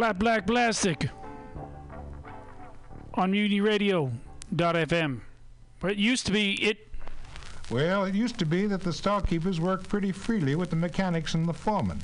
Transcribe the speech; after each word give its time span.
Flat 0.00 0.18
Black 0.18 0.46
Plastic 0.46 1.10
on 3.12 3.30
MutinyRadio.fm. 3.32 5.20
But 5.78 5.90
it 5.90 5.98
used 5.98 6.24
to 6.24 6.32
be 6.32 6.54
it. 6.54 6.88
Well, 7.68 8.06
it 8.06 8.14
used 8.14 8.38
to 8.38 8.46
be 8.46 8.66
that 8.66 8.80
the 8.80 8.94
storekeepers 8.94 9.60
worked 9.60 9.90
pretty 9.90 10.10
freely 10.10 10.54
with 10.54 10.70
the 10.70 10.76
mechanics 10.76 11.34
and 11.34 11.46
the 11.46 11.52
foreman. 11.52 12.00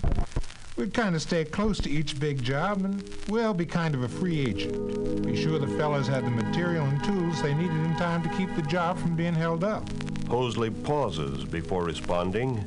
We'd 0.77 0.93
kind 0.93 1.15
of 1.15 1.23
stay 1.23 1.47
close 1.47 1.79
to 1.79 1.91
each 1.91 2.21
big 2.21 2.43
job 2.43 2.85
and, 2.85 3.03
well, 3.31 3.55
be 3.55 3.65
kind 3.65 3.95
of 3.95 4.03
a 4.03 4.09
free 4.09 4.41
agent. 4.41 5.25
Be 5.25 5.35
sure 5.35 5.59
the 5.59 5.67
fellas 5.67 6.07
had 6.07 6.27
the 6.27 6.31
material 6.31 6.85
and 6.85 7.03
tools 7.03 7.41
they 7.41 7.55
needed 7.55 7.79
in 7.79 7.97
time 7.97 8.23
to 8.25 8.29
keep 8.37 8.55
the 8.57 8.63
job 8.69 8.99
from 8.99 9.17
being 9.17 9.35
held 9.35 9.65
up. 9.65 9.89
Hosley 10.27 10.69
pauses 10.85 11.47
before 11.47 11.85
responding, 11.85 12.63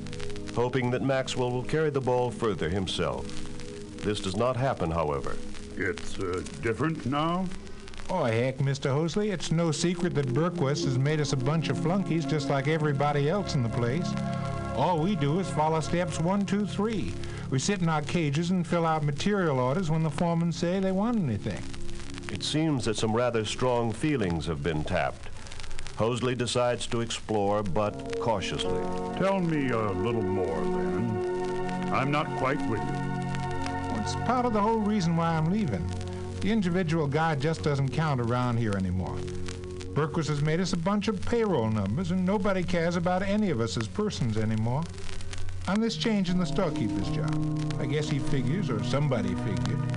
hoping 0.56 0.90
that 0.90 1.04
Maxwell 1.04 1.52
will 1.52 1.62
carry 1.62 1.92
the 1.92 2.02
ball 2.02 2.32
further 2.32 2.68
himself. 2.68 3.49
This 4.02 4.20
does 4.20 4.36
not 4.36 4.56
happen, 4.56 4.92
however. 4.92 5.36
It's 5.78 6.18
uh, 6.20 6.44
different 6.62 7.06
now? 7.06 7.46
Oh, 8.10 8.24
heck, 8.24 8.58
Mr. 8.58 8.90
Hosley, 8.90 9.32
it's 9.32 9.52
no 9.52 9.72
secret 9.72 10.16
that 10.16 10.28
Berquist 10.28 10.84
has 10.86 10.98
made 10.98 11.22
us 11.22 11.34
a 11.34 11.38
bunch 11.38 11.70
of 11.70 11.78
flunkies 11.78 12.26
just 12.26 12.50
like 12.50 12.68
everybody 12.68 13.30
else 13.30 13.54
in 13.54 13.62
the 13.62 13.70
place. 13.70 14.10
All 14.76 15.00
we 15.00 15.16
do 15.16 15.40
is 15.40 15.50
follow 15.50 15.80
steps 15.80 16.20
one, 16.20 16.46
two, 16.46 16.66
three. 16.66 17.14
We 17.52 17.60
sit 17.60 17.82
in 17.82 17.90
our 17.90 18.02
cages 18.02 18.50
and 18.50 18.66
fill 18.66 18.86
out 18.86 19.04
material 19.04 19.60
orders 19.60 19.92
when 19.92 20.04
the 20.04 20.10
foremen 20.10 20.52
say 20.52 20.80
they 20.80 20.92
want 20.92 21.18
anything. 21.18 21.62
It 22.32 22.44
seems 22.44 22.86
that 22.86 22.98
some 22.98 23.16
rather 23.16 23.44
strong 23.46 23.92
feelings 23.92 24.46
have 24.46 24.64
been 24.64 24.84
tapped. 24.84 25.30
Hosley 25.98 26.38
decides 26.38 26.88
to 26.88 27.02
explore, 27.02 27.62
but 27.62 28.20
cautiously. 28.20 28.82
Tell 29.20 29.40
me 29.40 29.70
a 29.70 29.92
little 29.92 30.22
more, 30.22 30.62
then. 30.62 31.90
I'm 31.94 32.10
not 32.10 32.28
quite 32.38 32.62
with 32.70 32.80
you. 32.80 32.99
It's 34.02 34.16
part 34.16 34.46
of 34.46 34.54
the 34.54 34.62
whole 34.62 34.80
reason 34.80 35.18
why 35.18 35.36
I'm 35.36 35.52
leaving. 35.52 35.86
The 36.40 36.52
individual 36.52 37.06
guy 37.06 37.36
just 37.36 37.64
doesn't 37.64 37.90
count 37.90 38.22
around 38.22 38.58
here 38.58 38.72
anymore. 38.72 39.16
Berquist 39.94 40.30
has 40.30 40.42
made 40.42 40.62
us 40.62 40.72
a 40.72 40.78
bunch 40.78 41.10
of 41.10 41.22
payroll 41.26 41.70
numbers, 41.70 42.12
and 42.12 42.26
nobody 42.26 42.64
cares 42.64 42.96
about 42.96 43.22
any 43.22 43.50
of 43.50 43.60
us 43.60 43.76
as 43.76 43.88
persons 43.88 44.38
anymore. 44.38 44.84
On 45.68 45.82
this 45.82 45.98
change 45.98 46.30
in 46.30 46.40
the 46.40 46.46
storekeeper's 46.46 47.10
job, 47.10 47.80
I 47.80 47.86
guess 47.86 48.10
he 48.10 48.20
figures, 48.20 48.70
or 48.70 48.82
somebody 48.86 49.36
figured, 49.36 49.90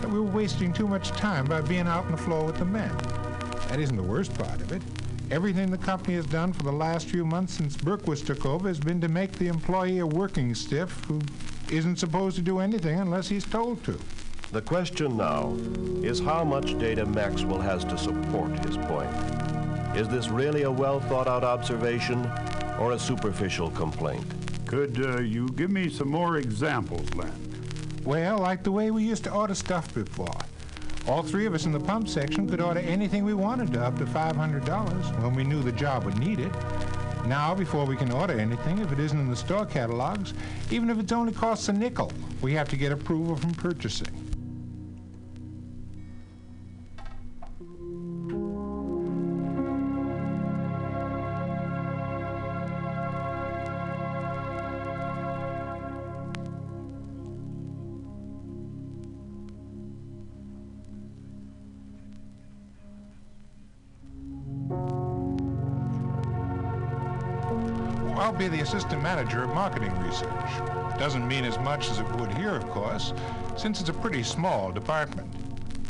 that 0.00 0.10
we 0.10 0.20
were 0.20 0.30
wasting 0.30 0.72
too 0.72 0.86
much 0.86 1.08
time 1.12 1.46
by 1.46 1.62
being 1.62 1.88
out 1.88 2.04
on 2.04 2.12
the 2.12 2.18
floor 2.18 2.44
with 2.44 2.58
the 2.58 2.64
men. 2.66 2.94
That 3.68 3.80
isn't 3.80 3.96
the 3.96 4.02
worst 4.02 4.34
part 4.34 4.60
of 4.60 4.70
it. 4.70 4.82
Everything 5.30 5.70
the 5.70 5.78
company 5.78 6.14
has 6.14 6.26
done 6.26 6.52
for 6.52 6.62
the 6.62 6.72
last 6.72 7.08
few 7.08 7.24
months 7.24 7.54
since 7.54 7.74
Berquist 7.76 8.26
took 8.26 8.44
over 8.44 8.68
has 8.68 8.78
been 8.78 9.00
to 9.00 9.08
make 9.08 9.32
the 9.32 9.48
employee 9.48 9.98
a 9.98 10.06
working 10.06 10.54
stiff 10.54 11.04
who 11.06 11.20
isn't 11.70 11.96
supposed 11.96 12.36
to 12.36 12.42
do 12.42 12.60
anything 12.60 13.00
unless 13.00 13.28
he's 13.28 13.44
told 13.44 13.82
to. 13.84 13.98
The 14.52 14.62
question 14.62 15.16
now 15.16 15.56
is 16.02 16.20
how 16.20 16.44
much 16.44 16.78
data 16.78 17.04
Maxwell 17.04 17.60
has 17.60 17.84
to 17.84 17.98
support 17.98 18.50
his 18.64 18.76
point. 18.76 19.10
Is 19.96 20.08
this 20.08 20.28
really 20.28 20.62
a 20.62 20.70
well 20.70 21.00
thought 21.00 21.26
out 21.26 21.42
observation 21.42 22.24
or 22.78 22.92
a 22.92 22.98
superficial 22.98 23.70
complaint? 23.70 24.24
Could 24.66 25.04
uh, 25.04 25.20
you 25.20 25.48
give 25.50 25.70
me 25.70 25.88
some 25.88 26.08
more 26.08 26.38
examples, 26.38 27.12
Len? 27.14 27.32
Well, 28.04 28.38
like 28.38 28.62
the 28.62 28.72
way 28.72 28.90
we 28.90 29.02
used 29.02 29.24
to 29.24 29.32
order 29.32 29.54
stuff 29.54 29.92
before. 29.94 30.38
All 31.08 31.22
three 31.22 31.46
of 31.46 31.54
us 31.54 31.66
in 31.66 31.72
the 31.72 31.80
pump 31.80 32.08
section 32.08 32.48
could 32.48 32.60
order 32.60 32.80
anything 32.80 33.24
we 33.24 33.34
wanted 33.34 33.72
to 33.72 33.80
up 33.80 33.96
to 33.98 34.04
$500 34.04 35.22
when 35.22 35.34
we 35.34 35.44
knew 35.44 35.62
the 35.62 35.72
job 35.72 36.04
would 36.04 36.18
need 36.18 36.40
it. 36.40 36.52
Now, 37.26 37.56
before 37.56 37.84
we 37.84 37.96
can 37.96 38.12
order 38.12 38.38
anything, 38.38 38.78
if 38.78 38.92
it 38.92 39.00
isn't 39.00 39.18
in 39.18 39.28
the 39.28 39.34
store 39.34 39.66
catalogs, 39.66 40.32
even 40.70 40.88
if 40.90 40.98
it 41.00 41.12
only 41.12 41.32
costs 41.32 41.68
a 41.68 41.72
nickel, 41.72 42.12
we 42.40 42.52
have 42.54 42.68
to 42.68 42.76
get 42.76 42.92
approval 42.92 43.34
from 43.34 43.52
purchasing. 43.54 44.25
Be 68.50 68.58
the 68.58 68.62
assistant 68.62 69.02
manager 69.02 69.42
of 69.42 69.50
marketing 69.50 69.92
research. 69.98 70.28
Doesn't 70.98 71.26
mean 71.26 71.44
as 71.44 71.58
much 71.58 71.90
as 71.90 71.98
it 71.98 72.08
would 72.16 72.32
here, 72.34 72.54
of 72.54 72.68
course, 72.70 73.12
since 73.56 73.80
it's 73.80 73.88
a 73.88 73.94
pretty 73.94 74.22
small 74.22 74.70
department. 74.70 75.28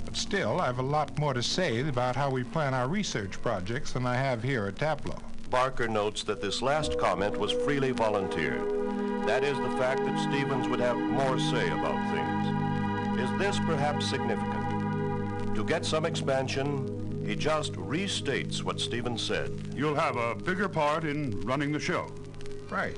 But 0.04 0.16
still, 0.16 0.60
I 0.60 0.66
have 0.66 0.78
a 0.78 0.82
lot 0.82 1.18
more 1.18 1.34
to 1.34 1.42
say 1.42 1.86
about 1.86 2.16
how 2.16 2.30
we 2.30 2.44
plan 2.44 2.72
our 2.72 2.88
research 2.88 3.40
projects 3.42 3.92
than 3.92 4.06
I 4.06 4.14
have 4.14 4.42
here 4.42 4.66
at 4.66 4.76
Taplow. 4.76 5.18
Barker 5.50 5.86
notes 5.86 6.22
that 6.24 6.40
this 6.40 6.62
last 6.62 6.98
comment 6.98 7.36
was 7.36 7.52
freely 7.52 7.90
volunteered. 7.90 9.26
That 9.26 9.44
is 9.44 9.58
the 9.58 9.76
fact 9.76 10.04
that 10.06 10.18
Stevens 10.18 10.66
would 10.68 10.80
have 10.80 10.96
more 10.96 11.38
say 11.38 11.68
about 11.68 12.10
things. 12.10 13.20
Is 13.20 13.38
this 13.38 13.58
perhaps 13.66 14.08
significant? 14.08 15.54
To 15.56 15.64
get 15.64 15.84
some 15.84 16.06
expansion, 16.06 17.22
he 17.26 17.36
just 17.36 17.72
restates 17.72 18.62
what 18.62 18.80
Stevens 18.80 19.20
said. 19.20 19.74
You'll 19.74 19.94
have 19.94 20.16
a 20.16 20.34
bigger 20.34 20.68
part 20.68 21.04
in 21.04 21.38
running 21.42 21.72
the 21.72 21.80
show. 21.80 22.10
Right. 22.70 22.96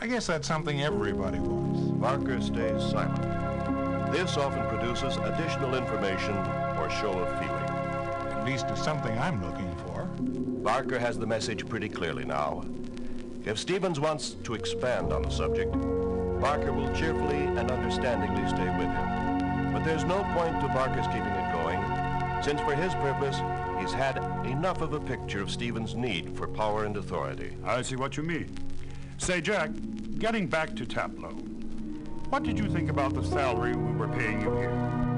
I 0.00 0.06
guess 0.06 0.26
that's 0.26 0.48
something 0.48 0.82
everybody 0.82 1.38
wants. 1.38 1.80
Barker 1.80 2.40
stays 2.40 2.82
silent. 2.90 3.22
This 4.12 4.36
often 4.36 4.66
produces 4.68 5.16
additional 5.18 5.74
information 5.74 6.36
or 6.78 6.88
show 6.90 7.12
of 7.12 7.28
feeling. 7.38 7.64
At 8.32 8.44
least 8.46 8.66
it's 8.68 8.82
something 8.82 9.16
I'm 9.18 9.44
looking 9.44 9.70
for. 9.86 10.04
Barker 10.62 10.98
has 10.98 11.18
the 11.18 11.26
message 11.26 11.68
pretty 11.68 11.88
clearly 11.88 12.24
now. 12.24 12.64
If 13.44 13.58
Stevens 13.58 14.00
wants 14.00 14.36
to 14.44 14.54
expand 14.54 15.12
on 15.12 15.22
the 15.22 15.30
subject, 15.30 15.72
Barker 16.40 16.72
will 16.72 16.92
cheerfully 16.94 17.44
and 17.44 17.70
understandingly 17.70 18.48
stay 18.48 18.68
with 18.78 18.88
him. 18.88 19.72
But 19.72 19.84
there's 19.84 20.04
no 20.04 20.24
point 20.32 20.58
to 20.60 20.68
Barker's 20.68 21.06
keeping 21.06 21.22
it 21.26 21.52
going, 21.52 21.80
since 22.42 22.60
for 22.62 22.74
his 22.74 22.94
purpose, 22.94 23.36
he's 23.78 23.92
had 23.92 24.16
enough 24.46 24.80
of 24.80 24.94
a 24.94 25.00
picture 25.00 25.42
of 25.42 25.50
Stevens' 25.50 25.94
need 25.94 26.34
for 26.34 26.48
power 26.48 26.86
and 26.86 26.96
authority. 26.96 27.52
I 27.64 27.82
see 27.82 27.96
what 27.96 28.16
you 28.16 28.22
mean. 28.22 28.48
Say, 29.20 29.42
Jack, 29.42 29.70
getting 30.18 30.46
back 30.46 30.74
to 30.76 30.86
Taplow, 30.86 31.34
what 32.30 32.42
did 32.42 32.58
you 32.58 32.70
think 32.70 32.88
about 32.88 33.12
the 33.12 33.22
salary 33.22 33.76
we 33.76 33.92
were 33.92 34.08
paying 34.08 34.40
you 34.40 34.50
here? 34.56 35.09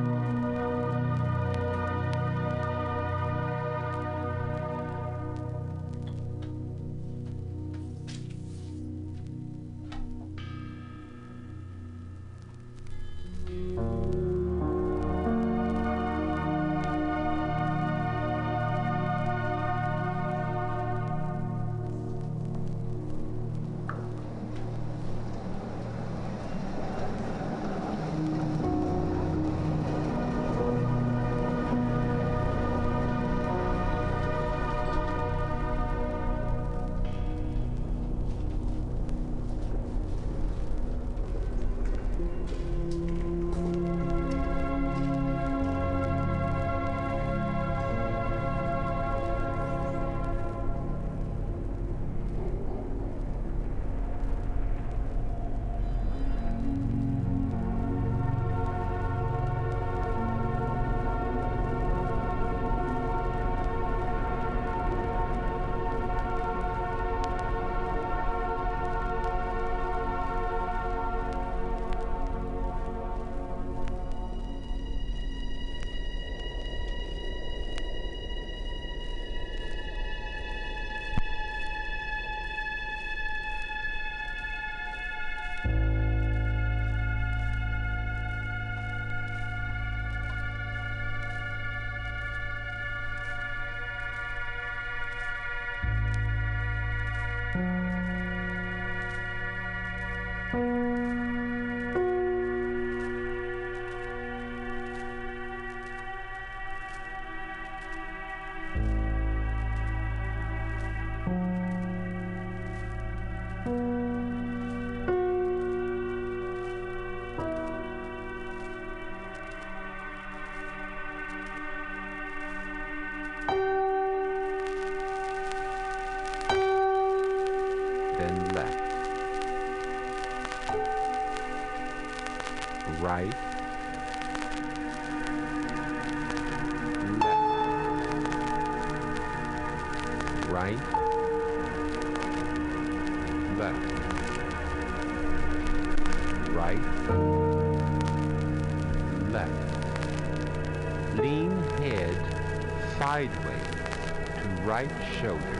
Right 154.82 154.91
Show. 155.20 155.52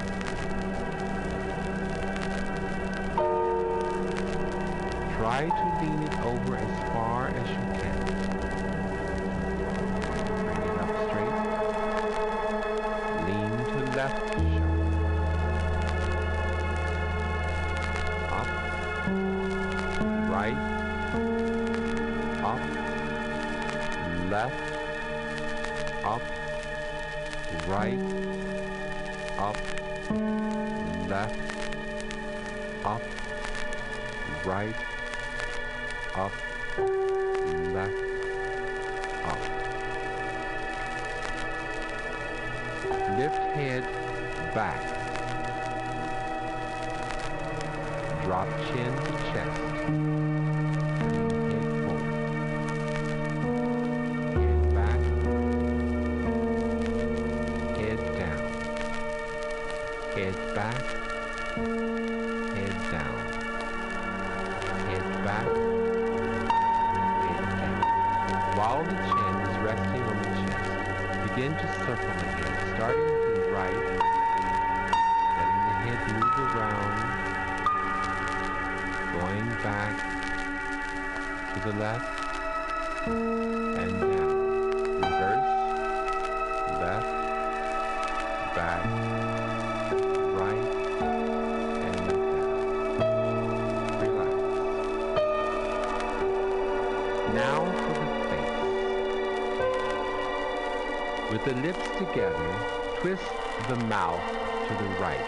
lips 101.62 101.88
together, 101.97 102.54
twist 102.99 103.23
the 103.69 103.76
mouth 103.87 104.21
to 104.66 104.75
the 104.75 104.88
right. 105.00 105.25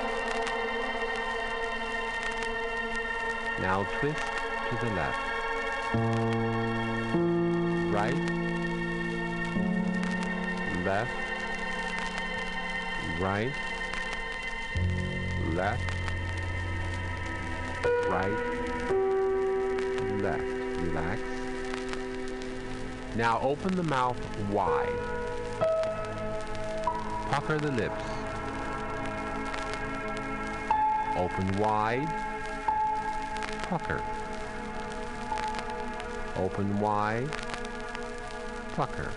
Now 3.60 3.84
twist 4.00 4.18
to 4.68 4.76
the 4.84 4.90
left. 4.96 5.20
Right, 7.94 8.18
left, 10.84 11.12
right, 13.20 13.52
left, 15.52 15.94
right, 18.08 18.38
left. 20.20 20.42
Relax. 20.82 21.20
Now 23.14 23.38
open 23.40 23.76
the 23.76 23.84
mouth 23.84 24.18
wide 24.50 25.24
pucker 27.34 27.58
the 27.58 27.72
lips. 27.72 28.04
Open 31.16 31.58
wide, 31.58 32.06
pucker. 33.62 34.00
Open 36.36 36.78
wide, 36.78 37.28
pucker. 38.76 39.10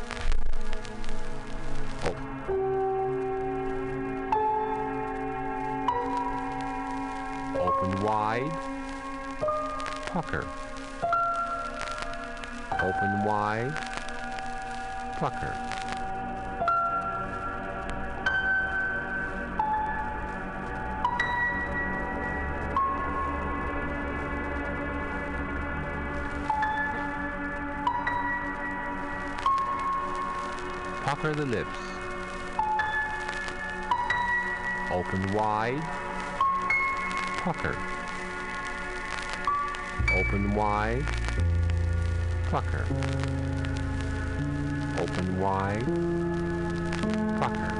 Open, 2.05 2.25
Open 7.59 8.03
wide, 8.03 8.51
pucker. 10.07 10.47
Open 12.81 13.23
wide, 13.25 13.75
pucker. 15.19 15.66
Pucker 31.17 31.33
the 31.33 31.45
lips. 31.47 31.79
Open 34.91 35.33
wide. 35.33 35.81
Pucker. 37.37 37.75
Open 40.13 40.53
wide. 40.53 41.03
Pucker. 42.51 42.85
Open 44.99 45.39
wide. 45.39 45.87
Pucker. 47.39 47.76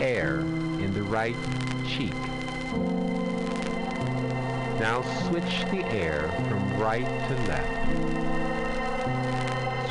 Air 0.00 0.40
in 0.40 0.92
the 0.92 1.02
right 1.04 1.36
cheek. 1.86 2.14
Now 4.80 5.02
switch 5.28 5.64
the 5.70 5.84
air 5.92 6.28
from 6.48 6.80
right 6.80 7.06
to 7.06 7.34
left. 7.46 7.68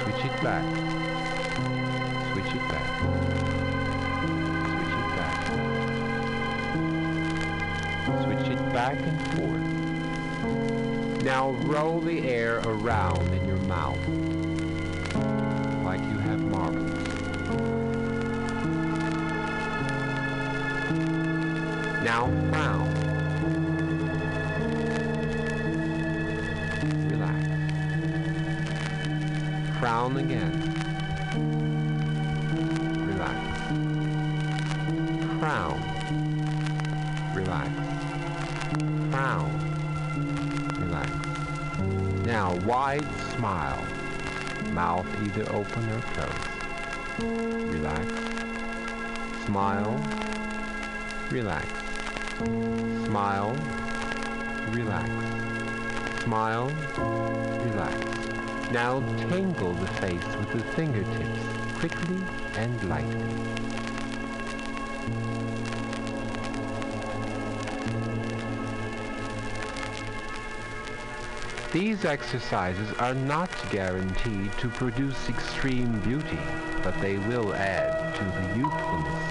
Switch 0.03 0.25
it 0.25 0.41
back. 0.43 0.65
Switch 2.33 2.53
it 2.53 2.67
back. 2.67 2.99
Switch 4.67 4.95
it 4.99 5.09
back. 5.15 5.39
Switch 8.23 8.47
it 8.49 8.61
back 8.73 8.97
and 8.99 9.21
forth. 9.37 9.67
Now 11.23 11.51
roll 11.51 12.01
the 12.01 12.27
air 12.27 12.59
around 12.65 13.31
in 13.33 13.47
your 13.47 13.59
mouth 13.59 13.97
Again. 30.17 30.51
Relax. 33.07 33.39
Frown. 35.39 35.81
Relax. 37.33 37.69
Frown. 39.09 39.51
Relax. 40.79 41.11
Now, 42.25 42.55
wide 42.65 43.07
smile. 43.35 43.83
Mouth 44.71 45.07
either 45.23 45.49
open 45.53 45.89
or 45.89 46.01
closed. 46.13 46.51
Relax. 47.71 48.07
Smile. 49.45 49.97
Relax. 51.29 51.67
Smile. 53.05 53.55
Relax. 54.71 55.09
Smile. 56.23 56.71
Now 58.71 59.01
tangle 59.29 59.73
the 59.73 59.87
face 59.87 60.35
with 60.37 60.51
the 60.53 60.63
fingertips 60.75 61.39
quickly 61.79 62.21
and 62.55 62.81
lightly. 62.89 63.61
These 71.73 72.05
exercises 72.05 72.93
are 72.93 73.13
not 73.13 73.49
guaranteed 73.71 74.51
to 74.59 74.69
produce 74.69 75.27
extreme 75.27 75.99
beauty, 75.99 76.39
but 76.81 76.99
they 77.01 77.17
will 77.17 77.53
add 77.53 78.15
to 78.15 78.23
the 78.23 78.57
youthfulness 78.57 79.30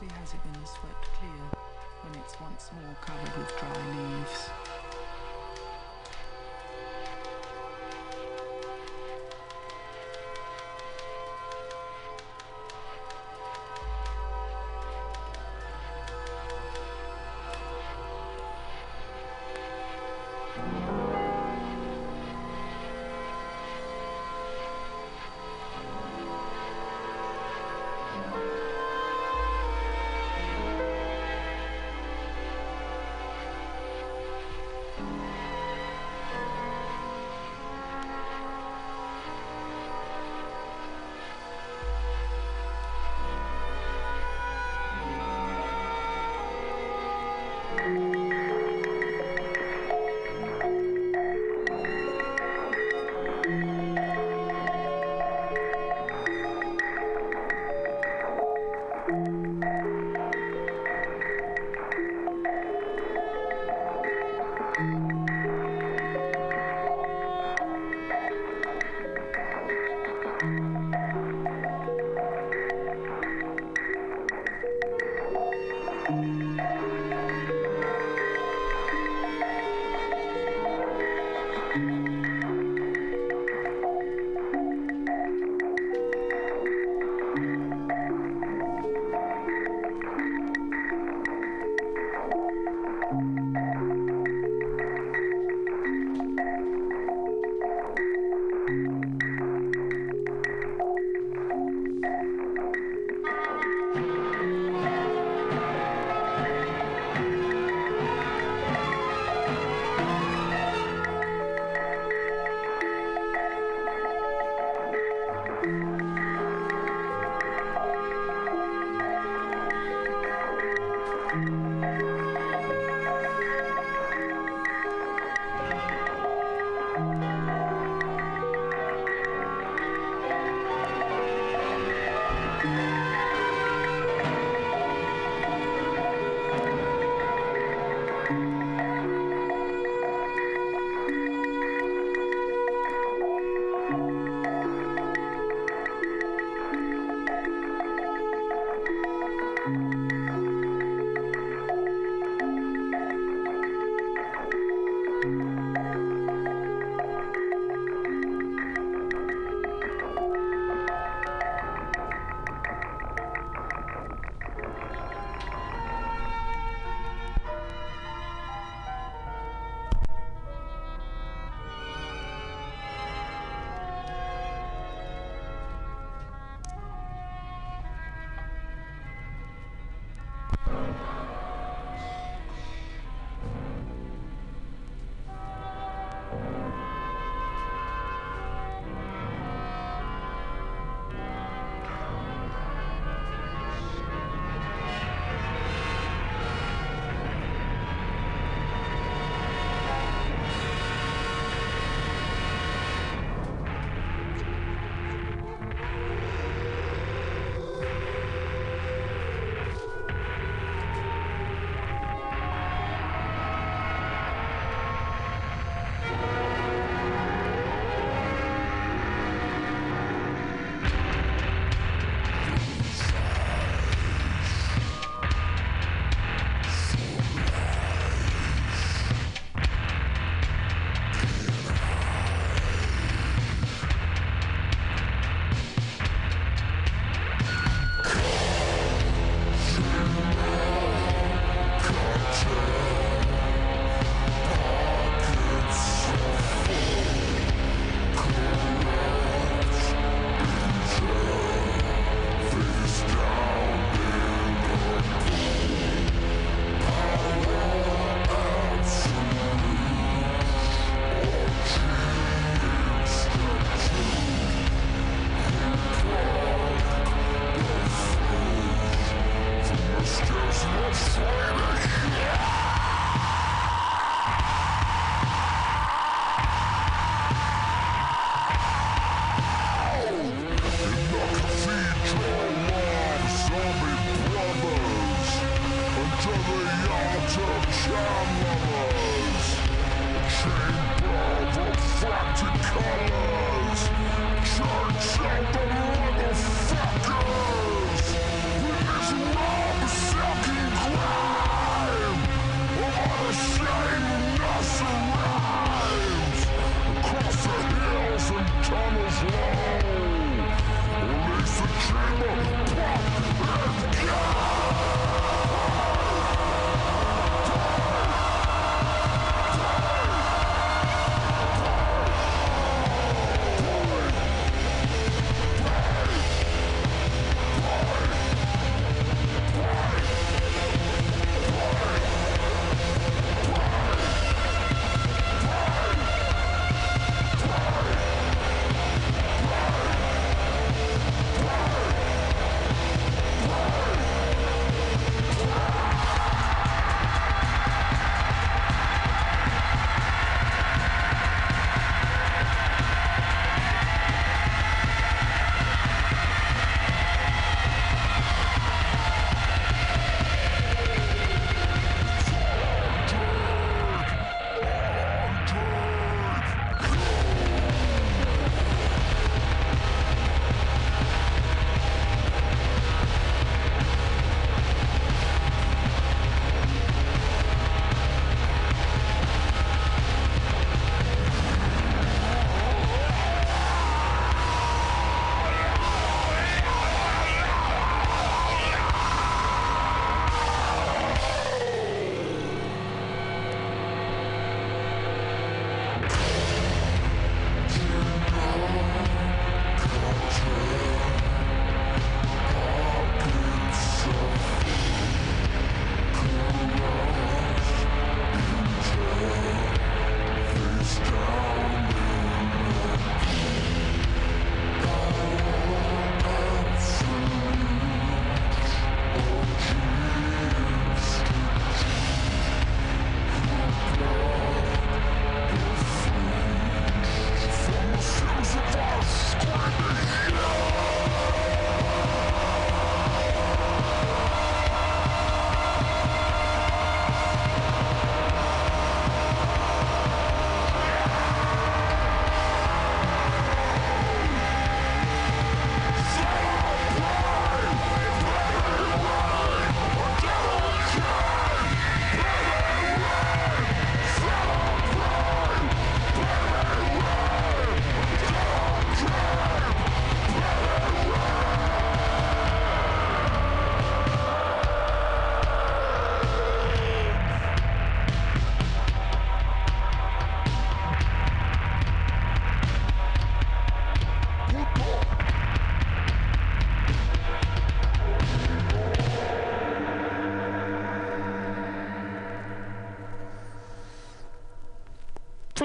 Scarcely 0.00 0.18
has 0.18 0.32
it 0.32 0.42
been 0.44 0.64
swept 0.64 1.04
clear 1.18 1.60
when 2.02 2.22
it's 2.22 2.40
once 2.40 2.70
more 2.72 2.96
covered 3.02 3.36
with 3.36 3.54
dry 3.58 3.76
leaves. 3.92 4.49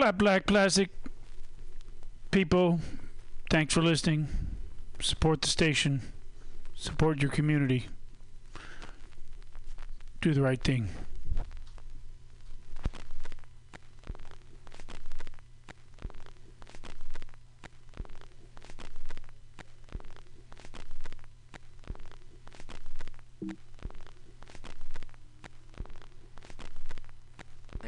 Flat 0.05 0.19
Black 0.19 0.45
Classic 0.45 0.89
people, 2.29 2.79
thanks 3.49 3.73
for 3.73 3.81
listening. 3.81 4.27
Support 4.99 5.41
the 5.41 5.47
station. 5.47 6.03
Support 6.75 7.23
your 7.23 7.31
community. 7.31 7.87
Do 10.21 10.35
the 10.35 10.43
right 10.43 10.61
thing. 10.61 10.89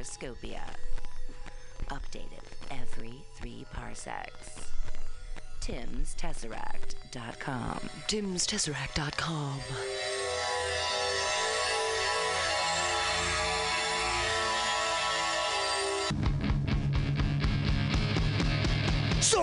Scopia. 0.02 0.64
Updated 1.90 2.44
every 2.70 3.14
three 3.36 3.66
parsecs. 3.72 4.72
TimsTesseract.com. 5.68 7.90
TimsTesseract.com. 8.08 10.17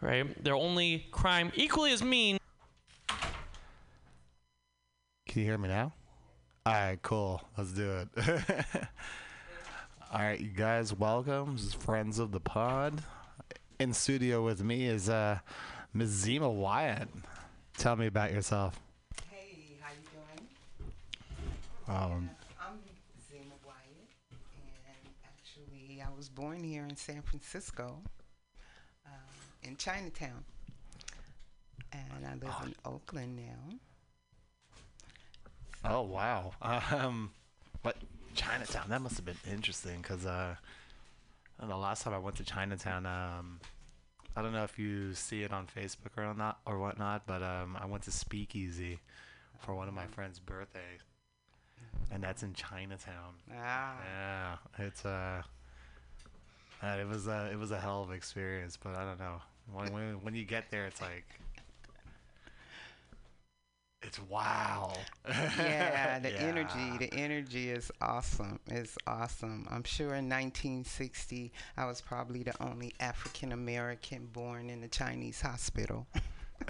right? 0.00 0.42
They're 0.42 0.54
only 0.54 1.06
crime 1.10 1.52
equally 1.54 1.92
as 1.92 2.02
mean. 2.02 2.38
Can 5.26 5.42
you 5.42 5.44
hear 5.44 5.58
me 5.58 5.68
now? 5.68 5.92
All 6.66 6.72
right, 6.72 6.98
cool. 7.02 7.40
Let's 7.56 7.72
do 7.72 7.90
it. 7.90 8.08
All 10.12 10.20
right, 10.20 10.40
you 10.40 10.48
guys, 10.48 10.92
welcome. 10.92 11.52
This 11.56 11.66
is 11.66 11.74
Friends 11.74 12.18
of 12.18 12.32
the 12.32 12.40
Pod. 12.40 13.02
In 13.78 13.94
studio 13.94 14.44
with 14.44 14.62
me 14.62 14.86
is 14.86 15.08
uh, 15.08 15.38
Ms. 15.94 16.08
Zima 16.08 16.50
Wyatt. 16.50 17.08
Tell 17.78 17.96
me 17.96 18.06
about 18.06 18.32
yourself. 18.32 18.78
Hey, 19.30 19.76
how 19.80 19.90
you 19.92 20.08
doing? 20.12 20.48
Um, 21.88 22.30
I'm 22.60 22.78
Zima 23.30 23.54
Wyatt, 23.64 24.08
and 24.86 25.14
actually, 25.24 26.02
I 26.02 26.08
was 26.16 26.28
born 26.28 26.62
here 26.62 26.84
in 26.84 26.96
San 26.96 27.22
Francisco, 27.22 27.98
uh, 28.04 28.19
in 29.62 29.76
Chinatown, 29.76 30.44
and 31.92 32.26
I 32.26 32.32
live 32.34 32.54
in 32.66 32.74
Oakland 32.84 33.36
now. 33.36 33.78
oh 35.84 36.02
wow. 36.02 36.52
Um, 36.62 37.30
but 37.82 37.96
Chinatown. 38.34 38.86
That 38.88 39.02
must 39.02 39.16
have 39.16 39.24
been 39.24 39.36
interesting 39.50 40.00
because 40.02 40.26
uh, 40.26 40.54
the 41.58 41.76
last 41.76 42.02
time 42.02 42.14
I 42.14 42.18
went 42.18 42.36
to 42.36 42.44
Chinatown, 42.44 43.06
um, 43.06 43.60
I 44.36 44.42
don't 44.42 44.52
know 44.52 44.64
if 44.64 44.78
you 44.78 45.14
see 45.14 45.42
it 45.42 45.52
on 45.52 45.66
Facebook 45.66 46.16
or 46.16 46.34
not 46.34 46.60
or 46.66 46.78
whatnot, 46.78 47.26
but 47.26 47.42
um, 47.42 47.76
I 47.80 47.86
went 47.86 48.04
to 48.04 48.10
Speakeasy 48.10 49.00
for 49.58 49.74
one 49.74 49.88
of 49.88 49.94
my 49.94 50.06
friend's 50.06 50.38
birthday, 50.38 50.98
and 52.10 52.22
that's 52.22 52.42
in 52.42 52.54
Chinatown. 52.54 53.34
Ah. 53.54 53.96
Yeah, 54.04 54.56
it's 54.78 55.04
uh, 55.04 55.42
uh, 56.82 56.96
it 57.00 57.06
was 57.06 57.26
a 57.26 57.50
it 57.52 57.58
was 57.58 57.70
a 57.70 57.80
hell 57.80 58.02
of 58.02 58.10
an 58.10 58.16
experience, 58.16 58.78
but 58.82 58.94
I 58.94 59.04
don't 59.04 59.18
know 59.18 59.40
when 59.72 59.92
when, 59.92 60.22
when 60.24 60.34
you 60.34 60.44
get 60.44 60.70
there, 60.70 60.86
it's 60.86 61.00
like. 61.00 61.24
It's 64.02 64.18
wow. 64.18 64.94
yeah, 65.28 66.18
the 66.20 66.30
Yeah. 66.30 66.38
energy, 66.38 66.96
the 66.98 67.12
energy 67.12 67.70
is 67.70 67.92
awesome. 68.00 68.58
It's 68.66 68.96
awesome. 69.06 69.66
I'm 69.70 69.84
sure 69.84 70.14
in 70.14 70.28
1960, 70.28 71.52
I 71.76 71.84
was 71.84 72.00
probably 72.00 72.42
the 72.42 72.54
only 72.62 72.94
African 72.98 73.52
American 73.52 74.26
born 74.32 74.70
in 74.70 74.82
a 74.82 74.88
Chinese 74.88 75.42
hospital. 75.42 76.06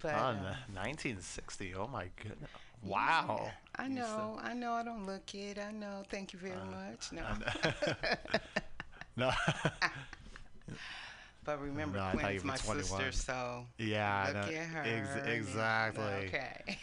but 0.00 0.14
Oh, 0.14 0.34
uh, 0.34 0.54
1960. 0.72 1.74
Oh 1.74 1.88
my 1.88 2.08
goodness. 2.16 2.50
Wow. 2.82 3.50
I 3.76 3.88
know, 3.88 4.38
I 4.42 4.54
know. 4.54 4.72
I 4.72 4.82
don't 4.82 5.06
look 5.06 5.34
it. 5.34 5.58
I 5.58 5.70
know. 5.72 6.02
Thank 6.08 6.32
you 6.32 6.38
very 6.38 6.56
much. 6.70 7.12
No. 7.12 7.22
No. 9.16 9.30
But 11.44 11.60
remember, 11.60 11.98
No, 11.98 12.04
I 12.04 12.12
thought 12.12 12.34
you 12.34 12.40
Quinn's 12.40 12.44
my 12.44 12.56
21. 12.74 12.84
sister, 12.84 13.12
so 13.12 13.66
Yeah, 13.76 14.24
look 14.26 14.34
know. 14.34 14.56
at 14.58 14.66
her. 14.68 14.82
Ex- 14.84 15.26
exactly. 15.26 16.04
Okay. 16.04 16.78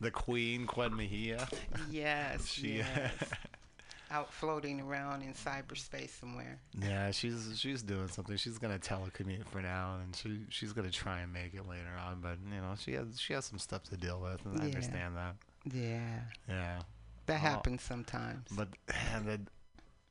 The 0.00 0.10
Queen, 0.12 0.66
Quinn 0.66 0.94
Mejia. 0.96 1.48
yes. 1.90 2.46
She- 2.46 2.76
yes. 2.78 3.12
Out 4.12 4.30
floating 4.32 4.80
around 4.80 5.22
in 5.22 5.32
cyberspace 5.32 6.10
somewhere. 6.10 6.60
Yeah, 6.78 7.10
she's 7.12 7.54
she's 7.58 7.82
doing 7.82 8.08
something. 8.08 8.36
She's 8.36 8.58
gonna 8.58 8.78
telecommute 8.78 9.46
for 9.46 9.62
now, 9.62 9.96
and 10.02 10.14
she 10.14 10.40
she's 10.50 10.72
gonna 10.74 10.90
try 10.90 11.20
and 11.20 11.32
make 11.32 11.54
it 11.54 11.66
later 11.66 11.88
on. 12.06 12.20
But 12.20 12.36
you 12.54 12.60
know, 12.60 12.74
she 12.78 12.92
has 12.92 13.18
she 13.18 13.32
has 13.32 13.46
some 13.46 13.58
stuff 13.58 13.84
to 13.84 13.96
deal 13.96 14.20
with, 14.20 14.44
and 14.44 14.60
I 14.60 14.66
understand 14.66 15.16
that. 15.16 15.36
Yeah. 15.72 16.20
Yeah. 16.46 16.80
That 17.24 17.38
happens 17.40 17.82
sometimes. 17.82 18.46
But 18.54 18.68
and 19.14 19.24
the 19.26 19.40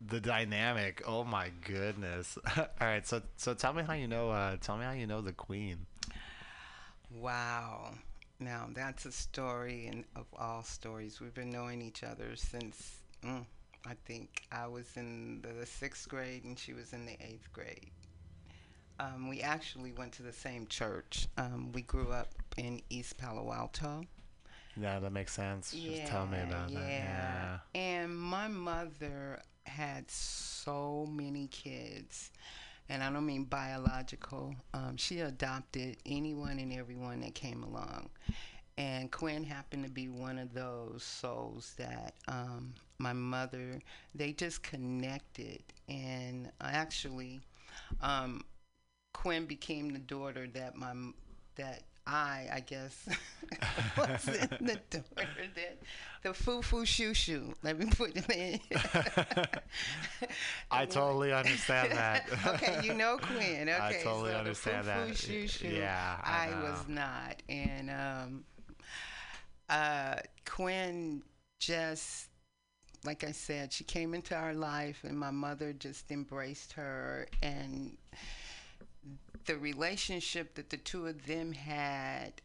the 0.08 0.20
dynamic. 0.20 1.02
Oh 1.08 1.24
my 1.24 1.52
goodness. 1.66 2.38
All 2.58 2.68
right, 2.80 3.06
so 3.06 3.22
so 3.38 3.54
tell 3.54 3.74
me 3.74 3.84
how 3.84 3.94
you 3.94 4.08
know. 4.08 4.32
Uh, 4.32 4.58
tell 4.60 4.78
me 4.78 4.86
how 4.86 4.92
you 4.92 5.08
know 5.08 5.22
the 5.22 5.34
Queen. 5.34 5.86
Wow. 7.14 7.94
Now 8.40 8.70
that's 8.74 9.06
a 9.06 9.12
story 9.12 9.88
and 9.88 10.04
of 10.16 10.26
all 10.36 10.64
stories. 10.64 11.22
We've 11.22 11.34
been 11.34 11.52
knowing 11.52 11.82
each 11.82 12.04
other 12.04 12.36
since 12.36 13.02
mm, 13.24 13.46
I 13.86 13.94
think 14.06 14.44
I 14.52 14.68
was 14.68 14.98
in 14.98 15.44
the 15.44 15.66
sixth 15.66 16.10
grade 16.10 16.44
and 16.44 16.58
she 16.58 16.74
was 16.74 16.94
in 16.94 17.06
the 17.06 17.18
eighth 17.22 17.52
grade. 17.54 17.92
Um, 19.00 19.30
we 19.30 19.42
actually 19.42 19.92
went 19.92 20.12
to 20.14 20.24
the 20.24 20.32
same 20.32 20.68
church. 20.68 21.28
Um, 21.38 21.72
we 21.74 21.82
grew 21.84 22.12
up 22.12 22.30
in 22.58 22.82
East 22.90 23.18
Palo 23.18 23.52
Alto. 23.52 24.04
Yeah, 24.80 25.00
that 25.00 25.12
makes 25.12 25.34
sense. 25.34 25.72
Just 25.72 26.08
tell 26.08 26.26
me 26.26 26.40
about 26.42 26.72
that. 26.72 26.90
Yeah. 26.90 27.58
And 27.76 28.16
my 28.18 28.48
mother 28.48 29.42
had 29.66 30.10
so 30.10 31.08
many 31.10 31.48
kids. 31.48 32.32
And 32.90 33.04
I 33.04 33.12
don't 33.12 33.26
mean 33.26 33.46
biological. 33.46 34.56
Um, 34.74 34.98
she 34.98 35.22
adopted 35.22 35.98
anyone 36.06 36.60
and 36.60 36.74
everyone 36.74 37.22
that 37.22 37.36
came 37.36 37.64
along. 37.64 38.10
And 38.78 39.12
Quinn 39.12 39.44
happened 39.44 39.84
to 39.86 39.90
be 39.90 40.10
one 40.10 40.40
of 40.40 40.54
those 40.54 41.04
souls 41.04 41.74
that 41.78 42.16
um, 42.28 42.74
my 42.98 43.14
mother, 43.14 43.80
they 44.16 44.34
just 44.34 44.64
connected. 44.64 45.62
And 45.88 46.52
actually, 46.60 47.42
um, 48.02 48.44
Quinn 49.14 49.46
became 49.46 49.92
the 49.92 50.00
daughter 50.00 50.48
that 50.54 50.76
my 50.76 50.94
that 51.56 51.84
I, 52.08 52.48
I 52.52 52.60
guess, 52.62 53.08
was 53.98 54.28
in 54.28 54.66
the 54.66 54.80
door. 54.90 55.04
that 55.16 55.78
the 56.24 56.34
foo 56.34 56.62
foo 56.62 56.86
shoo 56.86 57.14
shoo. 57.14 57.54
Let 57.64 57.78
me 57.78 57.86
put 57.86 58.16
it 58.16 58.30
in. 58.30 58.60
I 60.72 60.86
totally 60.86 61.32
understand 61.32 61.92
that. 61.92 62.26
okay, 62.48 62.82
you 62.84 62.94
know 62.94 63.18
Quinn. 63.18 63.70
Okay, 63.70 63.78
I 63.80 64.04
totally 64.04 64.32
so 64.32 64.38
understand 64.38 64.88
the 64.88 64.94
foo-foo 64.94 65.08
that. 65.08 65.18
shoo 65.18 65.48
shoo, 65.48 65.68
Yeah, 65.68 66.18
I 66.24 66.50
I, 66.50 66.62
was 66.64 66.86
not, 66.88 67.42
and 67.50 67.90
um, 67.90 68.44
uh, 69.70 70.16
Quinn 70.46 71.22
just 71.60 72.28
like 73.04 73.24
I 73.24 73.32
said, 73.32 73.74
she 73.74 73.84
came 73.84 74.14
into 74.14 74.36
our 74.36 74.54
life, 74.54 75.04
and 75.04 75.18
my 75.18 75.32
mother 75.32 75.74
just 75.74 76.12
embraced 76.12 76.74
her, 76.74 77.28
and 77.42 77.98
the 79.46 79.58
relationship 79.58 80.56
that 80.56 80.70
the 80.70 80.78
two 80.78 81.08
of 81.08 81.26
them 81.26 81.54
had. 81.54 82.42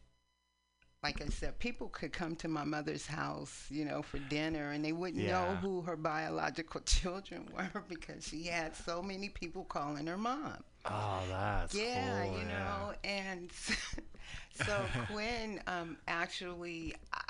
Like 1.02 1.22
I 1.22 1.26
said, 1.28 1.58
people 1.60 1.88
could 1.88 2.12
come 2.12 2.34
to 2.36 2.48
my 2.48 2.64
mother's 2.64 3.06
house, 3.06 3.66
you 3.70 3.84
know, 3.84 4.02
for 4.02 4.18
dinner, 4.18 4.72
and 4.72 4.84
they 4.84 4.92
wouldn't 4.92 5.24
know 5.24 5.56
who 5.60 5.82
her 5.82 5.96
biological 5.96 6.80
children 6.86 7.48
were 7.54 7.84
because 7.88 8.26
she 8.26 8.44
had 8.44 8.74
so 8.74 9.02
many 9.02 9.28
people 9.28 9.64
calling 9.64 10.06
her 10.08 10.16
mom. 10.16 10.64
Oh, 10.84 11.22
that's 11.28 11.74
yeah, 11.74 12.24
cool, 12.24 12.32
you 12.32 12.46
yeah. 12.48 12.58
know, 12.58 12.94
and 13.04 13.50
so 14.64 14.84
Quinn 15.12 15.60
um, 15.66 15.96
actually, 16.08 16.94
I, 17.12 17.20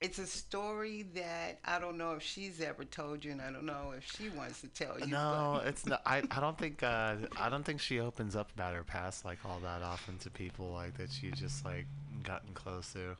it's 0.00 0.18
a 0.18 0.26
story 0.26 1.06
that 1.14 1.58
I 1.64 1.78
don't 1.78 1.98
know 1.98 2.12
if 2.12 2.22
she's 2.22 2.60
ever 2.60 2.84
told 2.84 3.24
you, 3.24 3.32
and 3.32 3.40
I 3.40 3.50
don't 3.50 3.66
know 3.66 3.94
if 3.96 4.04
she 4.16 4.28
wants 4.28 4.60
to 4.60 4.68
tell 4.68 4.98
you. 5.00 5.06
No, 5.06 5.60
it's 5.64 5.86
not. 5.86 6.02
I, 6.06 6.22
I 6.30 6.40
don't 6.40 6.56
think 6.56 6.82
uh, 6.82 7.16
I 7.36 7.48
don't 7.48 7.64
think 7.64 7.80
she 7.80 7.98
opens 7.98 8.36
up 8.36 8.52
about 8.54 8.74
her 8.74 8.84
past 8.84 9.24
like 9.24 9.38
all 9.44 9.58
that 9.60 9.82
often 9.82 10.18
to 10.18 10.30
people 10.30 10.70
like 10.70 10.96
that. 10.98 11.10
She 11.10 11.30
just 11.32 11.64
like 11.64 11.86
gotten 12.22 12.52
close 12.54 12.92
to. 12.92 13.16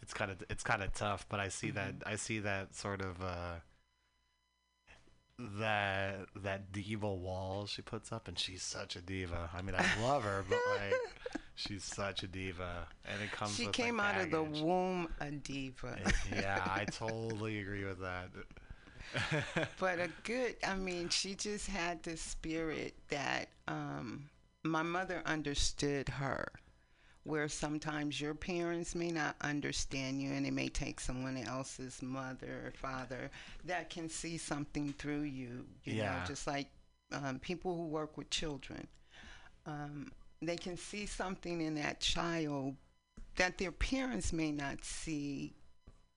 It's 0.00 0.14
kind 0.14 0.30
of 0.30 0.42
it's 0.48 0.64
kind 0.64 0.82
of 0.82 0.92
tough, 0.94 1.26
but 1.28 1.38
I 1.38 1.48
see 1.48 1.70
that 1.70 1.94
I 2.06 2.16
see 2.16 2.38
that 2.40 2.74
sort 2.74 3.02
of 3.02 3.22
uh, 3.22 3.54
that 5.58 6.26
that 6.42 6.72
diva 6.72 7.12
wall 7.12 7.66
she 7.66 7.82
puts 7.82 8.12
up, 8.12 8.28
and 8.28 8.38
she's 8.38 8.62
such 8.62 8.96
a 8.96 9.00
diva. 9.00 9.50
I 9.54 9.62
mean, 9.62 9.74
I 9.76 9.84
love 10.02 10.22
her, 10.22 10.44
but 10.48 10.58
like 10.78 11.40
she's 11.54 11.84
such 11.84 12.22
a 12.22 12.26
diva, 12.26 12.86
and 13.04 13.22
it 13.22 13.32
comes. 13.32 13.54
she 13.54 13.66
came 13.66 13.98
like, 13.98 14.16
out 14.16 14.20
of 14.22 14.30
the 14.30 14.42
womb 14.42 15.08
a 15.20 15.30
diva. 15.30 15.98
yeah, 16.34 16.62
I 16.64 16.84
totally 16.84 17.60
agree 17.60 17.84
with 17.84 18.00
that. 18.00 18.28
but 19.78 19.98
a 19.98 20.08
good 20.22 20.56
i 20.66 20.74
mean 20.74 21.08
she 21.08 21.34
just 21.34 21.66
had 21.66 22.02
this 22.02 22.20
spirit 22.20 22.94
that 23.08 23.48
um 23.68 24.24
my 24.62 24.82
mother 24.82 25.22
understood 25.26 26.08
her 26.08 26.48
where 27.24 27.48
sometimes 27.48 28.20
your 28.20 28.34
parents 28.34 28.94
may 28.94 29.10
not 29.10 29.36
understand 29.42 30.20
you 30.20 30.32
and 30.32 30.44
it 30.46 30.52
may 30.52 30.68
take 30.68 30.98
someone 31.00 31.36
else's 31.36 32.02
mother 32.02 32.62
or 32.66 32.72
father 32.72 33.30
that 33.64 33.88
can 33.90 34.08
see 34.08 34.36
something 34.36 34.92
through 34.98 35.22
you 35.22 35.64
you 35.84 35.94
know 35.94 36.02
Yeah. 36.02 36.24
just 36.26 36.46
like 36.46 36.68
um, 37.12 37.38
people 37.38 37.76
who 37.76 37.86
work 37.86 38.16
with 38.16 38.28
children 38.30 38.86
um, 39.66 40.10
they 40.40 40.56
can 40.56 40.76
see 40.76 41.06
something 41.06 41.60
in 41.60 41.74
that 41.76 42.00
child 42.00 42.74
that 43.36 43.58
their 43.58 43.72
parents 43.72 44.32
may 44.32 44.50
not 44.50 44.84
see 44.84 45.52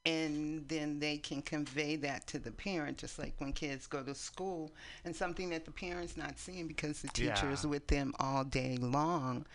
and 0.06 0.68
then 0.68 1.00
they 1.00 1.18
can 1.18 1.42
convey 1.42 1.96
that 1.96 2.28
to 2.28 2.38
the 2.40 2.52
parent 2.52 2.98
just 2.98 3.18
like 3.20 3.34
when 3.40 3.52
kids 3.54 3.88
go 3.88 4.02
to 4.04 4.14
school 4.16 4.72
and 5.04 5.16
something 5.16 5.50
that 5.50 5.66
the 5.66 5.72
parents 5.72 6.18
not 6.18 6.38
seeing 6.40 6.68
because 6.68 7.02
the 7.02 7.10
Yeah. 7.22 7.34
teacher 7.34 7.52
is 7.52 7.66
with 7.66 7.88
them 7.88 8.14
all 8.20 8.44
day 8.44 8.78
long 8.80 9.46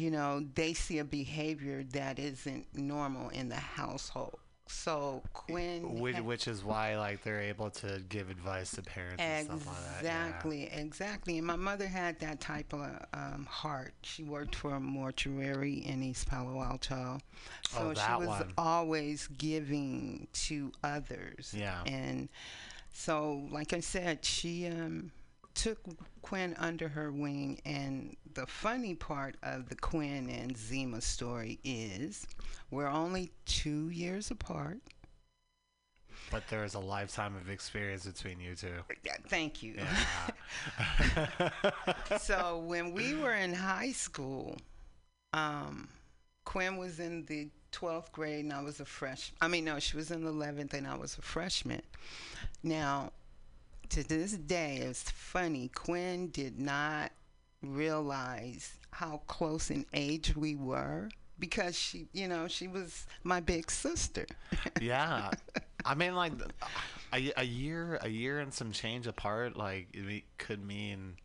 you 0.00 0.10
know 0.16 0.30
they 0.54 0.72
see 0.84 0.98
a 0.98 1.04
behavior 1.04 1.78
that 1.98 2.18
isn't 2.18 2.66
normal 2.74 3.28
in 3.30 3.48
the 3.48 3.62
household 3.80 4.38
so 4.70 5.22
quinn 5.32 5.98
which, 5.98 6.14
had- 6.16 6.24
which 6.26 6.46
is 6.46 6.62
why 6.62 6.86
like 6.98 7.22
they're 7.24 7.40
able 7.54 7.70
to 7.70 7.90
give 8.10 8.28
advice 8.36 8.70
to 8.72 8.82
parents 8.82 9.22
and 9.22 9.46
stuff 9.46 9.66
like 9.66 9.76
that. 9.76 10.04
yeah. 10.04 10.26
Exactly, 10.26 10.62
exactly. 10.70 11.38
And 11.38 11.46
my 11.46 11.56
mother 11.56 11.86
had 11.86 12.20
that 12.20 12.38
type 12.38 12.74
of 12.74 12.86
um, 13.14 13.46
heart. 13.48 13.94
She 14.02 14.24
worked 14.24 14.54
for 14.54 14.74
a 14.74 14.80
mortuary 14.80 15.76
in 15.90 16.02
East 16.02 16.28
Palo 16.28 16.60
Alto. 16.62 17.18
So 17.70 17.78
Oh, 17.78 17.94
she 17.94 18.26
was 18.26 18.28
one. 18.28 18.52
always 18.58 19.26
giving 19.38 20.28
to 20.48 20.70
others. 20.84 21.54
Yeah. 21.56 21.80
And 21.86 22.28
so, 22.92 23.48
like 23.50 23.72
I 23.72 23.80
said, 23.80 24.22
she 24.22 24.66
um, 24.66 25.12
took 25.54 25.78
Quinn 26.28 26.54
under 26.58 26.88
her 26.88 27.10
wing. 27.10 27.58
And 27.64 28.14
the 28.34 28.46
funny 28.46 28.94
part 28.94 29.36
of 29.42 29.70
the 29.70 29.74
Quinn 29.74 30.28
and 30.28 30.54
Zima 30.54 31.00
story 31.00 31.58
is 31.64 32.26
we're 32.70 32.86
only 32.86 33.32
two 33.46 33.88
years 33.88 34.30
apart. 34.30 34.76
But 36.30 36.46
there 36.50 36.64
is 36.64 36.74
a 36.74 36.80
lifetime 36.80 37.34
of 37.34 37.48
experience 37.48 38.04
between 38.04 38.40
you 38.40 38.54
two. 38.54 38.74
Thank 39.28 39.62
you. 39.62 39.76
Yeah. 41.16 41.50
so 42.18 42.58
when 42.66 42.92
we 42.92 43.14
were 43.14 43.32
in 43.32 43.54
high 43.54 43.92
school, 43.92 44.58
um, 45.32 45.88
Quinn 46.44 46.76
was 46.76 47.00
in 47.00 47.24
the 47.24 47.48
12th 47.72 48.12
grade 48.12 48.44
and 48.44 48.52
I 48.52 48.60
was 48.60 48.80
a 48.80 48.84
fresh. 48.84 49.32
I 49.40 49.48
mean, 49.48 49.64
no, 49.64 49.78
she 49.78 49.96
was 49.96 50.10
in 50.10 50.24
the 50.24 50.32
11th 50.32 50.74
and 50.74 50.86
I 50.86 50.96
was 50.96 51.16
a 51.16 51.22
freshman. 51.22 51.80
Now, 52.62 53.12
to 53.90 54.06
this 54.06 54.32
day, 54.32 54.78
it's 54.82 55.10
funny. 55.10 55.70
Quinn 55.74 56.28
did 56.28 56.58
not 56.58 57.12
realize 57.62 58.74
how 58.90 59.22
close 59.26 59.70
in 59.70 59.84
age 59.92 60.36
we 60.36 60.54
were 60.54 61.08
because 61.38 61.76
she, 61.76 62.08
you 62.12 62.28
know, 62.28 62.48
she 62.48 62.68
was 62.68 63.06
my 63.22 63.40
big 63.40 63.70
sister. 63.70 64.26
yeah. 64.80 65.30
I 65.84 65.94
mean, 65.94 66.14
like 66.14 66.32
a, 67.12 67.32
a 67.36 67.44
year, 67.44 67.98
a 68.02 68.08
year 68.08 68.40
and 68.40 68.52
some 68.52 68.72
change 68.72 69.06
apart, 69.06 69.56
like 69.56 69.88
it 69.92 70.24
could 70.38 70.64
mean. 70.64 71.16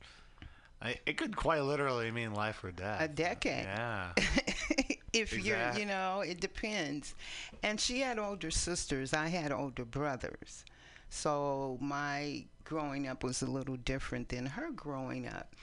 It 1.06 1.16
could 1.16 1.38
quite 1.38 1.62
literally 1.62 2.12
mean 2.12 2.34
life 2.34 2.62
or 2.62 2.72
death. 2.72 3.02
A 3.02 3.08
decade. 3.08 3.64
Yeah. 3.64 4.12
if 5.14 5.32
you're, 5.32 5.72
you 5.78 5.86
know, 5.86 6.20
it 6.20 6.42
depends. 6.42 7.16
And 7.64 7.80
she 7.80 8.02
had 8.02 8.20
older 8.20 8.52
sisters. 8.52 9.14
I 9.14 9.28
had 9.28 9.54
older 9.54 9.86
brothers. 9.86 10.66
So 11.14 11.78
my 11.80 12.44
growing 12.64 13.08
up 13.08 13.24
was 13.24 13.44
a 13.44 13.46
little 13.46 13.76
different 13.76 14.30
than 14.30 14.48
her 14.48 14.72
growing 14.72 15.28
up. 15.28 15.56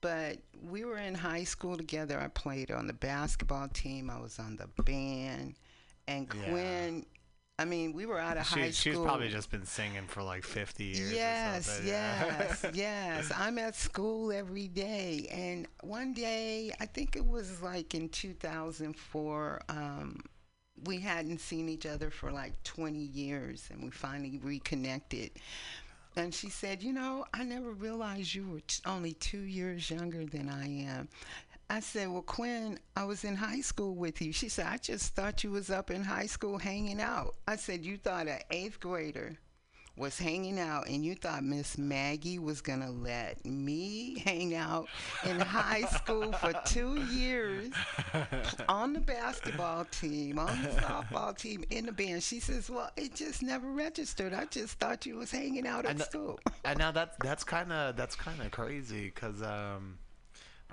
But 0.00 0.38
we 0.62 0.84
were 0.84 0.96
in 0.98 1.14
high 1.14 1.42
school 1.44 1.76
together. 1.76 2.20
I 2.20 2.28
played 2.28 2.70
on 2.70 2.86
the 2.86 2.92
basketball 2.92 3.68
team. 3.68 4.10
I 4.10 4.20
was 4.20 4.38
on 4.38 4.56
the 4.56 4.68
band. 4.82 5.56
And 6.06 6.28
Yeah. 6.32 6.50
Quinn, 6.50 7.06
I 7.58 7.64
mean, 7.64 7.92
we 7.92 8.06
were 8.06 8.18
out 8.18 8.36
of 8.36 8.46
She, 8.46 8.60
high 8.60 8.70
school. 8.70 8.92
she's 8.92 9.00
probably 9.02 9.28
just 9.28 9.50
been 9.50 9.66
singing 9.66 10.06
for 10.06 10.22
like 10.22 10.44
50 10.44 10.84
years. 10.84 11.12
Yes, 11.12 11.66
something, 11.66 11.88
yeah. 11.88 12.26
yes, 12.38 12.66
yes. 12.74 13.32
I'm 13.36 13.58
at 13.58 13.74
school 13.74 14.30
every 14.32 14.68
day. 14.68 15.28
And 15.32 15.66
one 15.82 16.12
day, 16.14 16.72
I 16.80 16.86
think 16.86 17.16
it 17.16 17.26
was 17.26 17.60
like 17.60 17.94
in 17.94 18.08
2004, 18.08 19.62
um, 19.68 20.20
we 20.84 20.98
hadn't 20.98 21.40
seen 21.40 21.68
each 21.68 21.86
other 21.86 22.10
for 22.10 22.30
like 22.30 22.60
20 22.64 22.98
years 22.98 23.68
and 23.70 23.82
we 23.82 23.90
finally 23.90 24.38
reconnected. 24.42 25.30
And 26.16 26.34
she 26.34 26.50
said, 26.50 26.82
You 26.82 26.92
know, 26.92 27.24
I 27.32 27.44
never 27.44 27.72
realized 27.72 28.34
you 28.34 28.46
were 28.48 28.60
t- 28.60 28.82
only 28.86 29.14
two 29.14 29.40
years 29.40 29.90
younger 29.90 30.24
than 30.24 30.48
I 30.48 30.68
am. 30.84 31.08
I 31.70 31.80
said, 31.80 32.10
Well, 32.10 32.22
Quinn, 32.22 32.78
I 32.96 33.04
was 33.04 33.24
in 33.24 33.36
high 33.36 33.62
school 33.62 33.94
with 33.94 34.20
you. 34.20 34.32
She 34.32 34.48
said, 34.48 34.66
I 34.66 34.76
just 34.76 35.14
thought 35.14 35.42
you 35.42 35.50
was 35.50 35.70
up 35.70 35.90
in 35.90 36.04
high 36.04 36.26
school 36.26 36.58
hanging 36.58 37.00
out. 37.00 37.34
I 37.48 37.56
said, 37.56 37.84
You 37.84 37.96
thought 37.96 38.28
an 38.28 38.40
eighth 38.50 38.78
grader 38.78 39.38
was 39.96 40.18
hanging 40.18 40.58
out 40.58 40.88
and 40.88 41.04
you 41.04 41.14
thought 41.14 41.44
Miss 41.44 41.76
Maggie 41.76 42.38
was 42.38 42.60
gonna 42.62 42.90
let 42.90 43.44
me 43.44 44.18
hang 44.24 44.54
out 44.54 44.88
in 45.24 45.38
high 45.38 45.82
school 45.82 46.32
for 46.32 46.52
two 46.64 46.96
years 47.12 47.70
on 48.68 48.94
the 48.94 49.00
basketball 49.00 49.84
team, 49.86 50.38
on 50.38 50.62
the 50.62 50.68
softball 50.70 51.36
team, 51.36 51.64
in 51.70 51.86
the 51.86 51.92
band. 51.92 52.22
She 52.22 52.40
says, 52.40 52.70
Well, 52.70 52.90
it 52.96 53.14
just 53.14 53.42
never 53.42 53.70
registered. 53.70 54.32
I 54.32 54.46
just 54.46 54.78
thought 54.78 55.04
you 55.04 55.16
was 55.16 55.30
hanging 55.30 55.66
out 55.66 55.84
at 55.84 55.92
And, 55.92 56.00
school. 56.00 56.40
and 56.64 56.78
now 56.78 56.90
that's 56.90 57.16
that's 57.22 57.44
kind 57.44 57.70
of 57.72 57.96
that's 57.96 58.16
kind 58.16 58.40
of 58.40 58.50
crazy 58.50 59.04
because 59.14 59.42
um, 59.42 59.98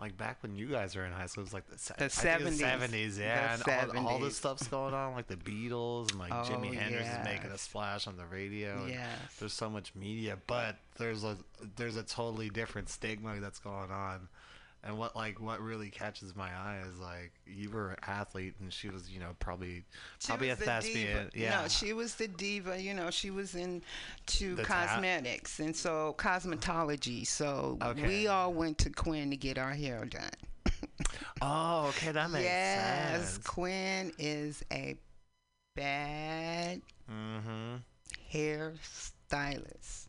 like 0.02 0.18
back 0.18 0.38
when 0.42 0.56
you 0.56 0.68
guys 0.68 0.96
were 0.96 1.06
in 1.06 1.12
high 1.12 1.26
school, 1.26 1.42
it 1.42 1.46
was 1.46 1.54
like 1.54 1.68
the, 1.68 1.78
se- 1.78 1.96
The 1.98 2.06
I 2.06 2.08
think 2.08 2.42
it 2.42 2.46
was 2.46 2.62
70s. 2.62 2.90
70s, 2.90 3.20
yeah, 3.20 3.58
The 3.58 3.72
and 3.90 3.98
all, 4.00 4.08
all 4.14 4.20
this 4.20 4.38
stuff's 4.38 4.68
going 4.68 4.94
on, 4.94 5.14
like 5.14 5.28
the 5.28 5.36
Beatles 5.36 6.12
and 6.12 6.20
like 6.20 6.32
Jimi 6.32 6.70
Oh, 6.70 6.80
Hendrix 6.80 7.08
is 7.10 7.18
making 7.26 7.52
a 7.52 7.58
splash 7.58 8.08
on 8.08 8.18
the 8.18 8.26
radio. 8.26 8.86
Yes. 8.88 9.08
there's 9.40 9.54
so 9.54 9.70
much 9.70 9.94
media, 9.96 10.38
but 10.48 10.78
there's 10.98 11.24
a 11.24 11.38
there's 11.76 11.96
a 11.98 12.04
totally 12.04 12.50
different 12.50 12.90
stigma 12.90 13.40
that's 13.40 13.60
going 13.60 13.92
on. 13.92 14.28
And 14.82 14.98
what 14.98 15.14
like 15.16 15.42
what 15.42 15.60
really 15.62 15.90
catches 15.90 16.36
my 16.38 16.48
eye 16.48 16.82
is 16.90 16.98
like 17.00 17.34
you 17.46 17.70
were 17.70 17.90
an 17.90 17.98
athlete 18.08 18.54
and 18.62 18.72
she 18.72 18.88
was 18.90 19.10
you 19.10 19.20
know 19.20 19.36
probably 19.40 19.84
She 20.20 20.28
probably 20.28 20.50
a 20.52 20.56
the 20.56 20.64
thespian 20.66 21.30
diva. 21.34 21.38
yeah 21.38 21.62
No, 21.64 21.68
she 21.68 21.92
was 21.94 22.16
the 22.16 22.28
diva. 22.30 22.82
You 22.82 22.94
know, 22.94 23.12
she 23.12 23.30
was 23.30 23.56
into 23.56 24.56
The 24.56 24.64
ta- 24.64 24.86
cosmetics 24.88 25.60
and 25.60 25.76
so 25.76 26.16
cosmetology. 26.18 27.28
So 27.28 27.78
Okay. 27.84 28.08
we 28.08 28.28
all 28.28 28.54
went 28.54 28.78
to 28.80 28.90
Quinn 28.90 29.30
to 29.32 29.36
get 29.38 29.58
our 29.58 29.72
hair 29.72 30.06
done. 30.06 30.30
oh 31.42 31.88
okay 31.90 32.12
that 32.12 32.30
makes 32.32 32.46
yes, 32.46 33.34
sense 33.34 33.38
Quinn 33.40 34.12
is 34.18 34.64
a 34.72 34.96
bad 35.76 36.82
mm-hmm 37.12 37.76
hairstylist 38.32 40.08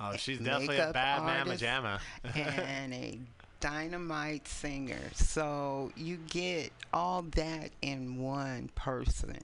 oh 0.00 0.12
she's 0.16 0.38
definitely 0.38 0.78
a 0.78 0.92
bad 0.92 1.22
mamma 1.22 1.50
artist, 1.50 1.62
jamma 1.62 1.98
and 2.34 2.94
a 2.94 3.18
dynamite 3.60 4.48
singer. 4.48 5.10
So 5.14 5.92
you 5.96 6.18
get 6.28 6.72
all 6.92 7.22
that 7.36 7.70
in 7.82 8.18
one 8.20 8.70
person. 8.74 9.38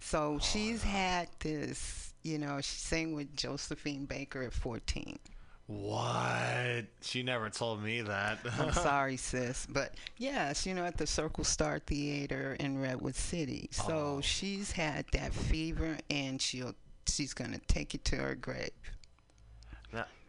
So 0.00 0.34
oh, 0.36 0.38
she's 0.38 0.82
had 0.82 1.28
this, 1.40 2.14
you 2.22 2.38
know, 2.38 2.60
she 2.60 2.78
sang 2.78 3.14
with 3.14 3.34
Josephine 3.36 4.04
Baker 4.06 4.42
at 4.42 4.52
14. 4.52 5.18
What? 5.66 6.84
She 7.00 7.24
never 7.24 7.50
told 7.50 7.82
me 7.82 8.00
that. 8.02 8.38
I'm 8.58 8.72
sorry, 8.72 9.16
sis, 9.16 9.66
but 9.68 9.94
yes, 10.16 10.64
you 10.64 10.74
know, 10.74 10.84
at 10.84 10.96
the 10.96 11.08
Circle 11.08 11.42
Star 11.42 11.80
Theater 11.80 12.56
in 12.60 12.80
Redwood 12.80 13.16
City. 13.16 13.68
So 13.72 14.20
she's 14.22 14.70
had 14.70 15.06
that 15.12 15.34
fever, 15.34 15.98
and 16.08 16.40
she'll 16.40 16.74
she's 17.08 17.34
gonna 17.34 17.58
take 17.66 17.94
it 17.94 18.04
to 18.06 18.16
her 18.16 18.36
grave. 18.36 18.70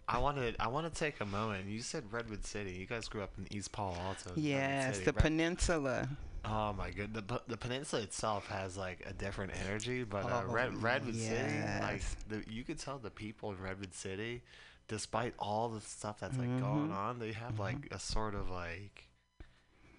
I 0.10 0.20
wanted 0.20 0.55
I 0.60 0.68
want 0.70 0.91
to 0.91 0.99
take 0.99 1.20
a 1.22 1.26
moment. 1.26 1.66
You 1.68 1.82
said 1.82 2.03
Redwood 2.12 2.45
City. 2.45 2.72
You 2.72 2.86
guys 2.86 3.08
grew 3.08 3.22
up 3.22 3.32
in 3.38 3.47
East 3.55 3.72
Palo 3.72 3.93
Alto. 4.08 4.32
Yes, 4.36 4.99
the 4.99 5.05
right? 5.12 5.16
peninsula. 5.18 6.08
Oh 6.45 6.72
my 6.72 6.91
god, 6.91 7.14
the, 7.14 7.41
the 7.47 7.58
peninsula 7.58 8.03
itself 8.03 8.47
has 8.47 8.78
like 8.78 9.03
a 9.05 9.12
different 9.12 9.51
energy, 9.66 10.03
but 10.05 10.24
uh, 10.24 10.43
Oh, 10.47 10.51
Red, 10.51 10.82
Redwood 10.82 11.16
City, 11.16 11.60
like 11.82 12.01
the, 12.30 12.41
you 12.49 12.64
could 12.64 12.80
tell 12.80 12.97
the 12.99 13.10
people 13.10 13.51
in 13.51 13.62
Redwood 13.62 13.93
City, 13.93 14.43
despite 14.88 15.34
all 15.39 15.68
the 15.68 15.82
stuff 15.82 16.22
that's 16.22 16.38
like 16.38 16.58
going 16.62 16.89
Mhm. 16.89 16.95
on, 16.95 17.20
they 17.20 17.34
have 17.34 17.60
like 17.60 17.88
a 17.91 17.99
sort 17.99 18.34
of 18.34 18.49
like 18.49 19.07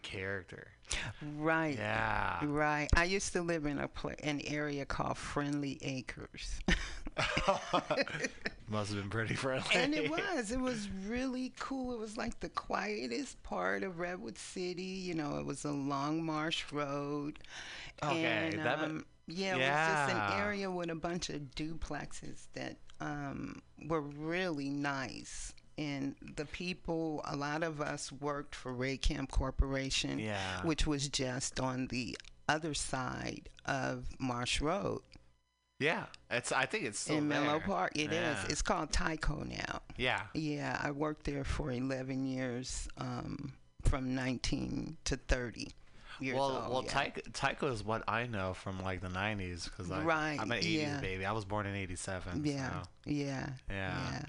character. 0.02 0.68
Right. 1.36 1.76
Yeah. 1.76 2.38
Right. 2.44 2.88
I 2.96 3.04
used 3.04 3.32
to 3.34 3.42
live 3.42 3.66
in 3.66 3.78
a 3.78 3.88
pla- 3.88 4.12
an 4.22 4.40
area 4.46 4.84
called 4.86 5.18
Friendly 5.18 5.78
Acres. 5.82 6.60
Must 8.68 8.90
have 8.92 9.00
been 9.00 9.10
pretty 9.10 9.34
friendly. 9.34 9.74
and 9.74 9.94
it 9.94 10.10
was. 10.10 10.50
It 10.50 10.60
was 10.60 10.88
really 11.06 11.52
cool. 11.58 11.92
It 11.92 11.98
was 11.98 12.16
like 12.16 12.40
the 12.40 12.48
quietest 12.50 13.42
part 13.42 13.82
of 13.82 13.98
Redwood 13.98 14.38
City. 14.38 14.82
You 14.82 15.14
know, 15.14 15.38
it 15.38 15.46
was 15.46 15.64
a 15.64 15.70
long 15.72 16.24
marsh 16.24 16.64
road. 16.72 17.38
Okay, 18.02 18.50
And, 18.54 18.64
that 18.64 18.78
um, 18.80 19.04
yeah, 19.26 19.54
it 19.54 19.58
was 19.58 19.66
just 20.08 20.16
an 20.16 20.40
area 20.40 20.70
with 20.70 20.90
a 20.90 20.94
bunch 20.94 21.30
of 21.30 21.40
duplexes 21.56 22.46
that 22.54 22.76
um, 23.00 23.62
were 23.86 24.00
really 24.02 24.70
nice. 24.70 25.52
And 25.78 26.16
the 26.36 26.44
people, 26.44 27.22
a 27.24 27.36
lot 27.36 27.62
of 27.62 27.80
us 27.80 28.10
worked 28.12 28.54
for 28.54 28.74
Raychem 28.74 29.30
Corporation, 29.30 30.18
Yeah. 30.18 30.62
which 30.62 30.86
was 30.86 31.08
just 31.08 31.60
on 31.60 31.86
the 31.86 32.18
other 32.48 32.74
side 32.74 33.48
of 33.64 34.06
Marsh 34.18 34.60
Road 34.60 35.02
Yeah, 35.78 36.06
it's. 36.30 36.50
I 36.50 36.66
think 36.66 36.84
it's 36.84 36.98
still 36.98 37.18
in 37.18 37.28
Menlo. 37.28 37.60
Park. 37.60 37.92
It 37.94 38.10
is. 38.12 38.12
Yeah. 38.12 38.44
It's 38.48 38.62
called 38.62 38.90
Tyco 38.90 39.46
now. 39.48 39.82
Yeah. 39.96 40.22
Yeah, 40.34 40.76
I 40.82 40.90
worked 40.90 41.24
there 41.24 41.44
for 41.44 41.70
11 41.70 42.26
years, 42.26 42.88
um, 42.98 43.52
from 43.84 44.12
19 44.16 44.96
to 45.04 45.16
30 45.16 45.68
years 46.20 46.34
well, 46.36 46.56
old. 46.56 46.72
well, 46.72 46.84
yeah. 46.84 46.90
Tyco, 46.90 47.22
Tyco 47.30 47.72
is 47.72 47.84
what 47.84 48.02
I 48.08 48.26
know 48.26 48.54
from 48.54 48.82
like 48.82 49.00
the 49.02 49.08
'90s 49.08 49.64
because 49.66 49.86
Right, 49.88 50.36
I'm 50.40 50.50
an 50.50 50.58
'80s 50.58 50.64
yeah. 50.80 51.00
baby. 51.00 51.24
I 51.24 51.30
was 51.30 51.44
born 51.44 51.64
in 51.66 51.76
'87. 51.76 52.44
Yeah, 52.44 52.70
so. 52.82 52.88
yeah, 53.06 53.50
Yeah. 53.70 54.10
yeah. 54.10 54.22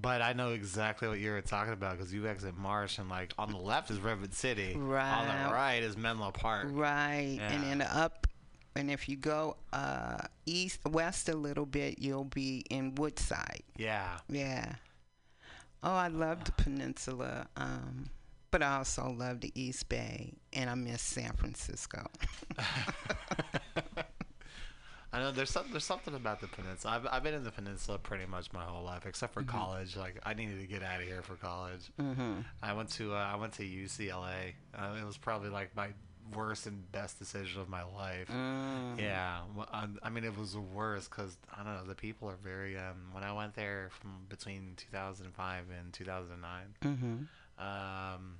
But 0.00 0.20
I 0.20 0.32
know 0.34 0.50
exactly 0.50 1.08
what 1.08 1.18
you 1.18 1.30
were 1.30 1.40
talking 1.40 1.72
about 1.72 1.96
because 1.96 2.12
you 2.12 2.26
exit 2.26 2.56
Marsh 2.56 2.98
and 2.98 3.08
like 3.08 3.32
on 3.38 3.50
the 3.50 3.58
left 3.58 3.90
is 3.90 3.98
Redwood 3.98 4.34
City, 4.34 4.74
right? 4.76 5.12
on 5.12 5.26
the 5.26 5.54
right 5.54 5.82
is 5.82 5.96
Menlo 5.96 6.30
Park. 6.30 6.68
Right, 6.70 7.38
and 7.40 7.62
then 7.62 7.82
up, 7.82 8.26
and 8.74 8.90
if 8.90 9.08
you 9.08 9.16
go 9.16 9.56
uh, 9.72 10.18
east, 10.44 10.80
west 10.84 11.28
a 11.28 11.36
little 11.36 11.66
bit, 11.66 11.98
you'll 11.98 12.24
be 12.24 12.64
in 12.70 12.94
Woodside. 12.96 13.62
Yeah. 13.76 14.18
Yeah. 14.28 14.74
Oh, 15.82 15.92
I 15.92 16.08
love 16.08 16.44
the 16.44 16.52
peninsula, 16.52 17.46
um, 17.56 18.10
but 18.50 18.62
I 18.62 18.76
also 18.76 19.14
love 19.16 19.40
the 19.40 19.52
East 19.54 19.88
Bay, 19.88 20.34
and 20.52 20.68
I 20.68 20.74
miss 20.74 21.00
San 21.00 21.32
Francisco. 21.36 22.06
I 25.16 25.20
know 25.20 25.32
there's 25.32 25.50
some, 25.50 25.64
there's 25.70 25.84
something 25.84 26.14
about 26.14 26.40
the 26.40 26.46
peninsula. 26.48 26.94
I've, 26.96 27.06
I've 27.10 27.22
been 27.22 27.32
in 27.32 27.42
the 27.42 27.50
peninsula 27.50 27.98
pretty 27.98 28.26
much 28.26 28.52
my 28.52 28.64
whole 28.64 28.84
life, 28.84 29.06
except 29.06 29.32
for 29.32 29.42
Mhm. 29.42 29.48
college. 29.48 29.96
Like 29.96 30.20
I 30.24 30.34
needed 30.34 30.60
to 30.60 30.66
get 30.66 30.82
out 30.82 31.00
of 31.00 31.06
here 31.06 31.22
for 31.22 31.36
college. 31.36 31.90
Mhm. 31.98 32.44
I 32.62 32.74
went 32.74 32.90
to 32.90 33.14
uh, 33.14 33.18
I 33.18 33.36
went 33.36 33.54
to 33.54 33.62
UCLA. 33.64 34.52
Uh, 34.74 34.96
it 35.00 35.04
was 35.06 35.16
probably 35.16 35.48
like 35.48 35.74
my 35.74 35.88
worst 36.34 36.66
and 36.66 36.90
best 36.92 37.18
decision 37.18 37.60
of 37.62 37.68
my 37.68 37.84
life. 37.84 38.28
Mm. 38.28 39.00
Yeah, 39.00 39.40
I, 39.72 39.86
I 40.02 40.10
mean 40.10 40.24
it 40.24 40.36
was 40.36 40.52
the 40.52 40.60
worst 40.60 41.08
because 41.08 41.38
I 41.56 41.62
don't 41.62 41.72
know 41.76 41.84
the 41.86 41.94
people 41.94 42.28
are 42.28 42.36
very. 42.36 42.76
Um, 42.76 43.10
when 43.12 43.22
I 43.24 43.32
went 43.32 43.54
there 43.54 43.88
from 44.00 44.26
between 44.28 44.74
2005 44.76 45.64
and 45.70 45.92
2009, 45.94 46.74
Mhm. 46.82 47.28
um, 47.64 48.38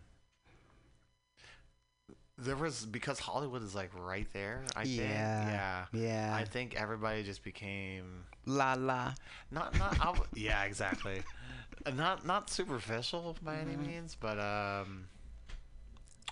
there 2.39 2.57
was 2.57 2.85
because 2.85 3.19
Hollywood 3.19 3.63
is 3.63 3.75
like 3.75 3.91
right 3.99 4.27
there. 4.33 4.63
I 4.75 4.85
think. 4.85 4.99
Yeah, 4.99 5.85
Yeah. 5.93 6.01
yeah. 6.01 6.35
I 6.35 6.45
think 6.45 6.75
everybody 6.75 7.23
just 7.23 7.43
became 7.43 8.25
La 8.45 8.75
la. 8.75 9.15
not 9.51 9.79
not. 9.79 9.97
I 10.01 10.15
yeah, 10.35 10.65
exactly. 10.65 11.23
Not 11.95 12.27
not 12.27 12.51
superficial 12.51 13.37
by 13.43 13.57
any 13.57 13.75
Mhm. 13.75 13.87
means, 13.87 14.17
but 14.19 14.39
um, 14.39 15.09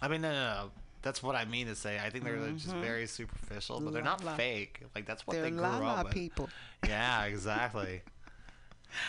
I 0.03 0.09
mean 0.09 0.21
no, 0.23 0.31
no, 0.33 0.55
no. 0.65 0.71
That's 1.03 1.23
what 1.23 1.37
I 1.37 1.45
mean 1.45 1.67
to 1.67 1.75
say. 1.75 1.99
I 1.99 2.09
think 2.11 2.25
they're 2.25 2.37
just 2.53 2.69
Mhm. 2.75 2.81
very 2.81 3.07
superficial, 3.07 3.81
but 3.81 3.93
they're 3.93 4.03
not 4.03 4.25
La 4.25 4.33
la. 4.33 4.37
fake. 4.37 4.83
Like 4.95 5.07
that's 5.07 5.27
what 5.27 5.35
They're 5.35 5.45
they 5.45 5.51
grew 5.51 5.61
la 5.61 5.79
la 5.79 5.95
up 5.97 6.05
with. 6.07 6.15
people. 6.15 6.49
Yeah, 6.87 7.25
exactly. 7.33 8.03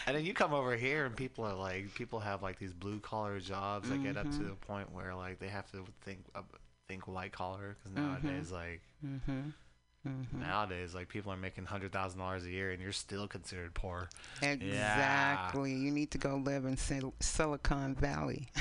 and 0.07 0.15
then 0.15 0.25
you 0.25 0.33
come 0.33 0.53
over 0.53 0.75
here 0.75 1.05
and 1.05 1.15
people 1.15 1.45
are 1.45 1.53
like, 1.53 1.93
people 1.93 2.19
have 2.19 2.41
like 2.41 2.57
these 2.57 2.73
blue 2.73 2.99
collar 2.99 3.39
jobs 3.39 3.87
that 3.89 4.01
get 4.01 4.17
up 4.17 4.23
to 4.31 4.37
Mhm. 4.39 4.49
the 4.49 4.55
point 4.55 4.91
where 4.91 5.13
like 5.13 5.39
they 5.39 5.47
have 5.49 5.69
to 5.71 5.85
think 6.01 6.25
uh, 6.35 6.41
think 6.87 7.07
white 7.07 7.31
collar 7.31 7.75
because 7.77 7.91
nowadays 7.95 8.51
like 8.51 8.81
Mhm. 9.03 9.53
Mhm. 10.07 10.33
nowadays 10.33 10.93
like 10.93 11.07
people 11.09 11.31
are 11.31 11.37
making 11.37 11.65
hundred 11.65 11.91
thousand 11.91 12.19
dollars 12.19 12.45
a 12.45 12.49
year 12.49 12.71
and 12.71 12.81
you're 12.81 12.91
still 12.91 13.27
considered 13.27 13.73
poor. 13.73 14.07
Exactly. 14.41 15.73
You 15.73 15.91
need 15.91 16.11
to 16.11 16.17
go 16.19 16.35
live 16.37 16.65
in 16.65 16.77
Sil- 16.77 17.15
Silicon 17.19 17.95
Valley. 17.95 18.47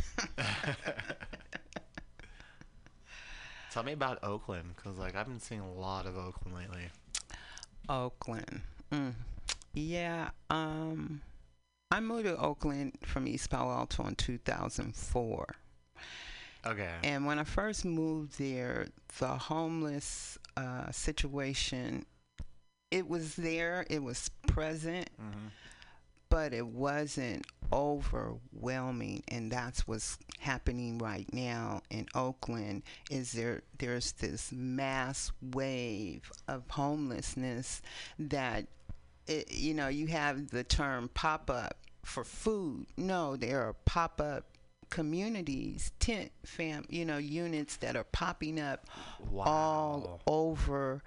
Tell 3.70 3.82
me 3.82 3.92
about 3.92 4.22
Oakland, 4.22 4.74
because 4.76 4.98
like 4.98 5.16
I've 5.16 5.26
been 5.26 5.40
seeing 5.40 5.60
a 5.60 5.72
lot 5.72 6.06
of 6.06 6.16
Oakland 6.16 6.56
lately. 6.56 6.90
Oakland. 7.88 8.60
Mm. 8.92 9.14
Yeah. 9.74 10.30
Um, 10.48 11.22
I 11.90 11.98
moved 12.00 12.24
to 12.24 12.36
Oakland 12.38 12.98
from 13.04 13.26
East 13.26 13.50
Palo 13.50 13.72
Alto 13.72 14.06
in 14.06 14.14
2004. 14.14 15.56
Okay. 16.66 16.90
And 17.02 17.26
when 17.26 17.38
I 17.38 17.44
first 17.44 17.84
moved 17.84 18.38
there, 18.38 18.86
the 19.18 19.28
homeless 19.28 20.38
uh, 20.56 20.90
situation, 20.90 22.06
it 22.90 23.08
was 23.08 23.36
there, 23.36 23.84
it 23.90 24.02
was 24.02 24.30
present, 24.46 25.08
Mm-hmm. 25.20 25.48
but 26.30 26.52
it 26.52 26.66
wasn't 26.66 27.46
overwhelming. 27.72 29.22
And 29.28 29.50
that's 29.50 29.86
what's 29.86 30.18
happening 30.38 30.98
right 30.98 31.30
now 31.32 31.82
in 31.90 32.06
Oakland. 32.14 32.82
Is 33.10 33.32
there? 33.32 33.62
There's 33.78 34.12
this 34.12 34.52
mass 34.52 35.32
wave 35.42 36.30
of 36.48 36.62
homelessness 36.70 37.82
that, 38.18 38.66
it, 39.26 39.52
you 39.52 39.74
know, 39.74 39.88
you 39.88 40.06
have 40.08 40.48
the 40.50 40.64
term 40.64 41.10
pop 41.14 41.50
up 41.50 41.76
for 42.04 42.24
food. 42.24 42.86
No, 42.96 43.36
there 43.36 43.62
are 43.62 43.74
pop 43.84 44.20
up 44.20 44.44
communities, 44.90 45.92
tent 45.98 46.32
fam, 46.44 46.84
you 46.88 47.04
know, 47.04 47.18
units 47.18 47.76
that 47.78 47.96
are 47.96 48.04
popping 48.04 48.60
up 48.60 48.86
all 49.38 50.20
over 50.26 51.02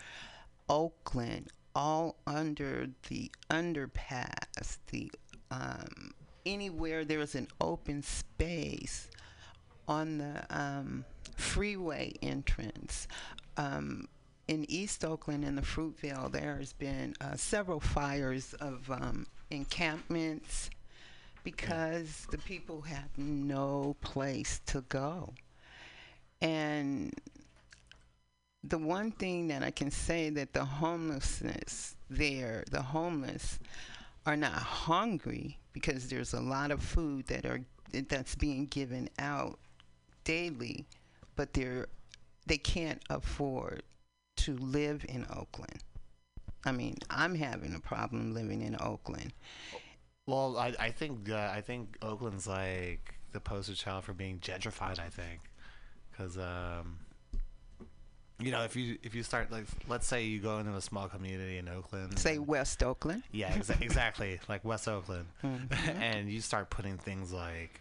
Oakland, 0.70 1.48
all 1.76 2.16
under 2.26 2.88
the 3.10 3.32
underpass, 3.50 4.78
the 4.92 5.12
um, 5.52 6.12
anywhere 6.46 7.06
there's 7.06 7.36
an 7.36 7.48
open 7.62 8.02
space 8.02 9.10
on 9.88 10.18
the 10.18 10.46
um, 10.50 11.06
freeway 11.36 12.14
entrance. 12.22 13.08
Um, 13.58 14.08
in 14.48 14.66
East 14.70 15.04
Oakland 15.04 15.44
in 15.44 15.56
the 15.56 15.62
Fruitvale, 15.62 16.32
there's 16.32 16.74
been 16.74 17.14
uh, 17.20 17.36
several 17.36 17.80
fires 17.80 18.54
of 18.62 18.90
um, 18.90 19.28
encampments 19.50 20.70
because 21.48 22.28
the 22.30 22.38
people 22.40 22.82
have 22.82 23.18
no 23.18 23.96
place 24.02 24.60
to 24.66 24.82
go. 24.90 25.34
And 26.42 27.14
the 28.66 28.78
one 28.78 29.12
thing 29.12 29.48
that 29.48 29.64
I 29.64 29.72
can 29.72 29.90
say 29.90 30.30
that 30.32 30.52
the 30.52 30.66
homelessness 30.66 31.96
there, 32.10 32.66
the 32.70 32.82
homeless 32.82 33.60
are 34.26 34.36
not 34.36 34.52
hungry 34.52 35.58
because 35.72 36.10
there's 36.10 36.34
a 36.34 36.42
lot 36.42 36.70
of 36.70 36.84
food 36.84 37.28
that 37.28 37.46
are 37.46 37.62
that's 38.10 38.36
being 38.36 38.66
given 38.66 39.08
out 39.18 39.58
daily, 40.26 40.86
but 41.38 41.54
they're 41.54 41.88
they 42.46 42.58
can't 42.58 43.02
afford 43.10 43.84
to 44.36 44.58
live 44.58 45.06
in 45.08 45.26
Oakland. 45.34 45.82
I 46.66 46.74
mean, 46.74 46.98
I'm 47.10 47.36
having 47.36 47.74
a 47.74 47.80
problem 47.80 48.34
living 48.34 48.62
in 48.62 48.76
Oakland. 48.82 49.32
Oh, 49.74 49.80
Well, 50.28 50.58
I 50.58 50.76
I 50.80 50.92
think 50.92 51.30
uh, 51.32 51.52
I 51.54 51.62
think 51.62 51.98
Oakland's 52.02 52.46
like 52.48 53.16
the 53.32 53.40
poster 53.40 53.74
child 53.74 54.04
for 54.04 54.14
being 54.14 54.40
gentrified. 54.40 55.00
I 55.00 55.10
think 55.10 55.40
because 56.12 56.38
um, 56.38 57.00
you 58.40 58.52
know 58.52 58.64
if 58.64 58.76
you 58.76 58.98
if 59.04 59.16
you 59.16 59.24
start 59.24 59.52
like 59.52 59.66
let's 59.88 60.06
say 60.06 60.26
you 60.26 60.40
go 60.40 60.60
into 60.60 60.76
a 60.76 60.82
small 60.82 61.08
community 61.08 61.58
in 61.58 61.68
Oakland, 61.70 62.20
Say 62.20 62.38
West 62.40 62.84
Oakland. 62.84 63.24
yeah, 63.32 63.52
exa- 63.58 63.82
exactly 63.90 64.40
like 64.50 64.64
West 64.66 64.88
Oakland, 64.88 65.28
Mhm. 65.44 65.72
and 66.02 66.30
you 66.30 66.42
start 66.42 66.70
putting 66.70 66.98
things 66.98 67.32
like, 67.32 67.80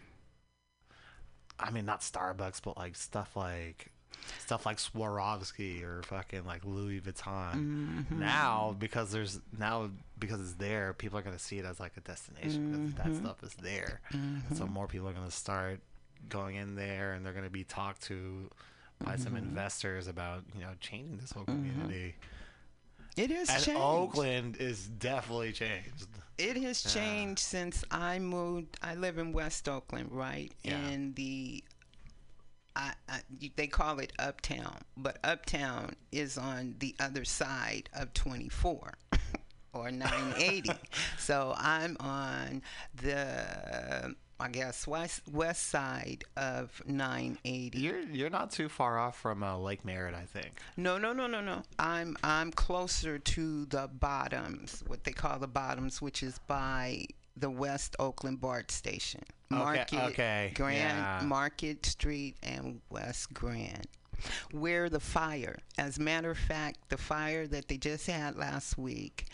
I 1.59 1.69
mean 1.71 1.85
not 1.85 2.01
Starbucks, 2.01 2.61
but 2.63 2.77
like 2.77 2.95
stuff 2.95 3.35
like 3.35 3.91
stuff 4.39 4.65
like 4.65 4.77
Swarovski 4.77 5.83
or 5.83 6.03
fucking 6.03 6.45
like 6.45 6.63
Louis 6.65 6.99
Vuitton. 7.01 8.05
Mhm. 8.05 8.11
Now 8.19 8.75
because 8.77 9.11
there's 9.11 9.39
now 9.57 9.89
because 10.19 10.39
it's 10.41 10.53
there, 10.53 10.93
people 10.93 11.17
are 11.19 11.21
gonna 11.21 11.39
see 11.39 11.59
it 11.59 11.65
as 11.65 11.79
like 11.79 11.95
a 11.97 12.01
destination 12.01 12.71
because 12.71 12.93
Mhm. 12.93 13.03
that 13.03 13.15
stuff 13.21 13.43
is 13.43 13.53
there. 13.61 14.01
And 14.11 14.43
so 14.57 14.67
more 14.67 14.87
people 14.87 15.07
are 15.09 15.13
gonna 15.13 15.31
start 15.31 15.79
going 16.29 16.55
in 16.55 16.75
there, 16.75 17.13
and 17.13 17.25
they're 17.25 17.33
gonna 17.33 17.49
be 17.49 17.63
talked 17.63 18.01
to 18.03 18.49
by 19.03 19.15
some 19.15 19.33
Mhm. 19.33 19.39
investors 19.39 20.07
about 20.07 20.43
you 20.55 20.61
know 20.61 20.73
changing 20.79 21.17
this 21.17 21.31
whole 21.31 21.45
community. 21.45 22.15
It 23.15 23.31
has 23.31 23.49
and 23.49 23.63
changed. 23.63 23.81
Oakland 23.81 24.57
is 24.57 24.87
definitely 24.87 25.51
changed. 25.51 26.07
It 26.37 26.57
has 26.57 26.83
Yeah. 26.85 26.91
changed 27.01 27.39
since 27.39 27.83
I 27.89 28.19
moved. 28.19 28.77
I 28.81 28.93
live 28.93 29.17
in 29.17 29.31
West 29.33 29.67
Oakland, 29.67 30.11
right? 30.11 30.51
Yeah. 30.63 30.77
And 30.77 31.15
the 31.15 31.63
I, 32.77 32.93
I, 33.09 33.19
they 33.55 33.65
call 33.65 33.97
it 33.99 34.13
Uptown, 34.19 34.77
but 34.95 35.17
Uptown 35.23 35.95
is 36.11 36.37
on 36.37 36.75
the 36.77 36.95
other 36.99 37.25
side 37.25 37.89
of 37.91 38.13
24 38.13 38.93
or 39.73 39.89
980. 39.89 40.71
so 41.17 41.55
I'm 41.57 41.97
on 41.99 42.61
the, 43.01 44.15
I 44.39 44.47
guess, 44.49 44.85
west 44.85 45.21
west 45.27 45.69
side 45.69 46.23
of 46.35 46.79
980. 46.85 47.79
You're 47.79 48.01
you're 48.01 48.29
not 48.29 48.51
too 48.51 48.69
far 48.69 48.99
off 48.99 49.17
from 49.17 49.41
uh, 49.41 49.57
Lake 49.57 49.83
Merritt, 49.83 50.13
I 50.13 50.25
think. 50.25 50.59
No, 50.77 50.99
no, 50.99 51.13
no, 51.13 51.25
no, 51.25 51.41
no. 51.41 51.63
I'm 51.79 52.15
I'm 52.23 52.51
closer 52.51 53.17
to 53.17 53.65
the 53.65 53.89
bottoms, 53.91 54.83
what 54.85 55.03
they 55.03 55.13
call 55.13 55.39
the 55.39 55.47
bottoms, 55.47 55.99
which 55.99 56.21
is 56.21 56.39
by 56.45 57.07
the 57.39 57.49
West 57.49 57.95
Oakland 57.99 58.41
BART 58.41 58.71
station. 58.71 59.21
Okay, 59.51 59.63
Market, 59.63 60.03
okay, 60.11 60.51
Grand 60.55 60.77
yeah. 60.77 61.21
Market 61.23 61.85
Street 61.85 62.35
and 62.43 62.81
West 62.89 63.33
Grand. 63.33 63.87
Where 64.51 64.89
the 64.89 64.99
fire, 64.99 65.57
as 65.77 65.97
a 65.97 66.01
matter 66.01 66.31
of 66.31 66.37
fact, 66.37 66.89
the 66.89 66.97
fire 66.97 67.45
that 67.47 67.67
they 67.67 67.77
just 67.77 68.07
had 68.07 68.35
last 68.35 68.77
week, 68.77 69.27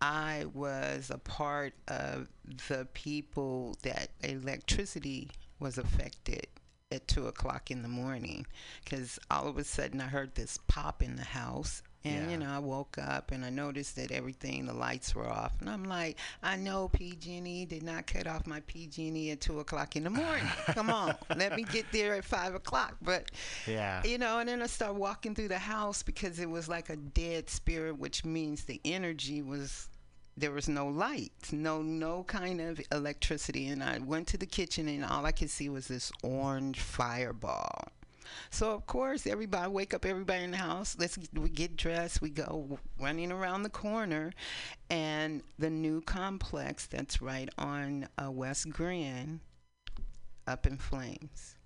I 0.00 0.44
was 0.52 1.10
a 1.10 1.18
part 1.18 1.72
of 1.88 2.28
the 2.68 2.86
people 2.92 3.76
that 3.82 4.10
electricity 4.22 5.30
was 5.58 5.78
affected 5.78 6.46
at 6.92 7.08
two 7.08 7.26
o'clock 7.26 7.70
in 7.70 7.82
the 7.82 7.88
morning 7.88 8.46
because 8.84 9.18
all 9.30 9.48
of 9.48 9.56
a 9.56 9.64
sudden 9.64 10.00
I 10.00 10.06
heard 10.06 10.34
this 10.34 10.58
pop 10.68 11.02
in 11.02 11.16
the 11.16 11.24
house. 11.24 11.82
And, 12.04 12.30
you 12.30 12.36
know, 12.36 12.50
I 12.50 12.58
woke 12.58 12.98
up 12.98 13.30
and 13.30 13.44
I 13.44 13.50
noticed 13.50 13.96
that 13.96 14.10
everything, 14.12 14.66
the 14.66 14.74
lights 14.74 15.14
were 15.14 15.26
off. 15.28 15.54
And 15.60 15.70
I'm 15.70 15.84
like, 15.84 16.18
I 16.42 16.54
know 16.56 16.88
PG&E 16.88 17.64
did 17.64 17.82
not 17.82 18.06
cut 18.06 18.26
off 18.26 18.46
my 18.46 18.60
PG&E 18.66 19.30
at 19.30 19.40
2 19.40 19.60
o'clock 19.60 19.96
in 19.96 20.04
the 20.04 20.10
morning. 20.10 20.44
Come 20.66 20.90
on, 20.90 21.14
let 21.36 21.56
me 21.56 21.62
get 21.62 21.86
there 21.92 22.14
at 22.14 22.24
5 22.24 22.54
o'clock. 22.56 22.96
But 23.00 23.30
Yeah. 23.66 24.02
you 24.04 24.18
know, 24.18 24.38
and 24.38 24.48
then 24.48 24.60
I 24.60 24.66
started 24.66 24.98
walking 24.98 25.34
through 25.34 25.48
the 25.48 25.58
house 25.58 26.02
because 26.02 26.38
it 26.38 26.50
was 26.50 26.68
like 26.68 26.90
a 26.90 26.96
dead 26.96 27.48
spirit, 27.48 27.98
which 27.98 28.24
means 28.24 28.64
the 28.64 28.80
energy 28.84 29.40
was 29.40 29.88
there 30.36 30.50
was 30.50 30.68
no 30.68 30.88
light, 30.88 31.32
no 31.52 31.80
no 31.80 32.24
kind 32.24 32.60
of 32.60 32.80
electricity. 32.92 33.68
And 33.68 33.82
I 33.82 33.98
went 33.98 34.26
to 34.28 34.36
the 34.36 34.46
kitchen 34.46 34.88
and 34.88 35.04
all 35.04 35.24
I 35.24 35.32
could 35.32 35.48
see 35.48 35.68
was 35.68 35.86
this 35.88 36.10
orange 36.22 36.80
fireball. 36.80 37.88
So 38.50 38.72
of 38.72 38.86
course, 38.86 39.26
everybody 39.26 39.70
wake 39.70 39.94
up 39.94 40.04
everybody 40.04 40.44
in 40.44 40.50
the 40.52 40.56
house. 40.58 40.96
Let's 40.98 41.18
we 41.32 41.48
get 41.48 41.76
dressed. 41.76 42.20
We 42.22 42.30
go 42.30 42.78
running 43.00 43.32
around 43.32 43.62
the 43.62 43.70
corner, 43.70 44.32
and 44.90 45.42
the 45.58 45.70
new 45.70 46.00
complex 46.02 46.86
that's 46.86 47.20
right 47.22 47.48
on 47.58 48.08
uh, 48.22 48.30
West 48.30 48.68
Grand, 48.70 49.40
up 50.46 50.66
in 50.66 50.76
flames 50.76 51.56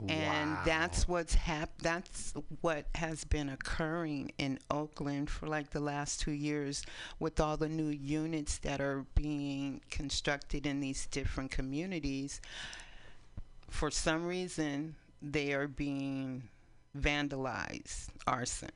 Wow. 0.00 0.06
and 0.14 0.58
that's 0.64 1.08
what's 1.08 1.34
hap- 1.34 1.82
that's 1.82 2.32
what 2.60 2.86
has 2.94 3.24
been 3.24 3.48
occurring 3.48 4.30
in 4.38 4.60
Oakland 4.70 5.28
for 5.28 5.48
like 5.48 5.70
the 5.70 5.80
last 5.80 6.20
2 6.20 6.30
years 6.30 6.84
with 7.18 7.40
all 7.40 7.56
the 7.56 7.68
new 7.68 7.88
units 7.88 8.58
that 8.58 8.80
are 8.80 9.06
being 9.16 9.80
constructed 9.90 10.66
in 10.66 10.78
these 10.78 11.06
different 11.06 11.50
communities 11.50 12.40
for 13.68 13.90
some 13.90 14.24
reason 14.24 14.94
they 15.22 15.52
are 15.52 15.68
being 15.68 16.42
vandalized 16.96 18.08
arson. 18.26 18.70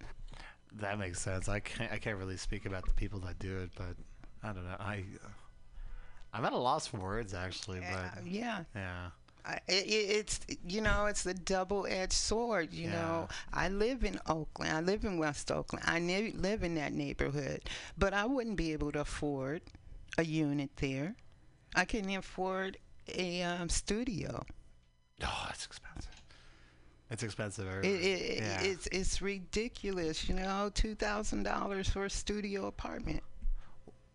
That 0.80 0.98
makes 0.98 1.20
sense. 1.20 1.48
I 1.48 1.60
can't 1.60 1.92
I 1.92 1.98
can't 1.98 2.18
really 2.18 2.36
speak 2.36 2.66
about 2.66 2.86
the 2.86 2.94
people 2.94 3.20
that 3.20 3.38
do 3.38 3.58
it, 3.58 3.70
but 3.76 3.94
I 4.42 4.52
don't 4.52 4.64
know. 4.64 4.76
I 4.78 5.04
I'm 6.32 6.44
at 6.44 6.52
a 6.52 6.58
loss 6.58 6.86
for 6.86 6.98
words 6.98 7.34
actually, 7.34 7.80
but 7.80 8.26
yeah. 8.26 8.64
yeah. 8.74 9.10
I, 9.44 9.54
it, 9.66 9.86
it- 9.86 10.10
it's 10.18 10.40
you 10.66 10.80
know 10.80 11.06
it's 11.06 11.24
the 11.24 11.34
double-edged 11.34 12.12
sword 12.12 12.72
you 12.72 12.88
know. 12.88 13.28
I 13.52 13.68
live 13.68 14.04
in 14.04 14.18
oakland. 14.28 14.72
I 14.72 14.80
live 14.80 15.04
in 15.04 15.18
west 15.18 15.50
oakland. 15.50 15.84
I 15.86 15.98
ne- 15.98 16.32
live 16.32 16.62
in 16.62 16.74
that 16.76 16.92
neighborhood. 16.92 17.62
But 17.98 18.14
i 18.14 18.24
wouldn't 18.24 18.56
be 18.56 18.72
able 18.72 18.92
to 18.92 19.00
afford 19.00 19.62
a 20.16 20.24
unit 20.24 20.70
there. 20.76 21.16
I 21.74 21.84
couldn't 21.84 22.14
afford 22.14 22.78
a 23.08 23.42
um, 23.42 23.68
studio. 23.68 24.44
Oh, 25.24 25.46
it's 25.50 25.66
expensive. 25.66 26.21
It's 27.12 27.22
expensive. 27.22 27.68
it, 27.84 27.86
it, 27.86 28.36
yeah. 28.38 28.60
it's 28.62 28.86
it's 28.88 29.22
ridiculous 29.22 30.28
you 30.28 30.34
know 30.34 30.70
$2000 30.74 31.90
for 31.90 32.06
a 32.06 32.10
studio 32.10 32.66
apartment 32.66 33.22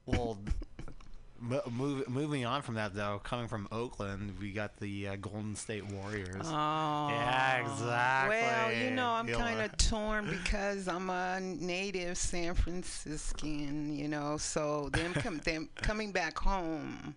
Well, 0.05 0.37
mo- 1.39 1.61
move, 1.69 2.09
moving 2.09 2.45
on 2.45 2.61
from 2.61 2.75
that 2.75 2.95
though, 2.95 3.19
coming 3.23 3.47
from 3.47 3.67
Oakland, 3.71 4.35
we 4.39 4.51
got 4.51 4.75
the 4.77 5.09
uh, 5.09 5.15
Golden 5.17 5.55
State 5.55 5.85
Warriors. 5.85 6.45
Oh, 6.45 7.07
yeah, 7.09 7.57
exactly. 7.57 8.37
Well, 8.37 8.73
you 8.73 8.91
know, 8.91 9.09
I'm 9.09 9.27
kind 9.27 9.61
of 9.61 9.75
torn 9.89 10.25
because 10.29 10.87
I'm 10.87 11.09
a 11.09 11.39
native 11.39 12.17
San 12.17 12.55
Franciscan, 12.55 13.93
you 13.95 14.07
know, 14.07 14.37
so 14.37 14.89
them 14.93 15.13
com- 15.13 15.39
them 15.39 15.69
coming 15.75 16.11
back 16.11 16.37
home. 16.39 17.15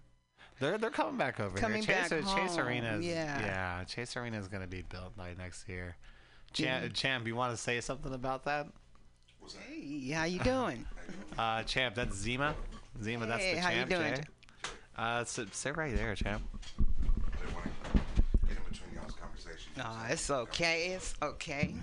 They're 0.61 0.77
they're 0.79 0.91
coming 0.91 1.17
back 1.17 1.41
over 1.41 1.57
Coming 1.59 1.83
here. 1.83 1.97
Chase, 2.03 2.11
back 2.11 2.21
Chase 2.37 2.57
home, 2.57 2.67
Arena. 2.67 2.97
is- 2.99 3.07
yeah. 3.07 3.41
yeah. 3.41 3.85
Chase 3.85 4.17
Arena 4.17 4.39
is 4.39 4.47
going 4.49 4.61
to 4.63 4.69
be 4.69 4.83
built 4.83 5.17
by 5.17 5.35
next 5.39 5.69
year. 5.69 5.97
Champ, 6.53 6.83
Yeah. 6.85 6.89
Champ, 6.91 7.27
you 7.27 7.35
want 7.35 7.53
to 7.53 7.57
say 7.57 7.81
something 7.81 8.13
about 8.13 8.45
that? 8.45 8.67
Hey, 9.69 10.11
how 10.11 10.25
you 10.25 10.39
doing? 10.41 10.85
Uh, 11.39 11.63
Champ, 11.63 11.95
that's 11.95 12.15
Zima. 12.17 12.55
Zima, 13.03 13.27
that's 13.27 13.43
Hey, 13.43 13.55
the 13.55 13.61
how 13.61 13.71
you 13.71 13.77
Champ. 13.87 13.91
doing? 13.91 14.15
Jay. 14.17 14.23
Uh, 14.97 15.25
sit, 15.25 15.55
sit 15.55 15.77
right 15.77 15.97
there, 15.97 16.15
Champ. 16.15 16.43
No, 19.79 19.87
it's 20.11 20.29
okay. 20.31 20.89
It's 20.89 21.15
okay. 21.23 21.75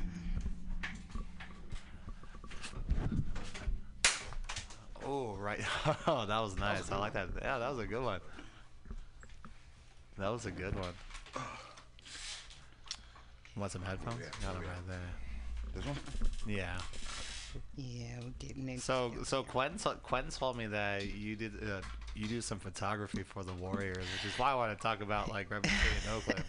Oh, 5.05 5.35
right. 5.35 5.59
Oh, 6.07 6.25
that 6.25 6.39
was 6.39 6.57
nice. 6.57 6.91
I 6.91 6.97
like 6.97 7.13
that. 7.13 7.29
Yeah, 7.41 7.57
that 7.59 7.69
was 7.69 7.79
a 7.79 7.85
good 7.87 8.03
one. 8.03 8.19
That 10.17 10.31
was 10.31 10.45
a 10.45 10.51
good 10.51 10.75
one. 10.75 10.93
Want 13.55 13.71
some 13.71 13.81
headphones? 13.83 14.21
Got 14.41 14.53
them 14.53 14.63
right 14.63 14.87
there. 14.87 14.97
This 15.75 15.85
one? 15.85 15.95
Yeah. 16.47 16.77
Yeah, 17.75 18.19
we're 18.21 18.29
getting 18.39 18.69
into 18.69 18.81
So, 18.81 19.13
so 19.23 19.43
Quentin, 19.43 19.79
Quentin 20.03 20.31
told 20.31 20.57
me 20.57 20.67
that 20.67 21.07
you 21.13 21.35
did 21.35 21.53
uh, 21.63 21.81
you 22.15 22.27
do 22.27 22.41
some 22.41 22.59
photography 22.59 23.23
for 23.23 23.43
the 23.43 23.53
Warriors, 23.53 23.97
which 23.97 24.31
is 24.31 24.37
why 24.39 24.51
I 24.51 24.55
want 24.55 24.77
to 24.77 24.81
talk 24.81 25.01
about 25.01 25.29
like 25.29 25.49
representing 25.49 26.09
Oakland. 26.15 26.43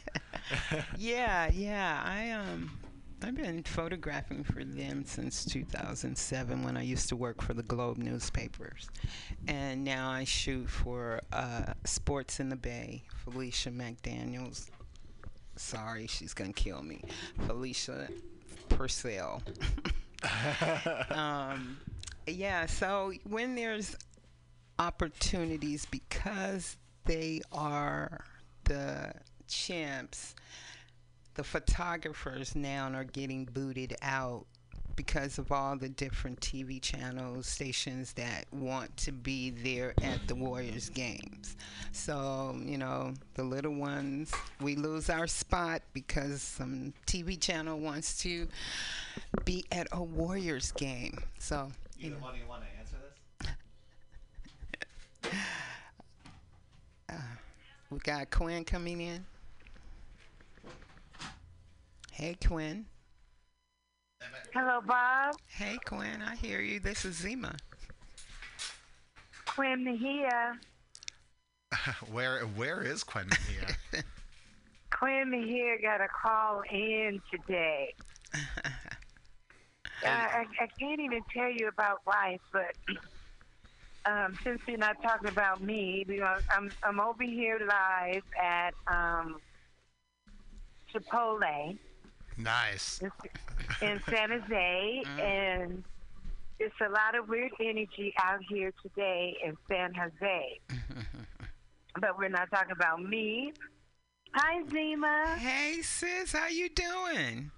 yeah, 0.99 1.51
yeah. 1.53 2.03
I 2.05 2.31
um 2.33 2.71
I've 3.23 3.35
been 3.35 3.65
photographing 3.65 4.45
for 4.45 4.63
them 4.65 5.05
since 5.05 5.45
2007 5.45 6.63
when 6.63 6.77
I 6.77 6.83
used 6.83 7.09
to 7.09 7.17
work 7.17 7.43
for 7.43 7.53
the 7.53 7.65
Globe 7.65 7.99
newspapers. 7.99 8.89
And 9.49 9.83
now 9.83 10.11
I 10.11 10.23
shoot 10.25 10.69
for 10.69 11.21
uh, 11.33 11.73
Sports 11.85 12.39
in 12.39 12.49
the 12.49 12.57
Bay, 12.57 13.03
Felicia 13.25 13.71
McDaniels. 13.71 14.71
Sorry, 15.57 16.07
she's 16.07 16.33
going 16.33 16.53
to 16.53 16.63
kill 16.63 16.83
me. 16.83 17.03
Felicia 17.47 18.09
Purcell. 18.69 19.43
um, 21.11 21.77
yeah, 22.29 22.67
so 22.67 23.13
when 23.29 23.57
there's 23.57 23.97
opportunities 24.79 25.87
because 25.87 26.77
they 27.05 27.41
are 27.51 28.25
the 28.65 29.13
champs, 29.49 30.37
the 31.39 31.45
photographers 31.45 32.57
now 32.57 32.91
are 32.93 33.05
getting 33.05 33.45
booted 33.45 33.95
out 34.03 34.45
because 34.97 35.39
of 35.39 35.53
all 35.53 35.77
the 35.77 35.89
different 35.89 36.41
TV 36.41 36.83
channels, 36.83 37.47
stations 37.47 38.13
that 38.15 38.45
want 38.51 38.97
to 38.97 39.13
be 39.13 39.51
there 39.51 39.95
at 40.03 40.19
the 40.27 40.35
Warriors 40.35 40.89
games. 40.91 41.57
So, 41.93 42.61
you 42.65 42.77
know, 42.77 43.15
the 43.35 43.45
little 43.45 43.77
ones, 43.77 44.33
we 44.61 44.75
lose 44.75 45.09
our 45.09 45.29
spot 45.29 45.83
because 45.93 46.43
some 46.43 46.93
TV 47.07 47.41
channel 47.41 47.79
wants 47.79 48.21
to 48.23 48.49
be 49.45 49.65
at 49.71 49.87
a 49.93 50.03
Warriors 50.03 50.73
game. 50.73 51.23
So, 51.39 51.71
you 51.97 52.11
know. 52.11 52.17
do 52.17 52.39
you 52.41 52.49
want 52.49 52.63
to 52.63 52.69
answer 52.81 52.97
this? 55.23 55.33
Uh, 57.11 57.15
we 57.89 57.99
got 58.01 58.31
Quinn 58.31 58.65
coming 58.65 59.01
in. 59.01 59.25
Hey, 62.19 62.37
Quinn. 62.45 62.85
Hello, 64.53 64.81
Bob. 64.85 65.37
Hey, 65.47 65.79
Quinn. 65.85 66.21
I 66.21 66.35
hear 66.35 66.61
you. 66.61 66.81
This 66.81 67.05
is 67.05 67.15
Zima. 67.15 67.55
Quinn 69.47 69.87
here. 69.87 70.59
where 72.11 72.41
where 72.41 72.83
is 72.83 73.05
Quentin 73.05 73.39
here? 73.49 74.03
Quinn 74.91 75.33
here 75.33 75.79
got 75.83 76.01
a 76.01 76.09
call 76.09 76.63
in 76.73 77.21
today. 77.31 77.95
I, 80.05 80.45
I 80.61 80.67
can't 80.77 80.99
even 80.99 81.23
tell 81.33 81.53
you 81.53 81.69
about 81.69 82.01
life, 82.05 82.41
but 82.53 82.75
um, 84.07 84.37
since 84.43 84.61
you're 84.67 84.77
not 84.77 85.01
talking 85.03 85.29
about 85.29 85.63
me, 85.63 86.05
you 86.09 86.19
know, 86.19 86.35
I'm 86.51 86.73
I'm 86.83 86.99
over 86.99 87.23
here 87.23 87.61
live 87.61 88.25
at 88.37 88.75
um, 88.89 89.37
Chipotle 90.93 91.79
Nice. 92.39 93.01
in 93.83 94.01
San 94.09 94.31
Jose, 94.31 95.03
mm. 95.05 95.21
and 95.21 95.85
it's 96.61 96.75
a 96.81 96.89
lot 96.91 97.17
of 97.19 97.29
weird 97.29 97.53
energy 97.61 98.15
out 98.19 98.41
here 98.49 98.73
today 98.83 99.37
in 99.45 99.57
San 99.69 99.93
Jose. 99.95 100.61
but 102.01 102.17
we're 102.17 102.29
not 102.29 102.51
talking 102.51 102.73
about 102.73 103.03
me. 103.03 103.53
Hi, 104.35 104.63
Zima. 104.71 105.37
Hey, 105.39 105.83
sis, 105.83 106.33
how 106.33 106.47
you 106.49 106.69
doing? 106.69 107.51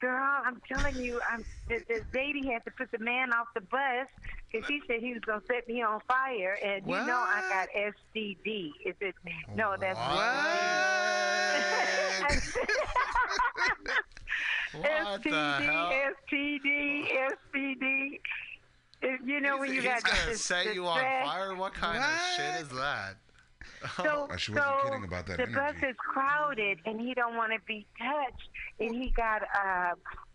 Girl, 0.00 0.42
I'm 0.44 0.60
telling 0.72 0.96
you, 0.96 1.20
I'm 1.30 1.44
the, 1.68 1.82
the 1.88 2.00
lady 2.14 2.46
had 2.46 2.64
to 2.64 2.70
put 2.70 2.90
the 2.90 2.98
man 2.98 3.32
off 3.32 3.48
the 3.54 3.60
bus 3.60 4.06
because 4.50 4.66
he 4.66 4.80
said 4.86 5.00
he 5.00 5.12
was 5.12 5.22
gonna 5.26 5.42
set 5.46 5.68
me 5.68 5.82
on 5.82 6.00
fire, 6.08 6.56
and 6.64 6.86
you 6.86 6.92
know 6.92 7.18
I 7.18 7.42
got 7.50 7.68
STD. 8.14 8.70
Is 8.86 8.94
it? 9.00 9.14
No, 9.54 9.76
that's 9.78 9.98
What 9.98 10.36
the 14.72 14.80
hell? 14.80 15.92
STD, 15.92 16.08
STD, 16.32 17.06
STD. 17.54 18.20
You 19.24 19.40
know 19.40 19.58
when 19.58 19.70
you 19.72 19.80
He's 19.80 19.84
got 19.90 20.02
gonna 20.04 20.32
the, 20.32 20.36
set 20.36 20.66
the 20.66 20.74
you 20.74 20.86
on 20.86 20.98
stress. 20.98 21.26
fire? 21.26 21.54
What 21.54 21.72
kind 21.74 21.98
of 21.98 22.20
shit 22.36 22.62
is 22.62 22.68
that? 22.76 23.14
So, 23.96 24.28
Oh, 24.30 24.36
she 24.36 24.52
wasn't 24.52 24.66
so 24.82 24.88
kidding 24.88 25.04
about 25.04 25.26
that 25.26 25.36
the 25.38 25.42
energy. 25.44 25.54
bus 25.80 25.90
is 25.90 25.96
crowded, 25.96 26.78
and 26.84 27.00
he 27.00 27.14
don't 27.14 27.34
want 27.36 27.52
to 27.52 27.58
be 27.66 27.86
touched. 27.98 28.48
And 28.78 28.94
he 29.02 29.10
got 29.10 29.42
uh, 29.42 29.94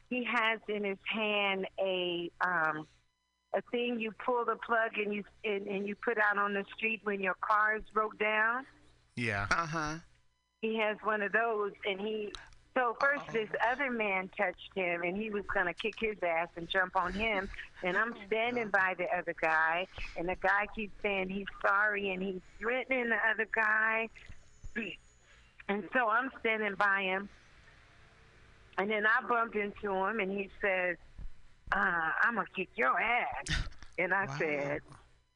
he 0.10 0.24
has 0.24 0.60
in 0.68 0.84
his 0.84 0.98
hand 1.14 1.68
a 1.80 2.32
um, 2.42 2.88
a 3.54 3.62
thing 3.72 4.00
you 4.00 4.12
pull 4.26 4.44
the 4.46 4.56
plug 4.66 4.92
and 4.98 5.14
you 5.14 5.24
and, 5.44 5.68
and 5.68 5.88
you 5.88 5.96
put 5.96 6.18
out 6.18 6.40
on 6.40 6.54
the 6.56 6.66
street 6.76 7.02
when 7.04 7.20
your 7.22 7.36
car 7.42 7.76
is 7.78 7.84
broke 7.94 8.18
down. 8.18 8.66
Yeah. 9.16 9.46
Uh 9.52 9.68
huh. 9.68 9.96
He 10.62 10.78
has 10.80 10.98
one 11.04 11.22
of 11.22 11.32
those, 11.32 11.72
and 11.88 12.00
he. 12.02 12.34
So 12.78 12.98
first, 13.00 13.24
this 13.32 13.48
other 13.72 13.90
man 13.90 14.30
touched 14.38 14.72
him, 14.76 15.04
and 15.04 15.16
he 15.16 15.30
was 15.30 15.46
gonna 15.54 15.74
kick 15.74 15.96
his 15.98 16.18
ass 16.22 16.50
and 16.58 16.68
jump 16.68 16.98
on 16.98 17.14
him. 17.14 17.50
And 17.84 17.96
I'm 17.98 18.14
standing 18.28 18.68
by 18.68 18.96
the 18.98 19.06
other 19.16 19.34
guy, 19.40 19.88
and 20.18 20.28
the 20.28 20.36
guy 20.36 20.68
keeps 20.76 20.94
saying 21.02 21.30
he's 21.30 21.48
sorry, 21.66 22.10
and 22.10 22.22
he's 22.22 22.42
threatening 22.60 23.10
the 23.10 23.18
other 23.32 23.48
guy. 23.54 24.10
And 25.68 25.84
so 25.94 26.08
I'm 26.08 26.30
standing 26.42 26.76
by 26.76 27.02
him, 27.02 27.28
and 28.78 28.88
then 28.92 29.04
I 29.08 29.28
bumped 29.28 29.56
into 29.56 29.92
him, 29.96 30.20
and 30.20 30.32
he 30.32 30.52
says, 30.62 30.96
uh, 31.72 32.12
"I'm 32.22 32.36
gonna 32.36 32.46
kick 32.56 32.70
your 32.76 33.02
ass." 33.02 33.46
And 33.98 34.14
I 34.14 34.28
said, 34.38 34.82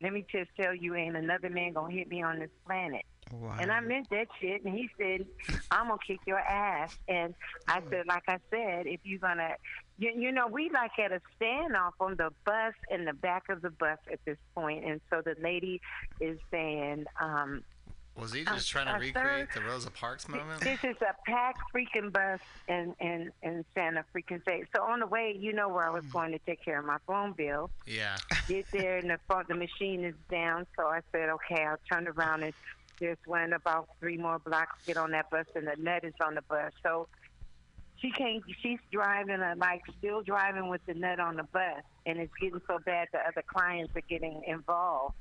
"Let 0.02 0.14
me 0.14 0.26
just 0.32 0.50
tell 0.56 0.74
you, 0.74 0.96
ain't 0.96 1.16
another 1.16 1.50
man 1.50 1.74
gonna 1.74 1.94
hit 1.94 2.10
me 2.10 2.22
on 2.24 2.40
this 2.40 2.52
planet." 2.66 3.06
Wow. 3.32 3.58
And 3.60 3.72
I 3.72 3.80
meant 3.80 4.10
that 4.10 4.28
shit. 4.42 4.64
And 4.66 4.76
he 4.76 4.90
said, 4.98 5.26
I'm 5.70 5.88
going 5.88 6.00
to 6.00 6.06
kick 6.06 6.20
your 6.26 6.40
ass. 6.40 6.90
And 7.08 7.36
I 7.68 7.82
said, 7.90 8.08
like 8.08 8.24
I 8.28 8.40
said, 8.50 8.88
if 8.88 9.02
you're 9.04 9.20
going 9.20 9.38
to, 9.38 9.56
you, 9.98 10.12
you 10.16 10.32
know, 10.32 10.48
we 10.48 10.72
like 10.74 10.92
at 10.98 11.12
a 11.12 11.22
standoff 11.40 11.92
on 12.00 12.16
the 12.18 12.32
bus 12.46 12.74
in 12.90 13.06
the 13.06 13.14
back 13.14 13.44
of 13.50 13.62
the 13.62 13.70
bus 13.70 14.00
at 14.12 14.20
this 14.26 14.38
point. 14.56 14.84
And 14.84 15.00
so 15.12 15.22
the 15.24 15.36
lady 15.42 15.80
is 16.20 16.40
saying, 16.50 17.06
um, 17.22 17.64
Was 18.20 18.34
he 18.34 18.44
just 18.44 18.70
trying 18.70 18.88
to 18.88 18.94
recreate 18.94 19.48
sir, 19.54 19.62
the 19.62 19.66
Rosa 19.66 19.92
Parks 19.92 20.28
moment? 20.28 20.62
this 20.62 20.80
is 20.84 20.96
a 21.02 21.14
packed 21.30 21.62
freaking 21.74 22.12
bus 22.12 22.40
in, 22.68 22.96
in, 23.00 23.32
in 23.42 23.66
Santa 23.74 24.04
freaking 24.16 24.44
Fe. 24.44 24.64
So 24.76 24.84
on 24.84 25.00
the 25.00 25.08
way, 25.08 25.36
you 25.40 25.54
know 25.54 25.70
where 25.70 25.86
I 25.86 25.90
was 25.90 26.04
going 26.12 26.32
to 26.32 26.40
take 26.40 26.64
care 26.64 26.80
of 26.80 26.86
my 26.86 26.98
phone 27.08 27.34
bill. 27.34 27.70
Yeah. 27.86 28.18
Get 28.48 28.66
there 28.72 28.98
and 28.98 29.10
the 29.10 29.20
phone, 29.28 29.46
the 29.48 29.56
machine 29.56 30.04
is 30.04 30.16
down. 30.30 30.66
So 30.78 30.86
I 30.88 31.02
said, 31.12 31.30
okay, 31.30 31.64
I'll 31.64 31.78
turn 31.92 32.08
around 32.08 32.44
and 32.44 32.54
just 33.00 33.26
went 33.26 33.54
about 33.54 33.90
three 34.00 34.18
more 34.18 34.40
blocks, 34.40 34.76
get 34.86 34.98
on 34.98 35.12
that 35.12 35.30
bus, 35.30 35.46
and 35.56 35.66
the 35.66 35.76
net 35.82 36.04
is 36.04 36.14
on 36.22 36.36
the 36.36 36.42
bus. 36.42 36.74
So 36.84 37.08
she 37.98 38.12
can't. 38.12 38.44
She's 38.62 38.80
driving, 38.92 39.42
uh, 39.42 39.56
like 39.58 39.82
still 39.98 40.22
driving 40.22 40.70
with 40.70 40.82
the 40.86 40.94
nut 40.94 41.20
on 41.20 41.38
the 41.38 41.44
bus, 41.44 41.84
and 42.06 42.20
it's 42.20 42.34
getting 42.40 42.62
so 42.68 42.80
bad 42.86 43.08
that 43.14 43.26
other 43.28 43.44
clients 43.46 43.96
are 43.96 44.04
getting 44.10 44.42
involved. 44.48 45.16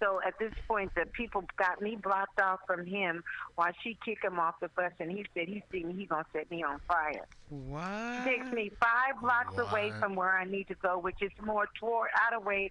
So 0.00 0.20
at 0.26 0.38
this 0.38 0.52
point, 0.66 0.92
the 0.94 1.06
people 1.06 1.44
got 1.56 1.80
me 1.82 1.96
blocked 1.96 2.40
off 2.40 2.60
from 2.66 2.86
him 2.86 3.24
while 3.56 3.72
she 3.82 3.96
kicked 4.04 4.24
him 4.24 4.38
off 4.38 4.54
the 4.60 4.68
bus, 4.68 4.92
and 5.00 5.10
he 5.10 5.24
said 5.34 5.48
he 5.48 5.62
seen 5.72 5.96
he 5.96 6.06
gonna 6.06 6.24
set 6.32 6.50
me 6.50 6.62
on 6.62 6.80
fire. 6.86 7.26
What? 7.48 7.82
It 7.82 8.24
takes 8.24 8.52
me 8.52 8.70
five 8.80 9.20
blocks 9.20 9.56
away 9.58 9.92
from 9.98 10.14
where 10.14 10.36
I 10.36 10.44
need 10.44 10.68
to 10.68 10.74
go, 10.74 10.98
which 10.98 11.20
is 11.20 11.32
more 11.42 11.68
toward 11.80 12.10
out 12.20 12.34
of 12.34 12.44
way 12.44 12.70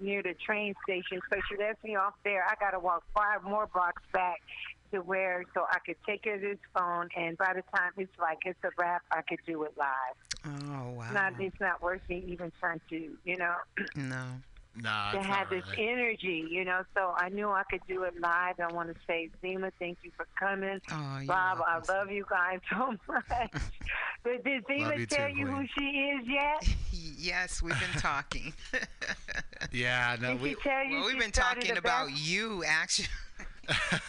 near 0.00 0.22
the 0.22 0.34
train 0.34 0.74
station. 0.82 1.20
So 1.30 1.38
she 1.48 1.56
lets 1.56 1.82
me 1.84 1.96
off 1.96 2.14
there. 2.24 2.44
I 2.44 2.54
got 2.58 2.70
to 2.70 2.80
walk 2.80 3.04
five 3.14 3.42
more 3.42 3.68
blocks 3.72 4.02
back 4.12 4.40
to 4.92 5.00
where 5.00 5.44
so 5.54 5.66
I 5.70 5.78
could 5.84 5.96
take 6.06 6.24
her 6.24 6.38
this 6.38 6.58
phone. 6.76 7.08
And 7.16 7.36
by 7.36 7.52
the 7.54 7.62
time 7.76 7.92
it's 7.96 8.18
like 8.18 8.38
it's 8.44 8.58
a 8.64 8.70
wrap, 8.78 9.02
I 9.12 9.22
could 9.22 9.40
do 9.46 9.62
it 9.64 9.74
live. 9.76 9.88
Oh 10.46 10.90
wow. 10.90 11.04
It's 11.04 11.12
not 11.12 11.32
it's 11.38 11.60
not 11.60 11.82
worth 11.82 12.02
me 12.08 12.24
even 12.28 12.52
trying 12.60 12.80
to 12.90 13.16
you 13.24 13.36
know 13.36 13.54
No. 13.94 14.24
Nah, 14.82 15.12
to 15.12 15.20
have 15.22 15.48
this 15.50 15.64
really. 15.72 15.88
energy, 15.88 16.46
you 16.50 16.64
know. 16.64 16.82
So 16.94 17.14
I 17.16 17.28
knew 17.30 17.48
I 17.50 17.62
could 17.70 17.80
do 17.88 18.02
it 18.04 18.20
live. 18.20 18.56
I 18.60 18.72
want 18.72 18.88
to 18.88 18.94
say, 19.06 19.30
Zima, 19.40 19.70
thank 19.78 19.98
you 20.02 20.10
for 20.16 20.26
coming. 20.38 20.80
Oh, 20.90 21.16
you're 21.18 21.26
Bob, 21.26 21.60
I 21.66 21.80
love 21.92 22.10
you 22.10 22.24
guys 22.28 22.60
so 22.70 22.94
much. 23.08 23.50
but 24.22 24.44
did 24.44 24.64
Zima 24.66 24.96
you 24.96 25.06
tell 25.06 25.28
too, 25.30 25.36
you 25.38 25.46
who 25.46 25.64
she 25.78 25.84
is 25.84 26.26
yet? 26.28 26.68
Yes, 27.18 27.60
we've 27.62 27.78
been 27.80 28.00
talking. 28.00 28.52
Yeah, 29.72 30.16
no, 30.20 30.32
Did 30.34 30.42
we. 30.42 30.48
she 30.50 30.54
tell 30.56 30.84
you 30.84 30.98
well, 30.98 31.06
we've 31.06 31.18
been 31.18 31.30
talking 31.32 31.76
about 31.76 32.08
bas- 32.08 32.28
you, 32.28 32.62
actually. 32.64 33.08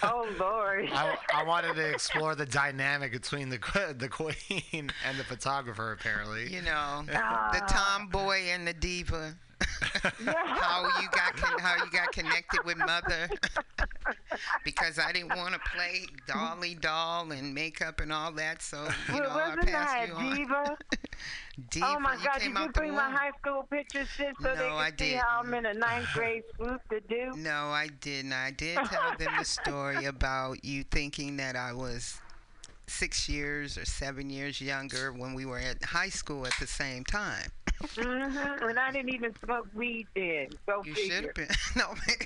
Oh 0.03 0.28
Lord. 0.39 0.89
I, 0.93 1.18
I 1.34 1.43
wanted 1.43 1.76
to 1.76 1.89
explore 1.89 2.36
the 2.36 2.45
dynamic 2.45 3.11
between 3.13 3.49
the 3.49 3.57
the 3.97 4.07
queen 4.07 4.91
and 5.07 5.18
the 5.18 5.24
photographer. 5.24 5.93
Apparently, 5.93 6.53
You 6.53 6.61
know, 6.61 7.03
Ah. 7.13 7.49
the 7.53 7.61
tomboy 7.74 8.41
and 8.49 8.68
the 8.68 8.74
diva. 8.74 9.36
how 10.26 10.84
you 11.01 11.08
got 11.12 11.36
con- 11.36 11.60
how 11.60 11.76
you 11.84 11.89
got 11.91 12.12
connected 12.12 12.64
with 12.66 12.78
mother 12.78 13.28
because 14.64 14.99
I 14.99 15.12
didn't 15.12 15.36
want 15.36 15.53
to 15.53 15.60
play 15.76 16.05
dolly 16.28 16.76
doll 16.76 17.32
and 17.32 17.53
makeup 17.53 17.99
and 17.99 18.14
all 18.14 18.32
that 18.34 18.62
so 18.62 18.88
you 19.14 19.20
know 19.20 19.30
I 19.30 19.47
wasn't 19.49 19.68
passed 19.68 19.95
I 19.95 20.05
you 20.05 20.14
a 20.14 20.16
on 20.16 20.36
diva? 20.36 20.78
diva 21.72 21.86
oh 21.95 21.99
my 21.99 22.14
you 22.16 22.24
God! 22.24 22.39
Did 22.39 22.53
you 22.53 22.70
bring 22.70 22.93
my 22.93 23.10
high 23.10 23.32
school 23.39 23.66
pictures 23.70 24.08
just 24.18 24.39
so 24.41 24.49
No, 24.53 24.55
they 24.55 24.70
I 24.70 24.91
could 24.91 24.99
see 24.99 25.05
didn't. 25.12 25.22
how 25.24 25.39
I'm 25.43 25.53
in 25.53 25.66
a 25.66 25.74
ninth 25.74 26.08
grade 26.14 26.43
swoop 26.55 26.82
to 26.89 26.99
do? 27.01 27.34
no 27.36 27.70
I 27.70 27.88
didn't 28.01 28.34
I 28.34 28.51
did 28.51 28.78
tell 28.86 29.16
them 29.18 29.32
the 29.39 29.45
story 29.45 30.05
about 30.05 30.64
you 30.64 30.84
thinking 30.84 31.38
that 31.38 31.55
I 31.55 31.74
was 31.74 32.20
six 32.86 33.28
years 33.28 33.78
or 33.78 33.86
seven 33.86 34.30
years 34.30 34.62
younger 34.62 35.12
when 35.12 35.34
we 35.34 35.45
were 35.45 35.60
at 35.60 35.84
high 35.84 36.10
school 36.10 36.45
at 36.45 36.53
the 36.60 36.68
same 36.68 37.03
time 37.03 37.49
Mm-hmm. 37.84 38.70
And 38.70 38.80
I 38.80 38.92
didn't 38.92 39.14
even 39.14 39.34
smoke 39.44 39.68
weed 39.76 40.08
then. 40.16 40.48
Go 40.68 40.82
You 40.84 40.94
figure. 40.96 41.14
should 41.16 41.24
have 41.26 41.34
been. 41.36 41.48
No, 41.76 41.94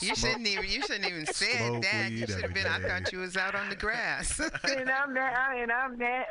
you 0.00 0.14
shouldn't 0.16 0.46
even. 0.46 0.64
You 0.64 0.80
shouldn't 0.82 1.06
even 1.06 1.26
said 1.26 1.68
Smoke 1.68 1.82
that. 1.82 2.10
You 2.10 2.18
should 2.20 2.30
have 2.30 2.44
every 2.44 2.54
been. 2.62 2.66
I 2.66 2.80
thought 2.80 3.12
you 3.12 3.18
was 3.20 3.36
out 3.36 3.54
on 3.54 3.68
the 3.68 3.76
grass. 3.76 4.40
and 4.40 4.90
I'm 4.90 5.14
that. 5.14 5.52
And 5.56 5.70
I'm 5.70 5.96
that. 5.98 6.26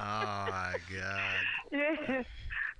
oh 0.00 0.46
my 0.50 0.74
god. 0.92 1.20
Yeah. 1.70 2.22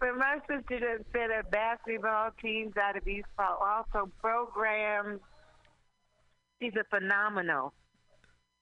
But 0.01 0.17
my 0.17 0.39
sister 0.49 0.81
done 0.81 1.05
said 1.13 1.31
that 1.31 1.51
basketball 1.51 2.31
teams 2.43 2.77
out 2.77 2.97
of 2.97 3.05
these 3.05 3.23
also 3.39 4.11
programs. 4.21 5.21
She's 6.61 6.75
a 6.75 6.85
phenomenal. 6.85 7.73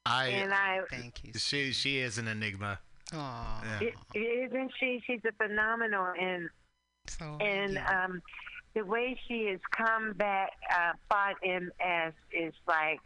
I. 0.09 0.27
And 0.29 0.53
I- 0.55 0.81
Thank 0.91 1.25
you. 1.25 1.33
She 1.35 1.73
she 1.73 1.99
is 1.99 2.19
an 2.19 2.29
enigma. 2.29 2.79
Oh. 3.13 3.61
Yeah. 3.81 3.89
It, 4.15 4.51
isn't 4.51 4.73
she? 4.79 5.03
She's 5.07 5.21
a 5.27 5.33
phenomenal, 5.33 6.13
and 6.21 6.49
So 7.07 7.39
and 7.41 7.79
um, 7.79 8.23
the 8.75 8.85
way 8.85 9.19
she 9.27 9.47
has 9.47 9.61
come 9.71 10.13
back, 10.13 10.51
uh, 10.71 10.93
fought 11.09 11.35
MS 11.45 12.13
is 12.33 12.53
like, 12.67 13.01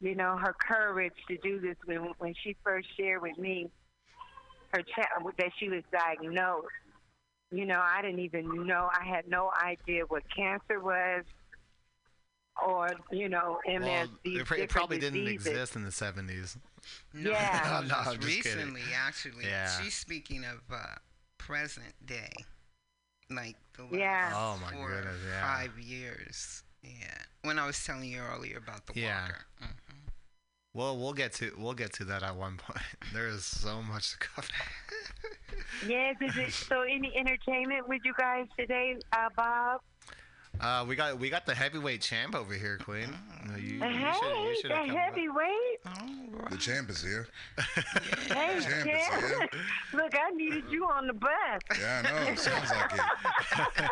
you 0.00 0.14
know, 0.14 0.36
her 0.36 0.54
courage 0.58 1.14
to 1.28 1.36
do 1.38 1.60
this. 1.60 1.76
When 1.84 2.12
when 2.18 2.34
she 2.42 2.56
first 2.62 2.88
shared 2.96 3.22
with 3.22 3.36
me, 3.38 3.68
her 4.72 4.82
cha- 4.82 5.30
that 5.38 5.50
she 5.58 5.68
was 5.68 5.82
diagnosed. 5.92 6.66
You 7.52 7.64
know, 7.64 7.80
I 7.80 8.02
didn't 8.02 8.20
even 8.20 8.66
know. 8.66 8.88
I 8.92 9.04
had 9.06 9.28
no 9.28 9.50
idea 9.64 10.02
what 10.08 10.24
cancer 10.34 10.80
was, 10.80 11.22
or 12.64 12.90
you 13.10 13.28
know, 13.28 13.58
MS. 13.66 13.80
Well, 13.82 14.06
these 14.24 14.38
it, 14.40 14.46
pr- 14.46 14.54
it 14.54 14.56
different 14.56 14.70
probably 14.70 14.98
didn't 14.98 15.24
diseases. 15.24 15.46
exist 15.46 15.76
in 15.76 15.84
the 15.84 15.92
seventies. 15.92 16.56
No, 17.12 17.32
Yeah. 17.32 17.80
no, 17.82 17.88
just 17.88 18.06
I'm 18.08 18.18
kidding. 18.18 18.26
recently, 18.28 18.82
actually, 18.96 19.44
Yeah. 19.46 19.68
she's 19.80 19.94
speaking 19.94 20.44
of 20.44 20.60
uh, 20.72 20.94
present 21.36 21.94
day, 22.06 22.30
like 23.28 23.56
the 23.76 23.82
last 23.84 23.94
Yeah. 23.94 24.30
Oh, 24.32 24.56
my 24.62 24.70
four, 24.72 24.90
goodness, 24.90 25.16
yeah. 25.28 25.56
five 25.56 25.76
years. 25.80 26.62
Yeah. 26.84 26.90
When 27.42 27.58
I 27.58 27.66
was 27.66 27.84
telling 27.84 28.04
you 28.04 28.20
earlier 28.20 28.58
about 28.58 28.86
the 28.86 29.00
Yeah. 29.00 29.20
walker. 29.22 29.46
Mm. 29.60 29.66
Well, 30.74 30.96
we'll 30.96 31.12
get 31.14 31.32
to 31.34 31.52
we'll 31.58 31.74
get 31.74 31.92
to 31.94 32.04
that 32.04 32.22
at 32.22 32.36
one 32.36 32.56
point. 32.58 32.78
There 33.12 33.26
is 33.26 33.44
so 33.44 33.82
much 33.82 34.12
to 34.12 34.18
cover. 34.18 34.46
Yes, 35.88 36.16
is 36.20 36.36
it 36.36 36.52
so? 36.52 36.82
Any 36.82 37.12
entertainment 37.16 37.88
with 37.88 38.02
you 38.04 38.12
guys 38.16 38.46
today, 38.58 38.96
uh, 39.12 39.28
Bob? 39.36 39.80
Uh, 40.60 40.84
we 40.88 40.96
got 40.96 41.18
we 41.18 41.28
got 41.30 41.44
the 41.46 41.54
heavyweight 41.54 42.00
champ 42.00 42.34
over 42.34 42.54
here, 42.54 42.78
Queen. 42.78 43.08
Uh, 43.52 43.56
You, 43.56 43.74
you 43.74 43.80
hey, 43.80 44.12
should 44.20 44.42
you 44.48 44.56
should 44.62 44.70
the 44.70 44.76
have 44.76 44.86
come. 44.86 44.96
heavyweight. 44.96 46.50
The 46.50 46.56
champ 46.56 46.90
is 46.90 47.02
here. 47.02 47.28
Hey, 48.28 48.60
champ 48.60 48.66
is 48.66 48.84
here. 48.84 49.48
Look, 49.92 50.14
I 50.14 50.30
needed 50.30 50.64
you 50.70 50.86
on 50.86 51.06
the 51.06 51.12
bus. 51.12 51.30
Yeah, 51.78 52.02
I 52.04 52.24
know. 52.30 52.34
Sounds 52.36 52.70
like 52.70 52.92
it. 52.94 53.84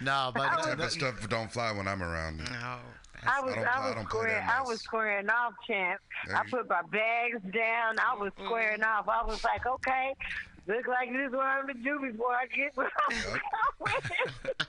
no, 0.00 0.30
but 0.34 0.42
That 0.42 0.62
type 0.64 0.78
of 0.78 0.90
stuff 0.90 1.28
don't 1.28 1.50
fly 1.52 1.72
when 1.72 1.86
I'm 1.88 2.02
around. 2.02 2.38
No. 2.38 2.76
I 3.24 3.40
was, 3.40 3.54
don't- 3.54 3.64
I, 3.66 3.70
I 3.70 3.86
was 3.86 3.94
don't 3.94 4.04
squaring, 4.08 4.34
that 4.34 4.58
I 4.58 4.62
was 4.62 4.80
squaring 4.80 5.30
off, 5.30 5.52
champ. 5.66 6.00
There 6.26 6.36
I 6.36 6.42
put 6.50 6.68
my 6.68 6.82
bags 6.90 7.40
down. 7.52 7.98
I 7.98 8.14
was 8.18 8.32
squaring 8.44 8.82
off. 8.82 9.08
I 9.08 9.24
was 9.24 9.44
like, 9.44 9.64
okay, 9.66 10.14
look 10.66 10.88
like 10.88 11.12
this 11.12 11.28
is 11.28 11.32
what 11.32 11.46
I'm 11.46 11.66
gonna 11.66 11.74
do 11.84 12.00
before 12.00 12.32
I 12.32 12.46
get 12.46 12.76
where 12.76 12.90
I'm 13.08 13.16
going. 13.22 13.38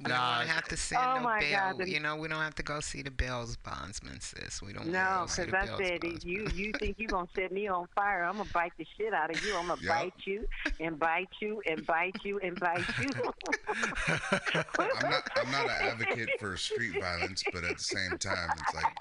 We 0.00 0.04
don't 0.06 0.16
Nah. 0.16 0.40
have 0.42 0.64
to 0.68 0.76
send 0.76 1.02
Oh 1.02 1.14
no 1.16 1.22
my 1.22 1.40
bail. 1.40 1.74
God, 1.78 1.86
You 1.88 2.00
know, 2.00 2.16
we 2.16 2.28
don't 2.28 2.40
have 2.40 2.54
to 2.56 2.62
go 2.62 2.80
see 2.80 3.02
the 3.02 3.10
Bell's 3.10 3.56
bondsman, 3.56 4.20
sis. 4.20 4.60
We 4.62 4.72
don't 4.72 4.86
No, 4.88 5.24
because 5.26 5.38
I 5.38 5.66
said 5.76 6.00
bondsman. 6.00 6.18
you 6.22 6.46
you 6.54 6.72
think 6.78 6.98
you 6.98 7.06
are 7.08 7.10
gonna 7.10 7.28
set 7.34 7.52
me 7.52 7.68
on 7.68 7.86
fire? 7.94 8.24
I'm 8.24 8.36
gonna 8.38 8.48
bite 8.52 8.72
the 8.78 8.86
shit 8.96 9.12
out 9.14 9.34
of 9.34 9.42
you. 9.44 9.54
I'm 9.56 9.68
gonna 9.68 9.80
Yup. 9.82 9.94
bite 9.96 10.12
you 10.26 10.46
and 10.80 10.98
bite 10.98 11.28
you 11.40 11.62
and 11.68 11.86
bite 11.86 12.16
you 12.24 12.38
and 12.40 12.58
bite 12.60 12.84
you. 13.00 13.10
I'm 14.78 15.10
not. 15.10 15.28
I'm 15.36 15.50
not 15.50 15.64
an 15.66 15.76
advocate 15.80 16.30
for 16.38 16.56
street 16.56 17.00
violence, 17.00 17.42
but 17.52 17.64
at 17.64 17.78
the 17.78 17.82
same 17.82 18.18
time, 18.18 18.50
it's 18.60 18.74
like 18.74 18.94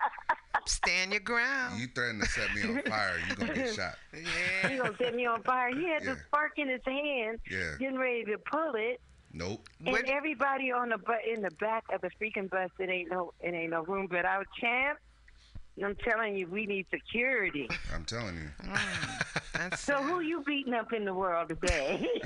Stand 0.67 1.11
your 1.11 1.22
ground. 1.22 1.80
you 1.80 1.88
threaten 1.88 2.19
to 2.19 2.26
set 2.28 2.53
me 2.53 2.61
on 2.63 2.82
fire, 2.84 3.19
you're 3.28 3.36
gonna 3.36 3.53
get 3.53 3.74
shot. 3.76 3.95
He 4.69 4.78
gonna 4.78 4.95
set 4.97 5.15
me 5.15 5.26
on 5.26 5.41
fire. 5.43 5.69
He 5.76 5.89
had 5.89 6.03
Yeah. 6.03 6.13
the 6.13 6.19
spark 6.28 6.51
in 6.57 6.69
his 6.69 6.82
hand, 6.86 7.39
Yeah. 7.49 7.72
getting 7.80 7.97
ready 7.97 8.24
to 8.26 8.38
pull 8.38 8.74
it. 8.76 9.01
Nope. 9.34 9.69
And 9.86 9.95
everybody 10.07 10.71
on 10.71 10.89
the 10.89 10.97
bu- 10.97 11.32
in 11.34 11.41
the 11.41 11.51
back 11.51 11.84
of 11.93 12.01
the 12.01 12.09
freaking 12.21 12.49
bus, 12.49 12.69
it 12.79 12.89
ain't 12.89 13.09
no 13.09 13.34
it 13.39 13.53
ain't 13.53 13.71
no 13.71 13.84
room. 13.84 14.07
But 14.09 14.25
our 14.25 14.43
champ, 14.59 14.99
I'm 15.84 15.95
telling 16.03 16.36
you, 16.36 16.47
we 16.47 16.65
need 16.65 16.86
security. 16.91 17.69
I'm 17.93 18.05
telling 18.05 18.36
you. 18.36 18.49
So 19.77 20.01
who 20.01 20.19
you 20.21 20.41
beating 20.43 20.73
up 20.73 20.91
in 20.91 21.05
the 21.05 21.13
world 21.13 21.49
today? 21.49 22.05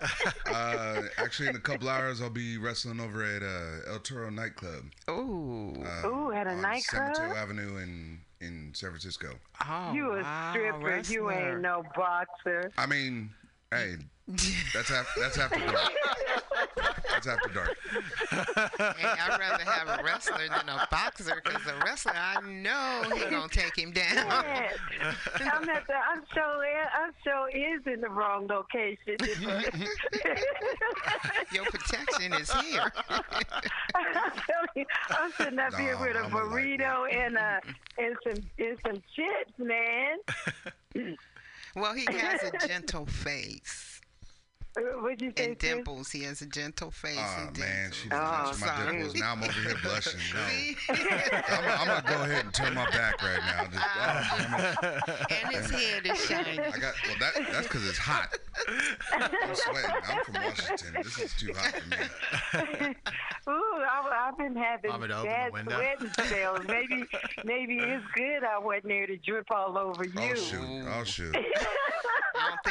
Uh, 0.52 1.02
actually, 1.18 1.48
in 1.48 1.56
a 1.56 1.60
couple 1.60 1.88
hours, 1.88 2.22
I'll 2.22 2.30
be 2.30 2.56
wrestling 2.56 2.98
over 2.98 3.22
at 3.22 3.42
uh, 3.42 3.92
El 3.92 3.98
Toro 3.98 4.30
nightclub. 4.30 4.84
Ooh. 5.10 5.74
Uh, 5.84 6.08
Ooh, 6.08 6.32
at 6.32 6.46
a 6.46 6.50
on 6.50 6.62
nightclub? 6.62 7.14
San 7.14 7.28
Mateo 7.28 7.36
Avenue 7.36 7.76
in 7.78 8.20
in 8.40 8.72
San 8.74 8.90
Francisco. 8.90 9.34
Oh, 9.68 9.92
you 9.92 10.12
a 10.12 10.22
wow, 10.22 10.50
stripper. 10.52 11.02
You 11.12 11.30
ain't 11.30 11.60
no 11.60 11.82
boxer. 11.94 12.70
I 12.78 12.86
mean, 12.86 13.30
hey, 13.70 13.96
that's 14.28 14.90
after 14.90 15.20
that's 15.20 15.38
after 15.38 15.60
dark. 15.60 15.92
That's 17.08 17.28
after 17.28 17.48
dark. 17.50 17.76
Hey, 18.28 19.06
I'd 19.06 19.38
rather 19.38 19.62
have 19.64 20.00
a 20.00 20.02
wrestler 20.02 20.48
than 20.48 20.68
a 20.68 20.88
boxer 20.90 21.40
because 21.44 21.62
the 21.64 21.74
wrestler, 21.84 22.14
I 22.16 22.40
know 22.40 23.04
he 23.14 23.30
gonna 23.30 23.48
take 23.48 23.78
him 23.78 23.92
down. 23.92 24.26
Yes. 24.26 24.74
I'm 25.40 25.68
at 25.68 25.86
the. 25.86 25.94
I'm 25.94 26.24
so. 26.34 26.40
I'm 26.40 27.12
so 27.24 27.46
is 27.52 27.86
in 27.86 28.00
the 28.00 28.08
wrong 28.08 28.48
location. 28.48 29.16
Your 31.52 31.64
protection 31.66 32.32
is 32.32 32.52
here. 32.52 32.92
I'm 33.08 33.22
you, 34.74 34.84
I'm 35.10 35.30
sitting 35.32 35.58
up 35.60 35.74
here 35.74 35.96
with 35.98 36.16
a 36.16 36.24
I'm 36.24 36.34
a 36.34 36.40
burrito 36.40 37.14
and 37.14 37.36
a 37.36 37.60
and 37.96 38.16
some 38.24 38.42
and 38.58 38.78
some 38.84 39.02
chips, 39.14 39.52
man. 39.58 40.18
Well, 41.76 41.94
he 41.94 42.06
has 42.10 42.42
a 42.42 42.66
gentle 42.66 43.06
face. 43.06 43.95
What'd 45.00 45.22
you 45.22 45.32
say? 45.36 45.44
And 45.46 45.58
dimples. 45.58 46.10
He 46.10 46.22
has 46.24 46.42
a 46.42 46.46
gentle 46.46 46.90
face. 46.90 47.16
Oh 47.18 47.46
and 47.46 47.58
man, 47.58 47.90
dimples. 47.90 47.96
she 47.96 48.08
didn't 48.08 48.20
mention 48.20 48.40
my 48.40 48.48
oh, 48.48 48.52
sorry. 48.52 48.92
dimples. 48.92 49.14
Now 49.14 49.32
I'm 49.32 49.42
over 49.42 49.52
here 49.52 49.76
blushing. 49.82 50.20
No. 50.36 50.48
See? 50.48 50.76
I'm, 50.88 51.64
I'm 51.64 51.86
gonna 51.86 52.04
go 52.06 52.22
ahead 52.22 52.44
and 52.44 52.54
turn 52.54 52.74
my 52.74 52.84
back 52.90 53.22
right 53.22 53.40
now. 53.40 53.66
Ah, 53.98 54.76
Just, 54.80 54.82
oh, 54.82 55.34
and 55.34 55.54
his 55.54 55.70
head 55.70 56.06
is 56.06 56.24
shining. 56.26 56.60
I 56.60 56.78
got 56.78 56.94
well. 57.06 57.16
That 57.20 57.34
that's 57.50 57.66
because 57.66 57.88
it's 57.88 57.98
hot. 57.98 58.36
I'm 59.12 59.54
sweating. 59.54 59.90
I'm 60.08 60.24
from 60.24 60.34
Washington. 60.34 61.02
This 61.02 61.18
is 61.18 61.34
too 61.34 61.52
hot 61.54 61.74
for 61.80 62.76
me. 62.76 62.94
Ooh, 63.48 63.52
I, 63.52 64.28
I've 64.28 64.38
been 64.38 64.56
having 64.56 64.90
Want 64.90 65.02
me 65.02 65.08
to 65.08 65.18
open 65.18 65.26
bad 65.26 65.48
the 65.48 65.52
window? 65.52 65.76
sweating 65.76 66.12
spells. 66.12 66.60
Maybe, 66.66 67.04
maybe 67.44 67.78
it's 67.78 68.04
good 68.14 68.44
I 68.44 68.58
wasn't 68.58 68.88
there 68.88 69.06
to 69.06 69.16
drip 69.18 69.50
all 69.50 69.78
over 69.78 70.04
oh, 70.16 70.20
you. 70.20 70.32
Oh 70.32 70.34
shoot! 70.34 70.86
Oh 70.88 71.04
shoot! 71.04 71.36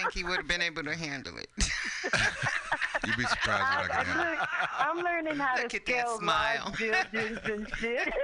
I 0.05 0.09
think 0.11 0.13
he 0.25 0.29
would 0.29 0.37
have 0.37 0.47
been 0.47 0.61
able 0.61 0.83
to 0.83 0.95
handle 0.95 1.33
it. 1.37 1.47
You'd 3.05 3.17
be 3.17 3.23
surprised 3.25 3.89
what 3.89 3.91
I 3.91 4.03
can 4.03 4.05
handle. 4.05 4.25
Look, 4.31 4.49
I'm 4.79 4.97
learning 4.97 5.35
how 5.37 5.55
Look 5.57 5.69
to 5.69 5.77
at 5.77 5.85
that 5.87 6.09
smile. 6.09 6.65
my 6.65 6.75
children 6.77 7.39
and 7.45 7.67
shit. 7.77 8.13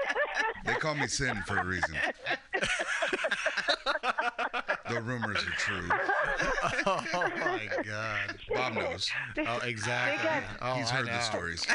They 0.63 0.73
call 0.75 0.93
me 0.93 1.07
Sin 1.07 1.41
for 1.47 1.57
a 1.57 1.65
reason. 1.65 1.95
The 4.89 5.01
rumors 5.01 5.37
are 5.37 5.55
true. 5.57 5.89
Oh 6.85 7.03
my 7.39 7.67
God. 7.83 8.35
Bob 8.53 8.73
knows. 8.75 9.09
Oh, 9.39 9.59
exactly. 9.63 10.23
got- 10.23 10.43
Oh, 10.61 10.75
He's 10.75 10.91
I 10.91 10.95
heard 10.97 11.07
the 11.07 11.19
stories. 11.21 11.65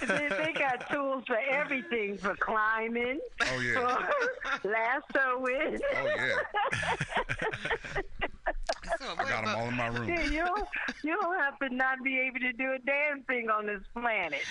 they, 0.00 0.28
they 0.28 0.52
got 0.58 0.88
tools 0.90 1.24
for 1.26 1.38
everything, 1.50 2.16
for 2.18 2.34
climbing, 2.36 3.20
Oh 3.42 3.60
yeah. 3.60 4.08
for 4.62 4.68
lassoing. 4.68 5.80
Oh 5.96 6.06
yeah. 6.16 8.00
I 9.00 9.24
got 9.28 9.44
them 9.44 9.54
all 9.56 9.68
in 9.68 9.74
my 9.76 9.86
room. 9.88 10.08
Yeah, 10.08 10.24
you 10.24 10.44
don't, 10.44 10.68
you 11.02 11.16
don't 11.20 11.38
have 11.38 11.58
to 11.60 11.68
not 11.74 12.02
be 12.02 12.18
able 12.20 12.40
to 12.40 12.52
do 12.52 12.72
a 12.72 12.78
damn 12.78 13.22
thing 13.24 13.48
on 13.50 13.66
this 13.66 13.82
planet. 13.94 14.40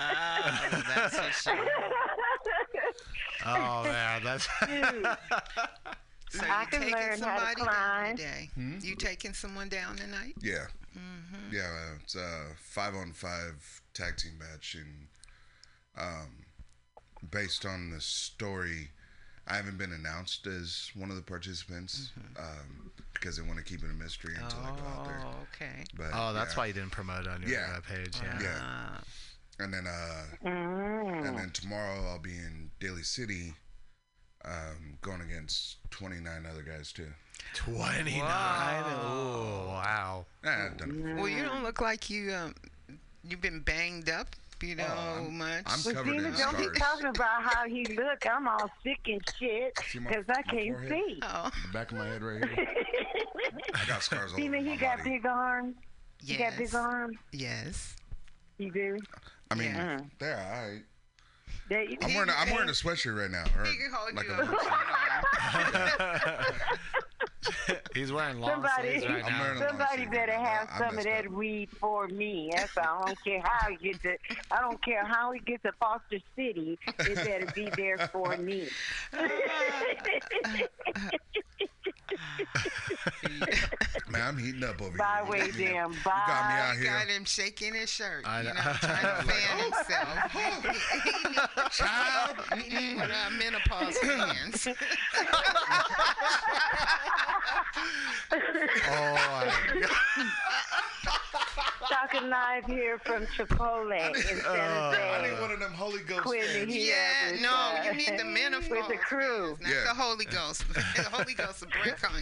Ah, 0.00 0.82
that's 0.94 1.18
for 1.18 1.50
sure. 1.50 1.66
Oh 3.46 3.84
man, 3.84 4.22
that's. 4.24 4.48
So 6.30 6.44
I 6.46 6.60
you 6.62 6.66
can 6.66 6.80
taking 6.80 6.94
learn 6.94 7.08
how 7.08 7.14
to 7.14 7.18
somebody 7.18 7.54
down 7.54 7.64
climb. 7.64 8.16
today? 8.18 8.50
Hmm? 8.54 8.78
You 8.82 8.94
taking 8.96 9.32
someone 9.32 9.70
down 9.70 9.96
tonight? 9.96 10.34
Yeah. 10.42 10.66
Mm-hmm. 10.94 11.54
Yeah, 11.54 11.62
uh, 11.62 11.94
it's 12.02 12.16
a 12.16 12.48
five 12.58 12.94
on 12.94 13.12
five 13.14 13.80
tag 13.94 14.18
team 14.18 14.32
match, 14.38 14.76
and 14.78 15.06
um, 15.98 16.44
based 17.30 17.64
on 17.64 17.88
the 17.90 18.00
story, 18.02 18.90
I 19.48 19.56
haven't 19.56 19.78
been 19.78 19.92
announced 19.92 20.46
as 20.46 20.90
one 20.94 21.10
of 21.10 21.16
the 21.16 21.22
participants 21.22 22.10
Mm-hmm. 22.18 22.42
um, 22.44 22.90
because 23.14 23.36
they 23.36 23.42
want 23.42 23.58
to 23.58 23.64
keep 23.64 23.82
it 23.82 23.90
a 23.90 23.94
mystery 23.94 24.34
until 24.40 24.60
I 24.60 24.70
go 24.76 24.86
out 24.86 25.04
there. 25.06 25.20
Oh, 25.24 25.34
okay. 25.52 25.82
But 25.96 26.10
Oh, 26.12 26.32
that's 26.32 26.52
yeah. 26.54 26.58
why 26.58 26.66
you 26.66 26.72
didn't 26.72 26.92
promote 26.92 27.22
it 27.22 27.28
on 27.28 27.42
your 27.42 27.50
Yeah. 27.50 27.74
uh, 27.76 27.80
page. 27.80 28.16
Yeah. 28.22 28.40
Yeah. 28.40 28.58
Ah. 28.60 29.00
And 29.58 29.74
then, 29.74 29.86
uh, 29.88 30.24
and 30.48 31.36
then 31.36 31.50
tomorrow 31.52 32.06
I'll 32.08 32.20
be 32.20 32.36
in 32.36 32.70
Daly 32.78 33.02
City, 33.02 33.54
um, 34.44 34.98
going 35.02 35.20
against 35.20 35.78
29 35.90 36.46
other 36.46 36.62
guys 36.62 36.92
too. 36.92 37.08
29. 37.54 38.22
Oh, 38.22 39.64
wow. 39.66 40.26
Nah, 40.44 40.66
I've 40.66 40.76
done 40.76 40.90
it. 40.90 41.16
Well, 41.16 41.28
you 41.28 41.42
don't 41.42 41.64
look 41.64 41.80
like 41.80 42.08
you 42.08 42.32
um, 42.32 42.54
you've 43.24 43.40
been 43.40 43.60
banged 43.60 44.08
up, 44.08 44.36
you 44.62 44.74
oh, 44.78 44.82
know, 44.82 44.86
I'm- 44.86 45.36
much. 45.38 45.62
I'm 45.66 45.80
Well, 45.84 45.94
covered 45.94 46.14
in 46.14 46.20
Steven, 46.20 46.38
don't 46.38 46.54
scars. 46.54 46.70
be 46.70 46.78
talking 46.78 47.06
about 47.06 47.42
how 47.42 47.66
he 47.68 47.84
look. 47.96 48.26
I'm 48.30 48.46
all 48.48 48.70
sick 48.82 49.00
and 49.06 49.20
shit 49.38 49.74
because 49.92 50.24
I 50.28 50.42
can't 50.42 50.76
forehead? 50.76 50.88
see. 50.90 51.18
Oh. 51.22 51.50
The 51.66 51.72
back 51.72 51.92
of 51.92 51.98
my 51.98 52.06
head 52.06 52.22
right 52.22 52.44
here. 52.48 52.66
I 53.74 53.84
got 53.86 54.02
scars 54.02 54.20
all 54.20 54.28
over 54.30 54.36
Steven, 54.36 54.64
my 54.64 54.70
he 54.72 54.76
got 54.76 54.98
body. 54.98 55.10
big 55.10 55.26
arms. 55.26 55.76
He 56.24 56.36
got 56.36 56.56
big 56.56 56.74
arms. 56.74 57.16
Yes. 57.32 57.94
You 58.58 58.70
do. 58.72 58.98
I 59.50 59.54
mean, 59.54 59.68
Yeah. 59.68 59.96
Mm. 59.98 60.10
they're 60.18 60.36
all 60.36 60.68
right. 60.68 60.82
There 61.68 61.84
I'm 62.02 62.14
wearing 62.14 62.30
a, 62.30 62.32
I'm 62.32 62.50
wearing 62.50 62.68
a 62.70 62.72
sweatshirt 62.72 63.14
right 63.18 63.30
now. 63.30 63.44
Or 63.58 63.64
He 63.66 63.76
can 63.76 63.90
hold 63.92 64.14
like 64.14 64.26
you 64.26 64.32
a 64.32 64.42
up. 64.42 64.54
He's 67.94 68.12
wearing 68.12 68.40
long 68.40 68.50
Somebody, 68.50 68.90
sleeves 69.00 69.06
right 69.06 69.24
now. 69.26 69.40
wearing 69.40 69.56
a 69.58 69.60
long 69.60 69.68
somebody 69.70 69.96
sleeve 69.96 70.10
better 70.10 70.32
right 70.32 70.32
have 70.32 70.68
I 70.70 70.78
some 70.78 70.98
of 70.98 71.04
that 71.04 71.26
up. 71.26 71.32
weed 71.32 71.70
for 71.80 72.08
me. 72.08 72.50
That's 72.54 72.76
all. 72.76 73.02
I 73.04 73.06
don't 73.06 73.24
care 73.24 73.40
how 73.44 73.70
he 73.70 73.76
gets 73.76 74.04
it. 74.04 74.20
I 74.50 74.60
don't 74.60 74.82
care 74.84 75.04
how 75.04 75.32
he 75.32 75.40
gets 75.40 75.62
to 75.62 75.72
Foster 75.80 76.18
City. 76.36 76.78
It 76.98 77.14
better 77.16 77.52
be 77.54 77.70
there 77.76 77.98
for 78.12 78.36
me. 78.36 78.68
Man, 84.08 84.22
I'm 84.22 84.38
heating 84.38 84.64
up 84.64 84.80
over 84.80 84.96
Byway, 84.96 85.40
here. 85.40 85.46
You 85.46 85.52
got 85.52 85.58
me- 85.58 85.64
damn 85.64 85.92
You 85.92 85.94
got 85.94 85.94
me 85.94 85.98
bye. 86.04 86.60
out 86.60 86.74
You 86.76 86.80
here. 86.82 86.92
got 86.92 87.06
him 87.08 87.24
shaking 87.24 87.74
his 87.74 87.90
shirt, 87.90 88.22
I 88.24 88.38
you 88.40 88.48
know. 88.48 88.54
know, 88.54 88.72
trying 88.80 89.02
to 89.02 89.22
fan 89.32 89.58
himself. 89.64 90.32
he, 90.32 90.38
he, 91.10 91.16
Child. 91.70 92.36
he 92.62 92.68
need 92.74 92.96
one 92.96 93.10
of 93.10 93.16
our 93.16 93.30
menopause 93.30 93.98
fans. 93.98 94.68
Oh, 98.90 99.14
my 99.14 99.52
God. 99.80 99.90
live 102.28 102.64
here 102.66 102.98
from 102.98 103.24
Chipotle 103.26 103.96
in 103.96 104.14
San 104.22 104.38
Jose. 104.40 104.50
I 104.50 105.22
need 105.30 105.40
one 105.40 105.52
of 105.52 105.60
them 105.60 105.72
Holy 105.72 106.00
Ghost 106.02 106.22
Quinn 106.22 106.42
fans. 106.44 106.74
Yeah, 106.74 107.30
with, 107.32 107.40
no, 107.42 107.50
uh, 107.52 107.82
you 107.84 107.92
need 107.94 108.18
the 108.18 108.24
manifold. 108.24 108.70
with 108.70 108.88
the 108.88 108.96
crew. 108.96 109.56
Not 109.60 109.70
Yeah. 109.70 109.84
the 109.84 109.94
Holy 109.94 110.24
Ghost. 110.24 110.64
the 110.74 110.80
Holy 111.04 111.34
Ghost 111.34 111.60
will 111.60 111.68
break 112.00 112.12
on 112.12 112.20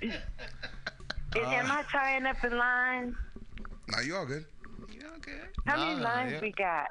you. 0.00 0.08
Is- 0.10 0.18
am 1.36 1.70
I 1.70 1.82
tying 1.90 2.26
up 2.26 2.42
in 2.44 2.56
line? 2.56 3.16
Nah, 3.88 4.00
you 4.00 4.16
all 4.16 4.26
good. 4.26 4.44
you 4.92 5.00
all 5.10 5.18
good? 5.20 5.40
How 5.66 5.76
many 5.78 5.96
Nah, 6.00 6.02
lines 6.08 6.32
yeah. 6.32 6.40
we 6.40 6.52
got? 6.52 6.86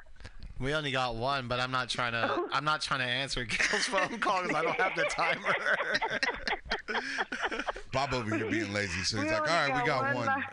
We 0.60 0.74
only 0.74 0.92
got 0.92 1.16
one, 1.16 1.48
but 1.48 1.58
I'm 1.58 1.70
not 1.72 1.88
trying 1.88 2.12
to. 2.12 2.46
I'm 2.52 2.64
not 2.64 2.80
trying 2.82 3.00
to 3.00 3.06
answer 3.06 3.44
Gail's 3.44 3.84
phone 3.86 4.18
call 4.20 4.42
because 4.42 4.54
I 4.56 4.62
don't 4.62 4.80
have 4.80 4.94
the 4.94 5.04
timer. 5.04 5.54
Bob 7.92 8.14
over 8.14 8.36
here 8.36 8.48
being 8.50 8.72
lazy, 8.72 9.02
so 9.02 9.16
he's 9.18 9.26
We 9.26 9.30
like, 9.32 9.50
all 9.50 9.56
only 9.58 9.72
right, 9.72 9.82
we 9.82 9.86
got 9.86 10.14
one. 10.14 10.26
line. 10.26 10.44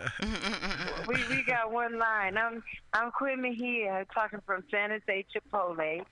we 1.07 1.35
we 1.35 1.43
got 1.43 1.71
one 1.71 1.97
line. 1.99 2.37
I'm 2.37 2.63
I'm 2.93 3.11
Quinn 3.11 3.41
Mejia 3.41 4.05
talking 4.13 4.39
from 4.45 4.63
San 4.71 4.89
Jose 4.91 5.25
Chipotle. 5.33 6.03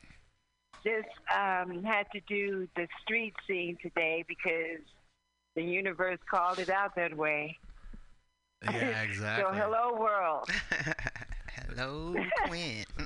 Just 0.83 1.07
um, 1.35 1.83
had 1.83 2.05
to 2.13 2.19
do 2.27 2.67
the 2.75 2.87
street 3.01 3.33
scene 3.47 3.77
today 3.81 4.23
because 4.27 4.81
the 5.57 5.63
universe 5.63 6.19
called 6.29 6.59
it 6.59 6.69
out 6.69 6.95
that 6.95 7.17
way. 7.17 7.57
yeah, 8.63 9.01
exactly. 9.01 9.43
So 9.43 9.59
hello 9.59 9.99
world. 9.99 10.49
Hello, 11.75 12.15
Quinn. 12.45 12.85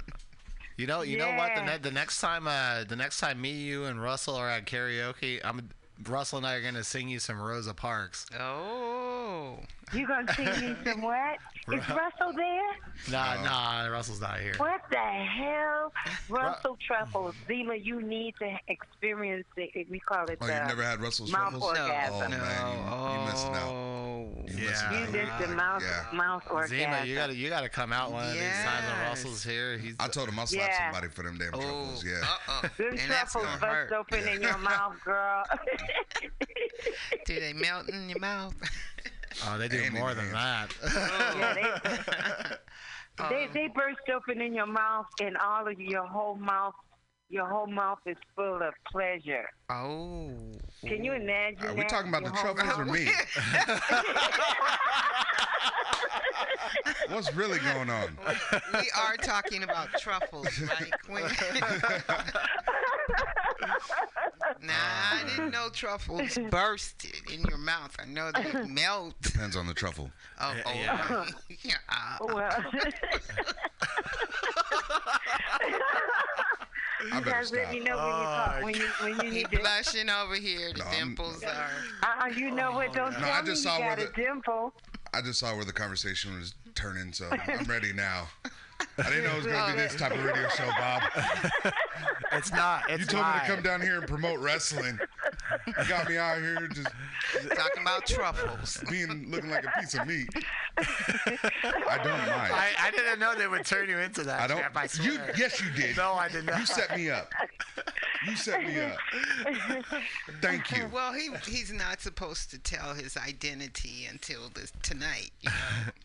You 0.77 0.87
know, 0.87 1.03
you 1.03 1.17
know 1.17 1.31
what? 1.33 1.53
The, 1.53 1.63
ne- 1.63 1.77
the 1.77 1.91
next 1.91 2.19
time, 2.21 2.47
uh, 2.47 2.85
the 2.85 2.95
next 2.95 3.19
time 3.19 3.39
me, 3.39 3.51
you, 3.51 3.83
and 3.85 4.01
Russell 4.01 4.33
are 4.33 4.49
at 4.49 4.65
karaoke, 4.65 5.39
I'm 5.43 5.69
Russell 6.07 6.39
and 6.39 6.47
I 6.47 6.55
are 6.55 6.61
gonna 6.61 6.83
sing 6.83 7.07
you 7.07 7.19
some 7.19 7.39
Rosa 7.39 7.75
Parks. 7.75 8.25
Oh. 8.39 9.59
You 9.93 10.07
gonna 10.07 10.33
sing 10.33 10.45
me 10.45 10.75
some 10.85 11.01
what? 11.01 11.37
Is 11.71 11.87
Russell 11.89 12.33
there? 12.35 12.71
Nah, 13.11 13.43
nah, 13.43 13.85
Russell's 13.87 14.19
not 14.21 14.39
here. 14.39 14.53
What 14.57 14.81
the 14.89 14.97
hell? 14.97 15.93
Russell 16.29 16.77
Truffles. 16.85 17.35
Zima, 17.47 17.75
you 17.75 18.01
need 18.01 18.33
to 18.39 18.57
experience 18.67 19.45
it. 19.57 19.87
We 19.89 19.99
call 19.99 20.25
it 20.25 20.37
Oh, 20.41 20.47
the 20.47 20.53
you've 20.53 20.67
never 20.67 20.83
had 20.83 21.01
Russell's 21.01 21.31
mouth 21.31 21.51
truffles? 21.51 21.69
orgasm. 21.77 22.15
Oh 22.15 22.29
man, 22.29 23.13
you, 23.13 23.19
you 23.19 23.25
missing 23.31 23.53
out. 23.53 23.71
You 24.47 24.55
missing 24.55 24.63
Yeah. 24.63 24.91
You 24.91 24.97
out. 25.05 25.11
missed 25.39 25.49
the 25.49 25.55
mouth, 25.55 25.83
Yeah. 25.83 26.17
mouth 26.17 26.43
orgasm. 26.49 26.77
Zima, 26.77 27.03
you 27.05 27.15
gotta, 27.15 27.35
you 27.35 27.49
gotta 27.49 27.69
come 27.69 27.93
out 27.93 28.11
one 28.11 28.25
of 28.25 28.33
these 28.33 28.41
times 28.41 28.85
when 28.87 29.07
Russell's 29.09 29.43
here. 29.43 29.77
He's. 29.77 29.95
I 29.99 30.07
told 30.07 30.29
him 30.29 30.39
I'll 30.39 30.47
slap 30.47 30.69
Yeah. 30.69 30.91
somebody 30.91 31.11
for 31.13 31.23
them 31.23 31.37
damn 31.37 31.51
truffles. 31.51 32.03
Yeah. 32.03 32.21
Oh, 32.23 32.39
uh-uh. 32.49 32.61
Them 32.77 32.87
And 32.89 32.97
that's 33.11 33.33
truffles 33.33 33.45
gonna 33.45 33.57
bust 33.59 33.63
hurt. 33.63 33.91
open 33.93 34.27
in 34.27 34.41
your 34.41 34.57
mouth, 34.57 34.95
girl. 35.05 35.43
Do 37.25 37.39
they 37.39 37.53
melt 37.53 37.87
in 37.89 38.09
your 38.09 38.19
mouth? 38.19 38.55
Oh, 39.45 39.57
they 39.57 39.67
do 39.67 39.81
And 39.83 39.93
more 39.93 40.13
than 40.13 40.31
that. 40.31 40.73
yeah, 40.83 41.53
they, 43.17 43.29
they 43.29 43.47
they 43.53 43.67
burst 43.67 43.99
open 44.13 44.41
in 44.41 44.53
your 44.53 44.67
mouth, 44.67 45.07
and 45.21 45.37
all 45.37 45.67
of 45.67 45.79
your 45.79 46.05
whole 46.05 46.35
mouth, 46.35 46.73
your 47.29 47.47
whole 47.47 47.67
mouth 47.67 47.99
is 48.05 48.17
full 48.35 48.61
of 48.61 48.73
pleasure. 48.91 49.47
Oh. 49.69 50.31
Can 50.85 51.03
you 51.03 51.13
imagine? 51.13 51.65
Are 51.65 51.73
we 51.73 51.81
that? 51.81 51.89
talking 51.89 52.09
about 52.09 52.23
Your 52.23 52.31
the 52.31 52.37
truffles 52.37 52.77
or 52.79 52.85
me? 52.85 53.09
What's 57.09 57.33
really 57.35 57.59
going 57.59 57.89
on? 57.89 58.17
We 58.73 58.89
are 58.97 59.17
talking 59.17 59.63
about 59.63 59.89
truffles, 59.99 60.61
right, 60.61 60.91
Quinn? 61.05 61.23
Nah, 64.61 64.73
I 64.73 65.23
didn't 65.27 65.51
know 65.51 65.69
truffles 65.71 66.37
bursted 66.49 67.15
in 67.33 67.41
your 67.43 67.57
mouth. 67.57 67.95
I 67.99 68.05
know 68.05 68.31
they 68.31 68.63
melt. 68.67 69.13
Depends 69.21 69.55
on 69.55 69.67
the 69.67 69.73
truffle. 69.73 70.09
Oh, 70.39 70.53
oh, 70.65 70.71
Yeah. 70.73 71.25
yeah. 71.63 71.73
uh, 71.89 72.17
Well, 72.25 72.49
I 77.03 77.05
you 77.05 77.09
better 77.21 77.31
guys 77.31 77.51
let 77.51 77.71
me 77.71 77.79
know 77.79 77.97
when 77.97 78.05
you 78.05 78.23
talk, 78.23 78.63
when 78.63 78.75
you 78.75 78.87
when 79.01 79.15
you 79.25 79.31
he 79.31 79.37
need 79.41 79.51
to. 79.51 79.59
blushing 79.59 80.09
over 80.09 80.35
here. 80.35 80.71
The 80.73 80.79
No, 80.79 80.85
I'm- 80.85 80.95
dimples 81.07 81.43
are. 81.43 81.69
Uh, 82.03 82.27
you 82.27 82.51
know 82.51 82.71
what? 82.73 82.93
Don't 82.93 83.11
No, 83.13 83.19
tell 83.19 83.31
I 83.33 83.41
me 83.41 83.47
just 83.47 83.63
you 83.63 83.69
saw 83.71 83.79
where 83.79 83.95
got 83.95 83.99
a 84.05 84.07
the- 84.07 84.13
dimple. 84.21 84.73
I 85.13 85.21
just 85.21 85.39
saw 85.39 85.55
where 85.55 85.65
the 85.65 85.73
conversation 85.73 86.37
was 86.39 86.53
turning, 86.75 87.11
so 87.11 87.27
I'm 87.31 87.65
ready 87.65 87.91
now. 87.91 88.27
I 88.97 89.09
didn't 89.09 89.23
know 89.23 89.31
it 89.31 89.37
was 89.37 89.45
going 89.45 89.71
to 89.71 89.75
be 89.75 89.81
this 89.81 89.95
type 89.95 90.11
of 90.11 90.23
radio 90.23 90.47
show, 90.49 90.69
Bob. 90.77 91.01
It's 92.33 92.51
not. 92.51 92.89
It's 92.89 93.01
You 93.01 93.05
told 93.07 93.25
me 93.25 93.33
to 93.33 93.45
come 93.45 93.61
down 93.61 93.81
here 93.81 93.97
and 93.97 94.07
promote 94.07 94.39
wrestling. 94.39 94.97
You 95.67 95.73
got 95.87 96.07
me 96.09 96.17
out 96.17 96.37
here 96.39 96.67
just 96.67 96.87
Talking 97.55 97.81
about 97.81 98.05
truffles. 98.05 98.83
being 98.89 99.29
looking 99.31 99.49
like 99.49 99.65
a 99.65 99.79
piece 99.79 99.93
of 99.93 100.07
meat. 100.07 100.27
I 100.77 101.97
don't 102.03 102.17
mind. 102.17 102.53
I, 102.53 102.69
I 102.79 102.91
didn't 102.91 103.19
know 103.19 103.35
they 103.35 103.47
would 103.47 103.65
turn 103.65 103.87
you 103.89 103.97
into 103.99 104.23
that. 104.23 104.41
I 104.41 104.47
don't. 104.47 104.59
champ, 104.59 104.75
I 104.75 104.87
You 105.01 105.19
yes, 105.37 105.61
you 105.61 105.69
did. 105.71 105.97
No, 105.97 106.13
I 106.13 106.27
did 106.29 106.45
not. 106.45 106.59
You 106.59 106.65
set 106.65 106.95
me 106.95 107.09
up. 107.09 107.31
You 108.27 108.35
set 108.35 108.63
me 108.63 108.79
up. 108.79 108.97
Thank 110.41 110.75
you. 110.75 110.87
Well, 110.91 111.13
he 111.13 111.29
he's 111.47 111.71
not 111.71 112.01
supposed 112.01 112.51
to 112.51 112.59
tell 112.59 112.93
his 112.93 113.17
identity 113.17 114.07
until 114.09 114.49
this 114.53 114.71
tonight. 114.81 115.31
You 115.41 115.49
know? 115.49 115.55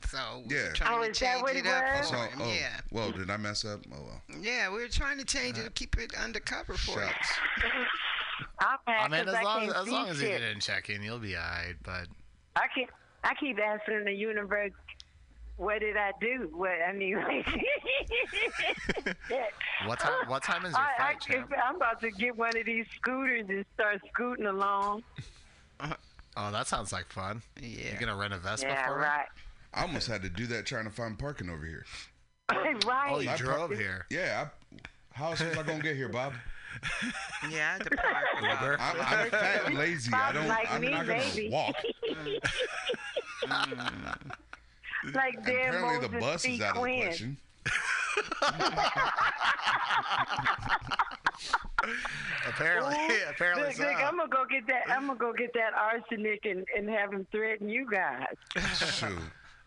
So 0.08 0.42
we 0.46 0.54
Yeah. 0.56 0.72
trying 0.72 0.98
Oh, 0.98 1.04
to 1.06 1.12
change 1.12 1.42
it 1.50 1.56
it 1.56 1.66
up 1.66 1.84
for 1.98 2.02
So, 2.04 2.16
him. 2.16 2.40
Oh, 2.40 2.44
oh, 2.44 2.52
Yeah, 2.52 2.80
well, 2.90 3.10
did 3.12 3.30
I 3.30 3.36
mess 3.36 3.64
up? 3.64 3.80
Oh 3.92 3.96
well. 4.02 4.22
yeah, 4.40 4.70
we 4.70 4.78
were 4.80 4.88
trying 4.88 5.18
to 5.18 5.24
change 5.24 5.58
it 5.58 5.64
to 5.64 5.70
keep 5.70 5.96
it 5.98 6.14
undercover 6.14 6.74
for 6.74 7.00
you. 7.00 7.06
Shucks. 7.06 7.28
I'll 8.60 8.78
pass 8.86 9.06
I 9.06 9.08
mean, 9.08 9.26
'cause 9.36 9.40
as 9.40 9.44
long 9.44 9.58
can't 9.60 9.70
as, 9.70 9.76
as 9.76 9.84
see 9.86 9.90
long 9.92 10.08
as 10.08 10.20
you 10.22 10.26
shit. 10.28 10.40
didn't 10.40 10.60
check 10.60 10.90
in, 10.90 11.02
you'll 11.02 11.18
be 11.18 11.36
alright. 11.36 11.76
But 11.82 12.06
I 12.56 12.66
keep 12.74 12.90
I 13.24 13.34
keep 13.34 13.58
asking 13.58 14.04
the 14.04 14.12
universe, 14.12 14.72
what 15.56 15.80
did 15.80 15.96
I 15.96 16.12
do? 16.20 16.48
What 16.52 16.70
I 16.86 16.92
mean, 16.92 17.16
like, 17.16 17.46
what 19.86 19.98
time? 20.00 20.28
What 20.28 20.42
time 20.42 20.64
is 20.64 20.72
your 20.72 20.80
I, 20.80 20.92
I, 20.98 21.12
fight, 21.12 21.20
champ? 21.20 21.52
I'm 21.66 21.76
about 21.76 22.00
to 22.02 22.10
get 22.10 22.36
one 22.36 22.56
of 22.56 22.66
these 22.66 22.86
scooters 22.96 23.46
and 23.48 23.64
start 23.74 24.00
scooting 24.12 24.46
along. 24.46 25.02
Oh, 26.38 26.50
that 26.52 26.66
sounds 26.66 26.92
like 26.92 27.06
fun. 27.10 27.40
Yeah. 27.58 27.92
You're 27.92 27.98
gonna 28.00 28.14
rent 28.14 28.34
a 28.34 28.36
Vespa 28.38 28.66
Yeah, 28.68 28.86
for 28.88 28.96
me? 28.98 29.04
right. 29.04 29.24
I 29.72 29.80
almost 29.80 30.06
had 30.06 30.20
to 30.20 30.28
do 30.28 30.46
that 30.48 30.66
trying 30.66 30.84
to 30.84 30.90
find 30.90 31.18
parking 31.18 31.48
over 31.48 31.64
here. 31.64 31.86
right. 32.86 33.10
Oh, 33.10 33.20
you 33.20 33.30
I 33.30 33.36
drove 33.38 33.68
pro- 33.70 33.78
here. 33.78 34.04
Yeah. 34.10 34.48
I, 34.74 34.76
how 35.12 35.30
else 35.30 35.40
was 35.42 35.56
I 35.56 35.62
gonna 35.62 35.82
get 35.82 35.96
here, 35.96 36.10
Bob? 36.10 36.34
Yeah, 37.50 37.50
I 37.50 37.72
had 37.74 37.84
to 37.84 37.90
park 37.96 38.24
Uber. 38.42 38.76
I'm, 38.80 38.96
I'm 39.00 39.30
fat 39.30 39.66
and 39.66 39.76
lazy. 39.78 40.12
I 40.12 40.32
don't. 40.32 40.48
like 40.48 40.70
I'm 40.70 40.80
me, 40.80 40.90
not 40.90 41.06
gonna 41.06 41.20
baby. 41.34 41.48
walk. 41.50 41.74
Mm. 43.46 45.14
like 45.14 45.44
Dan 45.46 45.68
Apparently, 45.74 46.08
the 46.08 46.18
bus 46.18 46.44
is 46.44 46.58
C. 46.58 46.64
out 46.64 46.70
of 46.70 46.74
the 46.74 46.80
Quinn. 46.80 47.02
question. 47.06 47.36
apparently, 52.48 52.96
apparently 53.28 53.64
Look, 53.66 53.74
so. 53.74 53.82
look, 53.84 53.96
I'm 54.02 54.16
gonna 54.16 54.28
go 54.28 54.44
get 54.50 54.66
that. 54.66 54.82
I'm 54.90 55.06
gonna 55.06 55.18
go 55.18 55.32
get 55.32 55.52
that 55.54 55.72
arsenic 55.74 56.44
and, 56.44 56.64
and 56.76 56.88
have 56.88 57.12
him 57.12 57.26
threaten 57.30 57.68
you 57.68 57.88
guys. 57.90 58.26
Shoot. 58.76 59.10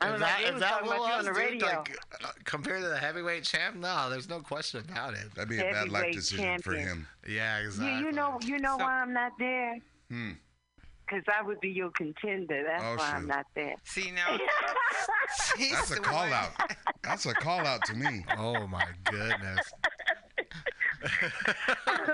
I 0.02 0.06
If 0.08 0.12
was 0.14 0.22
that, 0.22 0.28
like, 0.38 0.46
they 0.46 0.52
was 0.54 0.62
that 0.62 0.70
talking 0.72 0.88
was 0.88 1.12
on 1.12 1.26
the 1.26 1.32
dude, 1.32 1.38
radio. 1.38 1.68
like 1.68 1.98
uh, 2.24 2.28
compared 2.46 2.82
to 2.84 2.88
the 2.90 2.98
heavyweight 2.98 3.44
champ, 3.44 3.76
no, 3.76 4.10
there's 4.10 4.30
no 4.30 4.40
question 4.40 4.80
about 4.90 5.14
it. 5.14 5.34
That'd 5.36 5.50
be 5.50 5.58
a 5.58 5.62
bad 5.64 5.90
life 5.90 6.04
Heavyweight 6.04 6.14
decision 6.16 6.62
for 6.62 6.74
him. 6.74 7.06
Yeah, 7.28 7.60
You, 7.60 7.66
exactly. 7.68 8.06
you 8.06 8.12
know, 8.14 8.40
you 8.44 8.60
know 8.60 8.78
So- 8.78 8.84
why 8.86 9.02
I'm 9.02 9.14
not 9.14 9.34
there? 9.38 9.78
Hmm. 10.10 10.32
Because 11.06 11.24
I 11.38 11.42
would 11.42 11.60
be 11.60 11.70
your 11.70 11.90
contender. 11.90 12.64
That's 12.64 12.84
Oh, 12.84 12.96
why 12.96 13.12
I'm 13.16 13.26
not 13.28 13.48
there. 13.56 13.74
See 13.84 14.12
now, 14.12 14.38
he's 15.58 15.72
That's 15.72 15.90
a 15.92 15.96
call 16.00 16.32
out. 16.32 16.52
That's 17.02 17.26
a 17.26 17.34
call 17.34 17.66
out 17.66 17.84
to 17.86 17.96
me. 17.96 18.24
Oh 18.38 18.68
my 18.68 18.86
goodness. 19.06 19.60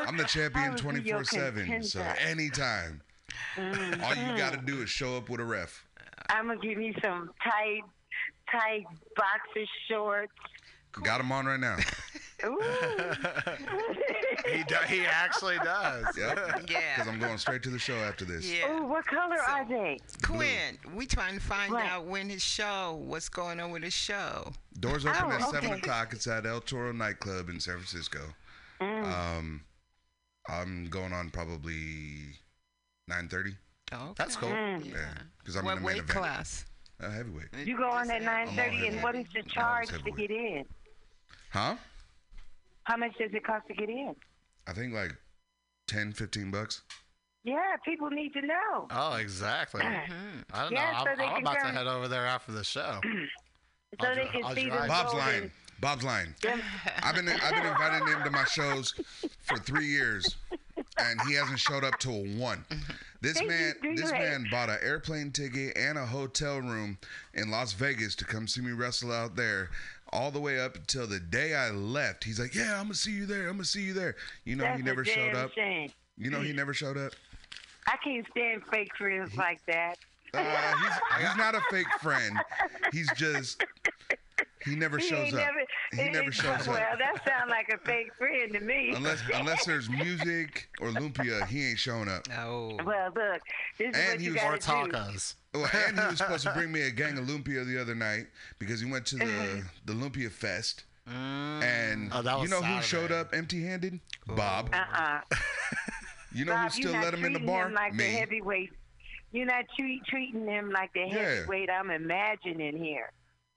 I'm 0.07 0.17
the 0.17 0.23
champion 0.25 0.73
would 0.73 1.03
be 1.03 1.09
your 1.09 1.23
24 1.23 1.23
7. 1.25 1.83
So 1.83 1.99
contender. 1.99 2.19
anytime. 2.29 3.01
All 3.57 4.15
you 4.15 4.38
got 4.38 4.53
to 4.53 4.61
do 4.65 4.81
is 4.81 4.89
show 4.89 5.17
up 5.17 5.29
with 5.29 5.39
a 5.39 5.43
ref. 5.45 5.84
I'm 6.30 6.47
gonna 6.47 6.59
give 6.59 6.78
me 6.78 6.95
some 7.03 7.32
tight, 7.43 7.82
tight 8.51 8.86
boxer 9.15 9.65
shorts. 9.89 10.32
Got 11.03 11.19
him 11.19 11.32
on 11.32 11.45
right 11.45 11.59
now. 11.59 11.76
Ooh. 12.45 12.61
he 14.49 14.63
do, 14.63 14.76
he 14.88 15.01
actually 15.05 15.57
does. 15.59 16.05
Yep. 16.17 16.69
Yeah. 16.69 16.80
Because 16.95 17.07
I'm 17.09 17.19
going 17.19 17.38
straight 17.38 17.63
to 17.63 17.69
the 17.69 17.80
show 17.80 17.95
after 17.95 18.23
this. 18.23 18.49
Yeah. 18.49 18.71
Ooh, 18.80 18.86
what 18.86 19.05
color 19.05 19.36
So- 19.45 19.51
are 19.51 19.65
they? 19.67 19.99
Quinn, 20.23 20.78
we 20.93 21.05
trying 21.05 21.36
to 21.36 21.41
find 21.41 21.73
What? 21.73 21.84
out 21.86 22.05
when 22.05 22.30
his 22.30 22.41
show, 22.43 23.01
what's 23.05 23.28
going 23.30 23.59
on 23.59 23.71
with 23.71 23.84
his 23.84 23.93
show. 23.93 24.53
Doors 24.80 25.05
open 25.05 25.19
Oh, 25.23 25.32
at 25.32 25.49
7 25.49 25.71
o'clock. 25.73 26.13
It's 26.13 26.28
at 26.28 26.45
El 26.45 26.61
Toro 26.61 26.91
nightclub 26.93 27.49
in 27.49 27.59
San 27.59 27.76
Francisco. 27.76 28.19
Mm. 28.80 29.03
Um, 29.38 29.61
I'm 30.47 30.86
going 30.89 31.11
on 31.13 31.30
probably 31.30 32.36
9.30. 33.09 33.55
Oh, 33.93 34.13
That's 34.17 34.36
cool. 34.36 34.49
Mm. 34.49 34.86
Yeah. 34.91 34.97
Because 35.39 35.55
I'm 35.55 35.65
what 35.65 35.77
in 35.77 35.77
the 35.77 35.81
main 35.81 35.86
weight 35.86 36.03
event. 36.03 36.09
class? 36.09 36.65
Uh, 37.01 37.09
heavyweight. 37.11 37.47
You 37.65 37.77
go 37.77 37.89
on 37.89 38.09
at 38.09 38.23
nine 38.23 38.47
thirty, 38.55 38.88
and 38.88 39.01
what 39.03 39.15
is 39.15 39.25
the 39.33 39.43
charge 39.43 39.89
to 39.89 40.11
get 40.11 40.31
in? 40.31 40.65
Huh? 41.51 41.75
How 42.83 42.97
much 42.97 43.11
does 43.17 43.31
it 43.33 43.43
cost 43.43 43.67
to 43.67 43.73
get 43.73 43.89
in? 43.89 44.15
I 44.67 44.73
think 44.73 44.93
like 44.93 45.11
10, 45.88 46.13
15 46.13 46.51
bucks. 46.51 46.81
Yeah, 47.43 47.75
people 47.83 48.09
need 48.09 48.33
to 48.33 48.41
know. 48.41 48.88
Oh, 48.91 49.15
exactly. 49.15 49.81
I 49.81 49.91
don't 49.91 50.01
Mhm. 50.09 50.71
know. 50.71 50.77
Yeah, 50.77 50.93
I'm, 50.97 51.05
so 51.05 51.11
they 51.17 51.23
I'm 51.25 51.33
can 51.36 51.41
about 51.41 51.53
to 51.61 51.67
head 51.71 51.88
over 51.88 52.07
there 52.07 52.25
after 52.25 52.51
the 52.51 52.63
show. 52.63 52.99
so 54.01 54.15
they 54.15 54.25
can 54.27 54.55
see 54.55 54.65
the 54.65 54.86
Bob's 54.88 55.11
golden- 55.11 55.19
lying. 55.19 55.51
Bob's 55.79 56.03
lying. 56.03 56.33
I've 57.03 57.15
been 57.15 57.27
I've 57.29 57.53
been 57.53 57.65
inviting 57.65 58.07
him 58.07 58.23
to 58.23 58.31
my 58.31 58.45
shows 58.45 58.93
for 59.43 59.57
three 59.57 59.88
years, 59.88 60.38
and 60.97 61.19
he 61.27 61.33
hasn't 61.33 61.59
showed 61.59 61.83
up 61.83 61.99
till 61.99 62.23
one. 62.38 62.65
This 63.26 63.38
Thank 63.39 63.49
man 63.49 63.73
you 63.82 63.95
this 63.95 64.11
man 64.11 64.45
bought 64.51 64.69
an 64.69 64.78
airplane 64.84 65.32
ticket 65.32 65.76
and 65.76 65.97
a 65.97 66.05
hotel 66.05 66.59
room 66.59 66.99
in 67.34 67.49
Las 67.49 67.73
Vegas 67.73 68.13
to 68.17 68.23
come 68.23 68.47
see 68.47 68.61
me 68.61 68.71
wrestle 68.71 69.11
out 69.11 69.36
there. 69.36 69.71
All 70.13 70.30
the 70.30 70.39
way 70.39 70.59
up 70.59 70.76
until 70.76 71.07
the 71.07 71.19
day 71.19 71.55
I 71.55 71.71
left, 71.71 72.23
he's 72.23 72.39
like, 72.39 72.53
"Yeah, 72.53 72.80
I'm 72.80 72.84
gonna 72.84 72.93
see 72.93 73.13
you 73.13 73.26
there. 73.26 73.47
I'm 73.47 73.55
gonna 73.55 73.65
see 73.65 73.82
you 73.82 73.93
there." 73.93 74.15
You 74.43 74.55
know, 74.55 74.65
That's 74.65 74.78
he 74.78 74.84
never 74.84 75.03
showed 75.03 75.34
up. 75.34 75.51
shame. 75.53 75.91
You 76.19 76.30
know, 76.30 76.41
he 76.41 76.53
never 76.53 76.71
showed 76.71 76.99
up. 76.99 77.13
I 77.88 77.97
can't 78.03 78.28
stand 78.30 78.61
fake 78.71 78.95
friends 78.95 79.36
like 79.36 79.59
that. 79.65 79.97
Uh, 80.32 80.76
he's 80.78 81.26
he's 81.28 81.36
not 81.36 81.55
a 81.55 81.61
fake 81.71 81.91
friend. 82.03 82.38
He's 82.91 83.11
just 83.13 83.65
he 84.66 84.76
never 84.76 84.97
He 84.97 85.07
shows 85.07 85.26
ain't 85.28 85.34
up. 85.36 85.39
never- 85.39 85.66
he 86.03 86.09
never 86.09 86.32
shows 86.32 86.68
well, 86.68 86.78
up. 86.78 86.84
Well, 86.84 86.97
that 86.97 87.26
sounds 87.26 87.49
like 87.49 87.70
a 87.70 87.78
fake 87.86 88.11
friend 88.18 88.51
to 88.53 88.59
me. 88.59 88.93
Unless 88.95 89.22
unless 89.34 89.66
there's 89.66 89.89
music 89.89 90.70
or 90.82 90.89
lumpia, 90.89 91.45
he 91.47 91.70
ain't 91.70 91.80
showing 91.80 92.09
up. 92.09 92.28
No. 92.28 92.78
Well, 92.84 93.11
look, 93.16 93.41
this 93.78 93.89
is 93.89 93.95
And 93.95 94.07
what 94.11 94.20
he 94.20 94.26
you 94.26 94.34
was 94.34 94.41
gotta 94.41 94.91
do. 94.91 95.59
Well, 95.59 95.70
and 95.88 95.99
he 95.99 96.05
was 96.07 96.18
supposed 96.18 96.43
to 96.45 96.51
bring 96.55 96.72
me 96.72 96.82
a 96.82 96.91
gang 96.91 97.18
of 97.18 97.26
lumpia 97.26 97.66
the 97.66 97.80
other 97.80 97.95
night 97.95 98.28
because 98.59 98.82
he 98.82 98.91
went 98.91 99.05
to 99.07 99.16
the 99.18 99.26
uh-huh. 99.26 99.61
the 99.86 99.93
lumpia 99.93 100.30
fest. 100.32 100.84
Mm. 101.07 101.61
And 101.63 102.11
Oh, 102.13 102.22
that 102.24 102.36
you 102.38 102.41
was 102.41 102.49
know 102.51 102.61
who 102.63 102.82
showed 102.82 103.11
up 103.11 103.34
empty-handed? 103.34 103.99
Bob. 104.28 104.72
Uh-uh. 104.74 105.22
You 106.34 106.43
know 106.43 106.51
Bob, 106.51 106.63
who 106.66 106.70
still 106.72 106.91
you're 106.91 106.99
not 106.99 107.03
let 107.05 107.13
him 107.13 107.26
in 107.26 107.32
the 107.34 107.39
treating 107.39 107.55
bar? 107.55 107.68
Him 107.68 107.74
like 107.76 107.95
the 107.95 108.03
heavyweight. 108.03 108.72
You're 109.32 109.45
not 109.45 109.63
treat, 109.80 110.03
treating 110.05 110.45
him 110.45 110.70
like 110.70 110.91
the 110.93 111.01
Yeah. 111.07 111.07
heavyweight 111.36 111.70
I'm 111.70 111.91
imagining 111.91 112.76
here. 112.84 113.11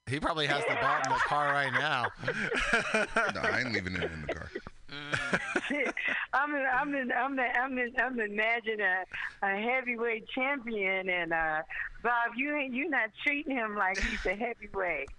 He 0.08 0.20
probably 0.20 0.46
has 0.46 0.62
the 0.64 0.74
belt 0.74 1.06
in 1.06 1.12
the 1.12 1.18
car 1.18 1.52
right 1.52 1.72
now. 1.72 2.06
no, 3.34 3.40
I 3.40 3.60
ain't 3.60 3.72
leaving 3.72 3.94
it 3.96 4.10
in 4.10 4.26
the 4.26 4.34
car. 4.34 4.50
I'm 6.32 6.54
I'm 6.54 6.94
in, 6.94 7.12
I'm 7.12 7.38
in, 7.38 7.50
I'm 7.56 7.78
in, 7.78 7.92
I'm 7.98 8.20
imagining 8.20 8.80
a, 8.80 9.04
a 9.42 9.60
heavyweight 9.60 10.28
champion, 10.28 11.08
and 11.08 11.32
uh, 11.32 11.62
Bob, 12.02 12.32
you 12.36 12.54
ain't 12.56 12.74
you 12.74 12.88
not 12.88 13.10
treating 13.24 13.54
him 13.54 13.76
like 13.76 13.98
he's 13.98 14.24
a 14.26 14.34
heavyweight. 14.34 15.10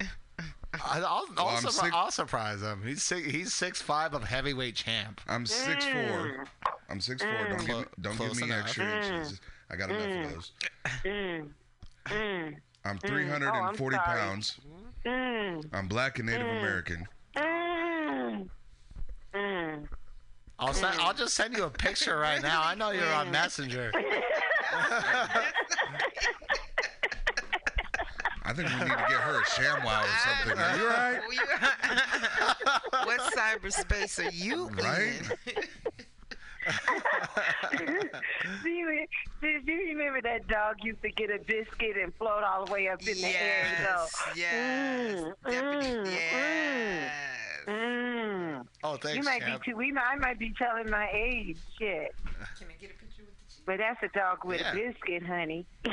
I, 0.74 1.02
I'll, 1.02 1.26
Well, 1.36 1.48
I'll, 1.48 1.48
I'm 1.58 1.64
surpri- 1.64 1.72
sick- 1.72 1.94
I'll 1.94 2.12
surprise 2.12 2.62
him. 2.62 2.82
He's 2.84 3.04
six, 3.04 3.28
he's 3.28 3.54
six 3.54 3.82
five 3.82 4.14
of 4.14 4.24
heavyweight 4.24 4.76
champ. 4.76 5.22
I'm 5.28 5.46
six 5.46 5.86
four. 5.86 5.94
Mm. 5.94 6.48
I'm 6.90 7.02
six 7.02 7.22
four. 7.22 7.32
Don't 7.50 7.60
mm. 7.60 7.68
give 7.68 7.78
me, 7.78 7.86
don't 8.02 8.20
give 8.20 8.36
me 8.38 8.44
enough. 8.44 8.64
extra 8.66 8.86
Mm. 8.86 9.04
inches. 9.04 9.42
I 9.70 9.76
got 9.76 9.90
enough 9.92 10.04
of 10.04 10.10
mm. 10.10 10.34
those. 10.34 10.52
Mm. 12.86 12.86
Mm. 12.86 12.90
I'm 12.92 12.98
Mm. 13.00 13.08
340 13.08 13.96
Oh, 13.98 14.00
I'm 14.00 14.06
pounds. 14.18 14.60
Mm. 15.06 15.70
I'm 15.74 15.88
black 15.88 16.20
and 16.20 16.28
Native 16.30 16.48
Mm. 16.48 16.60
American. 16.60 17.08
Mm. 17.36 18.50
Mm. 19.34 19.88
I'll 20.60 20.74
send, 20.74 21.00
I'll 21.00 21.14
just 21.14 21.36
send 21.36 21.56
you 21.56 21.64
a 21.64 21.70
picture 21.70 22.18
right 22.18 22.42
now. 22.42 22.62
I 22.64 22.76
know 22.76 22.92
you're 22.92 23.14
on 23.14 23.32
Messenger. 23.32 23.92
I 28.44 28.54
think 28.54 28.68
we 28.70 28.76
need 28.80 28.82
to 28.82 29.06
get 29.08 29.12
her 29.22 29.40
a 29.40 29.44
ShamWow 29.46 30.02
or 30.04 30.08
something. 30.26 30.60
Are 30.60 30.78
you 30.78 30.88
alright? 30.88 31.22
what 33.06 33.20
cyberspace 33.34 34.26
are 34.26 34.32
you 34.32 34.70
Right? 34.70 35.22
do, 38.64 38.70
you, 38.70 39.06
do, 39.42 39.62
do 39.66 39.72
you 39.72 39.98
remember 39.98 40.22
that 40.22 40.48
dog 40.48 40.76
used 40.84 41.02
to 41.02 41.10
get 41.10 41.30
a 41.30 41.40
biscuit 41.40 41.98
and 42.02 42.14
float 42.16 42.44
all 42.44 42.66
the 42.66 42.72
way 42.72 42.88
up 42.88 43.00
in 43.08 43.18
the 43.18 43.28
air 43.28 43.66
and 43.66 43.86
go? 43.86 44.06
Yes, 44.36 44.54
mm, 44.54 45.34
definitely, 45.46 46.20
mm, 46.34 47.10
mm. 47.68 48.68
Oh, 48.84 48.98
thanks, 48.98 49.18
You 49.18 49.24
might 49.24 49.42
champ. 49.42 49.64
be 49.64 49.72
too. 49.72 49.78
We 49.78 49.92
might, 49.92 50.04
I 50.12 50.16
might 50.16 50.40
be 50.40 50.54
telling 50.58 50.90
my 50.90 51.10
age. 51.14 51.58
Shit. 51.78 52.16
Can 52.58 52.68
I 52.68 52.74
get 52.80 52.92
a 52.92 52.94
picture 52.94 53.24
with 53.26 53.38
the 53.38 53.64
But 53.66 53.78
that's 53.78 54.02
a 54.04 54.18
dog 54.18 54.44
with 54.46 54.60
Yeah. 54.62 54.72
a 54.72 54.76
biscuit, 54.76 55.24
honey. 55.26 55.66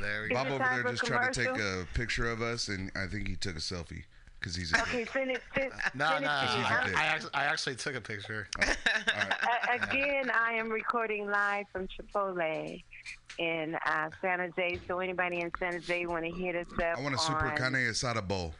There 0.00 0.26
Is 0.26 0.32
Bob 0.32 0.46
over 0.48 0.58
there 0.58 0.82
for 0.82 0.90
just 0.90 1.04
tried 1.04 1.32
to 1.32 1.44
take 1.44 1.58
a 1.60 1.86
picture 1.94 2.30
of 2.30 2.40
us, 2.42 2.68
and 2.68 2.90
I 2.94 3.06
think 3.06 3.28
he 3.28 3.36
took 3.36 3.56
a 3.56 3.60
selfie 3.60 4.04
because 4.40 4.56
he's 4.56 4.72
a 4.72 4.80
okay, 4.82 5.04
send 5.12 5.30
it. 5.30 5.42
Send, 5.54 5.70
No, 5.94 6.08
send 6.08 6.24
no, 6.24 6.30
it 6.30 6.32
to. 6.32 6.48
I, 6.48 6.80
I'm- 6.82 6.94
I, 6.96 7.04
actually, 7.04 7.30
I 7.34 7.44
actually 7.44 7.74
took 7.76 7.94
a 7.94 8.00
picture. 8.00 8.48
A- 8.60 9.74
again, 9.74 10.30
I 10.30 10.52
am 10.54 10.68
recording 10.70 11.30
live 11.30 11.66
from 11.72 11.86
Chipotle 11.88 12.82
in 13.38 13.76
uh, 13.86 14.10
San 14.20 14.40
Jose. 14.40 14.80
So 14.88 14.98
anybody 15.00 15.40
in 15.40 15.50
San 15.58 15.72
Jose 15.74 16.06
want 16.06 16.24
to 16.24 16.30
hit 16.30 16.56
us 16.56 16.66
up? 16.74 16.98
I 16.98 17.02
want 17.02 17.14
a 17.14 17.18
super 17.18 17.46
on- 17.48 17.56
carne 17.56 17.74
asada 17.74 18.26
bowl. 18.26 18.54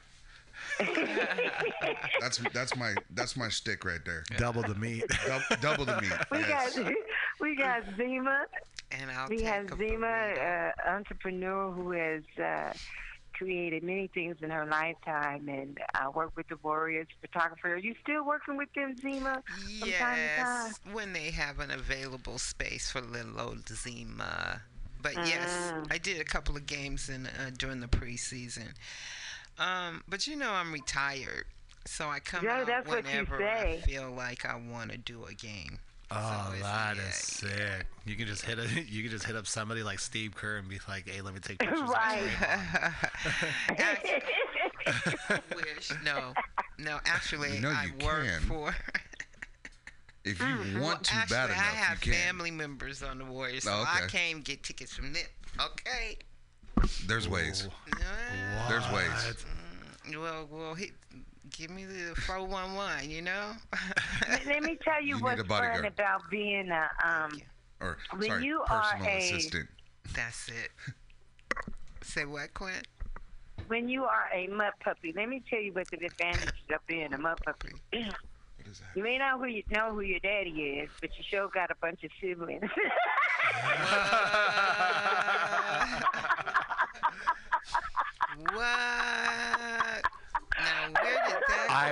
That's 2.20 2.38
that's 2.52 2.76
my 2.76 2.94
that's 3.14 3.36
my 3.36 3.48
stick 3.48 3.84
right 3.84 4.00
there. 4.04 4.24
Double 4.36 4.62
the 4.62 4.74
meat. 4.74 5.04
Dou- 5.26 5.56
double 5.60 5.84
the 5.86 6.00
meat. 6.00 6.12
We 6.30 6.38
Yes. 6.40 6.78
got 6.78 6.92
we 7.40 7.56
got 7.56 7.82
Zima. 7.96 8.44
And 8.92 9.10
I'll 9.10 9.28
we 9.28 9.42
have 9.42 9.68
Zima, 9.78 10.06
uh, 10.06 10.72
entrepreneur 10.90 11.70
who 11.70 11.92
has 11.92 12.22
uh, 12.38 12.72
created 13.44 13.82
many 13.82 14.06
things 14.08 14.36
in 14.42 14.50
her 14.50 14.66
lifetime, 14.66 15.48
and 15.48 15.78
I 15.94 16.08
work 16.10 16.32
with 16.36 16.48
the 16.48 16.58
Warriors 16.62 17.08
photographer. 17.22 17.74
Are 17.74 17.78
you 17.78 17.94
still 18.02 18.24
working 18.24 18.56
with 18.56 18.68
them, 18.74 18.96
Zima? 19.00 19.42
From 19.80 19.92
time 19.92 20.22
to 20.22 20.28
time? 20.28 20.72
Yes, 20.72 20.80
when 20.92 21.12
they 21.14 21.30
have 21.30 21.58
an 21.58 21.70
available 21.70 22.38
space 22.38 22.90
for 22.90 23.00
little 23.00 23.40
old 23.40 23.68
Zima. 23.68 24.62
But 25.02 25.14
yes, 25.26 25.72
Mm. 25.74 25.90
I 25.90 25.98
did 25.98 26.20
a 26.20 26.24
couple 26.24 26.56
of 26.56 26.66
games 26.66 27.08
in 27.08 27.26
uh, 27.26 27.50
during 27.56 27.80
the 27.80 27.86
preseason. 27.88 28.74
Um, 29.58 30.02
but 30.08 30.26
you 30.26 30.36
know 30.36 30.52
I'm 30.52 30.72
retired, 30.72 31.44
so 31.86 32.08
I 32.08 32.20
come 32.20 32.44
Yeah, 32.44 32.60
out 32.60 32.66
that's 32.66 32.86
what 32.88 33.04
you 33.12 33.24
whenever 33.26 33.42
I 33.46 33.76
feel 33.80 34.10
like 34.10 34.44
I 34.44 34.56
want 34.56 34.90
to 34.92 34.98
do 34.98 35.24
a 35.24 35.34
game. 35.34 35.78
Oh, 36.12 36.52
that 36.62 36.96
is 36.96 37.14
sick. 37.14 37.86
You 38.04 38.16
can 38.16 38.26
just 38.26 38.44
hit 38.44 38.58
a, 38.58 38.66
you 38.88 39.02
can 39.02 39.10
just 39.12 39.24
hit 39.24 39.36
up 39.36 39.46
somebody 39.46 39.82
like 39.82 39.98
Steve 40.00 40.34
Kerr 40.34 40.56
and 40.56 40.68
be 40.68 40.80
like, 40.88 41.08
"Hey, 41.08 41.20
let 41.20 41.32
me 41.34 41.40
take 41.40 41.58
pictures." 41.60 41.80
of 41.80 41.88
Right. 41.88 42.28
Draymond." 43.68 45.42
Wish 45.56 45.92
no, 46.04 46.32
no. 46.78 46.98
Actually, 47.06 47.54
You 47.56 47.60
know 47.60 47.70
I 47.70 47.86
work 48.04 48.24
can. 48.26 48.40
for. 48.42 48.74
If 50.24 50.38
you 50.40 50.44
Mm-hmm. 50.46 50.80
want 50.80 51.04
to 51.04 51.14
Actually, 51.14 51.34
bad 51.36 51.50
I 51.50 51.54
enough, 51.54 51.64
have 51.64 52.04
you 52.04 52.12
can. 52.12 52.20
family 52.22 52.50
members 52.50 53.02
on 53.02 53.18
the 53.18 53.24
Warriors, 53.24 53.64
so 53.64 53.70
Oh, 53.72 53.84
I 53.86 54.02
okay. 54.04 54.18
can't 54.32 54.44
get 54.44 54.62
tickets 54.62 54.92
from 54.94 55.12
them. 55.12 55.22
Okay. 55.58 56.18
There's 57.06 57.28
ways. 57.28 57.68
There's 58.68 58.90
ways. 58.92 59.36
Well, 60.14 60.46
well, 60.50 60.74
he, 60.74 60.92
give 61.50 61.70
me 61.70 61.84
the 61.84 62.14
411, 62.26 63.10
you 63.10 63.22
know? 63.22 63.52
Let- 64.28 64.46
Let 64.46 64.62
me 64.62 64.76
tell 64.82 65.00
you, 65.02 65.16
You 65.16 65.22
what's 65.22 65.42
fun 65.42 65.84
about 65.84 66.28
being 66.30 66.70
a 66.70 66.88
um. 67.04 67.40
Or 67.80 67.96
When 68.16 68.28
sorry, 68.28 68.44
you 68.44 68.60
are 68.68 68.82
personal 68.82 69.06
a- 69.08 69.18
assistant. 69.18 69.68
That's 70.14 70.48
it. 70.48 70.70
Say 72.02 72.24
what, 72.24 72.52
Quinn? 72.54 72.82
When 73.68 73.88
you 73.88 74.04
are 74.04 74.28
a 74.34 74.46
mud 74.48 74.72
puppy, 74.82 75.12
let 75.16 75.28
me 75.28 75.42
tell 75.48 75.60
you 75.60 75.72
what 75.72 75.86
the 75.88 76.04
advantages 76.04 76.52
of 76.74 76.86
being 76.86 77.12
a 77.12 77.18
mud 77.18 77.38
puppy. 77.44 77.72
You 78.94 79.02
may 79.02 79.18
not 79.18 79.38
who 79.40 79.46
you 79.46 79.64
know 79.70 79.92
who 79.92 80.00
your 80.00 80.20
daddy 80.20 80.50
is, 80.50 80.90
but 81.00 81.10
you 81.18 81.24
sure 81.28 81.48
got 81.48 81.72
a 81.72 81.74
bunch 81.80 82.04
of 82.04 82.10
siblings. 82.20 82.62
What? 88.54 88.56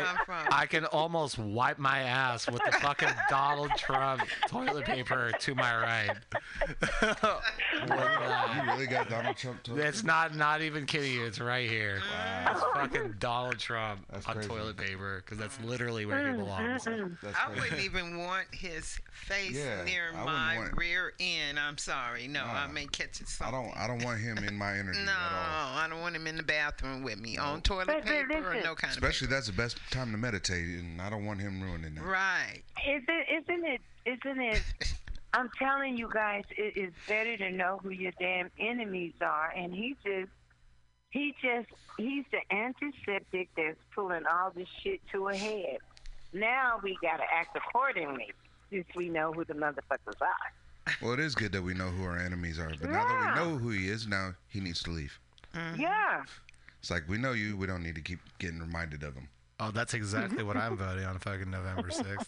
That 0.05 0.26
I, 0.59 0.66
come 0.66 0.80
from? 0.80 0.84
I 0.84 0.88
can 0.90 0.98
almost 0.98 1.38
wipe 1.38 1.78
my 1.78 2.00
ass 2.00 2.50
with 2.50 2.62
the 2.64 2.72
fucking 2.72 3.09
Donald 3.30 3.70
Trump 3.76 4.22
toilet 4.48 4.84
paper 4.84 5.32
to 5.38 5.54
my 5.54 5.76
right. 5.76 6.16
With. 7.00 7.90
Uh, 7.90 8.54
you 8.56 8.72
really 8.72 8.86
got 8.86 9.09
Donald 9.09 9.36
Trump 9.36 9.62
toilet 9.62 9.84
It's 9.86 10.02
not 10.04 10.34
not 10.34 10.62
even 10.62 10.86
kidding 10.86 11.12
you. 11.12 11.24
It's 11.24 11.40
right 11.40 11.68
here. 11.68 12.00
It's 12.50 12.61
fucking 12.74 13.14
Donald 13.18 13.59
Trump 13.59 14.00
on 14.12 14.20
crazy. 14.22 14.48
toilet 14.48 14.76
paper 14.76 15.22
because 15.24 15.38
that's 15.38 15.61
literally 15.62 16.06
where 16.06 16.30
he 16.30 16.36
belongs. 16.36 16.84
Mm-hmm. 16.84 17.26
I 17.26 17.54
wouldn't 17.54 17.80
even 17.80 18.18
want 18.18 18.46
his 18.52 18.98
face 19.12 19.52
Yeah, 19.56 19.84
near 19.84 20.11
I 20.14 20.24
my 20.24 20.59
want- 20.59 20.76
rear 20.76 21.12
end. 21.20 21.59
I'm 21.59 21.78
sorry. 21.78 22.26
No, 22.28 22.42
I 22.44 22.66
may 22.68 22.86
catch 22.86 23.20
it 23.20 23.28
I 23.40 23.50
don't 23.50 23.76
I 23.76 23.86
don't 23.86 24.04
want 24.04 24.20
him 24.20 24.38
in 24.38 24.56
my 24.56 24.76
energy 24.78 25.00
No, 25.04 25.12
at 25.12 25.32
all. 25.62 25.78
I 25.78 25.86
don't 25.88 26.00
want 26.00 26.16
him 26.16 26.26
in 26.26 26.36
the 26.36 26.42
bathroom 26.42 27.02
with 27.02 27.18
me 27.20 27.36
on 27.36 27.61
toilet 27.62 27.86
But- 27.86 28.04
but 28.04 28.06
paper 28.06 28.50
or 28.50 28.54
no 28.54 28.74
kind 28.74 28.90
of 28.90 29.02
Especially 29.02 29.28
that's 29.28 29.46
the 29.46 29.52
best 29.52 29.78
time 29.90 30.11
to 30.12 30.18
meditate, 30.18 30.47
and 30.57 31.01
I 31.01 31.11
don't 31.11 31.24
want 31.24 31.40
him 31.40 31.61
ruining 31.62 31.94
that. 31.96 32.05
right. 32.05 32.62
Isn't 32.86 33.05
isn't 33.09 33.64
it? 33.66 33.81
Isn't 34.06 34.40
it? 34.40 34.62
I'm 35.35 35.51
telling 35.59 35.97
you 35.98 36.09
guys, 36.12 36.44
it 36.56 36.77
is 36.77 36.93
better 37.06 37.36
to 37.36 37.51
know 37.51 37.81
who 37.82 37.90
your 37.90 38.12
damn 38.18 38.51
enemies 38.59 39.12
are. 39.20 39.52
And 39.55 39.74
he 39.74 39.94
just, 40.05 40.31
he 41.10 41.35
just, 41.43 41.68
he's 41.98 42.24
the 42.31 42.40
antiseptic 42.55 43.51
that's 43.56 43.77
pulling 43.94 44.24
all 44.27 44.51
this 44.55 44.68
shit 44.82 45.01
to 45.12 45.28
a 45.28 45.36
head. 45.36 45.78
Now 46.32 46.81
we 46.82 46.97
gotta 47.02 47.24
act 47.31 47.56
accordingly, 47.56 48.32
since 48.70 48.86
we 48.94 49.09
know 49.09 49.32
who 49.32 49.44
the 49.44 49.55
motherfuckers 49.55 50.20
are. 50.20 50.93
Well, 51.02 51.12
it 51.12 51.20
is 51.20 51.35
good 51.35 51.52
that 51.52 51.62
we 51.62 51.74
know 51.74 51.89
who 51.89 52.05
our 52.05 52.18
enemies 52.18 52.59
are, 52.59 52.70
but 52.81 52.90
now 52.90 53.06
that 53.06 53.35
we 53.35 53.40
know 53.44 53.59
who 53.59 53.70
he 53.70 53.89
is, 53.89 54.06
now 54.06 54.35
he 54.48 54.60
needs 54.60 54.82
to 54.85 54.90
leave. 54.90 55.18
Mm-hmm. 55.55 55.81
Yeah. 55.82 56.24
It's 56.81 56.90
like 56.90 57.02
we 57.09 57.18
know 57.18 57.32
you, 57.32 57.56
we 57.56 57.66
don't 57.66 57.82
need 57.82 57.97
to 57.97 58.01
keep 58.01 58.20
getting 58.39 58.60
reminded 58.60 59.02
of 59.02 59.14
him. 59.14 59.28
Oh, 59.60 59.72
that's 59.72 59.93
exactly 59.94 60.44
what 60.44 60.56
I'm 60.56 60.76
voting 60.78 61.05
on 61.05 61.18
fucking 61.18 61.51
November 61.51 61.89
6th. 61.89 62.26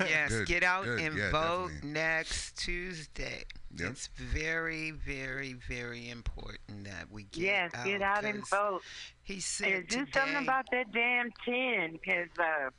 Yes, 0.08 0.30
Good, 0.30 0.46
get 0.48 0.62
out 0.64 0.84
good, 0.84 1.00
and 1.00 1.16
yeah, 1.16 1.30
vote 1.30 1.68
definitely. 1.68 1.90
next 1.90 2.56
Tuesday. 2.58 3.44
Yep. 3.76 3.90
It's 3.90 4.08
very, 4.16 4.90
very, 4.90 5.52
very 5.54 6.10
important 6.10 6.84
that 6.84 7.10
we 7.10 7.22
get 7.24 7.42
Yes, 7.42 7.70
out. 7.74 7.86
get 7.86 8.02
out 8.02 8.24
and 8.24 8.40
'cause 8.40 8.50
vote. 8.50 8.82
He 9.22 9.34
And 9.34 9.42
said 9.42 9.86
do 9.86 9.98
today, 10.00 10.10
something 10.12 10.36
about 10.42 10.64
that 10.72 10.92
damn 10.92 11.30
tin, 11.44 11.92
because 11.92 12.28
uh, 12.40 12.70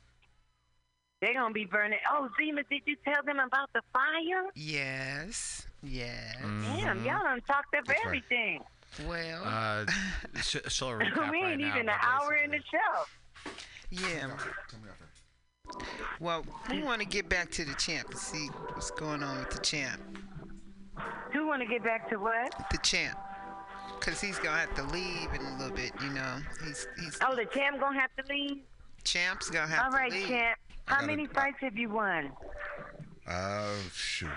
they're 1.22 1.32
going 1.32 1.48
to 1.48 1.54
be 1.54 1.64
burning. 1.64 1.98
Oh, 2.10 2.28
Zima, 2.38 2.62
did 2.70 2.82
you 2.84 2.96
tell 3.06 3.22
them 3.24 3.38
about 3.38 3.70
the 3.72 3.80
fire? 3.92 4.44
Yes, 4.54 5.66
yes. 5.82 6.36
Damn, 6.42 7.02
y'all 7.04 7.22
done 7.22 7.40
talked 7.46 7.74
up 7.74 7.86
That's 7.86 7.88
right. 7.88 8.06
everything. 8.06 8.60
Well, 9.08 9.42
Uh, 9.44 9.86
sh- 10.42 10.56
she'll 10.68 10.88
recap 10.98 11.30
we 11.32 11.40
right 11.42 11.52
ain't 11.52 11.60
now, 11.62 11.68
even 11.74 11.86
but 11.86 11.94
an 11.94 12.00
hour 12.02 12.34
in 12.34 12.50
the 12.50 12.60
show. 12.70 13.50
Yeah. 14.00 14.30
Well, 16.20 16.44
we 16.70 16.82
want 16.82 17.00
to 17.00 17.06
get 17.06 17.28
back 17.28 17.50
to 17.52 17.64
the 17.64 17.74
champ 17.74 18.08
and 18.10 18.18
see 18.18 18.46
what's 18.72 18.90
going 18.90 19.22
on 19.22 19.38
with 19.38 19.50
the 19.50 19.60
champ. 19.60 20.00
Who 21.32 21.46
want 21.46 21.62
to 21.62 21.66
get 21.68 21.82
back 21.82 22.08
to 22.10 22.16
what? 22.16 22.54
The 22.70 22.78
champ. 22.78 23.18
Because 23.98 24.20
he's 24.20 24.38
going 24.38 24.54
to 24.54 24.60
have 24.60 24.74
to 24.74 24.82
leave 24.94 25.32
in 25.34 25.40
a 25.44 25.56
little 25.58 25.74
bit, 25.74 25.92
you 26.02 26.10
know. 26.10 26.36
He's, 26.64 26.86
he's 27.00 27.18
Oh, 27.26 27.34
the 27.34 27.46
champ 27.46 27.80
going 27.80 27.94
to 27.94 28.00
have 28.00 28.10
to 28.16 28.24
leave? 28.32 28.58
Champ's 29.04 29.50
going 29.50 29.66
to 29.66 29.72
have 29.74 29.86
All 29.86 29.90
to 29.92 29.96
right, 29.96 30.12
leave. 30.12 30.28
champ. 30.28 30.58
How 30.86 30.96
gotta- 30.96 31.06
many 31.06 31.26
fights 31.26 31.56
have 31.60 31.76
you 31.76 31.88
won? 31.88 32.30
Uh, 33.26 33.72
shoot. 33.94 34.28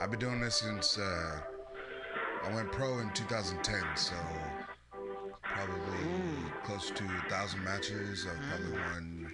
I've 0.00 0.10
been 0.10 0.20
doing 0.20 0.40
this 0.40 0.56
since 0.56 0.98
uh, 0.98 1.40
I 2.44 2.54
went 2.54 2.72
pro 2.72 2.98
in 3.00 3.10
2010, 3.12 3.82
so 3.94 4.14
probably 5.42 6.08
close 6.64 6.90
to 6.90 7.04
a 7.04 7.30
thousand 7.30 7.62
matches. 7.62 8.26
I've 8.26 8.40
probably 8.48 8.72
won 8.72 9.32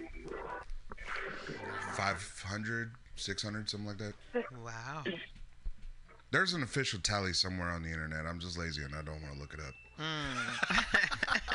500, 1.95 2.91
600, 3.15 3.69
something 3.69 3.87
like 3.87 3.97
that. 3.97 4.13
Wow. 4.63 5.03
There's 6.31 6.53
an 6.53 6.63
official 6.63 6.99
tally 6.99 7.33
somewhere 7.33 7.69
on 7.69 7.83
the 7.83 7.89
internet. 7.89 8.25
I'm 8.25 8.39
just 8.39 8.57
lazy 8.57 8.83
and 8.83 8.93
I 8.95 9.01
don't 9.01 9.21
want 9.21 9.33
to 9.33 9.39
look 9.39 9.53
it 9.53 9.59
up. 9.59 9.73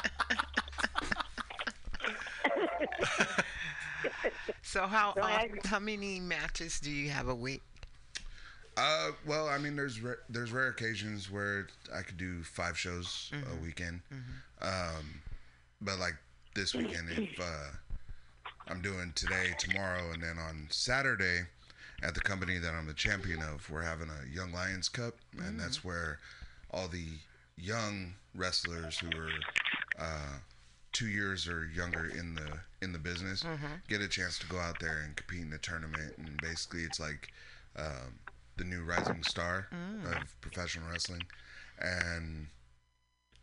So 4.62 4.86
how 4.86 5.14
So 5.14 5.22
oft- 5.22 5.66
how 5.66 5.78
many 5.78 6.20
matches 6.20 6.80
do 6.80 6.90
you 6.90 7.08
have 7.10 7.28
a 7.28 7.34
week? 7.34 7.62
Uh, 8.76 9.12
well, 9.24 9.48
I 9.48 9.56
mean, 9.58 9.74
there's 9.74 10.00
ra- 10.02 10.20
there's 10.28 10.52
rare 10.52 10.68
occasions 10.68 11.30
where 11.30 11.68
I 11.94 12.02
could 12.02 12.18
do 12.18 12.42
five 12.42 12.78
shows 12.78 13.30
a 13.32 13.36
Mhm. 13.36 13.60
weekend, 13.62 14.02
um, 14.60 15.22
but 15.80 15.98
like 15.98 16.14
this 16.54 16.74
weekend, 16.74 17.08
if 17.10 17.40
uh, 17.40 17.70
I'm 18.68 18.80
doing 18.82 19.12
today, 19.14 19.54
tomorrow, 19.58 20.10
and 20.12 20.22
then 20.22 20.38
on 20.38 20.68
Saturday, 20.70 21.42
at 22.02 22.14
the 22.14 22.20
company 22.20 22.58
that 22.58 22.72
I'm 22.74 22.86
the 22.86 22.94
champion 22.94 23.42
of, 23.42 23.68
we're 23.70 23.82
having 23.82 24.08
a 24.10 24.34
Young 24.34 24.52
Lions 24.52 24.88
Cup, 24.88 25.14
and 25.38 25.58
that's 25.60 25.84
where 25.84 26.18
all 26.70 26.88
the 26.88 27.06
young 27.56 28.14
wrestlers 28.34 28.98
who 28.98 29.08
are 29.16 29.46
uh, 29.98 30.36
two 30.92 31.06
years 31.08 31.48
or 31.48 31.66
younger 31.66 32.06
in 32.06 32.34
the 32.34 32.60
in 32.82 32.92
the 32.92 32.98
business 32.98 33.42
Mhm. 33.42 33.80
get 33.88 34.00
a 34.02 34.08
chance 34.08 34.38
to 34.38 34.46
go 34.46 34.58
out 34.58 34.78
there 34.80 34.98
and 34.98 35.16
compete 35.16 35.40
in 35.42 35.50
the 35.50 35.58
tournament, 35.58 36.14
and 36.18 36.40
basically 36.40 36.82
it's 36.82 37.00
like 37.00 37.32
um, 37.76 38.18
the 38.56 38.64
new 38.64 38.82
rising 38.82 39.22
star 39.22 39.68
Mm. 39.72 40.16
of 40.22 40.40
professional 40.40 40.88
wrestling, 40.90 41.22
and 41.78 42.48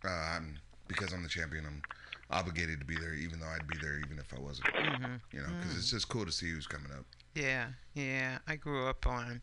uh, 0.05 0.09
I'm 0.09 0.59
because 0.87 1.13
I'm 1.13 1.23
the 1.23 1.29
champion, 1.29 1.65
I'm 1.65 1.81
obligated 2.29 2.79
to 2.79 2.85
be 2.85 2.95
there, 2.97 3.13
even 3.13 3.39
though 3.39 3.47
I'd 3.47 3.67
be 3.67 3.77
there 3.81 3.99
even 3.99 4.17
if 4.19 4.33
I 4.33 4.39
wasn't. 4.39 4.67
Mhm. 4.73 5.21
You 5.31 5.41
know, 5.41 5.49
because 5.59 5.77
it's 5.77 5.89
just 5.91 6.07
cool 6.09 6.25
to 6.25 6.31
see 6.31 6.49
who's 6.49 6.67
coming 6.67 6.91
up. 6.91 7.05
Yeah, 7.35 7.69
yeah. 7.95 8.37
I 8.47 8.55
grew 8.57 8.87
up 8.87 9.07
on 9.07 9.41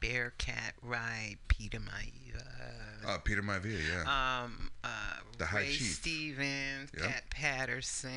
Bearcat 0.00 0.74
Wright, 0.82 1.36
Peter 1.46 1.78
Maivia. 1.78 2.42
Uh, 3.06 3.18
Peter 3.18 3.42
Maivia, 3.42 3.78
yeah. 3.88 4.42
Um, 4.42 4.70
uh, 4.82 4.88
The 5.38 5.46
High 5.46 5.58
Ray 5.60 5.72
Chief. 5.72 5.94
Stevens, 5.94 6.90
Yep. 6.98 7.08
Pat 7.30 7.30
Patterson. 7.30 8.10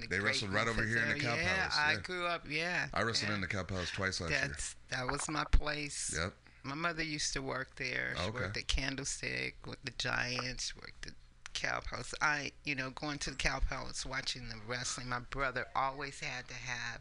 the 0.00 0.06
They 0.08 0.18
wrestled 0.18 0.52
right 0.52 0.66
over 0.66 0.84
here 0.84 0.98
in 1.04 1.10
the. 1.10 1.20
Cow 1.20 1.34
yeah, 1.36 1.56
Palace, 1.68 1.76
I 1.78 1.96
grew 1.96 2.26
up. 2.26 2.44
Yeah, 2.48 2.88
I 2.92 3.02
wrestled 3.02 3.28
yeah. 3.28 3.34
in 3.36 3.40
the 3.42 3.46
Cow 3.46 3.62
Palace 3.62 3.90
twice 3.90 4.20
last 4.20 4.30
year. 4.30 4.40
That's 4.48 4.74
that 4.90 5.06
was 5.06 5.28
my 5.28 5.44
place. 5.44 6.12
Yep. 6.18 6.32
My 6.64 6.74
mother 6.74 7.02
used 7.04 7.32
to 7.34 7.40
work 7.42 7.76
there. 7.76 8.14
She 8.16 8.22
Okay. 8.22 8.30
worked 8.40 8.56
at 8.56 8.66
Candlestick 8.68 9.66
with 9.66 9.78
the 9.84 9.92
Giants. 9.92 10.74
Worked 10.76 11.06
at 11.06 11.12
Cow 11.54 11.80
Palace. 11.80 12.14
I, 12.20 12.52
you 12.64 12.74
know, 12.74 12.90
going 12.90 13.18
to 13.18 13.30
the 13.30 13.36
Cow 13.36 13.60
Palace, 13.60 14.04
watching 14.06 14.48
the 14.48 14.56
wrestling. 14.66 15.08
My 15.08 15.20
brother 15.20 15.66
always 15.74 16.20
had 16.20 16.48
to 16.48 16.54
have 16.54 17.00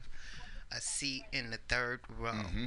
a 0.71 0.79
seat 0.81 1.23
in 1.33 1.49
the 1.51 1.57
third 1.69 2.01
row. 2.19 2.31
Mm-hmm. 2.31 2.65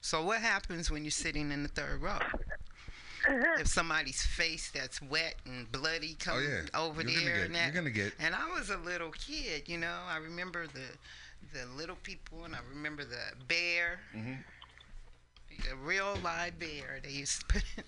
So 0.00 0.22
what 0.24 0.40
happens 0.40 0.90
when 0.90 1.04
you're 1.04 1.10
sitting 1.10 1.50
in 1.50 1.62
the 1.62 1.68
third 1.68 2.02
row? 2.02 2.18
if 3.58 3.66
somebody's 3.68 4.22
face 4.22 4.70
that's 4.74 5.00
wet 5.00 5.36
and 5.46 5.70
bloody 5.72 6.14
Oh 6.20 6.24
comes 6.24 6.46
yeah. 6.46 6.78
over 6.78 7.00
you're 7.00 7.10
gonna 7.10 7.24
there 7.24 7.36
get, 7.36 7.46
and 7.46 7.54
that, 7.54 7.64
You're 7.64 7.74
gonna 7.74 7.90
get. 7.90 8.12
and 8.20 8.34
I 8.34 8.50
was 8.58 8.68
a 8.68 8.76
little 8.76 9.10
kid, 9.12 9.62
you 9.66 9.78
know. 9.78 9.96
I 10.10 10.18
remember 10.18 10.66
the 10.66 10.82
the 11.58 11.64
little 11.76 11.96
people, 12.02 12.44
and 12.44 12.54
I 12.54 12.58
remember 12.70 13.02
the 13.04 13.16
bear, 13.48 14.00
Mm-hmm. 14.14 14.32
The 15.68 15.76
real 15.76 16.16
live 16.22 16.58
bear 16.58 17.00
they 17.02 17.10
used 17.10 17.40
to 17.40 17.46
put 17.46 17.64
in 17.76 17.84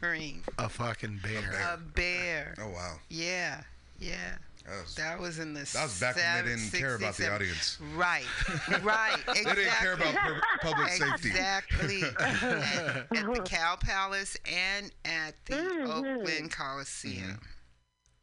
the 0.00 0.06
ring. 0.08 0.42
A 0.58 0.68
fucking 0.68 1.20
bear. 1.22 1.50
A 1.74 1.76
bear. 1.78 2.54
Oh 2.60 2.68
wow. 2.70 2.96
Yeah, 3.08 3.62
yeah. 3.98 4.36
That 4.66 4.82
was, 4.82 4.94
That 4.96 5.20
was 5.20 5.38
in 5.38 5.54
the. 5.54 5.60
that 5.74 5.84
was 5.84 6.00
back 6.00 6.16
when 6.16 6.44
they 6.44 6.50
didn't 6.50 6.70
care 6.72 6.96
about 6.96 7.16
the 7.16 7.32
audience. 7.32 7.78
Right, 7.94 8.24
right. 8.82 9.16
They 9.34 9.44
didn't 9.44 9.68
care 9.74 9.92
about 9.92 10.08
exactly. 10.08 10.34
pub- 10.34 10.60
public 10.72 10.88
safety. 10.88 11.28
Exactly. 11.28 12.02
at, 12.20 12.96
at 13.16 13.34
the 13.34 13.42
Cow 13.44 13.76
Palace 13.80 14.36
and 14.52 14.90
at 15.04 15.34
the 15.44 15.54
Mm-hmm. 15.54 15.90
Oakland 16.18 16.50
Coliseum. 16.50 17.38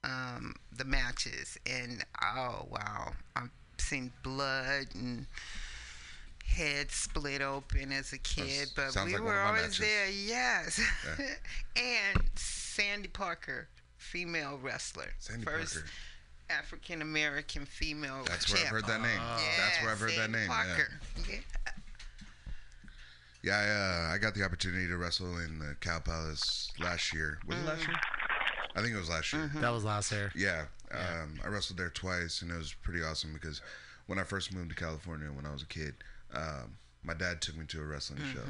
Um, 0.03 0.55
the 0.75 0.83
matches 0.83 1.57
and 1.65 2.03
oh 2.21 2.67
wow, 2.69 3.13
I've 3.37 3.49
seen 3.77 4.11
blood 4.21 4.87
and 4.95 5.27
heads 6.45 6.93
split 6.93 7.41
open 7.41 7.91
as 7.91 8.13
a 8.13 8.17
kid, 8.17 8.69
but 8.75 8.95
we 9.05 9.13
like 9.13 9.21
were 9.21 9.39
always 9.39 9.61
matches. 9.63 9.79
there. 9.79 10.09
Yes. 10.09 10.81
Yeah. 11.19 11.25
and 11.83 12.21
Sandy 12.35 13.07
Parker, 13.07 13.67
female 13.97 14.59
wrestler, 14.61 15.13
Sandy 15.19 15.45
first 15.45 15.75
Parker. 15.75 15.89
African 16.49 17.01
American 17.01 17.65
female. 17.65 18.23
That's 18.25 18.51
where 18.51 18.61
I've 18.61 18.67
heard 18.67 18.85
that 18.85 19.01
name. 19.01 19.19
That's 19.57 19.81
where 19.81 19.91
I've 19.91 19.99
heard 19.99 20.13
that 20.17 20.31
name. 20.31 20.49
Yeah. 20.49 20.65
Parker. 20.65 20.91
Yeah. 21.29 21.39
Yeah, 23.43 23.57
I, 23.57 24.11
uh, 24.11 24.15
I 24.15 24.17
got 24.19 24.35
the 24.35 24.43
opportunity 24.45 24.87
to 24.87 24.95
wrestle 24.95 25.37
in 25.39 25.59
the 25.59 25.75
Cow 25.81 25.99
Palace 25.99 26.71
last 26.79 27.13
year. 27.13 27.39
Was 27.45 27.57
it 27.57 27.65
last 27.65 27.85
year? 27.85 27.97
I 28.73 28.81
think 28.81 28.95
it 28.95 28.97
was 28.97 29.09
last 29.09 29.33
year. 29.33 29.51
That 29.55 29.71
was 29.71 29.83
last 29.83 30.13
year. 30.13 30.31
Yeah, 30.33 30.65
um, 30.91 31.39
I 31.43 31.49
wrestled 31.49 31.77
there 31.77 31.89
twice, 31.89 32.41
and 32.41 32.49
it 32.49 32.57
was 32.57 32.73
pretty 32.73 33.03
awesome 33.03 33.33
because 33.33 33.61
when 34.07 34.17
I 34.17 34.23
first 34.23 34.53
moved 34.53 34.69
to 34.69 34.75
California 34.75 35.27
when 35.27 35.45
I 35.45 35.51
was 35.51 35.61
a 35.61 35.67
kid, 35.67 35.95
um, 36.33 36.77
my 37.03 37.13
dad 37.13 37.41
took 37.41 37.57
me 37.57 37.65
to 37.67 37.81
a 37.81 37.85
wrestling 37.85 38.21
show, 38.33 38.41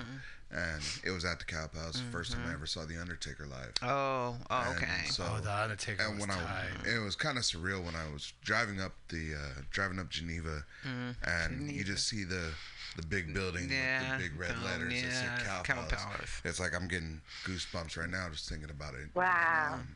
and 0.52 0.82
it 1.04 1.10
was 1.12 1.26
at 1.26 1.40
the 1.40 1.46
Cow 1.46 1.68
Palace. 1.68 1.96
The 2.00 2.12
first 2.12 2.32
time 2.32 2.42
I 2.48 2.54
ever 2.54 2.68
saw 2.68 2.86
the 2.86 3.00
Undertaker 3.02 3.48
live. 3.48 3.74
Oh, 3.82 4.36
oh, 4.52 4.74
okay. 4.76 5.06
So, 5.08 5.24
Oh, 5.28 5.40
the 5.42 5.52
Undertaker 5.52 6.04
and 6.04 6.20
was 6.20 6.28
when 6.28 6.38
I, 6.38 6.66
it 6.86 7.04
was 7.04 7.16
kind 7.16 7.38
of 7.40 7.44
surreal 7.44 7.84
when 7.84 7.96
I 7.96 8.12
was 8.14 8.32
driving 8.44 8.80
up 8.80 8.94
the 9.10 9.34
uh, 9.36 9.62
driving 9.72 10.00
up 10.00 10.10
Geneva, 10.10 10.64
Mm, 10.88 11.16
and 11.26 11.72
you 11.72 11.84
just 11.84 12.08
see 12.08 12.24
the 12.24 12.52
the 12.96 13.02
big 13.08 13.34
building 13.34 13.70
Yeah, 13.72 14.02
with 14.14 14.22
the 14.22 14.30
big 14.30 14.40
red 14.40 14.52
um, 14.52 14.64
letters. 14.66 14.94
It 14.94 15.12
said 15.12 15.32
yeah, 15.40 15.44
Cow, 15.46 15.62
Cow 15.64 15.74
Palace. 15.76 15.94
Palace. 16.06 16.42
It's 16.46 16.60
like 16.60 16.76
I'm 16.76 16.88
getting 16.88 17.22
goosebumps 17.46 17.98
right 17.98 18.10
now 18.10 18.28
just 18.30 18.48
thinking 18.48 18.70
about 18.70 18.94
it. 18.94 19.10
Wow. 19.16 19.72
Um, 19.74 19.96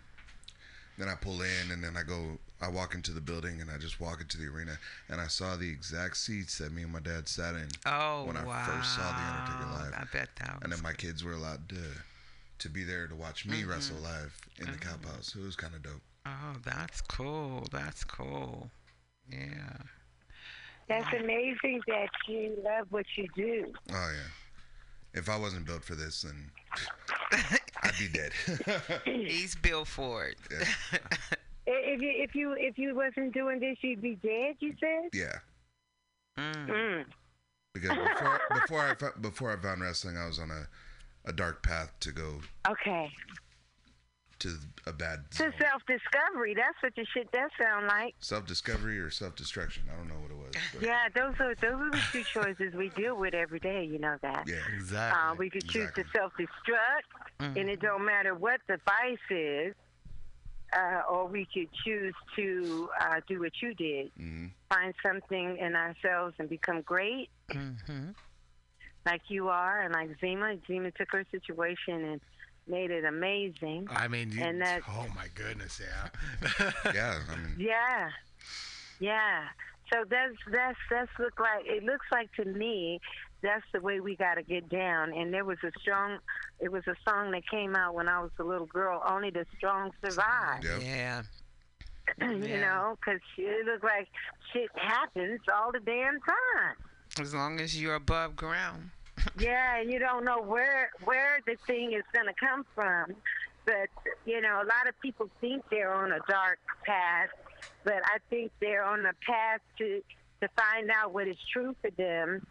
then 0.97 1.07
I 1.09 1.13
pull 1.13 1.43
in, 1.43 1.71
and 1.71 1.83
then 1.83 1.95
I 1.95 2.01
go. 2.01 2.39
I 2.61 2.69
walk 2.69 2.95
into 2.95 3.11
the 3.11 3.21
building, 3.21 3.61
and 3.61 3.69
I 3.69 3.77
just 3.77 3.99
walk 3.99 4.19
into 4.21 4.37
the 4.37 4.47
arena, 4.47 4.77
and 5.09 5.21
I 5.21 5.27
saw 5.27 5.55
the 5.55 5.69
exact 5.69 6.17
seats 6.17 6.57
that 6.57 6.71
me 6.71 6.83
and 6.83 6.91
my 6.91 6.99
dad 6.99 7.27
sat 7.27 7.53
in 7.55 7.67
Oh, 7.85 8.25
when 8.25 8.35
I 8.37 8.43
wow. 8.43 8.63
first 8.65 8.95
saw 8.95 9.11
the 9.11 9.27
Undertaker 9.27 9.65
live. 9.71 9.93
I 9.95 10.05
bet 10.11 10.29
that 10.39 10.53
was. 10.55 10.59
And 10.63 10.71
then 10.73 10.81
my 10.81 10.93
kids 10.93 11.23
were 11.23 11.33
allowed 11.33 11.69
to 11.69 11.75
to 12.59 12.69
be 12.69 12.83
there 12.83 13.05
to 13.05 13.13
watch 13.15 13.45
me 13.45 13.61
Mm-hmm. 13.61 13.69
wrestle 13.69 13.97
live 13.97 14.35
in 14.57 14.71
the 14.71 14.77
Cow 14.79 14.95
Palace. 15.01 15.31
So 15.33 15.39
it 15.41 15.45
was 15.45 15.55
kind 15.55 15.75
of 15.75 15.83
dope. 15.83 16.01
Oh, 16.25 16.55
that's 16.65 17.01
cool. 17.01 17.67
That's 17.71 18.03
cool. 18.03 18.71
Yeah. 19.31 19.77
That's 20.89 21.13
amazing 21.13 21.81
that 21.87 22.09
you 22.27 22.57
love 22.63 22.87
what 22.89 23.05
you 23.15 23.27
do. 23.35 23.71
Oh 23.91 24.11
yeah. 24.15 25.19
If 25.19 25.29
I 25.29 25.37
wasn't 25.37 25.65
built 25.67 25.83
for 25.83 25.93
this, 25.95 26.23
then 26.23 26.49
I'd 27.83 27.93
be 27.99 28.07
dead. 28.07 28.31
He's 29.05 29.53
built 29.53 29.87
for 29.87 30.25
it. 30.25 30.37
Yeah. 30.51 30.99
I- 31.67 31.71
If 31.95 32.01
you 32.01 32.11
if 32.15 32.35
you 32.35 32.53
if 32.53 32.77
you 32.77 32.95
wasn't 32.95 33.33
doing 33.33 33.59
this, 33.59 33.77
you'd 33.81 34.01
be 34.01 34.15
dead. 34.15 34.55
You 34.59 34.73
said. 34.79 35.09
yeah. 35.13 35.39
Mm. 36.37 36.67
Mm. 36.67 37.05
because 37.73 37.89
before 37.97 38.41
before 38.61 38.81
I 38.81 38.95
fo- 38.95 39.19
before 39.19 39.51
I 39.57 39.61
found 39.61 39.81
wrestling, 39.81 40.17
I 40.17 40.27
was 40.27 40.39
on 40.39 40.51
a 40.51 40.67
a 41.25 41.33
dark 41.33 41.61
path 41.63 41.91
to 42.01 42.11
go 42.11 42.39
Okay. 42.69 43.11
to 44.39 44.49
a 44.85 44.93
bad 44.93 45.29
To 45.31 45.51
self 45.59 45.81
discovery. 45.87 46.53
That's 46.53 46.77
what 46.81 46.93
the 46.95 47.05
shit 47.13 47.31
does 47.31 47.49
sound 47.59 47.87
like. 47.87 48.13
self 48.19 48.45
discovery 48.45 48.99
or 48.99 49.09
self 49.09 49.35
destruction. 49.35 49.83
I 49.91 49.97
don't 49.97 50.07
know 50.07 50.19
what 50.21 50.29
it 50.31 50.37
was. 50.37 50.53
But 50.73 50.83
Yeah, 50.83 51.09
those 51.15 51.33
are 51.39 51.55
those 51.55 51.73
are 51.73 51.89
the 51.89 52.01
two 52.11 52.23
choices 52.23 52.73
we 52.75 52.89
deal 52.89 53.17
with 53.17 53.33
every 53.33 53.59
day. 53.59 53.83
You 53.83 53.97
know 53.99 54.15
that. 54.21 54.47
Yeah, 54.47 54.57
exactly. 54.75 55.19
Uh, 55.21 55.33
we 55.35 55.49
could 55.49 55.67
choose 55.67 55.91
to 55.95 56.03
self-destruct, 56.15 57.09
Mm-hmm. 57.39 57.57
and 57.57 57.69
it 57.69 57.81
don't 57.81 58.05
matter 58.05 58.33
what 58.35 58.61
the 58.67 58.79
vice 58.85 59.17
is, 59.29 59.75
uh, 60.75 61.01
or 61.09 61.27
we 61.27 61.47
could 61.53 61.69
choose 61.85 62.13
to 62.35 62.89
uh, 62.99 63.19
do 63.27 63.39
what 63.39 63.53
you 63.61 63.73
did, 63.73 64.11
Mm-hmm. 64.19 64.47
find 64.69 64.93
something 65.05 65.57
in 65.57 65.75
ourselves 65.75 66.35
and 66.39 66.49
become 66.49 66.81
great, 66.81 67.29
Mm-hmm. 67.49 68.09
like 69.05 69.21
you 69.29 69.47
are, 69.49 69.81
and 69.81 69.93
like 69.93 70.09
Zima. 70.19 70.55
Zima 70.67 70.91
took 70.91 71.07
her 71.11 71.23
situation 71.31 72.03
and 72.03 72.21
made 72.67 72.91
it 72.91 73.05
amazing. 73.05 73.87
I 73.89 74.07
mean, 74.09 74.31
you, 74.31 74.43
and 74.43 74.61
that 74.61 74.81
oh 74.89 75.07
my 75.15 75.27
goodness, 75.35 75.79
yeah. 75.81 76.71
yeah, 76.93 77.19
I 77.31 77.35
mean, 77.37 77.55
Yeah, 77.57 78.09
yeah. 78.99 79.43
So 79.93 80.03
that's 80.09 80.35
that's 80.51 80.77
that's 80.91 81.11
look 81.17 81.39
like 81.39 81.63
it 81.65 81.83
looks 81.83 82.05
like 82.11 82.29
to 82.33 82.43
me 82.43 82.99
that's 83.41 83.63
the 83.73 83.79
way 83.81 83.99
we 83.99 84.15
got 84.15 84.35
to 84.35 84.43
get 84.43 84.69
down. 84.69 85.13
And 85.13 85.33
there 85.33 85.45
was 85.45 85.57
a 85.63 85.71
strong, 85.81 86.17
it 86.59 86.71
was 86.71 86.83
a 86.87 86.95
song 87.07 87.31
that 87.31 87.47
came 87.49 87.75
out 87.75 87.93
when 87.93 88.07
I 88.07 88.19
was 88.21 88.31
a 88.39 88.43
little 88.43 88.65
girl. 88.67 89.01
Only 89.07 89.29
the 89.29 89.45
strong 89.57 89.91
survive. 90.03 90.63
Yeah. 90.81 91.21
you 92.21 92.45
Yeah. 92.45 92.61
know, 92.61 92.97
because 92.99 93.21
it 93.37 93.65
looked 93.65 93.83
like 93.83 94.07
shit 94.53 94.69
happens 94.75 95.39
all 95.53 95.71
the 95.71 95.79
damn 95.79 96.19
time. 96.21 96.75
As 97.19 97.33
long 97.33 97.59
as 97.59 97.79
you're 97.79 97.95
above 97.95 98.35
ground. 98.35 98.91
yeah, 99.39 99.77
and 99.79 99.91
you 99.91 99.97
don't 99.99 100.23
know 100.23 100.41
where 100.41 100.91
where 101.03 101.39
the 101.47 101.55
thing 101.65 101.93
is 101.93 102.03
going 102.13 102.27
to 102.27 102.33
come 102.39 102.65
from. 102.75 103.15
But 103.65 103.89
you 104.25 104.39
know, 104.41 104.57
a 104.61 104.67
lot 104.67 104.87
of 104.87 104.97
people 105.01 105.29
think 105.41 105.63
they're 105.69 105.91
on 105.93 106.11
a 106.11 106.19
dark 106.29 106.59
path, 106.85 107.29
but 107.83 107.95
I 108.05 108.17
think 108.29 108.51
they're 108.61 108.83
on 108.83 109.05
a 109.05 109.13
path 109.25 109.59
to 109.79 110.01
to 110.41 110.47
find 110.55 110.91
out 110.91 111.13
what 111.13 111.27
is 111.27 111.35
true 111.51 111.75
for 111.81 111.89
them. 111.91 112.45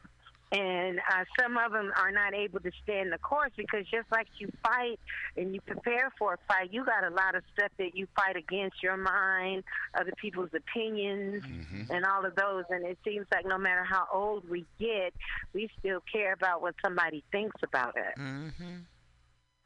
And 0.52 1.01
uh, 1.01 1.24
some 1.40 1.56
of 1.59 1.73
them 1.73 1.93
are 1.97 2.12
not 2.12 2.32
able 2.32 2.60
to 2.60 2.70
stand 2.85 3.12
the 3.12 3.18
course 3.18 3.51
because 3.56 3.85
just 3.90 4.10
like 4.12 4.28
you 4.39 4.48
fight 4.62 5.01
and 5.36 5.52
you 5.52 5.60
prepare 5.60 6.12
for 6.16 6.35
a 6.35 6.39
fight, 6.47 6.73
you 6.73 6.85
got 6.85 7.05
a 7.05 7.10
lot 7.10 7.35
of 7.35 7.43
stuff 7.52 7.73
that 7.78 7.97
you 7.97 8.06
fight 8.14 8.36
against 8.36 8.81
your 8.81 8.97
mind, 8.97 9.64
other 9.98 10.12
people's 10.20 10.51
opinions, 10.55 11.43
and 11.90 12.05
all 12.05 12.24
of 12.24 12.36
those. 12.36 12.62
And 12.70 12.85
it 12.86 12.97
seems 13.05 13.27
like 13.35 13.44
no 13.44 13.59
matter 13.59 13.82
how 13.82 14.06
old 14.12 14.48
we 14.48 14.64
get, 14.78 15.12
we 15.52 15.68
still 15.81 16.01
care 16.12 16.32
about 16.32 16.62
what 16.62 16.77
somebody 16.85 17.24
thinks 17.32 17.56
about 17.64 17.97
us. 17.97 18.14
Mm-hmm. 18.16 18.77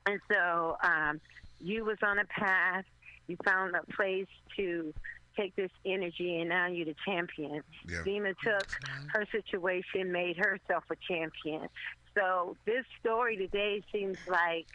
And 0.07 0.21
so 0.33 0.77
um, 0.83 1.21
you 1.61 1.85
was 1.85 1.99
on 2.03 2.19
a 2.19 2.25
path. 2.25 2.85
You 3.27 3.37
found 3.45 3.77
a 3.77 3.85
place 3.93 4.27
to 4.57 4.95
take 5.37 5.57
this 5.57 5.71
energy, 5.85 6.39
and 6.41 6.49
now 6.49 6.67
you're 6.67 6.87
the 6.87 6.97
champion. 7.05 7.63
Yeah. 7.89 8.03
Zima 8.05 8.31
took 8.43 8.67
mm-hmm. 8.67 9.09
her 9.09 9.27
situation, 9.33 10.13
made 10.13 10.37
herself 10.37 10.85
a 10.91 10.97
champion. 11.09 11.69
So 12.15 12.57
this 12.67 12.85
story 13.01 13.37
today 13.37 13.83
seems 13.93 14.19
like 14.29 14.67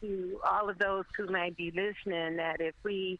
to 0.00 0.40
all 0.48 0.68
of 0.68 0.78
those 0.78 1.04
who 1.16 1.26
may 1.26 1.50
be 1.50 1.70
listening 1.70 2.36
that 2.36 2.60
if 2.60 2.74
we 2.84 3.18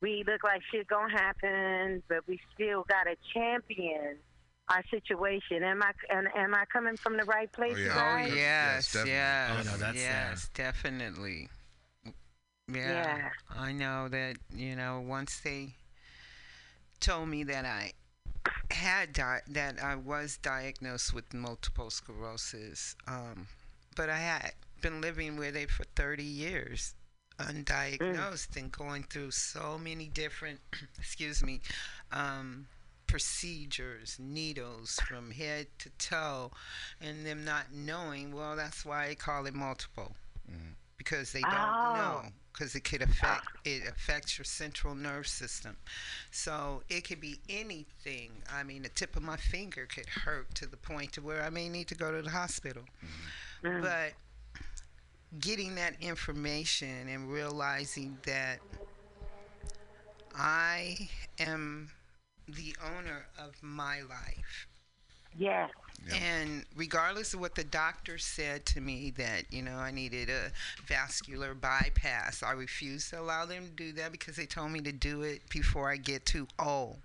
we 0.00 0.22
look 0.26 0.44
like 0.44 0.60
shit 0.70 0.86
gonna 0.86 1.10
happen, 1.10 2.02
but 2.08 2.26
we 2.28 2.38
still 2.54 2.84
got 2.88 3.06
a 3.06 3.16
champion 3.32 4.16
our 4.68 4.82
situation. 4.90 5.62
Am 5.62 5.82
I 5.82 5.92
am, 6.10 6.26
am 6.34 6.54
I 6.54 6.64
coming 6.72 6.96
from 6.96 7.16
the 7.16 7.24
right 7.24 7.50
place? 7.52 7.76
Oh, 7.78 7.90
oh 7.90 7.94
guys? 7.94 8.34
yes, 8.34 8.92
definitely. 8.92 9.12
yes, 9.12 9.50
Oh, 9.50 9.70
no, 9.70 9.76
that's, 9.78 9.96
yes, 9.96 10.50
definitely. 10.54 11.48
Yeah, 12.68 12.72
Yeah. 12.72 13.28
I 13.50 13.72
know 13.72 14.08
that. 14.08 14.36
You 14.54 14.76
know, 14.76 15.04
once 15.06 15.40
they 15.40 15.74
told 17.00 17.28
me 17.28 17.44
that 17.44 17.64
I 17.64 17.92
had 18.70 19.12
di- 19.12 19.42
that 19.48 19.82
I 19.82 19.94
was 19.96 20.36
diagnosed 20.38 21.12
with 21.14 21.32
multiple 21.34 21.90
sclerosis, 21.90 22.96
um, 23.06 23.46
but 23.96 24.10
I 24.10 24.18
had 24.18 24.52
been 24.80 25.00
living 25.00 25.36
with 25.36 25.56
it 25.56 25.70
for 25.70 25.84
30 25.96 26.22
years, 26.24 26.94
undiagnosed, 27.38 28.56
and 28.56 28.70
going 28.72 29.04
through 29.04 29.30
so 29.30 29.78
many 29.78 30.06
different, 30.08 30.60
excuse 30.98 31.42
me, 31.42 31.60
um, 32.12 32.66
procedures, 33.06 34.16
needles 34.18 34.98
from 35.08 35.30
head 35.30 35.66
to 35.78 35.90
toe, 35.98 36.50
and 37.00 37.24
them 37.24 37.44
not 37.44 37.72
knowing. 37.72 38.34
Well, 38.34 38.56
that's 38.56 38.84
why 38.84 39.08
I 39.08 39.14
call 39.14 39.46
it 39.46 39.54
multiple, 39.54 40.16
because 40.98 41.32
they 41.32 41.40
don't 41.42 41.52
Oh. 41.54 41.94
know. 41.94 42.22
Because 42.54 42.76
it 42.76 42.84
could 42.84 43.02
affect 43.02 43.46
it 43.64 43.82
affects 43.88 44.38
your 44.38 44.44
central 44.44 44.94
nerve 44.94 45.26
system, 45.26 45.76
so 46.30 46.84
it 46.88 47.06
could 47.06 47.20
be 47.20 47.40
anything. 47.48 48.30
I 48.48 48.62
mean, 48.62 48.82
the 48.82 48.90
tip 48.90 49.16
of 49.16 49.24
my 49.24 49.36
finger 49.36 49.86
could 49.92 50.06
hurt 50.06 50.54
to 50.54 50.66
the 50.66 50.76
point 50.76 51.12
to 51.14 51.20
where 51.20 51.42
I 51.42 51.50
may 51.50 51.68
need 51.68 51.88
to 51.88 51.96
go 51.96 52.12
to 52.12 52.22
the 52.22 52.30
hospital. 52.30 52.84
Mm-hmm. 53.64 53.82
But 53.82 54.12
getting 55.40 55.74
that 55.74 55.94
information 56.00 57.08
and 57.08 57.28
realizing 57.28 58.18
that 58.24 58.60
I 60.36 61.08
am 61.40 61.90
the 62.46 62.76
owner 62.96 63.26
of 63.38 63.54
my 63.62 64.02
life. 64.02 64.68
Yes. 65.36 65.70
And 66.12 66.64
regardless 66.76 67.34
of 67.34 67.40
what 67.40 67.54
the 67.54 67.64
doctor 67.64 68.18
said 68.18 68.66
to 68.66 68.80
me 68.80 69.12
that, 69.16 69.44
you 69.50 69.62
know, 69.62 69.76
I 69.76 69.90
needed 69.90 70.28
a 70.28 70.50
vascular 70.86 71.54
bypass, 71.54 72.42
I 72.42 72.52
refused 72.52 73.10
to 73.10 73.20
allow 73.20 73.46
them 73.46 73.64
to 73.64 73.70
do 73.70 73.92
that 73.92 74.12
because 74.12 74.36
they 74.36 74.46
told 74.46 74.70
me 74.70 74.80
to 74.80 74.92
do 74.92 75.22
it 75.22 75.48
before 75.48 75.90
I 75.90 75.96
get 75.96 76.26
too 76.26 76.46
old. 76.58 76.98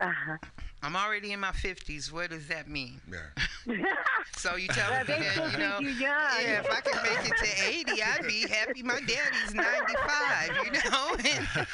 Uh-huh. 0.00 0.36
I'm 0.82 0.94
already 0.94 1.32
in 1.32 1.40
my 1.40 1.50
50s. 1.52 2.12
What 2.12 2.30
does 2.30 2.48
that 2.48 2.68
mean? 2.68 3.00
Yeah. 3.10 3.74
So 4.36 4.56
you 4.56 4.68
tell 4.68 4.90
me 4.92 4.98
they 5.06 5.18
that, 5.20 5.36
you 5.36 5.42
think 5.42 5.58
know, 5.58 5.78
you 5.80 5.88
young. 5.88 6.00
yeah, 6.42 6.60
if 6.60 6.70
I 6.70 6.80
can 6.80 7.02
make 7.02 7.30
it 7.30 7.36
to 7.38 7.92
80, 7.92 8.02
I'd 8.02 8.26
be 8.28 8.46
happy. 8.46 8.82
My 8.82 9.00
daddy's 9.00 9.54
95, 9.54 10.50
you 10.66 10.90
know, 10.90 11.16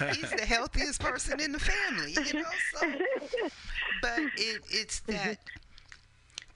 and 0.07 0.17
he's 0.17 0.31
the 0.31 0.47
healthiest 0.47 1.01
person 1.01 1.41
in 1.41 1.51
the 1.53 1.59
family, 1.59 2.13
you 2.13 2.41
know. 2.41 2.49
So, 2.75 2.87
but 4.01 4.21
it, 4.37 4.63
it's 4.71 5.01
that 5.01 5.39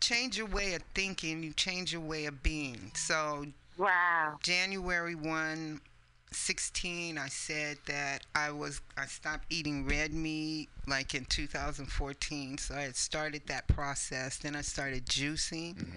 change 0.00 0.36
your 0.36 0.46
way 0.46 0.74
of 0.74 0.82
thinking, 0.94 1.42
you 1.42 1.52
change 1.52 1.92
your 1.92 2.02
way 2.02 2.26
of 2.26 2.42
being. 2.42 2.90
So, 2.94 3.46
wow. 3.76 4.38
January 4.42 5.14
1, 5.14 5.80
16, 6.32 7.18
I 7.18 7.28
said 7.28 7.78
that 7.86 8.26
I 8.34 8.50
was 8.50 8.80
I 8.96 9.06
stopped 9.06 9.46
eating 9.50 9.86
red 9.86 10.12
meat 10.12 10.68
like 10.86 11.14
in 11.14 11.24
2014. 11.24 12.58
So 12.58 12.74
I 12.74 12.82
had 12.82 12.96
started 12.96 13.42
that 13.46 13.66
process. 13.68 14.38
Then 14.38 14.54
I 14.54 14.60
started 14.60 15.06
juicing, 15.06 15.76
mm-hmm. 15.76 15.96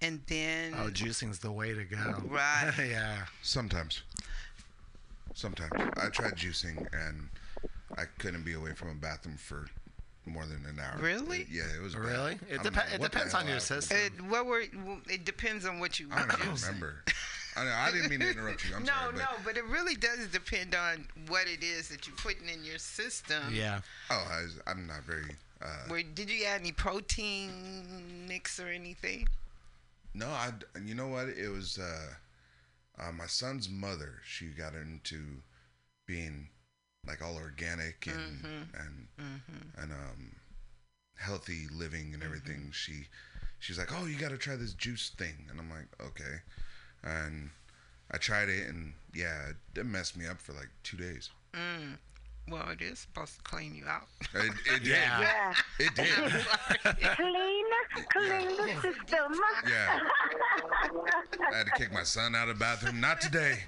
and 0.00 0.20
then 0.28 0.74
Oh, 0.78 0.90
juicing's 0.90 1.38
the 1.40 1.52
way 1.52 1.74
to 1.74 1.84
go. 1.84 2.22
Right. 2.28 2.72
yeah. 2.88 3.24
Sometimes. 3.42 4.02
Sometimes. 5.34 5.72
I 6.00 6.08
tried 6.10 6.36
juicing 6.36 6.86
and 6.92 7.28
I 7.98 8.04
couldn't 8.18 8.44
be 8.44 8.52
away 8.52 8.72
from 8.74 8.90
a 8.90 8.94
bathroom 8.94 9.36
for 9.36 9.66
more 10.26 10.46
than 10.46 10.64
an 10.66 10.78
hour. 10.78 10.98
Really? 11.00 11.40
It- 11.42 11.48
yeah, 11.50 11.62
it 11.76 11.82
was 11.82 11.94
bad. 11.94 12.04
Really? 12.04 12.38
It, 12.48 12.60
I 12.60 12.62
don't 12.62 12.74
depe- 12.74 12.94
it 12.94 13.00
depends 13.02 13.34
on 13.34 13.42
your 13.46 13.54
happened. 13.58 13.82
system. 13.84 13.98
it, 13.98 14.12
what 14.30 14.46
were 14.46 14.62
it 15.08 15.24
depends 15.24 15.66
on 15.66 15.80
what 15.80 15.98
you 16.00 16.08
I 16.12 16.20
don't 16.26 16.62
remember. 16.62 17.02
I, 17.56 17.64
know, 17.64 17.70
I 17.72 17.92
didn't 17.92 18.10
mean 18.10 18.18
to 18.20 18.30
interrupt 18.30 18.68
you. 18.68 18.74
I'm 18.74 18.82
no, 18.84 18.92
sorry. 18.92 19.12
But, 19.12 19.18
no, 19.20 19.26
but 19.44 19.56
it 19.56 19.64
really 19.66 19.94
does 19.94 20.26
depend 20.32 20.74
on 20.74 21.06
what 21.28 21.46
it 21.46 21.62
is 21.62 21.88
that 21.90 22.06
you're 22.06 22.16
putting 22.16 22.48
in 22.48 22.64
your 22.64 22.78
system. 22.78 23.42
yeah. 23.52 23.80
Oh, 24.10 24.26
I 24.30 24.42
was, 24.42 24.58
I'm 24.66 24.86
not 24.86 25.04
very. 25.04 25.36
Uh, 25.62 25.66
Where 25.88 26.02
did 26.02 26.30
you 26.30 26.44
add 26.46 26.60
any 26.62 26.72
protein 26.72 28.26
mix 28.28 28.58
or 28.58 28.66
anything? 28.68 29.28
no, 30.14 30.26
I. 30.28 30.50
You 30.84 30.94
know 30.94 31.08
what? 31.08 31.28
It 31.28 31.48
was 31.48 31.78
uh, 31.78 33.02
uh, 33.02 33.12
my 33.12 33.26
son's 33.26 33.68
mother. 33.68 34.14
She 34.26 34.46
got 34.46 34.74
into 34.74 35.20
being 36.06 36.48
like 37.06 37.22
all 37.22 37.36
organic 37.36 38.06
and 38.06 38.44
Mm-hmm. 38.44 38.80
and 38.80 39.08
and 39.78 39.92
um, 39.92 40.36
healthy 41.16 41.66
living 41.72 42.12
and 42.14 42.22
everything. 42.22 42.70
She 42.72 43.06
she's 43.58 43.78
like, 43.78 43.90
oh, 43.92 44.06
you 44.06 44.18
got 44.18 44.30
to 44.30 44.38
try 44.38 44.56
this 44.56 44.74
juice 44.74 45.10
thing, 45.16 45.46
and 45.50 45.58
I'm 45.58 45.70
like, 45.70 45.88
okay, 46.00 46.40
and 47.02 47.50
I 48.10 48.18
tried 48.18 48.48
it, 48.48 48.68
and 48.68 48.94
yeah, 49.14 49.52
it 49.76 49.86
messed 49.86 50.16
me 50.16 50.26
up 50.26 50.40
for 50.40 50.52
like 50.52 50.68
two 50.82 50.96
days. 50.96 51.30
Mm. 51.54 51.98
Well, 52.46 52.68
it 52.68 52.82
is 52.82 52.98
supposed 52.98 53.36
to 53.36 53.42
clean 53.42 53.74
you 53.74 53.86
out. 53.86 54.06
It, 54.34 54.52
it 54.66 54.82
did. 54.82 54.86
Yeah. 54.86 55.20
Yeah. 55.78 55.86
It 55.86 55.94
did. 55.94 56.06
Clean 57.16 57.64
Clean 58.12 58.46
the 58.48 58.74
system. 58.82 59.34
Yeah. 59.68 60.00
I 61.52 61.56
had 61.56 61.66
to 61.66 61.72
kick 61.76 61.92
my 61.92 62.02
son 62.02 62.34
out 62.34 62.48
of 62.48 62.58
the 62.58 62.60
bathroom. 62.60 63.00
Not 63.00 63.20
today. 63.20 63.60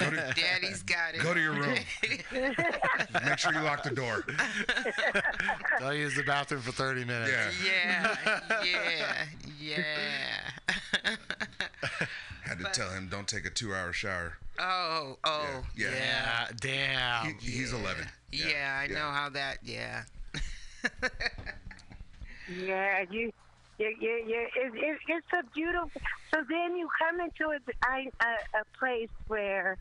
Go 0.00 0.10
to, 0.10 0.16
Daddy's 0.16 0.82
got 0.82 1.14
it. 1.14 1.22
Go 1.22 1.32
to 1.34 1.40
your 1.40 1.52
room. 1.52 1.78
Make 3.24 3.38
sure 3.38 3.52
you 3.52 3.60
lock 3.60 3.82
the 3.82 3.90
door. 3.90 4.24
Don't 5.78 5.96
use 5.96 6.16
the 6.16 6.24
bathroom 6.24 6.62
for 6.62 6.72
30 6.72 7.04
minutes. 7.04 7.32
Yeah. 7.64 8.16
Yeah, 8.64 9.26
yeah, 9.60 9.76
yeah. 11.04 12.06
Had 12.42 12.58
to 12.58 12.64
tell 12.72 12.90
him 12.90 13.08
don't 13.08 13.28
take 13.28 13.46
a 13.46 13.50
two-hour 13.50 13.92
shower. 13.92 14.38
Oh, 14.58 15.16
oh, 15.24 15.64
Yeah. 15.76 15.90
yeah. 15.94 16.48
damn. 16.60 17.34
He, 17.40 17.50
he's 17.50 17.72
11. 17.72 18.06
Yeah, 18.32 18.80
I 18.82 18.86
know 18.88 19.10
how 19.10 19.28
that. 19.30 19.58
Yeah. 19.62 20.02
Yeah, 22.48 23.04
you, 23.10 23.32
you, 23.78 23.96
you, 24.00 24.24
you 24.26 24.48
it, 24.56 24.72
it, 24.74 24.98
it's 25.08 25.26
a 25.32 25.42
beautiful. 25.54 25.90
So 26.32 26.42
then 26.48 26.76
you 26.76 26.88
come 26.98 27.20
into 27.20 27.50
a 27.50 27.58
a 28.58 28.78
place 28.78 29.08
where 29.28 29.78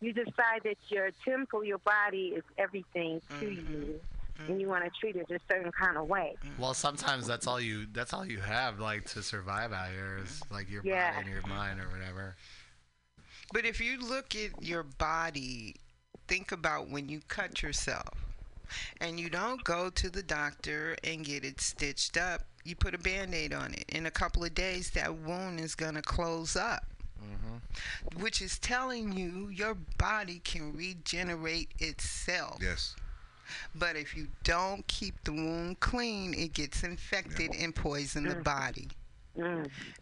you 0.00 0.12
decide 0.12 0.62
that 0.64 0.76
your 0.88 1.10
temple, 1.24 1.64
your 1.64 1.78
body, 1.78 2.34
is 2.36 2.44
everything 2.58 3.20
to 3.40 3.46
mm-hmm. 3.46 3.82
you, 3.82 4.00
and 4.48 4.60
you 4.60 4.68
want 4.68 4.84
to 4.84 4.90
treat 5.00 5.16
it 5.16 5.30
a 5.30 5.38
certain 5.48 5.72
kind 5.72 5.96
of 5.96 6.08
way. 6.08 6.34
Mm. 6.44 6.58
Well, 6.58 6.74
sometimes 6.74 7.26
that's 7.26 7.46
all 7.46 7.60
you 7.60 7.86
that's 7.92 8.12
all 8.12 8.24
you 8.24 8.40
have 8.40 8.78
like 8.80 9.04
to 9.10 9.22
survive 9.22 9.72
out 9.72 9.90
here 9.90 10.20
is 10.22 10.42
like 10.50 10.70
your 10.70 10.82
Yeah. 10.84 11.12
body 11.12 11.24
and 11.24 11.32
your 11.32 11.46
mind 11.46 11.80
or 11.80 11.88
whatever. 11.88 12.36
But 13.52 13.64
if 13.64 13.80
you 13.80 13.98
look 14.00 14.34
at 14.34 14.62
your 14.62 14.82
body, 14.82 15.76
think 16.26 16.52
about 16.52 16.88
when 16.88 17.08
you 17.08 17.20
cut 17.28 17.62
yourself 17.62 18.08
and 19.00 19.20
you 19.20 19.30
don't 19.30 19.62
go 19.62 19.90
to 19.90 20.10
the 20.10 20.22
doctor 20.22 20.96
and 21.04 21.24
get 21.24 21.44
it 21.44 21.60
stitched 21.60 22.16
up, 22.16 22.42
you 22.64 22.74
put 22.74 22.94
a 22.94 22.98
band 22.98 23.34
aid 23.34 23.52
on 23.52 23.72
it. 23.74 23.84
In 23.88 24.06
a 24.06 24.10
couple 24.10 24.42
of 24.44 24.54
days, 24.54 24.90
that 24.90 25.14
wound 25.14 25.60
is 25.60 25.76
going 25.76 25.94
to 25.94 26.02
close 26.02 26.56
up, 26.56 26.84
mm-hmm. 27.22 28.20
which 28.20 28.42
is 28.42 28.58
telling 28.58 29.12
you 29.12 29.48
your 29.48 29.74
body 29.74 30.40
can 30.42 30.72
regenerate 30.72 31.70
itself. 31.78 32.58
Yes. 32.60 32.96
But 33.74 33.96
if 33.96 34.16
you 34.16 34.28
don't 34.44 34.86
keep 34.86 35.22
the 35.24 35.32
wound 35.32 35.80
clean, 35.80 36.34
it 36.34 36.52
gets 36.52 36.82
infected 36.82 37.52
and 37.58 37.74
poison 37.74 38.24
the 38.24 38.36
body 38.36 38.88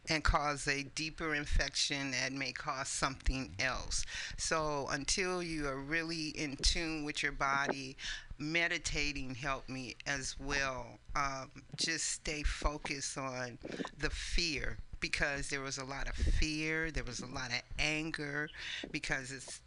and 0.08 0.22
cause 0.22 0.68
a 0.68 0.84
deeper 0.94 1.34
infection 1.34 2.12
that 2.12 2.32
may 2.32 2.52
cause 2.52 2.88
something 2.88 3.54
else. 3.58 4.04
So 4.36 4.86
until 4.90 5.42
you 5.42 5.66
are 5.66 5.80
really 5.80 6.28
in 6.28 6.56
tune 6.56 7.04
with 7.04 7.22
your 7.22 7.32
body, 7.32 7.96
meditating 8.38 9.34
helped 9.34 9.68
me 9.68 9.96
as 10.06 10.36
well. 10.38 10.86
Um, 11.16 11.50
just 11.76 12.04
stay 12.10 12.42
focused 12.42 13.18
on 13.18 13.58
the 13.98 14.10
fear 14.10 14.78
because 15.00 15.48
there 15.50 15.60
was 15.60 15.78
a 15.78 15.84
lot 15.84 16.08
of 16.08 16.14
fear, 16.14 16.90
there 16.90 17.04
was 17.04 17.20
a 17.20 17.26
lot 17.26 17.50
of 17.50 17.60
anger 17.78 18.48
because 18.90 19.32
it's 19.32 19.60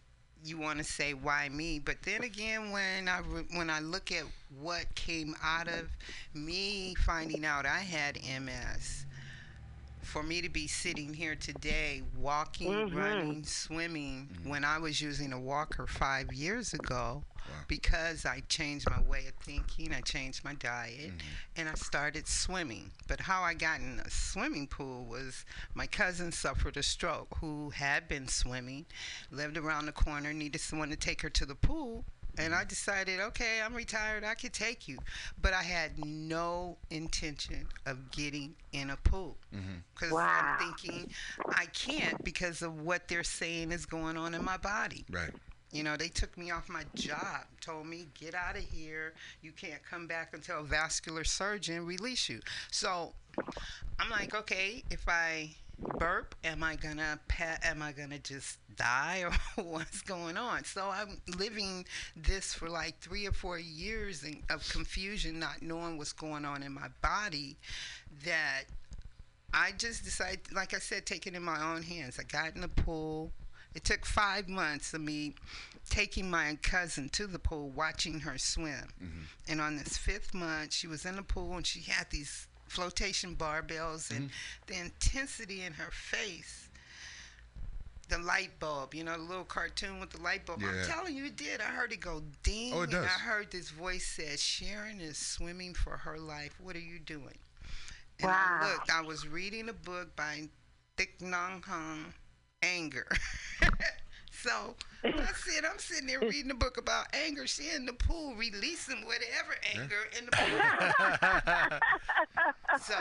you 0.44 0.58
want 0.58 0.78
to 0.78 0.84
say 0.84 1.14
why 1.14 1.50
me? 1.50 1.80
But 1.80 1.98
then 2.04 2.24
again 2.24 2.72
when 2.72 3.08
i 3.08 3.18
when 3.56 3.70
i 3.70 3.80
look 3.80 4.12
at 4.12 4.24
what 4.60 4.94
came 4.96 5.36
out 5.44 5.68
of 5.68 5.90
me 6.34 6.96
finding 7.06 7.46
out 7.46 7.66
i 7.66 7.80
had 7.80 8.18
ms 8.42 9.06
for 10.18 10.24
me 10.24 10.42
to 10.42 10.50
be 10.50 10.66
sitting 10.66 11.14
here 11.14 11.36
today 11.36 12.02
walking 12.18 12.72
Mhm. 12.72 12.96
running 12.96 13.44
swimming 13.44 14.28
when 14.46 14.64
i 14.64 14.80
was 14.80 15.00
using 15.00 15.32
a 15.32 15.40
walker 15.40 15.86
5 15.86 16.34
years 16.34 16.74
ago 16.74 17.24
because 17.68 18.26
i 18.26 18.40
changed 18.50 18.90
my 18.90 19.00
way 19.00 19.28
of 19.28 19.36
thinking 19.36 19.94
i 19.94 20.02
changed 20.02 20.44
my 20.44 20.56
diet 20.56 21.12
and 21.56 21.70
i 21.70 21.74
started 21.76 22.28
swimming. 22.28 22.92
But 23.06 23.22
how 23.22 23.44
i 23.44 23.54
got 23.54 23.80
in 23.80 24.00
a 24.04 24.10
swimming 24.10 24.66
pool 24.66 25.06
was 25.06 25.46
my 25.76 25.86
cousin 25.86 26.32
suffered 26.32 26.78
a 26.78 26.84
stroke 26.84 27.38
who 27.40 27.70
had 27.70 28.08
been 28.08 28.28
swimming 28.28 28.88
lived 29.30 29.56
around 29.56 29.86
the 29.86 29.92
corner 29.92 30.34
needed 30.34 30.62
someone 30.62 30.90
to 30.90 30.96
take 30.96 31.22
her 31.22 31.30
to 31.30 31.46
the 31.46 31.56
pool 31.56 32.06
and 32.38 32.54
I 32.54 32.64
decided, 32.64 33.20
okay, 33.20 33.62
I'm 33.64 33.74
retired. 33.74 34.24
I 34.24 34.36
could 34.36 34.54
take 34.54 34.88
you, 34.88 34.98
but 35.42 35.54
I 35.54 35.64
had 35.64 36.04
no 36.06 36.78
intention 36.90 37.68
of 37.86 38.12
getting 38.12 38.56
in 38.74 38.92
a 38.92 38.98
pool 38.98 39.38
mm-hmm. 39.56 39.78
because 39.94 40.12
Wow. 40.12 40.58
I'm 40.60 40.60
thinking 40.60 41.10
I 41.50 41.66
can't 41.68 42.24
because 42.24 42.62
of 42.62 42.82
what 42.82 43.08
they're 43.08 43.24
saying 43.24 43.72
is 43.72 43.86
going 43.86 44.18
on 44.18 44.34
in 44.34 44.44
my 44.44 44.58
body. 44.58 45.06
Right. 45.12 45.32
You 45.72 45.84
know, 45.84 45.98
they 45.98 46.08
took 46.08 46.38
me 46.38 46.50
off 46.50 46.70
my 46.70 46.84
job, 46.96 47.42
told 47.60 47.88
me, 47.88 48.08
get 48.18 48.34
out 48.34 48.56
of 48.56 48.64
here. 48.64 49.14
You 49.42 49.52
can't 49.52 49.84
come 49.84 50.08
back 50.08 50.34
until 50.34 50.62
a 50.62 50.64
vascular 50.64 51.26
surgeon 51.26 51.86
release 51.86 52.30
you. 52.30 52.40
So 52.72 53.14
I'm 54.00 54.10
like, 54.10 54.34
okay, 54.34 54.84
if 54.90 55.04
I 55.10 55.50
burp, 55.80 56.36
am 56.44 56.64
I 56.64 56.76
gonna 56.76 57.20
pa- 57.28 57.58
am 57.64 57.82
I 57.82 57.92
gonna 57.92 58.20
just 58.20 58.58
die 58.76 59.24
or 59.24 59.64
what's 59.64 60.02
going 60.02 60.38
on? 60.38 60.64
So 60.64 60.90
I'm 60.90 61.22
living 61.38 61.86
this 62.16 62.54
for 62.54 62.70
like 62.70 63.00
three 63.00 63.28
or 63.28 63.32
four 63.32 63.60
years 63.60 64.24
in, 64.24 64.44
of 64.50 64.68
confusion, 64.70 65.40
not 65.40 65.62
knowing 65.62 65.98
what's 65.98 66.14
going 66.14 66.46
on 66.46 66.64
in 66.64 66.74
my 66.74 66.88
body. 67.02 67.58
That 68.26 68.64
I 69.54 69.72
just 69.78 70.04
decided, 70.04 70.52
like 70.54 70.74
I 70.74 70.80
said, 70.80 71.06
take 71.06 71.28
it 71.28 71.36
in 71.36 71.44
my 71.44 71.74
own 71.74 71.84
hands. 71.84 72.20
I 72.20 72.24
got 72.24 72.56
in 72.56 72.62
the 72.62 72.68
pool. 72.68 73.32
It 73.76 73.84
took 73.84 74.06
five 74.06 74.48
months 74.48 74.94
of 74.94 75.02
me 75.02 75.36
taking 75.90 76.30
my 76.30 76.58
cousin 76.62 77.10
to 77.10 77.28
the 77.28 77.40
pool, 77.40 77.70
watching 77.70 78.20
her 78.22 78.38
swim. 78.38 78.88
Mm-hmm. 79.02 79.22
And 79.48 79.62
on 79.62 79.78
this 79.78 79.98
fifth 79.98 80.34
month, 80.34 80.74
she 80.74 80.88
was 80.88 81.06
in 81.06 81.16
the 81.16 81.24
pool 81.24 81.56
and 81.56 81.66
she 81.66 81.82
had 81.82 82.10
these 82.10 82.48
flotation 82.68 83.36
barbells 83.36 84.12
and 84.12 84.30
mm-hmm. 84.30 84.68
the 84.68 84.80
intensity 84.80 85.64
in 85.64 85.74
her 85.74 85.92
face. 85.92 86.70
The 88.10 88.20
light 88.20 88.52
bulb, 88.62 88.94
you 88.94 89.04
know, 89.04 89.18
the 89.18 89.24
little 89.24 89.44
cartoon 89.44 90.00
with 90.00 90.12
the 90.12 90.22
light 90.22 90.46
bulb. 90.46 90.62
I'm 90.64 90.88
telling 90.88 91.16
you, 91.16 91.26
it 91.26 91.36
did. 91.36 91.60
I 91.60 91.66
heard 91.66 91.92
it 91.92 92.00
go 92.00 92.22
ding. 92.42 92.74
Oh, 92.74 92.84
it 92.84 92.92
And. 92.92 93.04
I 93.04 93.20
heard 93.20 93.52
this 93.52 93.70
voice 93.70 94.06
said, 94.06 94.40
Sharon 94.40 95.02
is 95.02 95.18
swimming 95.18 95.74
for 95.74 95.98
her 95.98 96.18
life. 96.18 96.56
What 96.64 96.78
are 96.78 96.80
you 96.80 97.00
doing? 97.00 97.38
And 98.20 98.30
Wow. 98.30 98.60
I 98.62 98.72
looked, 98.72 98.92
I 98.92 99.02
was 99.02 99.28
reading 99.28 99.68
a 99.68 99.74
book 99.74 100.16
by 100.16 100.48
Thich 100.98 101.20
Nhat 101.22 101.64
Hanh, 101.64 102.14
Anger. 102.64 103.08
so 104.44 104.76
I 105.04 105.12
said, 105.36 105.66
I'm 105.70 105.78
sitting 105.80 106.08
there 106.08 106.20
reading 106.20 106.52
a 106.52 106.56
book 106.56 106.78
about 106.78 107.08
anger. 107.14 107.48
She 107.48 107.70
in 107.76 107.86
the 107.86 107.94
pool 107.94 108.36
releasing 108.36 109.06
whatever 109.06 109.56
anger 109.76 110.08
in 110.18 110.26
the 110.26 110.32
pool. 110.32 111.80
so 112.82 112.96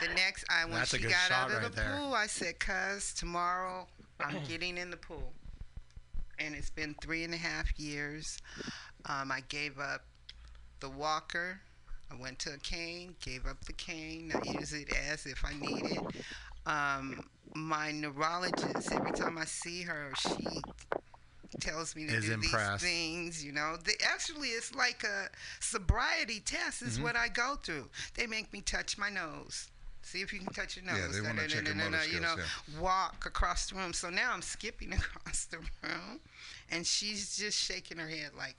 the 0.00 0.14
next, 0.14 0.44
I 0.50 0.64
when 0.64 0.74
That's 0.74 0.90
she 0.90 0.98
got 0.98 1.30
out 1.30 1.50
of 1.50 1.62
right 1.62 1.70
the 1.70 1.76
there. 1.76 1.96
pool, 1.98 2.14
I 2.14 2.26
said, 2.26 2.58
"Cuz 2.58 3.12
tomorrow 3.14 3.86
I'm 4.20 4.42
getting 4.48 4.78
in 4.78 4.90
the 4.90 4.96
pool." 4.96 5.32
And 6.38 6.54
it's 6.54 6.70
been 6.70 6.94
three 7.02 7.24
and 7.24 7.34
a 7.34 7.38
half 7.38 7.78
years. 7.78 8.38
Um, 9.04 9.30
I 9.30 9.40
gave 9.48 9.78
up 9.78 10.02
the 10.80 10.88
walker. 10.88 11.60
I 12.10 12.16
went 12.20 12.38
to 12.40 12.54
a 12.54 12.58
cane, 12.58 13.14
gave 13.20 13.46
up 13.46 13.64
the 13.66 13.72
cane. 13.72 14.32
I 14.34 14.52
use 14.58 14.72
it 14.72 14.88
as 15.10 15.26
if 15.26 15.44
I 15.44 15.52
need 15.54 15.84
it. 15.84 16.00
Um, 16.66 17.24
my 17.54 17.90
neurologist, 17.90 18.92
every 18.92 19.12
time 19.12 19.36
I 19.38 19.44
see 19.44 19.82
her, 19.82 20.12
she 20.16 20.60
tells 21.60 21.96
me 21.96 22.06
to 22.06 22.14
Is 22.14 22.26
do 22.26 22.32
impressed. 22.34 22.82
these 22.84 22.90
things. 22.92 23.44
You 23.44 23.52
know, 23.52 23.76
they, 23.84 23.94
actually, 24.04 24.48
it's 24.48 24.74
like 24.74 25.02
a 25.04 25.28
sobriety 25.58 26.40
test. 26.40 26.82
Is 26.82 26.98
Mhm. 26.98 27.02
what 27.02 27.16
I 27.16 27.28
go 27.28 27.56
through. 27.56 27.90
They 28.14 28.26
make 28.26 28.52
me 28.52 28.60
touch 28.60 28.96
my 28.98 29.10
nose. 29.10 29.68
See 30.02 30.22
if 30.22 30.32
you 30.32 30.38
can 30.40 30.52
touch 30.52 30.76
your 30.76 30.84
nose. 30.84 30.98
Yeah, 30.98 31.08
they 31.08 31.20
wanna 31.20 31.46
check 31.48 31.66
your 31.66 31.74
motor 31.74 32.04
You 32.06 32.20
know, 32.20 32.32
skills, 32.34 32.78
walk 32.78 33.26
across 33.26 33.68
the 33.68 33.76
room. 33.76 33.92
So 33.92 34.10
now 34.10 34.32
I'm 34.32 34.42
skipping 34.42 34.92
across 34.94 35.44
the 35.46 35.58
room, 35.82 36.20
and 36.70 36.86
she's 36.86 37.36
just 37.36 37.58
shaking 37.58 37.98
her 37.98 38.08
head 38.08 38.30
like, 38.36 38.56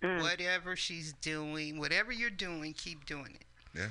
whatever 0.00 0.76
she's 0.76 1.14
doing, 1.14 1.78
whatever 1.78 2.12
you're 2.12 2.28
doing, 2.30 2.74
keep 2.74 3.06
doing 3.06 3.34
it. 3.34 3.46
Yeah. 3.74 3.88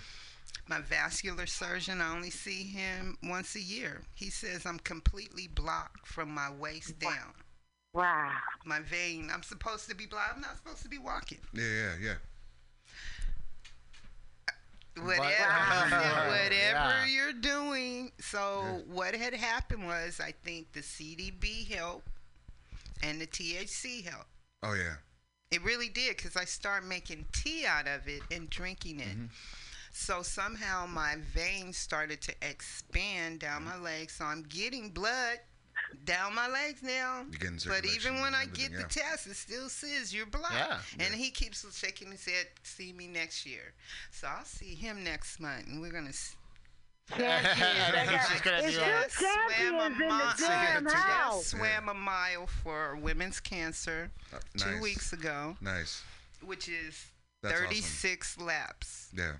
My 0.67 0.79
vascular 0.79 1.45
surgeon, 1.45 1.99
I 2.01 2.13
only 2.15 2.29
see 2.29 2.63
him 2.63 3.17
once 3.23 3.55
a 3.55 3.59
year. 3.61 4.01
He 4.15 4.29
says 4.29 4.65
I'm 4.65 4.79
completely 4.79 5.47
blocked 5.47 6.07
from 6.07 6.29
my 6.33 6.49
waist 6.51 6.97
down. 6.99 7.33
Wow. 7.93 8.31
My 8.65 8.79
vein, 8.79 9.29
I'm 9.31 9.43
supposed 9.43 9.89
to 9.89 9.95
be 9.95 10.05
blocked. 10.05 10.35
I'm 10.35 10.41
not 10.41 10.57
supposed 10.57 10.81
to 10.83 10.89
be 10.89 10.97
walking. 10.97 11.39
Yeah, 11.53 11.63
yeah, 11.63 11.95
yeah. 12.01 12.13
Whatever, 15.03 15.19
Wow. 15.21 16.27
whatever 16.29 16.51
Yeah. 16.51 17.05
you're 17.07 17.33
doing. 17.33 18.11
So 18.19 18.83
what 18.87 19.15
had 19.15 19.33
happened 19.33 19.85
was, 19.87 20.19
I 20.19 20.33
think 20.43 20.71
the 20.73 20.81
CDB 20.81 21.67
helped 21.67 22.07
and 23.01 23.19
the 23.19 23.27
THC 23.27 24.05
helped. 24.05 24.29
Oh 24.61 24.73
yeah. 24.75 24.95
It 25.51 25.63
really 25.63 25.89
did 25.89 26.15
because 26.17 26.35
I 26.35 26.45
started 26.45 26.87
making 26.87 27.25
tea 27.33 27.65
out 27.65 27.87
of 27.87 28.07
it 28.07 28.21
and 28.31 28.49
drinking 28.49 28.99
it. 28.99 29.07
Mm-hmm. 29.09 29.25
So 29.95 30.23
somehow 30.23 30.87
my 30.87 31.15
veins 31.33 31.77
started 31.77 32.19
to 32.21 32.33
expand 32.41 33.39
down 33.39 33.63
my 33.63 33.77
legs. 33.77 34.13
So 34.13 34.25
I'm 34.25 34.41
getting 34.49 34.89
blood 34.89 35.37
down 36.03 36.33
my 36.33 36.47
legs 36.47 36.81
now. 36.81 37.25
You're 37.39 37.51
But 37.67 37.85
even 37.85 38.19
when 38.19 38.33
I 38.33 38.45
get 38.45 38.71
the 38.73 38.79
yeah. 38.79 38.87
test, 38.87 39.27
it 39.27 39.35
still 39.35 39.69
says 39.69 40.13
you're 40.13 40.25
blocked. 40.25 40.53
Yeah. 40.55 40.79
And 40.99 41.13
he 41.13 41.29
keeps 41.29 41.63
shaking 41.77 42.11
his 42.11 42.25
head, 42.25 42.47
see 42.63 42.91
me 42.91 43.07
next 43.07 43.45
year. 43.45 43.73
So 44.11 44.27
I'll 44.27 44.43
see 44.45 44.73
him 44.73 45.03
next 45.03 45.39
month 45.39 45.67
and 45.67 45.79
we're 45.79 45.91
going 45.91 46.07
to 46.07 46.13
Champions. 47.11 48.27
She's 48.31 48.41
gonna 48.41 48.57
it's 48.63 48.73
do 48.73 48.79
two 48.79 48.89
it. 48.89 49.11
champions 49.11 49.99
in 50.01 50.07
the 50.07 50.33
damn 50.39 50.85
house. 50.89 51.47
swam 51.47 51.89
a 51.89 51.93
mile 51.93 52.47
for 52.47 52.95
women's 52.95 53.39
cancer 53.41 54.09
two 54.57 54.71
nice. 54.71 54.81
weeks 54.81 55.13
ago, 55.13 55.57
Nice. 55.61 56.01
which 56.45 56.69
is 56.69 57.05
That's 57.41 57.55
awesome. 57.55 57.65
36 57.67 58.39
laps. 58.39 59.09
Yeah. 59.15 59.33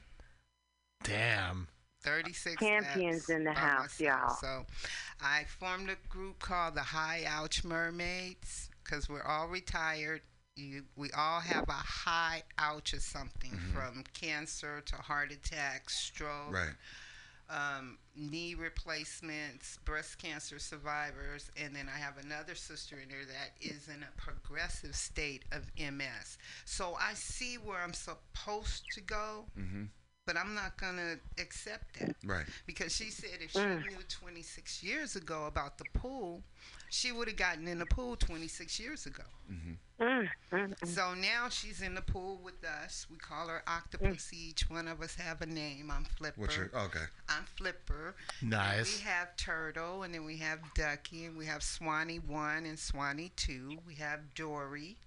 Damn. 1.04 1.68
36 2.04 2.60
Champions 2.62 3.30
in 3.30 3.44
the 3.46 3.54
house, 3.54 4.00
myself. 4.00 4.00
y'all. 4.00 4.36
So 4.42 4.66
I 5.22 5.46
formed 5.60 5.90
a 5.90 5.96
group 6.10 6.40
called 6.40 6.76
the 6.76 6.82
High 6.82 7.24
Ouch 7.28 7.64
Mermaids 7.64 8.70
because 8.84 9.08
we're 9.08 9.24
all 9.24 9.48
retired. 9.48 10.22
You, 10.58 10.84
we 10.98 11.10
all 11.18 11.40
have 11.40 11.68
a 11.70 11.72
high 11.72 12.44
ouch 12.60 12.94
of 12.94 13.02
something 13.02 13.52
from 13.74 14.04
cancer 14.14 14.82
to 14.86 14.96
heart 14.98 15.32
attack, 15.32 15.90
stroke, 15.90 16.52
Right. 16.52 16.74
um, 17.50 17.98
knee 18.16 18.54
replacements, 18.54 19.80
breast 19.86 20.20
cancer 20.20 20.60
survivors, 20.60 21.50
and 21.58 21.76
then 21.76 21.90
I 21.94 21.98
have 21.98 22.18
another 22.24 22.54
sister 22.54 22.98
in 23.02 23.10
there 23.10 23.26
that 23.26 23.66
is 23.68 23.88
in 23.88 24.04
a 24.04 24.22
progressive 24.22 24.94
state 24.96 25.44
of 25.52 25.64
MS. 25.80 26.38
So 26.66 26.96
I 27.00 27.14
see 27.16 27.56
where 27.56 27.80
I'm 27.82 27.94
supposed 27.94 28.84
to 28.94 29.02
go, 29.02 29.46
Mm-hmm. 29.58 29.86
But 30.26 30.38
I'm 30.38 30.56
not 30.56 30.78
going 30.78 30.96
to 30.98 31.42
accept 31.42 32.00
that. 32.00 32.16
Right. 32.26 32.46
Because 32.66 32.96
she 32.96 33.06
said 33.10 33.40
if 33.42 33.52
she 33.52 33.60
Mm. 33.60 33.82
knew 33.90 33.98
26 34.08 34.82
years 34.84 35.16
ago 35.16 35.46
about 35.48 35.78
the 35.78 35.84
pool, 35.94 36.44
she 36.90 37.12
would 37.12 37.28
have 37.28 37.36
gotten 37.38 37.68
in 37.68 37.80
the 37.80 37.86
pool 37.86 38.16
26 38.16 38.80
years 38.80 39.06
ago. 39.06 39.24
Mm-hmm. 39.52 40.04
Mm, 40.04 40.30
mm. 40.52 40.88
So 40.88 41.14
now 41.14 41.50
she's 41.50 41.82
in 41.82 41.94
the 41.96 42.02
pool 42.02 42.38
with 42.44 42.64
us. 42.64 43.06
We 43.12 43.18
call 43.18 43.48
her 43.48 43.64
Octopus. 43.68 44.32
Each 44.34 44.70
one 44.70 44.88
of 44.88 45.02
us 45.02 45.16
have 45.16 45.42
a 45.42 45.46
name. 45.46 45.92
I'm 45.92 46.06
Flipper. 46.06 46.40
What's 46.40 46.56
your 46.56 46.70
okay? 46.74 47.06
I'm 47.30 47.44
Flipper. 47.58 48.16
And 48.42 48.50
Nice. 48.52 48.98
we 49.00 49.04
have 49.04 49.36
Turtle, 49.38 50.04
and 50.04 50.14
then 50.14 50.24
we 50.26 50.38
have 50.38 50.60
Ducky, 50.76 51.26
and 51.26 51.38
we 51.38 51.46
have 51.48 51.64
Swanee 51.64 52.18
1 52.20 52.66
and 52.66 52.80
Swanee 52.80 53.32
2. 53.36 53.78
We 53.86 53.96
have 53.96 54.34
Dory. 54.36 54.98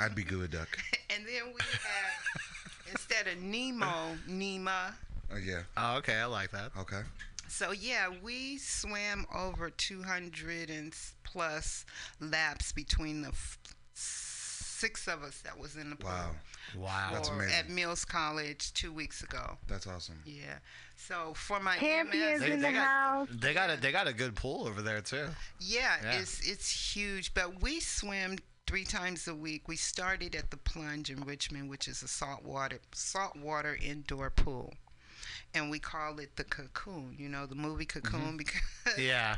I'd 0.00 0.14
be 0.14 0.24
good 0.24 0.38
with 0.38 0.50
duck. 0.52 0.68
And 1.10 1.26
then 1.26 1.46
we 1.46 1.60
have, 1.60 2.72
instead 2.90 3.26
of 3.26 3.40
Nemo, 3.42 4.16
Nema. 4.28 4.94
Oh 5.30 5.34
uh, 5.34 5.38
yeah. 5.38 5.62
Oh, 5.76 5.96
okay. 5.98 6.16
I 6.16 6.24
like 6.26 6.50
that. 6.52 6.70
Okay. 6.78 7.00
So 7.48 7.72
yeah, 7.72 8.08
we 8.22 8.58
swam 8.58 9.26
over 9.34 9.70
200 9.70 10.70
and 10.70 10.94
plus 11.24 11.84
laps 12.20 12.72
between 12.72 13.22
the 13.22 13.28
f- 13.28 13.58
six 13.94 15.08
of 15.08 15.22
us 15.22 15.40
that 15.42 15.58
was 15.58 15.76
in 15.76 15.90
the 15.90 15.96
pool. 15.96 16.10
Wow. 16.10 16.30
Wow. 16.76 17.10
That's 17.12 17.28
amazing. 17.30 17.54
At 17.54 17.68
Mills 17.68 18.04
College 18.04 18.72
two 18.74 18.92
weeks 18.92 19.22
ago. 19.22 19.56
That's 19.66 19.86
awesome. 19.86 20.22
Yeah. 20.24 20.58
So 20.96 21.32
for 21.34 21.58
my 21.60 21.76
Champions 21.78 22.40
MS, 22.42 22.50
in 22.50 22.60
the 22.60 22.72
got, 22.72 22.86
house. 22.86 23.28
They 23.32 23.54
got 23.54 23.70
a 23.70 23.76
they 23.80 23.92
got 23.92 24.06
a 24.08 24.12
good 24.12 24.34
pool 24.34 24.66
over 24.68 24.82
there 24.82 25.00
too. 25.00 25.26
yeah, 25.60 25.96
Yeah. 26.02 26.20
it's 26.20 26.46
it's 26.48 26.70
huge. 26.94 27.32
But 27.34 27.62
we 27.62 27.80
swim 27.80 28.38
three 28.68 28.84
times 28.84 29.26
a 29.26 29.34
week. 29.34 29.66
We 29.66 29.76
started 29.76 30.34
at 30.34 30.50
the 30.50 30.58
Plunge 30.58 31.08
in 31.10 31.22
Richmond, 31.22 31.70
which 31.70 31.88
is 31.88 32.02
a 32.02 32.08
saltwater 32.08 32.80
saltwater 32.92 33.78
indoor 33.82 34.28
pool. 34.28 34.74
And 35.54 35.70
we 35.70 35.78
call 35.78 36.18
it 36.18 36.36
the 36.36 36.44
Cocoon, 36.44 37.16
you 37.18 37.30
know, 37.30 37.46
the 37.46 37.54
movie 37.54 37.86
mm-hmm. 37.86 38.00
Cocoon, 38.00 38.36
because 38.36 38.60
Yeah. 38.98 39.36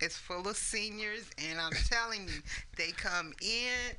it's 0.00 0.16
full 0.16 0.46
of 0.46 0.56
seniors, 0.56 1.24
and 1.38 1.60
I'm 1.60 1.72
telling 1.72 2.28
you, 2.28 2.40
they 2.76 2.92
come 2.92 3.34
in 3.42 3.96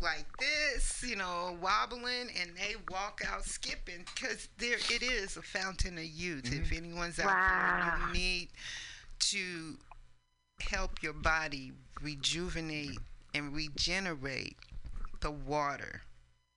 like 0.00 0.26
this, 0.38 1.04
you 1.06 1.16
know, 1.16 1.58
wobbling, 1.60 2.28
and 2.40 2.50
they 2.56 2.76
walk 2.90 3.22
out 3.28 3.44
skipping 3.44 4.04
because 4.14 4.48
there 4.58 4.78
it 4.78 5.02
is 5.02 5.36
a 5.36 5.42
fountain 5.42 5.98
of 5.98 6.04
youth. 6.04 6.46
If 6.46 6.70
mm-hmm. 6.70 6.76
anyone's 6.76 7.18
out 7.18 7.26
Wow. 7.26 7.96
there, 7.98 8.06
you 8.06 8.12
need 8.12 8.48
to 9.18 9.78
help 10.60 11.02
your 11.02 11.12
body 11.12 11.72
rejuvenate 12.00 12.98
and 13.34 13.54
regenerate 13.54 14.56
the 15.20 15.30
water. 15.30 16.02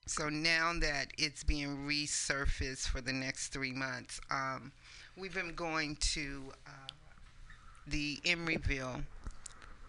So 0.06 0.28
now 0.28 0.72
that 0.80 1.08
it's 1.18 1.42
being 1.42 1.86
resurfaced 1.86 2.88
for 2.88 3.00
the 3.00 3.12
next 3.12 3.48
three 3.48 3.72
months, 3.72 4.20
um, 4.30 4.72
we've 5.16 5.34
been 5.34 5.54
going 5.54 5.96
to 6.14 6.52
uh, 6.66 6.70
the 7.86 8.16
Emeryville 8.24 9.02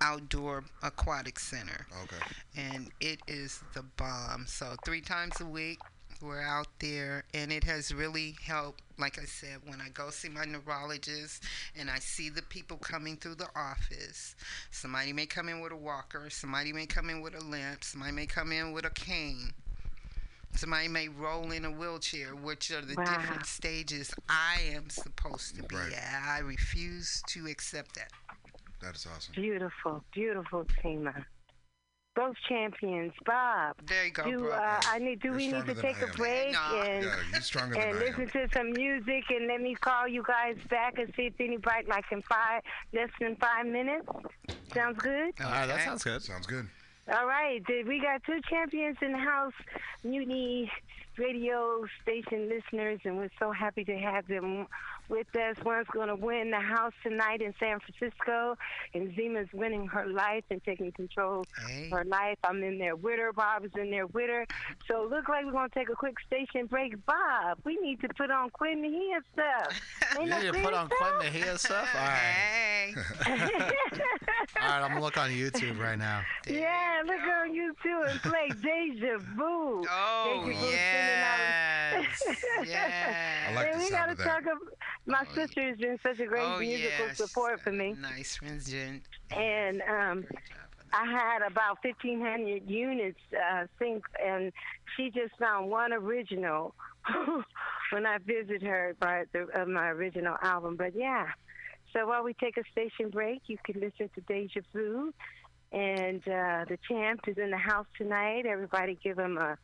Outdoor 0.01 0.63
Aquatic 0.83 1.39
Center, 1.39 1.87
Okay. 2.03 2.17
and 2.55 2.89
it 2.99 3.19
is 3.27 3.61
the 3.73 3.83
bomb. 3.97 4.45
So 4.47 4.75
three 4.85 5.01
times 5.01 5.39
a 5.41 5.45
week, 5.45 5.79
we're 6.21 6.41
out 6.41 6.67
there, 6.79 7.23
and 7.33 7.51
it 7.51 7.63
has 7.65 7.93
really 7.93 8.35
helped. 8.43 8.81
Like 8.99 9.19
I 9.19 9.25
said, 9.25 9.59
when 9.65 9.79
I 9.79 9.89
go 9.89 10.09
see 10.09 10.29
my 10.29 10.45
neurologist 10.45 11.43
and 11.77 11.89
I 11.89 11.99
see 11.99 12.29
the 12.29 12.41
people 12.41 12.77
coming 12.77 13.15
through 13.15 13.35
the 13.35 13.49
office, 13.55 14.35
somebody 14.71 15.13
may 15.13 15.27
come 15.27 15.49
in 15.49 15.59
with 15.61 15.71
a 15.71 15.75
walker, 15.77 16.29
somebody 16.29 16.73
may 16.73 16.87
come 16.87 17.09
in 17.09 17.21
with 17.21 17.35
a 17.35 17.43
limp, 17.43 17.83
somebody 17.83 18.11
may 18.11 18.25
come 18.25 18.51
in 18.51 18.71
with 18.71 18.85
a 18.85 18.89
cane. 18.89 19.53
Somebody 20.55 20.87
may 20.87 21.07
roll 21.07 21.51
in 21.51 21.65
a 21.65 21.69
wheelchair, 21.71 22.35
which 22.35 22.71
are 22.71 22.81
the 22.81 22.95
Wow. 22.95 23.03
different 23.03 23.45
stages 23.45 24.11
I 24.27 24.61
am 24.61 24.89
supposed 24.89 25.55
to 25.57 25.63
be 25.63 25.75
Right. 25.75 25.93
at. 25.93 26.23
I 26.23 26.39
refuse 26.39 27.21
to 27.27 27.45
accept 27.47 27.93
that. 27.95 28.11
That 28.79 28.95
is 28.95 29.05
awesome. 29.05 29.35
Beautiful, 29.35 30.03
beautiful, 30.11 30.65
Tima. 30.65 31.25
Both 32.17 32.35
champions, 32.49 33.13
Bob. 33.27 33.75
There 33.85 34.05
you 34.05 34.11
go, 34.11 34.23
Do 34.23 34.49
uh, 34.49 34.81
I 34.89 34.97
need? 34.97 35.19
Do 35.19 35.27
You're 35.27 35.37
we 35.37 35.51
need 35.51 35.67
to 35.67 35.75
take 35.75 36.01
a 36.01 36.07
break 36.07 36.51
No. 36.51 36.81
and 36.81 37.03
Yeah, 37.05 37.11
you're 37.31 37.41
than 37.41 37.77
and 37.77 37.99
listen 37.99 38.27
to 38.29 38.49
some 38.55 38.73
music 38.73 39.25
and 39.29 39.45
let 39.45 39.61
me 39.61 39.75
call 39.75 40.07
you 40.07 40.23
guys 40.27 40.55
back 40.67 40.97
and 40.97 41.13
see 41.15 41.27
if 41.27 41.33
any 41.39 41.49
anybody 41.49 41.85
like 41.87 42.05
in 42.11 42.23
five 42.23 42.63
less 42.91 43.09
than 43.19 43.35
five 43.35 43.67
minutes. 43.67 44.07
Sounds 44.73 44.97
good. 44.97 45.35
All 45.39 45.51
right, 45.51 45.67
that 45.67 45.85
sounds 45.85 46.03
good. 46.03 46.23
Sounds 46.23 46.47
good. 46.47 46.67
All 47.13 47.27
right, 47.27 47.63
did- 47.67 47.87
we 47.87 48.01
got 48.01 48.23
two 48.23 48.41
champions 48.49 48.97
in 49.03 49.11
the 49.11 49.19
house, 49.19 49.53
Mutiny 50.03 50.71
radio 51.17 51.85
station 52.01 52.49
listeners, 52.49 52.99
and 53.05 53.17
we're 53.17 53.29
so 53.39 53.51
happy 53.51 53.83
to 53.85 53.97
have 53.97 54.27
them 54.27 54.67
with 55.09 55.27
us. 55.35 55.55
One's 55.63 55.87
going 55.93 56.09
to 56.09 56.15
win 56.15 56.51
the 56.51 56.59
house 56.59 56.93
tonight 57.03 57.41
in 57.41 57.53
San 57.59 57.79
Francisco, 57.79 58.57
and 58.93 59.15
Zima's 59.15 59.47
winning 59.53 59.87
her 59.87 60.05
life 60.07 60.43
and 60.49 60.63
taking 60.63 60.91
control 60.91 61.45
Hey. 61.67 61.85
of 61.85 61.91
her 61.91 62.03
life. 62.05 62.37
I'm 62.43 62.61
in 62.63 62.77
there 62.77 62.95
with 62.95 63.19
her. 63.19 63.31
Bob 63.33 63.65
is 63.65 63.71
in 63.77 63.89
there 63.89 64.07
with 64.07 64.29
her. 64.29 64.45
So 64.87 65.03
it 65.03 65.09
looks 65.09 65.29
like 65.29 65.45
we're 65.45 65.51
going 65.51 65.69
to 65.69 65.75
take 65.75 65.89
a 65.89 65.95
quick 65.95 66.15
station 66.25 66.65
break. 66.67 66.93
Bob, 67.05 67.59
we 67.63 67.77
need 67.81 68.01
to 68.01 68.09
put 68.09 68.31
on 68.31 68.49
Quinn 68.49 68.81
Mejia 68.81 69.19
stuff. 69.33 69.79
You 70.19 70.25
need 70.25 70.53
to 70.53 70.61
put 70.63 70.73
on 70.73 70.87
Quinn 70.89 71.09
stuff? 71.11 71.23
Mejia 71.33 71.57
stuff. 71.57 71.89
All 71.93 72.01
right. 72.01 72.17
Hey. 72.17 72.93
All 74.61 74.69
right, 74.69 74.81
I'm 74.81 74.89
gonna 74.91 75.01
look 75.01 75.17
on 75.17 75.29
YouTube 75.29 75.79
right 75.79 75.97
now. 75.97 76.21
Yeah, 76.47 77.01
look 77.05 77.19
on 77.19 77.51
YouTube 77.51 78.09
and 78.09 78.19
play 78.21 78.49
Deja 78.61 79.17
Vu. 79.35 79.85
Oh, 79.89 80.43
Deja 80.45 80.59
Vu 80.59 80.65
yes. 81.07 82.19
singing 82.19 82.37
yes. 82.67 83.15
I 83.49 83.53
like 83.53 83.67
and 83.67 83.75
the 83.75 83.83
we 83.83 83.89
sound 83.89 83.91
gotta 83.91 84.11
of 84.11 84.17
that. 84.17 84.23
talk. 84.25 84.41
About, 84.41 84.57
my 85.05 85.23
sister 85.33 85.61
has 85.61 85.77
been 85.77 85.97
such 86.03 86.19
a 86.19 86.25
great 86.25 86.43
oh, 86.43 86.59
musical 86.59 87.07
yes. 87.07 87.17
support 87.17 87.61
for 87.61 87.71
me, 87.71 87.95
Nice 87.99 88.37
friends, 88.37 88.69
Jen. 88.69 89.01
and 89.31 89.81
um, 89.81 90.25
I 90.93 91.05
had 91.05 91.41
about 91.41 91.81
fifteen 91.81 92.21
hundred 92.21 92.69
units 92.69 93.19
uh, 93.33 93.65
sync, 93.79 94.03
and 94.23 94.51
she 94.95 95.09
just 95.09 95.37
found 95.39 95.69
one 95.69 95.93
original 95.93 96.75
when 97.91 98.05
I 98.05 98.17
visit 98.19 98.61
her 98.63 98.95
by 98.99 99.23
the, 99.33 99.47
of 99.59 99.67
my 99.67 99.89
original 99.89 100.35
album. 100.41 100.75
But 100.75 100.95
yeah, 100.95 101.27
so 101.93 102.07
while 102.07 102.23
we 102.23 102.33
take 102.33 102.57
a 102.57 102.63
station 102.71 103.09
break, 103.09 103.43
you 103.47 103.57
can 103.63 103.79
listen 103.81 104.09
to 104.15 104.21
Deja 104.21 104.61
Vu. 104.73 105.13
And 105.71 106.21
uh, 106.21 106.63
the 106.69 106.77
champ 106.87 107.21
is 107.27 107.37
in 107.37 107.51
the 107.51 107.57
house 107.57 107.87
tonight. 107.97 108.45
Everybody 108.45 108.97
give 109.03 109.19
him 109.19 109.37
a 109.37 109.57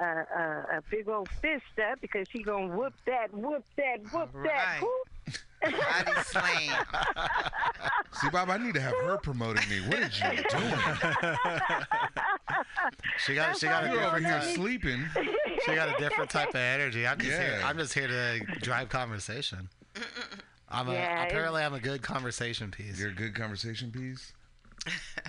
a, 0.00 0.04
a, 0.04 0.78
a 0.78 0.82
big 0.90 1.08
old 1.08 1.28
fist 1.42 1.64
up 1.90 2.00
because 2.00 2.26
he 2.30 2.42
gonna 2.42 2.68
whoop 2.76 2.92
that, 3.06 3.32
whoop 3.32 3.64
that, 3.76 4.00
whoop 4.12 4.30
All 4.34 4.42
that. 4.42 4.78
Whoop. 4.80 5.08
Body 5.62 6.12
slam. 6.26 6.84
See, 8.12 8.28
Bob, 8.30 8.50
I 8.50 8.58
need 8.58 8.74
to 8.74 8.80
have 8.80 8.92
her 9.04 9.16
promoting 9.16 9.68
me. 9.68 9.80
What 9.88 9.98
is 10.00 10.20
you 10.20 10.28
doing? 10.50 11.36
She 13.18 13.34
got 13.34 13.56
she 13.58 13.66
got 13.66 13.84
a 13.84 13.88
You're 13.90 14.02
over 14.04 14.18
here 14.18 14.28
type, 14.38 14.54
sleeping. 14.54 15.04
she 15.64 15.74
got 15.74 15.88
a 15.88 15.98
different 15.98 16.30
type 16.30 16.50
of 16.50 16.56
energy. 16.56 17.06
I'm 17.06 17.18
just 17.18 17.30
here, 17.40 17.56
Yeah. 17.60 17.66
I'm 17.68 17.76
just 17.78 17.94
here 17.94 18.06
to 18.06 18.40
drive 18.60 18.88
conversation. 18.90 19.68
I'm 20.68 20.88
Yeah, 20.88 21.22
it- 21.24 21.28
apparently 21.30 21.62
I'm 21.62 21.74
a 21.74 21.80
good 21.80 22.02
conversation 22.02 22.70
piece. 22.70 23.00
You're 23.00 23.10
a 23.10 23.14
good 23.14 23.34
conversation 23.34 23.90
piece. 23.90 24.32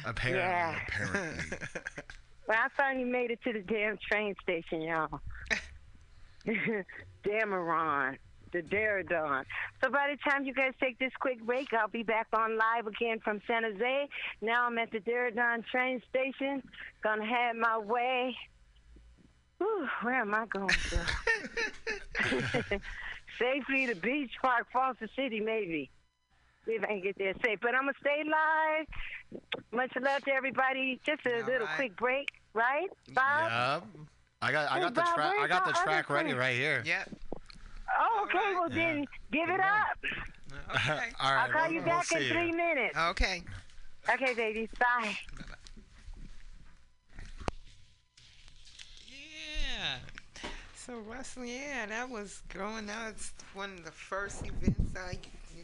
apparently. 0.06 0.41
Yeah. 0.41 0.80
Apparently. 0.88 1.57
Well, 2.48 2.57
I 2.57 2.69
finally 2.76 3.03
made 3.03 3.32
it 3.32 3.40
to 3.44 3.53
the 3.53 3.60
damn 3.60 3.98
train 3.98 4.36
station, 4.41 4.82
y'all. 4.82 5.19
Dameron, 7.26 8.18
the 8.53 8.61
Diridon. 8.61 9.44
So 9.84 9.90
by 9.90 10.10
the 10.11 10.30
time 10.30 10.45
you 10.45 10.53
guys 10.53 10.72
take 10.80 10.98
this 10.98 11.11
quick 11.19 11.44
break, 11.45 11.74
I'll 11.74 11.90
be 11.90 12.03
back 12.03 12.28
on 12.32 12.57
live 12.57 12.88
again 12.88 13.19
from 13.19 13.41
San 13.48 13.64
Jose. 13.64 14.07
Now 14.41 14.65
I'm 14.68 14.78
at 14.78 14.91
the 14.91 14.99
Diridon 14.99 15.65
train 15.65 16.02
station. 16.10 16.64
Gonna 17.03 17.26
have 17.26 17.57
my 17.57 17.80
way. 17.80 18.38
Whew, 19.57 19.88
where 20.03 20.22
am 20.22 20.34
I 20.34 20.45
going 20.45 20.69
to? 20.69 20.99
safely 23.40 23.88
to 23.88 23.95
Beach 23.95 24.32
Park, 24.41 24.68
Foster 24.72 25.10
City, 25.15 25.40
maybe. 25.40 25.90
See 26.65 26.74
if 26.74 26.84
I 26.84 26.88
can 26.88 27.02
get 27.02 27.18
there 27.18 27.34
safe. 27.44 27.60
But 27.61 27.76
I'm 27.76 27.84
gonna 27.84 27.94
stay 28.02 28.24
live. 28.24 29.41
Much 29.72 29.91
love 30.02 30.24
to 30.24 30.32
everybody. 30.32 30.99
Just 31.06 31.26
a 31.26 31.44
little 31.45 31.68
right. 31.68 31.76
quick 31.76 31.95
break, 31.95 32.32
right, 32.58 32.90
Bob? 33.14 33.84
Yep. 33.96 34.06
I 34.42 34.52
got 34.52 34.72
I 34.72 34.76
Hey, 34.76 34.82
got 34.82 34.96
the 34.96 35.02
track 35.02 35.34
I 35.40 35.48
got 35.48 35.66
the 35.66 35.72
track 35.74 36.10
ready 36.10 36.30
friend? 36.30 36.40
right 36.40 36.56
here. 36.56 36.84
Yep. 36.86 37.10
Oh, 38.00 38.26
okay. 38.26 38.54
Well, 38.54 38.70
then 38.70 39.06
give 39.32 39.50
it 39.50 39.60
up. 39.60 39.98
Okay. 40.76 40.92
All 41.20 41.34
right. 41.34 41.44
I'll 41.46 41.50
call 41.50 41.62
we'll- 41.64 41.72
you 41.72 41.80
we'll 41.80 41.86
back 41.90 42.12
in 42.12 42.20
see 42.20 42.30
three 42.30 42.48
you. 42.50 42.58
minutes. 42.58 42.98
Okay. 42.98 43.44
Okay, 44.14 44.34
babies. 44.34 44.70
Bye. 44.80 45.16
Yeah. 49.08 49.98
So 50.76 51.00
Russell, 51.00 51.46
yeah, 51.46 51.86
that 51.88 52.10
was 52.10 52.42
growing 52.50 52.90
up. 52.90 53.10
It's 53.10 53.34
one 53.54 53.72
of 53.74 53.86
the 53.86 53.92
first 53.92 54.46
events 54.46 54.96
I 54.98 55.16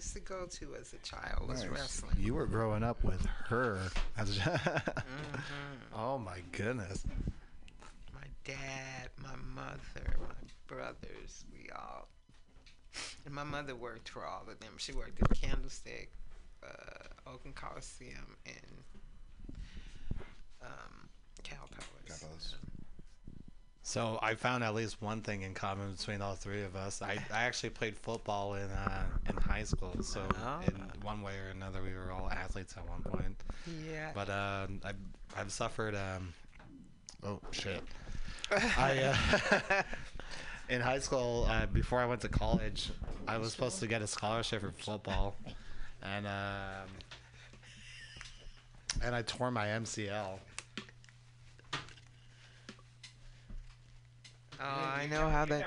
used 0.04 0.14
to 0.16 0.20
go 0.22 0.46
to 0.46 0.76
as 0.80 0.94
a 0.94 0.98
child 0.98 1.48
was 1.48 1.62
Nice. 1.62 1.70
wrestling. 1.72 2.16
You 2.20 2.34
were 2.34 2.46
growing 2.46 2.84
up 2.84 3.04
with 3.04 3.26
her. 3.48 3.80
As 4.18 4.38
Mm-hmm. 4.38 4.90
Oh 5.96 6.18
my 6.18 6.40
goodness. 6.52 7.06
My 8.14 8.28
dad, 8.44 9.10
my 9.22 9.36
mother, 9.56 10.18
my 10.20 10.48
brothers, 10.68 11.46
we 11.54 11.70
all. 11.72 12.08
And 13.26 13.34
my 13.34 13.44
mother 13.44 13.76
worked 13.76 14.10
for 14.10 14.26
all 14.26 14.42
of 14.50 14.60
them. 14.60 14.74
She 14.78 14.92
worked 14.92 15.22
at 15.22 15.40
Candlestick, 15.40 16.12
uh, 16.64 17.30
Oakland 17.30 17.56
Coliseum, 17.56 18.36
and 18.46 18.84
um, 20.62 21.10
Cow 21.44 21.56
Palace. 21.72 22.56
So 23.86 24.18
I 24.22 24.36
found 24.36 24.64
at 24.64 24.74
least 24.74 25.02
one 25.02 25.22
thing 25.22 25.42
in 25.42 25.54
common 25.54 25.92
between 25.92 26.22
all 26.22 26.36
three 26.36 26.64
of 26.64 26.74
us. 26.74 27.02
I, 27.02 27.18
I 27.34 27.44
actually 27.44 27.72
played 27.72 27.98
football 27.98 28.56
in 28.56 28.70
uh, 28.72 29.04
in 29.30 29.36
high 29.36 29.66
school, 29.66 30.02
so 30.02 30.22
in 30.66 30.74
one 31.02 31.22
way 31.22 31.34
or 31.34 31.50
another 31.52 31.82
we 31.84 31.94
were 31.94 32.10
all 32.12 32.30
athletes 32.30 32.76
at 32.78 32.88
one 32.88 33.02
point. 33.02 33.36
Yeah. 33.86 34.12
But 34.16 34.30
uh, 34.30 34.68
I've 34.86 34.96
I've 35.38 35.52
suffered. 35.52 35.96
Um, 35.96 36.34
oh 37.26 37.42
shit. 37.52 37.84
I 38.52 39.14
uh, 39.52 39.84
in 40.70 40.80
high 40.80 41.00
school 41.00 41.46
uh, 41.50 41.66
before 41.66 42.00
I 42.00 42.06
went 42.06 42.22
to 42.22 42.30
college, 42.30 42.90
I 43.28 43.38
was 43.38 43.52
supposed 43.52 43.82
to 43.82 43.88
get 43.88 44.02
a 44.02 44.08
scholarship 44.08 44.62
for 44.62 44.72
football, 44.72 45.36
and 46.02 46.26
um, 46.26 46.88
and 49.04 49.14
I 49.14 49.24
tore 49.24 49.52
my 49.52 49.68
MCL. 49.68 50.40
Oh, 54.62 54.66
I 54.66 55.08
know 55.08 55.30
how 55.30 55.46
that. 55.46 55.66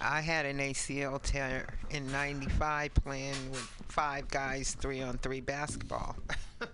I 0.00 0.20
had 0.20 0.46
an 0.46 0.58
ACL 0.58 1.22
tear 1.22 1.66
in 1.90 2.10
'95 2.10 2.94
playing 2.94 3.50
with 3.50 3.60
five 3.88 4.28
guys, 4.28 4.76
three 4.80 5.02
on 5.02 5.18
three 5.18 5.40
basketball. 5.40 6.16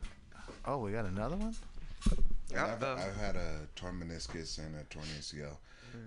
Oh, 0.65 0.77
we 0.77 0.93
got 0.93 1.07
another 1.07 1.37
one. 1.37 1.55
And 2.51 2.61
I've, 2.61 2.83
I've 2.85 3.17
had 3.17 3.37
a 3.37 3.61
torn 3.75 4.03
meniscus 4.05 4.59
and 4.59 4.77
a 4.77 4.85
torn 4.85 5.07
ACL, 5.19 5.57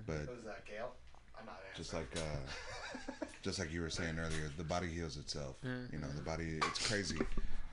but 0.05 0.17
Who's 0.17 0.43
that, 0.45 0.63
Gail? 0.67 0.91
I'm 1.39 1.47
not 1.47 1.57
just 1.75 1.95
like 1.95 2.15
uh, 2.15 2.95
just 3.41 3.57
like 3.57 3.73
you 3.73 3.81
were 3.81 3.89
saying 3.89 4.19
earlier, 4.19 4.51
the 4.57 4.63
body 4.63 4.85
heals 4.87 5.17
itself. 5.17 5.55
You 5.63 5.97
know, 5.97 6.07
the 6.15 6.21
body. 6.21 6.59
It's 6.67 6.87
crazy 6.87 7.17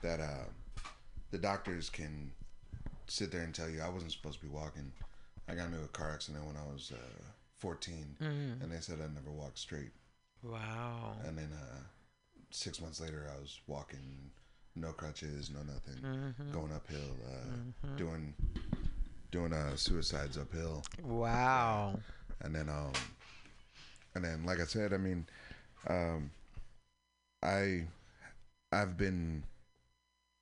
that 0.01 0.19
uh, 0.19 0.45
the 1.29 1.37
doctors 1.37 1.91
can 1.91 2.31
sit 3.07 3.31
there 3.31 3.41
and 3.43 3.53
tell 3.53 3.69
you 3.69 3.81
I 3.81 3.89
wasn't 3.89 4.11
supposed 4.11 4.39
to 4.39 4.45
be 4.47 4.51
walking. 4.51 4.91
I 5.49 5.55
got 5.55 5.67
into 5.67 5.83
a 5.83 5.87
car 5.87 6.11
accident 6.13 6.45
when 6.45 6.55
I 6.55 6.63
was 6.71 6.91
uh, 6.93 7.23
14, 7.57 8.17
Mhm. 8.19 8.61
and 8.61 8.71
they 8.71 8.79
said 8.79 9.01
I'd 9.01 9.13
never 9.13 9.31
walk 9.31 9.57
straight. 9.57 9.91
Wow. 10.43 11.17
And 11.23 11.37
then 11.37 11.51
uh, 11.51 11.83
six 12.51 12.79
months 12.79 12.99
later, 12.99 13.29
I 13.35 13.39
was 13.39 13.59
walking, 13.67 14.31
no 14.75 14.93
crutches, 14.93 15.49
no 15.49 15.63
nothing, 15.63 16.01
Mhm. 16.01 16.51
going 16.51 16.71
uphill, 16.71 17.17
uh, 17.27 17.47
Mhm. 17.47 17.97
doing 17.97 18.35
doing 19.31 19.53
uh, 19.53 19.75
suicides 19.75 20.37
uphill. 20.37 20.83
Wow. 21.01 21.99
And 22.41 22.55
then 22.55 22.69
um, 22.69 22.93
and 24.15 24.23
then 24.23 24.45
like 24.45 24.59
I 24.59 24.65
said, 24.65 24.93
I 24.93 24.97
mean, 24.97 25.27
um, 25.87 26.31
I 27.43 27.87
I've 28.71 28.97
been 28.97 29.43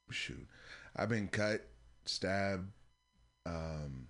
shoot, 0.10 0.48
I've 0.96 1.10
been 1.10 1.28
cut, 1.28 1.66
stabbed, 2.06 2.72
um, 3.46 4.08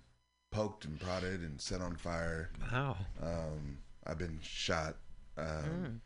poked 0.52 0.86
and 0.86 1.00
prodded 1.00 1.42
and 1.42 1.60
set 1.60 1.82
on 1.82 1.96
fire. 1.96 2.50
Wow. 2.72 2.98
Um, 3.22 3.78
I've 4.06 4.18
been 4.18 4.40
shot. 4.42 4.96
Um, 5.38 5.46
Mm. 5.46 6.00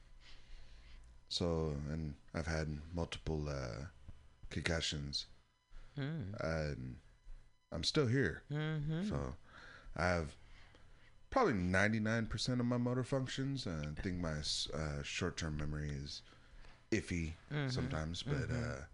So, 1.29 1.77
and 1.89 2.15
I've 2.33 2.47
had 2.47 2.67
multiple 2.93 3.47
uh, 3.47 3.85
concussions, 4.49 5.27
Mm. 5.97 6.33
and 6.41 6.97
I'm 7.71 7.85
still 7.85 8.07
here. 8.07 8.43
Mhm. 8.51 9.07
So, 9.07 9.35
I 9.95 10.07
have 10.07 10.35
probably 11.29 11.53
99% 11.53 12.59
of 12.59 12.65
my 12.65 12.75
motor 12.75 13.03
functions. 13.05 13.65
I 13.65 13.93
think 14.01 14.17
my 14.17 14.41
uh, 14.73 15.01
short-term 15.03 15.55
memory 15.55 15.89
is 15.91 16.21
iffy 16.91 17.35
Mhm. 17.49 17.71
sometimes, 17.71 18.23
but 18.23 18.49
Mhm. 18.49 18.81
uh, 18.81 18.85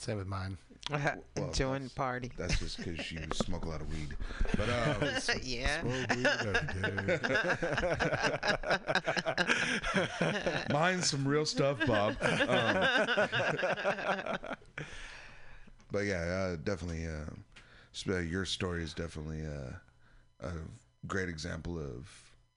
same 0.00 0.16
with 0.16 0.26
mine. 0.26 0.58
well, 0.90 1.22
Enjoying 1.36 1.84
the 1.84 1.90
party. 1.90 2.32
That's 2.36 2.58
just 2.58 2.78
because 2.78 3.12
you 3.12 3.20
smoke 3.34 3.64
a 3.64 3.68
lot 3.68 3.80
of 3.80 3.88
weed. 3.92 4.16
But 4.56 4.68
um, 4.68 5.10
Yeah. 5.42 5.80
smoke 5.82 6.10
weed 6.10 6.26
every 6.26 7.18
day. 10.28 10.64
Mine's 10.72 11.08
some 11.10 11.26
real 11.26 11.46
stuff, 11.46 11.78
Bob. 11.86 12.16
Um, 12.22 12.78
but 15.92 16.00
yeah, 16.04 16.20
uh, 16.22 16.56
definitely. 16.62 17.06
Uh, 17.06 17.26
your 18.20 18.44
story 18.44 18.82
is 18.82 18.94
definitely 18.94 19.42
uh, 19.46 20.46
a 20.46 20.52
great 21.06 21.28
example 21.28 21.78
of 21.78 22.08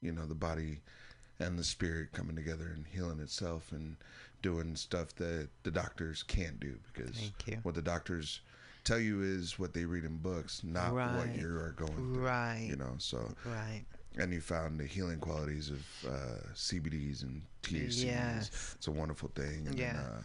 you 0.02 0.12
know 0.12 0.26
the 0.26 0.36
body 0.36 0.80
and 1.40 1.58
the 1.58 1.64
spirit 1.64 2.12
coming 2.14 2.36
together 2.36 2.72
and 2.76 2.86
healing 2.88 3.20
itself 3.20 3.72
and 3.72 3.96
doing 4.44 4.76
stuff 4.76 5.16
that 5.16 5.48
the 5.64 5.72
doctors 5.72 6.22
can't 6.22 6.60
do 6.60 6.76
because 6.94 7.32
what 7.64 7.74
the 7.74 7.82
doctors 7.82 8.42
tell 8.84 9.00
you 9.00 9.22
is 9.24 9.58
what 9.58 9.74
they 9.74 9.86
read 9.86 10.04
in 10.04 10.18
books, 10.18 10.62
not 10.64 10.94
what 10.94 11.36
you 11.36 11.48
are 11.48 11.74
going 11.76 11.94
through. 11.94 12.20
Right. 12.22 12.68
You 12.70 12.76
know, 12.76 12.94
so 13.00 13.34
Right. 13.46 13.84
and 14.18 14.32
you 14.32 14.42
found 14.42 14.80
the 14.80 14.86
healing 14.86 15.20
qualities 15.20 15.70
of 15.72 15.82
uh, 16.08 16.46
CBDs 16.54 17.24
and 17.24 17.42
THCs. 17.64 18.04
Yes. 18.04 18.76
It's 18.76 18.88
a 18.88 18.92
wonderful 18.92 19.32
thing. 19.34 19.66
And 19.68 19.80
Yeah. 19.80 19.94
Then, 19.94 20.02
uh, 20.04 20.22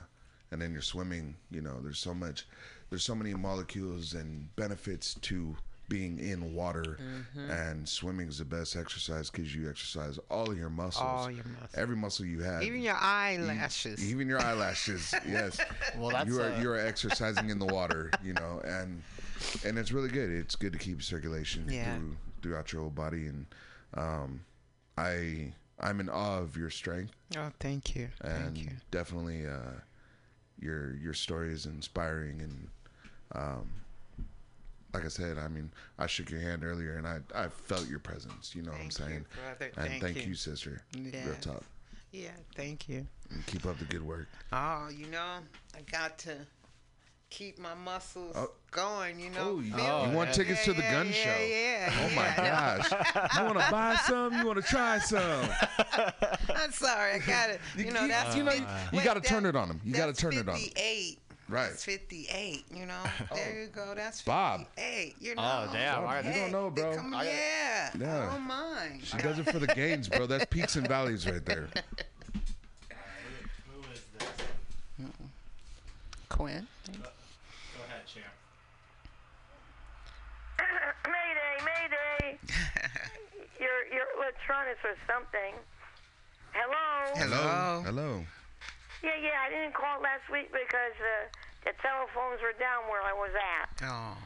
and 0.50 0.60
then 0.62 0.72
you're 0.72 0.82
swimming. 0.82 1.36
You 1.50 1.60
know, 1.62 1.80
there's 1.80 1.98
so 2.00 2.12
much, 2.12 2.46
there's 2.90 3.04
so 3.04 3.14
many 3.14 3.32
molecules 3.34 4.14
and 4.14 4.54
benefits 4.56 5.14
to 5.14 5.56
being 5.88 6.18
in 6.18 6.54
water. 6.54 6.98
Mhm. 7.00 7.50
And 7.50 7.88
swimming 7.88 8.28
is 8.28 8.38
the 8.38 8.44
best 8.44 8.76
exercise 8.76 9.30
because 9.30 9.54
you 9.54 9.68
exercise 9.70 10.18
all 10.30 10.50
of 10.50 10.58
your 10.58 10.68
muscles. 10.70 11.02
All 11.04 11.30
your 11.30 11.44
muscles. 11.44 11.70
Every 11.74 11.96
muscle 11.96 12.26
you 12.26 12.40
have. 12.40 12.62
Even 12.62 12.82
your 12.82 12.96
eyelashes. 12.96 14.04
Even 14.04 14.28
your 14.28 14.38
eyelashes, 14.38 15.14
yes. 15.28 15.58
Well, 15.96 16.10
that's, 16.10 16.28
you 16.28 16.40
are 16.40 16.52
uh, 16.52 16.60
you 16.60 16.70
are 16.70 16.78
exercising 16.78 17.48
in 17.50 17.58
the 17.58 17.66
water, 17.66 18.10
you 18.22 18.34
know, 18.34 18.60
and 18.64 19.02
and 19.64 19.78
it's 19.78 19.92
really 19.92 20.08
good. 20.10 20.30
It's 20.30 20.56
good 20.56 20.72
to 20.72 20.78
keep 20.78 21.02
circulation 21.02 21.66
Yeah. 21.68 21.96
through 21.96 22.16
throughout 22.42 22.72
your 22.72 22.82
whole 22.82 22.90
body, 22.90 23.26
and 23.26 23.46
um, 23.94 24.40
I 24.96 25.52
I'm 25.80 26.00
in 26.00 26.08
awe 26.08 26.38
of 26.38 26.56
your 26.56 26.70
strength, 26.70 27.12
Oh, 27.36 27.50
thank 27.60 27.94
you. 27.94 28.08
and 28.20 28.56
Thank 28.56 28.66
you. 28.66 28.72
definitely 28.90 29.46
uh, 29.46 29.80
your 30.58 30.94
your 30.96 31.14
story 31.14 31.52
is 31.52 31.66
inspiring, 31.66 32.40
and 32.42 32.68
um, 33.34 33.70
like 34.94 35.04
I 35.04 35.08
said, 35.08 35.38
I 35.38 35.48
mean, 35.48 35.70
I 35.98 36.06
shook 36.06 36.30
your 36.30 36.40
hand 36.40 36.64
earlier, 36.64 36.96
and 36.96 37.06
I 37.06 37.18
I 37.34 37.48
felt 37.48 37.88
your 37.88 37.98
presence. 37.98 38.54
You 38.54 38.62
know 38.62 38.72
what 38.72 38.80
I'm 38.80 38.90
Thank 38.90 38.98
you, 39.00 39.06
saying? 39.06 39.26
brother. 39.44 39.72
And 39.76 39.88
Thank 39.90 40.02
thank 40.02 40.16
you. 40.16 40.22
you, 40.30 40.34
sister. 40.34 40.82
Real 40.96 41.10
Yes. 41.12 41.44
talk. 41.44 41.62
Yeah, 42.10 42.30
thank 42.56 42.88
you. 42.88 43.06
And 43.30 43.44
keep 43.46 43.66
up 43.66 43.78
the 43.78 43.84
good 43.84 44.02
work. 44.02 44.28
Oh, 44.52 44.88
you 44.88 45.06
know, 45.08 45.40
I 45.76 45.80
got 45.92 46.16
to 46.20 46.36
keep 47.28 47.58
my 47.58 47.74
muscles 47.74 48.34
Oh. 48.34 48.52
going, 48.70 49.20
you 49.20 49.28
know. 49.28 49.56
Oh, 49.56 49.60
you, 49.60 49.74
feel 49.74 50.06
you 50.08 50.16
want 50.16 50.30
it. 50.30 50.32
tickets 50.32 50.64
to 50.64 50.72
the 50.72 50.80
Yeah, 50.80 50.92
gun 50.92 51.06
yeah, 51.08 51.12
show? 51.12 51.44
Yeah, 51.44 51.92
Oh 52.00 52.14
my 52.16 52.24
yeah. 52.28 52.78
gosh! 52.88 53.36
You 53.36 53.44
want 53.44 53.58
to 53.60 53.70
buy 53.70 53.96
some? 54.06 54.32
You 54.38 54.46
want 54.46 54.56
to 54.64 54.66
try 54.66 54.98
some? 55.00 55.50
I'm 56.56 56.72
sorry, 56.72 57.12
I 57.12 57.18
got 57.18 57.50
it. 57.50 57.60
You 57.76 57.90
know, 57.92 58.08
that's 58.08 58.34
you 58.34 58.42
know, 58.42 58.52
fif- 58.52 58.64
you, 58.92 59.02
got 59.04 59.14
to 59.14 59.20
turn 59.20 59.44
it 59.44 59.54
on 59.54 59.68
them. 59.68 59.80
You 59.84 59.92
got 59.92 60.06
to 60.06 60.14
turn 60.14 60.32
it 60.32 60.48
on 60.48 60.54
'em. 60.56 60.62
58. 61.48 61.54
Right. 61.54 61.70
That's 61.70 61.84
58, 61.84 62.64
you 62.74 62.86
know. 62.86 62.94
Oh. 63.30 63.34
There 63.34 63.60
you 63.62 63.66
go. 63.68 63.94
That's 63.94 64.22
Bob. 64.22 64.66
58. 64.76 65.14
You 65.20 65.34
Oh, 65.38 65.64
know. 65.66 65.70
damn, 65.72 66.06
I- 66.06 66.20
You 66.20 66.32
don't 66.40 66.52
know, 66.52 66.70
bro. 66.70 66.94
Come, 66.96 67.14
I- 67.14 67.24
yeah. 67.24 67.90
Yeah. 67.98 68.30
Oh, 68.34 68.38
my. 68.38 68.98
She 69.02 69.16
does 69.18 69.38
it 69.38 69.50
for 69.50 69.58
the 69.58 69.66
gains, 69.68 70.08
bro. 70.08 70.26
That's 70.26 70.44
peaks 70.46 70.76
and 70.76 70.86
valleys 70.88 71.26
right 71.26 71.44
there. 71.44 71.68
who 73.68 73.80
is 73.92 74.00
this 74.18 74.28
Quinn. 76.28 76.66
Go 76.86 76.92
ahead, 77.88 78.06
champ. 78.06 78.26
Mayday, 81.06 81.64
Mayday. 81.64 82.38
your 83.60 83.86
your 83.94 84.04
let's 84.20 84.36
run 84.48 84.66
it 84.68 84.76
something. 85.06 85.54
Hello. 86.52 87.14
Hello. 87.16 87.82
Hello. 87.84 88.24
Yeah, 89.02 89.10
yeah, 89.22 89.38
I 89.46 89.50
didn't 89.50 89.74
call 89.74 90.00
last 90.02 90.26
week 90.32 90.50
because 90.50 90.96
uh, 90.98 91.28
the 91.64 91.72
telephones 91.82 92.42
were 92.42 92.54
down 92.58 92.88
where 92.90 93.02
I 93.02 93.12
was 93.12 93.30
at. 93.34 93.86
Oh. 93.86 94.16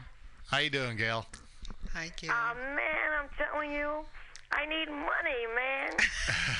How 0.49 0.57
you 0.59 0.69
doing, 0.69 0.97
Gail? 0.97 1.25
Hi, 1.93 2.11
Gail. 2.17 2.31
Oh, 2.33 2.53
man, 2.75 3.07
I'm 3.21 3.29
telling 3.37 3.71
you, 3.71 4.05
I 4.51 4.65
need 4.65 4.89
money, 4.89 5.45
man. 5.55 5.91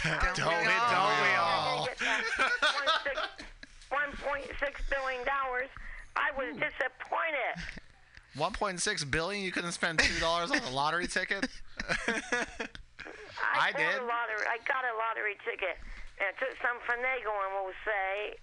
Don't 0.36 0.62
we- 0.62 0.82
don't 0.94 1.18
we 1.22 1.34
all? 1.38 1.88
$1.6 3.92 4.90
billion. 4.90 5.28
I 6.16 6.30
was 6.38 6.54
disappointed. 6.56 7.54
1.6 8.38 9.12
billion. 9.12 9.44
You 9.44 9.52
couldn't 9.52 9.74
spend 9.74 10.00
two 10.00 10.20
dollars 10.20 10.50
on 10.52 10.58
a 10.58 10.70
lottery 10.72 11.08
ticket. 11.08 11.48
I, 12.08 13.70
I 13.70 13.72
did. 13.72 14.02
A 14.02 14.06
lottery, 14.06 14.46
I 14.50 14.58
got 14.68 14.84
a 14.86 14.94
lottery 14.98 15.38
ticket, 15.46 15.78
and 16.20 16.30
it 16.30 16.38
took 16.38 16.54
some 16.62 16.78
finagling, 16.86 17.52
we'll 17.58 17.76
say, 17.86 18.38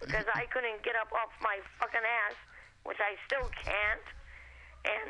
because 0.00 0.28
I 0.36 0.44
couldn't 0.52 0.84
get 0.84 0.96
up 0.96 1.08
off 1.12 1.32
my 1.40 1.58
fucking 1.80 2.04
ass, 2.04 2.36
which 2.84 3.00
I 3.00 3.16
still 3.24 3.48
can't, 3.64 4.06
and 4.84 5.08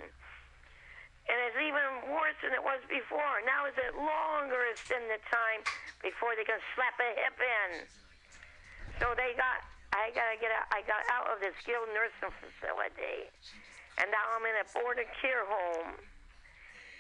and 1.27 1.39
it's 1.51 1.59
even 1.59 2.15
worse 2.15 2.39
than 2.39 2.55
it 2.55 2.63
was 2.63 2.79
before. 2.87 3.43
Now 3.43 3.67
is 3.67 3.75
it 3.75 3.99
longer 3.99 4.63
than 4.87 5.11
the 5.11 5.19
time 5.27 5.67
before 5.99 6.39
they 6.39 6.47
can 6.47 6.63
slap 6.79 6.95
a 7.03 7.11
hip 7.19 7.39
in. 7.43 7.71
So 9.03 9.11
they 9.19 9.35
got, 9.35 9.67
I 9.91 10.15
gotta 10.15 10.39
get 10.39 10.55
out. 10.55 10.71
I 10.71 10.87
got 10.87 11.03
out 11.11 11.27
of 11.35 11.43
the 11.43 11.51
skilled 11.59 11.91
nursing 11.93 12.31
facility, 12.39 13.27
and 13.99 14.07
now 14.15 14.23
I'm 14.39 14.47
in 14.47 14.57
a 14.63 14.67
boarded 14.71 15.11
care 15.19 15.45
home. 15.45 15.99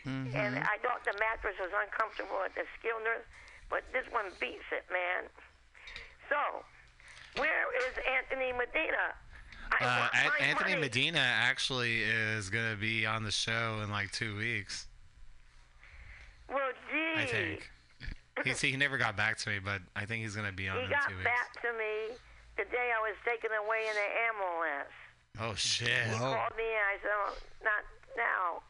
Mm-hmm. 0.07 0.39
And 0.39 0.53
I 0.59 0.78
thought 0.83 1.03
the 1.07 1.15
mattress 1.19 1.59
was 1.59 1.70
uncomfortable 1.70 2.43
at 2.43 2.55
the 2.55 2.66
skilled 2.78 3.03
nurse, 3.03 3.27
but 3.71 3.83
this 3.93 4.05
one 4.11 4.27
beats 4.41 4.65
it, 4.73 4.85
man. 4.93 5.29
So, 6.29 6.65
where 7.41 7.67
is 7.89 7.95
Anthony 8.19 8.53
Medina? 8.53 9.15
Uh, 9.81 10.09
An- 10.15 10.31
Anthony 10.41 10.71
money. 10.71 10.83
Medina 10.83 11.19
actually 11.19 12.03
is 12.03 12.51
gonna 12.51 12.77
be 12.77 13.05
on 13.07 13.25
the 13.25 13.31
show 13.33 13.81
in 13.83 13.91
like 13.91 14.11
two 14.13 14.37
weeks. 14.37 14.87
Well, 16.49 16.71
gee. 16.91 17.23
I 17.23 17.27
think. 17.27 17.71
He 18.45 18.53
see, 18.53 18.71
he 18.71 18.77
never 18.77 18.99
got 18.99 19.17
back 19.17 19.39
to 19.39 19.51
me, 19.51 19.59
but 19.59 19.81
I 19.97 20.05
think 20.05 20.23
he's 20.23 20.37
gonna 20.37 20.53
be 20.53 20.69
on 20.69 20.77
He 20.79 20.85
in 20.85 20.91
got 20.91 21.09
two 21.09 21.17
weeks. 21.17 21.25
back 21.25 21.51
to 21.63 21.73
me 21.73 22.15
the 22.57 22.65
day 22.71 22.93
I 22.95 23.01
was 23.03 23.17
taken 23.25 23.51
away 23.53 23.85
in 23.89 23.95
the 23.97 24.09
ambulance. 24.31 24.95
Oh 25.41 25.55
shit! 25.55 25.89
He 26.09 26.17
called 26.17 26.55
me 26.57 26.65
and 26.65 26.87
I 26.89 26.97
said, 27.03 27.13
oh, 27.13 27.35
not 27.65 27.83
now. 28.17 28.63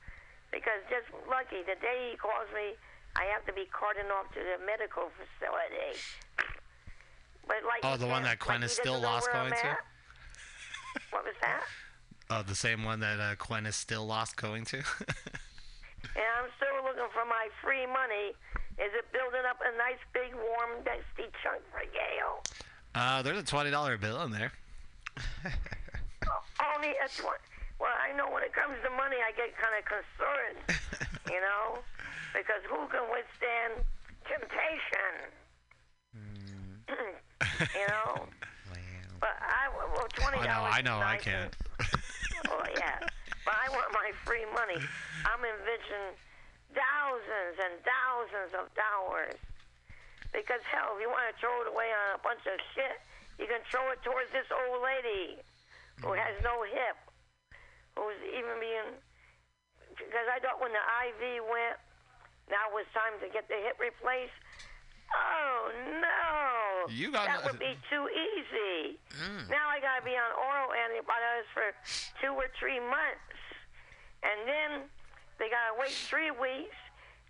Because 0.50 0.80
just 0.88 1.06
lucky, 1.28 1.62
the 1.66 1.76
day 1.82 2.10
he 2.10 2.16
calls 2.16 2.48
me, 2.54 2.74
I 3.16 3.24
have 3.32 3.44
to 3.46 3.52
be 3.52 3.64
carted 3.72 4.06
off 4.12 4.28
to 4.34 4.40
the 4.40 4.64
medical 4.64 5.08
facility. 5.16 5.98
But 7.46 7.64
like 7.66 7.80
Oh, 7.82 7.92
he 7.92 7.98
the 7.98 8.06
one 8.06 8.22
that 8.24 8.38
Quinn 8.38 8.60
like 8.60 8.66
is 8.70 8.76
still 8.76 9.00
lost 9.00 9.28
going 9.32 9.52
to? 9.52 9.76
What 11.10 11.24
was 11.24 11.34
that? 11.42 11.62
Oh, 12.28 12.42
the 12.42 12.54
same 12.54 12.84
one 12.84 13.00
that 13.00 13.20
uh, 13.20 13.34
Quinn 13.36 13.66
is 13.66 13.76
still 13.76 14.04
lost 14.06 14.36
going 14.36 14.64
to. 14.66 14.82
And 16.14 16.24
I'm 16.38 16.48
still 16.56 16.84
looking 16.84 17.10
for 17.12 17.26
my 17.26 17.48
free 17.60 17.84
money. 17.84 18.32
Is 18.78 18.92
it 18.94 19.04
building 19.12 19.42
up 19.48 19.58
a 19.60 19.76
nice 19.76 19.98
big 20.14 20.32
warm 20.34 20.80
dusty 20.84 21.28
chunk 21.42 21.60
for 21.72 21.82
Gail? 21.92 22.40
uh, 22.94 23.20
there's 23.22 23.38
a 23.38 23.42
twenty 23.42 23.70
dollar 23.70 23.98
bill 23.98 24.22
in 24.22 24.30
there. 24.30 24.52
Only 26.76 26.90
a 27.04 27.08
tw- 27.08 27.40
Well, 27.80 27.92
I 28.00 28.16
know 28.16 28.30
when 28.30 28.42
it 28.44 28.52
comes 28.54 28.76
to 28.84 28.90
money, 28.90 29.16
I 29.20 29.32
get 29.36 29.52
kind 29.58 29.74
of 29.76 29.84
concerned, 29.84 30.80
you 31.28 31.40
know, 31.40 31.78
because 32.32 32.62
who 32.66 32.86
can 32.88 33.04
withstand 33.10 33.84
temptation? 34.26 35.14
Hmm. 36.14 37.14
you 37.78 37.86
know. 37.88 38.26
But 39.20 39.34
I 39.40 39.68
well 39.72 40.08
twenty 40.12 40.38
I 40.38 40.46
know. 40.46 40.62
I 40.64 40.80
know, 40.82 40.98
I 41.00 41.16
can't. 41.16 41.52
Oh 42.48 42.64
yeah, 42.76 43.00
but 43.44 43.54
I 43.56 43.72
want 43.72 43.88
my 43.92 44.12
free 44.24 44.44
money. 44.52 44.76
I'm 45.24 45.42
envisioning 45.42 46.14
thousands 46.76 47.56
and 47.56 47.74
thousands 47.80 48.52
of 48.52 48.68
dollars. 48.76 49.40
Because 50.36 50.60
hell, 50.68 50.92
if 50.94 51.00
you 51.00 51.08
want 51.08 51.32
to 51.32 51.36
throw 51.40 51.64
it 51.64 51.68
away 51.72 51.88
on 51.88 52.20
a 52.20 52.20
bunch 52.20 52.44
of 52.44 52.60
shit, 52.76 53.00
you 53.40 53.48
can 53.48 53.64
throw 53.72 53.88
it 53.88 54.04
towards 54.04 54.28
this 54.36 54.44
old 54.52 54.84
lady 54.84 55.40
who 56.04 56.12
hmm. 56.12 56.20
has 56.20 56.36
no 56.44 56.60
hip, 56.68 56.98
who's 57.96 58.20
even 58.28 58.60
being. 58.60 59.00
Because 59.96 60.28
I 60.28 60.36
thought 60.44 60.60
when 60.60 60.76
the 60.76 60.84
IV 61.08 61.40
went, 61.48 61.80
now 62.50 62.70
it 62.70 62.74
was 62.74 62.86
time 62.94 63.18
to 63.22 63.28
get 63.30 63.48
the 63.50 63.58
hip 63.58 63.78
replaced. 63.78 64.36
Oh 65.14 65.70
no! 66.02 66.90
You 66.90 67.10
got 67.14 67.26
that 67.30 67.46
would 67.46 67.62
be 67.62 67.78
too 67.90 68.06
easy. 68.10 68.98
Mm. 69.14 69.50
Now 69.50 69.70
I 69.70 69.78
gotta 69.78 70.02
be 70.02 70.14
on 70.18 70.30
oral 70.34 70.74
antibiotics 70.74 71.50
for 71.54 71.66
two 72.18 72.34
or 72.34 72.50
three 72.58 72.82
months, 72.82 73.38
and 74.26 74.46
then 74.46 74.70
they 75.38 75.46
gotta 75.46 75.78
wait 75.78 75.94
three 75.94 76.34
weeks, 76.34 76.74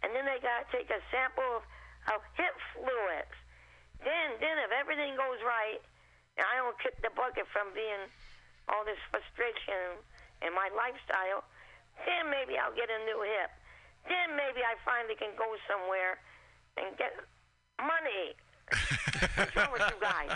and 0.00 0.12
then 0.16 0.24
they 0.24 0.40
gotta 0.40 0.64
take 0.72 0.88
a 0.88 1.00
sample 1.12 1.60
of, 1.60 1.64
of 2.16 2.20
hip 2.36 2.56
fluids. 2.72 3.36
Then, 4.04 4.36
then 4.40 4.56
if 4.60 4.72
everything 4.72 5.16
goes 5.16 5.40
right, 5.44 5.80
and 6.36 6.44
I 6.44 6.60
don't 6.60 6.76
kick 6.80 7.00
the 7.00 7.12
bucket 7.16 7.48
from 7.52 7.72
being 7.72 8.08
all 8.68 8.84
this 8.84 9.00
frustration 9.08 10.00
in 10.44 10.52
my 10.52 10.68
lifestyle, 10.76 11.44
then 12.04 12.28
maybe 12.28 12.60
I'll 12.60 12.76
get 12.76 12.92
a 12.92 13.00
new 13.08 13.24
hip. 13.24 13.50
Then 14.08 14.36
maybe 14.36 14.62
I 14.62 14.74
finally 14.84 15.14
can 15.18 15.30
go 15.36 15.46
somewhere 15.66 16.18
and 16.76 16.96
get 16.96 17.12
money. 17.78 18.34
What's 19.36 19.54
wrong 19.56 19.72
with 19.72 19.82
you 19.88 20.00
guys? 20.00 20.30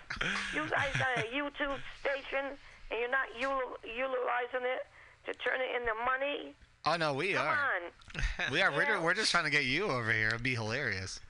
You 0.55 0.63
guys 0.71 0.93
got 0.99 1.19
a 1.19 1.27
YouTube 1.31 1.79
station 2.01 2.55
and 2.91 2.97
you're 2.99 3.11
not 3.11 3.29
utilizing 3.39 4.67
it 4.67 4.87
to 5.27 5.35
turn 5.39 5.61
it 5.61 5.75
into 5.75 5.93
money? 6.07 6.55
Oh 6.87 6.97
no, 6.97 7.13
we 7.13 7.35
Come 7.35 7.47
are. 7.47 7.59
on. 7.59 8.53
We 8.53 8.63
are. 8.63 8.73
We're, 8.73 9.01
we're 9.03 9.15
just 9.15 9.31
trying 9.31 9.45
to 9.45 9.51
get 9.51 9.65
you 9.65 9.87
over 9.87 10.13
here. 10.13 10.29
It'd 10.29 10.43
be 10.43 10.55
hilarious. 10.55 11.21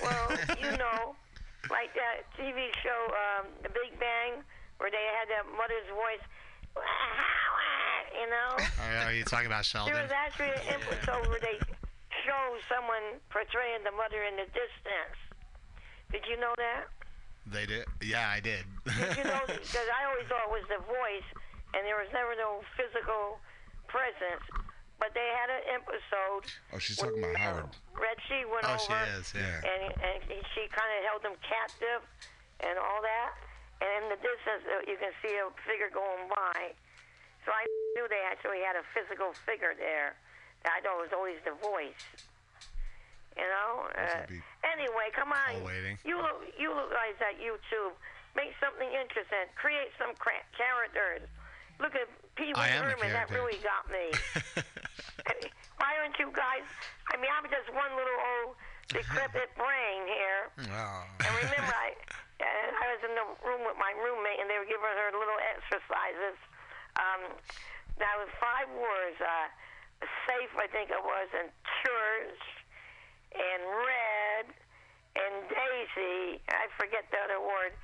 Well, 0.00 0.30
you 0.62 0.70
know, 0.78 1.16
like 1.68 1.92
that 1.94 2.30
TV 2.38 2.70
show, 2.82 3.00
um, 3.10 3.46
The 3.62 3.68
Big 3.70 3.98
Bang, 3.98 4.42
where 4.78 4.90
they 4.90 5.02
had 5.18 5.28
that 5.34 5.50
mother's 5.50 5.88
voice, 5.90 6.22
you 8.20 8.26
know? 8.30 8.56
Are, 8.58 9.10
are 9.10 9.14
you 9.14 9.24
talking 9.24 9.46
about 9.46 9.64
Sheldon? 9.64 9.92
There 9.94 10.02
was 10.02 10.12
actually 10.12 10.52
an 10.54 10.80
episode 10.80 11.26
where 11.28 11.40
they 11.40 11.58
show 12.26 12.44
someone 12.68 13.18
portraying 13.30 13.82
the 13.84 13.92
mother 13.92 14.22
in 14.24 14.36
the 14.36 14.48
distance. 14.52 15.18
Did 16.12 16.22
you 16.28 16.36
know 16.38 16.52
that? 16.58 16.90
They 17.46 17.66
did. 17.66 17.86
Yeah, 18.02 18.28
I 18.30 18.40
did. 18.40 18.64
Did 18.84 19.16
you 19.18 19.24
know? 19.24 19.40
Because 19.46 19.88
I 19.90 20.06
always 20.10 20.26
thought 20.28 20.46
it 20.46 20.54
was 20.54 20.66
the 20.70 20.82
voice, 20.86 21.28
and 21.74 21.86
there 21.86 21.96
was 21.98 22.10
never 22.12 22.34
no 22.36 22.62
physical 22.76 23.38
presence. 23.88 24.44
But 25.00 25.16
they 25.16 25.32
had 25.32 25.48
an 25.48 25.80
episode. 25.80 26.44
Oh, 26.76 26.78
she's 26.78 27.00
talking 27.00 27.24
about 27.24 27.34
uh, 27.34 27.38
Howard. 27.40 27.72
Red 27.96 28.18
Sheet 28.28 28.44
went 28.52 28.68
Oh, 28.68 28.76
she 28.76 28.92
is, 29.16 29.32
yeah. 29.32 29.64
And, 29.64 29.96
and 29.96 30.18
she 30.52 30.68
kind 30.68 30.90
of 30.92 31.00
held 31.08 31.22
them 31.24 31.36
captive 31.40 32.04
and 32.60 32.76
all 32.76 33.00
that. 33.00 33.32
And 33.80 33.88
in 34.04 34.04
the 34.12 34.20
distance, 34.20 34.62
uh, 34.68 34.84
you 34.84 35.00
can 35.00 35.12
see 35.24 35.32
a 35.40 35.48
figure 35.64 35.88
going 35.88 36.28
by. 36.28 36.76
So 37.44 37.52
I 37.52 37.64
knew 37.96 38.04
they 38.12 38.20
actually 38.28 38.60
had 38.60 38.76
a 38.76 38.84
physical 38.92 39.32
figure 39.48 39.72
there. 39.72 40.16
I 40.68 40.84
thought 40.84 41.00
it 41.00 41.04
was 41.08 41.16
always 41.16 41.40
the 41.48 41.56
voice. 41.56 42.04
You 43.36 43.48
know. 43.48 43.88
Uh, 43.96 44.28
anyway, 44.68 45.08
come 45.16 45.32
on. 45.32 45.64
You 46.04 46.20
look, 46.20 46.44
you 46.60 46.68
look 46.68 46.92
guys 46.92 47.16
at 47.24 47.40
YouTube. 47.40 47.96
Make 48.36 48.52
something 48.60 48.86
interesting. 48.92 49.48
Create 49.56 49.90
some 49.96 50.12
cra- 50.20 50.44
characters. 50.52 51.24
Look 51.80 51.96
at 51.96 52.06
Pee 52.36 52.52
Wee 52.52 52.60
I 52.60 52.68
am 52.76 52.84
a 52.84 52.92
Herman. 52.92 53.12
That 53.16 53.32
really 53.32 53.56
got 53.64 53.88
me. 53.88 54.12
Why 55.80 55.96
aren't 55.96 56.18
you 56.20 56.28
guys? 56.36 56.68
I 57.08 57.16
mean, 57.16 57.32
I'm 57.32 57.48
just 57.48 57.72
one 57.72 57.88
little 57.96 58.20
old 58.20 58.60
decrepit 58.92 59.48
brain 59.56 60.00
here. 60.04 60.42
Oh. 60.70 61.02
And 61.24 61.32
remember, 61.40 61.72
I 61.72 61.96
and 62.40 62.72
I 62.76 62.86
was 62.96 63.02
in 63.04 63.14
the 63.14 63.26
room 63.44 63.62
with 63.68 63.76
my 63.76 63.92
roommate, 64.00 64.40
and 64.40 64.48
they 64.48 64.56
were 64.56 64.68
giving 64.68 64.84
her 64.84 65.10
little 65.12 65.40
exercises. 65.52 66.36
Um, 66.96 67.22
that 68.00 68.14
was 68.16 68.30
five 68.40 68.68
words. 68.72 69.18
Uh, 69.20 69.48
safe, 70.24 70.52
I 70.56 70.66
think 70.72 70.88
it 70.88 71.04
was, 71.04 71.28
and 71.36 71.52
church, 71.84 72.42
and 73.36 73.60
red, 73.68 74.44
and 75.20 75.34
daisy. 75.52 76.40
I 76.48 76.66
forget 76.80 77.04
the 77.12 77.20
other 77.20 77.40
word. 77.40 77.76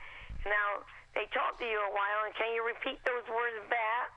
Now 0.48 0.86
they 1.12 1.28
talk 1.32 1.60
to 1.60 1.66
you 1.66 1.80
a 1.80 1.92
while, 1.92 2.20
and 2.24 2.32
can 2.36 2.52
you 2.56 2.64
repeat 2.64 3.00
those 3.04 3.26
words 3.28 3.60
back? 3.68 4.12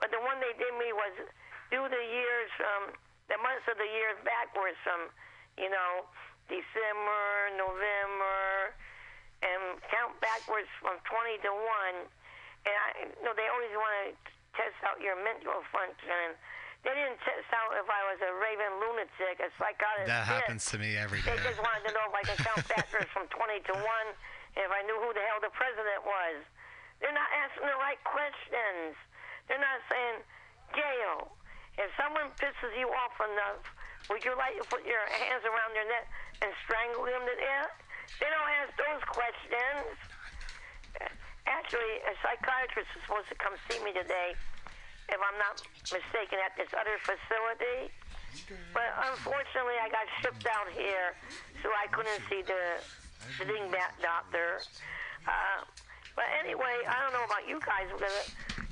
But 0.00 0.12
the 0.12 0.20
one 0.20 0.36
they 0.44 0.52
did 0.60 0.76
me 0.76 0.92
was 0.92 1.14
do 1.72 1.80
the 1.88 2.04
years 2.12 2.48
from 2.60 2.92
the 3.32 3.38
months 3.42 3.66
of 3.66 3.80
the 3.80 3.88
years 3.88 4.18
backwards 4.22 4.78
from, 4.86 5.10
you 5.58 5.72
know, 5.72 6.06
December, 6.46 7.24
November, 7.58 8.76
and 9.44 9.80
count 9.92 10.16
backwards 10.20 10.68
from 10.80 10.96
20 11.04 11.44
to 11.44 11.50
1. 11.52 12.08
And 12.66 12.74
I 12.74 12.88
you 13.12 13.24
know 13.24 13.34
they 13.36 13.48
always 13.50 13.74
want 13.76 13.94
to 13.94 14.08
test 14.56 14.76
out 14.88 14.98
your 15.00 15.16
mental 15.20 15.60
function. 15.70 16.34
They 16.84 16.94
didn't 16.94 17.18
test 17.26 17.50
out 17.50 17.74
if 17.74 17.88
I 17.90 18.00
was 18.06 18.18
a 18.22 18.30
raving 18.30 18.74
lunatic, 18.78 19.42
a 19.42 19.50
psychotic. 19.58 20.06
That 20.06 20.22
happens 20.22 20.62
to 20.70 20.78
me 20.78 20.94
every 20.94 21.18
They 21.18 21.34
just 21.42 21.58
wanted 21.58 21.82
to 21.88 21.92
know 21.92 22.04
if 22.06 22.14
I 22.14 22.22
could 22.22 22.40
count 22.40 22.62
backwards 22.74 23.10
from 23.10 23.26
20 23.26 23.66
to 23.70 23.74
1, 23.74 23.82
and 23.82 24.62
if 24.62 24.70
I 24.70 24.86
knew 24.86 24.94
who 25.02 25.10
the 25.10 25.24
hell 25.26 25.42
the 25.42 25.50
president 25.50 26.06
was. 26.06 26.46
They're 27.02 27.12
not 27.12 27.28
asking 27.44 27.66
the 27.68 27.76
right 27.76 28.00
questions. 28.06 28.96
They're 29.50 29.60
not 29.60 29.82
saying, 29.90 30.16
Gail, 30.72 31.36
if 31.76 31.92
someone 32.00 32.32
pisses 32.40 32.72
you 32.78 32.88
off 32.88 33.18
enough, 33.20 33.62
would 34.08 34.24
you 34.24 34.32
like 34.38 34.56
to 34.56 34.64
put 34.70 34.86
your 34.86 35.02
hands 35.10 35.44
around 35.44 35.74
their 35.76 35.86
neck 35.90 36.06
and 36.40 36.50
strangle 36.64 37.04
them 37.04 37.26
to 37.26 37.36
death? 37.36 37.74
They 38.20 38.28
don't 38.30 38.52
ask 38.62 38.72
those 38.78 39.02
questions. 39.10 39.96
Actually, 41.46 41.92
a 42.06 42.14
psychiatrist 42.22 42.90
is 42.96 43.02
supposed 43.06 43.28
to 43.30 43.36
come 43.38 43.54
see 43.70 43.78
me 43.82 43.94
today, 43.94 44.34
if 45.08 45.18
I'm 45.22 45.38
not 45.38 45.62
mistaken, 45.90 46.42
at 46.42 46.54
this 46.58 46.70
other 46.74 46.98
facility. 47.06 47.94
But 48.74 48.90
unfortunately, 49.14 49.78
I 49.80 49.88
got 49.88 50.06
shipped 50.20 50.46
out 50.46 50.68
here, 50.74 51.14
so 51.62 51.70
I 51.72 51.86
couldn't 51.88 52.20
see 52.28 52.42
the, 52.42 52.82
the 53.38 53.44
dingbat 53.46 53.96
doctor. 54.02 54.60
Uh, 55.26 55.64
but 56.14 56.26
anyway, 56.40 56.82
I 56.88 57.02
don't 57.02 57.12
know 57.12 57.24
about 57.24 57.46
you 57.48 57.60
guys, 57.62 57.88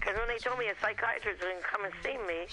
because 0.05 0.21
when 0.21 0.29
they 0.29 0.37
told 0.37 0.61
me 0.61 0.69
a 0.69 0.77
psychiatrist 0.85 1.41
was 1.41 1.49
going 1.49 1.57
to 1.57 1.65
come 1.65 1.89
and 1.89 1.95
see 2.05 2.21
me, 2.29 2.45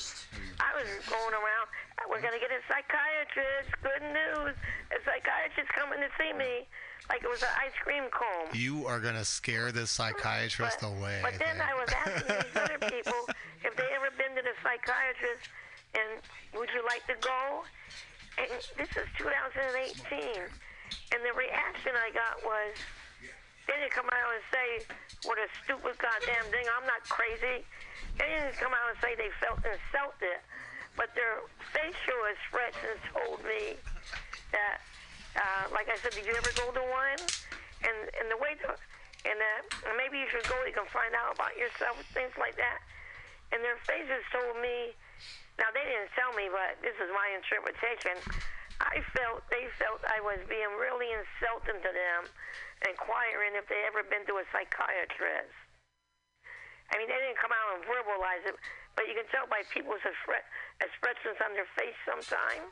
I 0.64 0.72
was 0.72 0.88
going 1.12 1.36
around, 1.36 1.68
we're 2.08 2.24
going 2.24 2.32
to 2.32 2.40
get 2.40 2.48
a 2.48 2.64
psychiatrist, 2.64 3.76
good 3.84 4.00
news, 4.08 4.56
a 4.96 5.00
psychiatrist 5.04 5.68
coming 5.76 6.00
to 6.00 6.08
see 6.16 6.32
me, 6.32 6.64
like 7.12 7.28
it 7.28 7.28
was 7.28 7.44
an 7.44 7.52
ice 7.60 7.76
cream 7.84 8.08
cone. 8.08 8.56
You 8.56 8.88
are 8.88 9.04
gonna 9.04 9.26
scare 9.26 9.74
this 9.74 9.92
psychiatrist 9.92 10.80
away. 10.80 11.20
But 11.20 11.36
then 11.44 11.60
I 11.60 11.76
was 11.76 11.90
asking 11.92 12.24
these 12.24 12.56
other 12.64 12.80
people 12.88 13.20
if 13.68 13.76
they 13.76 13.90
ever 14.00 14.16
been 14.16 14.32
to 14.38 14.44
the 14.46 14.56
psychiatrist 14.64 15.52
and 15.92 16.24
would 16.56 16.70
you 16.72 16.86
like 16.88 17.04
to 17.12 17.18
go? 17.20 17.68
And 18.40 18.48
this 18.80 18.88
is 18.96 19.08
2018. 19.20 20.40
And 21.12 21.20
the 21.20 21.36
reaction 21.36 21.92
I 22.00 22.16
got 22.16 22.40
was, 22.48 22.80
they 23.72 23.80
didn't 23.80 23.96
come 23.96 24.12
out 24.12 24.30
and 24.36 24.44
say, 24.52 24.68
what 25.24 25.40
a 25.40 25.48
stupid 25.64 25.96
goddamn 25.96 26.52
thing, 26.52 26.68
I'm 26.68 26.84
not 26.84 27.08
crazy. 27.08 27.64
They 28.20 28.28
didn't 28.28 28.60
come 28.60 28.76
out 28.76 28.92
and 28.92 29.00
say 29.00 29.16
they 29.16 29.32
felt 29.40 29.64
insulted. 29.64 30.44
But 31.00 31.16
their 31.16 31.48
facial 31.72 32.22
expressions 32.28 33.00
told 33.16 33.40
me 33.48 33.80
that, 34.52 34.84
uh, 35.40 35.72
like 35.72 35.88
I 35.88 35.96
said, 36.04 36.12
did 36.12 36.28
you 36.28 36.36
ever 36.36 36.52
go 36.60 36.76
to 36.76 36.84
one? 36.84 37.22
And, 37.88 37.98
and 38.20 38.28
the 38.28 38.36
way 38.36 38.60
the, 38.60 38.76
and 39.24 39.40
uh, 39.40 39.96
maybe 39.96 40.20
you 40.20 40.28
should 40.28 40.44
go, 40.52 40.60
you 40.68 40.76
can 40.76 40.90
find 40.92 41.16
out 41.16 41.40
about 41.40 41.56
yourself, 41.56 41.96
things 42.12 42.36
like 42.36 42.60
that. 42.60 42.84
And 43.56 43.64
their 43.64 43.80
faces 43.88 44.20
told 44.36 44.60
me, 44.60 44.92
now 45.56 45.72
they 45.72 45.88
didn't 45.88 46.12
tell 46.12 46.36
me, 46.36 46.52
but 46.52 46.76
this 46.84 46.98
is 47.00 47.08
my 47.16 47.32
interpretation. 47.40 48.20
I 48.82 49.00
felt 49.14 49.46
they 49.54 49.70
felt 49.78 50.02
I 50.10 50.20
was 50.26 50.42
being 50.50 50.74
really 50.82 51.14
insulting 51.14 51.78
to 51.86 51.92
them, 51.94 52.26
inquiring 52.86 53.54
if 53.58 53.66
they 53.70 53.82
ever 53.86 54.02
been 54.06 54.26
to 54.30 54.42
a 54.42 54.46
psychiatrist. 54.50 55.54
I 56.92 57.00
mean, 57.00 57.08
they 57.08 57.20
didn't 57.20 57.40
come 57.40 57.56
out 57.56 57.80
and 57.80 57.82
verbalize 57.88 58.44
it, 58.44 58.56
but 59.00 59.08
you 59.08 59.16
can 59.16 59.28
tell 59.32 59.48
by 59.48 59.64
people's 59.72 60.04
expre- 60.04 60.44
expressions 60.84 61.40
on 61.40 61.56
their 61.56 61.70
face 61.80 61.96
sometime. 62.04 62.68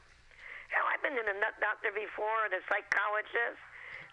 Hell, 0.69 0.85
I've 0.85 1.01
been 1.01 1.15
to 1.15 1.23
the 1.23 1.37
nut 1.39 1.55
doctor 1.63 1.89
before, 1.95 2.51
the 2.51 2.59
psychologist. 2.67 3.57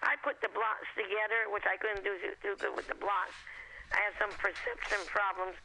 I 0.05 0.15
put 0.23 0.39
the 0.41 0.53
blocks 0.53 0.89
together, 0.95 1.51
which 1.51 1.65
I 1.67 1.77
couldn't 1.81 2.05
do 2.05 2.15
too 2.41 2.55
good 2.61 2.73
with 2.77 2.87
the 2.87 2.97
blocks. 2.97 3.37
I 3.93 4.09
had 4.09 4.15
some 4.21 4.33
perception 4.39 5.01
problems, 5.11 5.57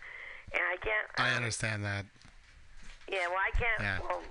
and 0.55 0.63
I 0.63 0.77
can't. 0.79 1.07
I 1.19 1.33
uh, 1.33 1.39
understand 1.39 1.83
that. 1.85 2.05
Yeah, 3.07 3.27
well, 3.27 3.43
I 3.43 3.51
can't. 3.55 3.81
Yeah. 3.81 3.99
Well, 4.03 4.23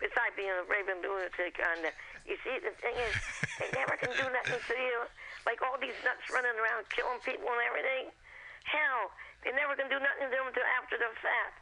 besides 0.00 0.32
being 0.36 0.50
a 0.50 0.64
raving 0.64 1.02
lunatic, 1.04 1.60
on 1.60 1.84
the, 1.84 1.92
you 2.28 2.36
see, 2.44 2.60
the 2.60 2.76
thing 2.84 2.92
is, 2.94 3.14
they 3.58 3.70
never 3.72 3.96
can 3.96 4.12
do 4.12 4.28
nothing 4.28 4.60
to 4.60 4.76
you. 4.76 4.98
Like 5.48 5.64
all 5.64 5.80
these 5.80 5.96
nuts 6.04 6.28
running 6.28 6.52
around 6.60 6.84
killing 6.92 7.18
people 7.24 7.48
and 7.48 7.62
everything. 7.64 8.12
Hell, 8.68 9.08
they 9.42 9.52
never 9.56 9.72
can 9.74 9.88
do 9.88 9.96
nothing 9.96 10.28
to 10.28 10.32
them 10.32 10.44
until 10.44 10.68
after 10.76 11.00
the 11.00 11.08
fact. 11.24 11.56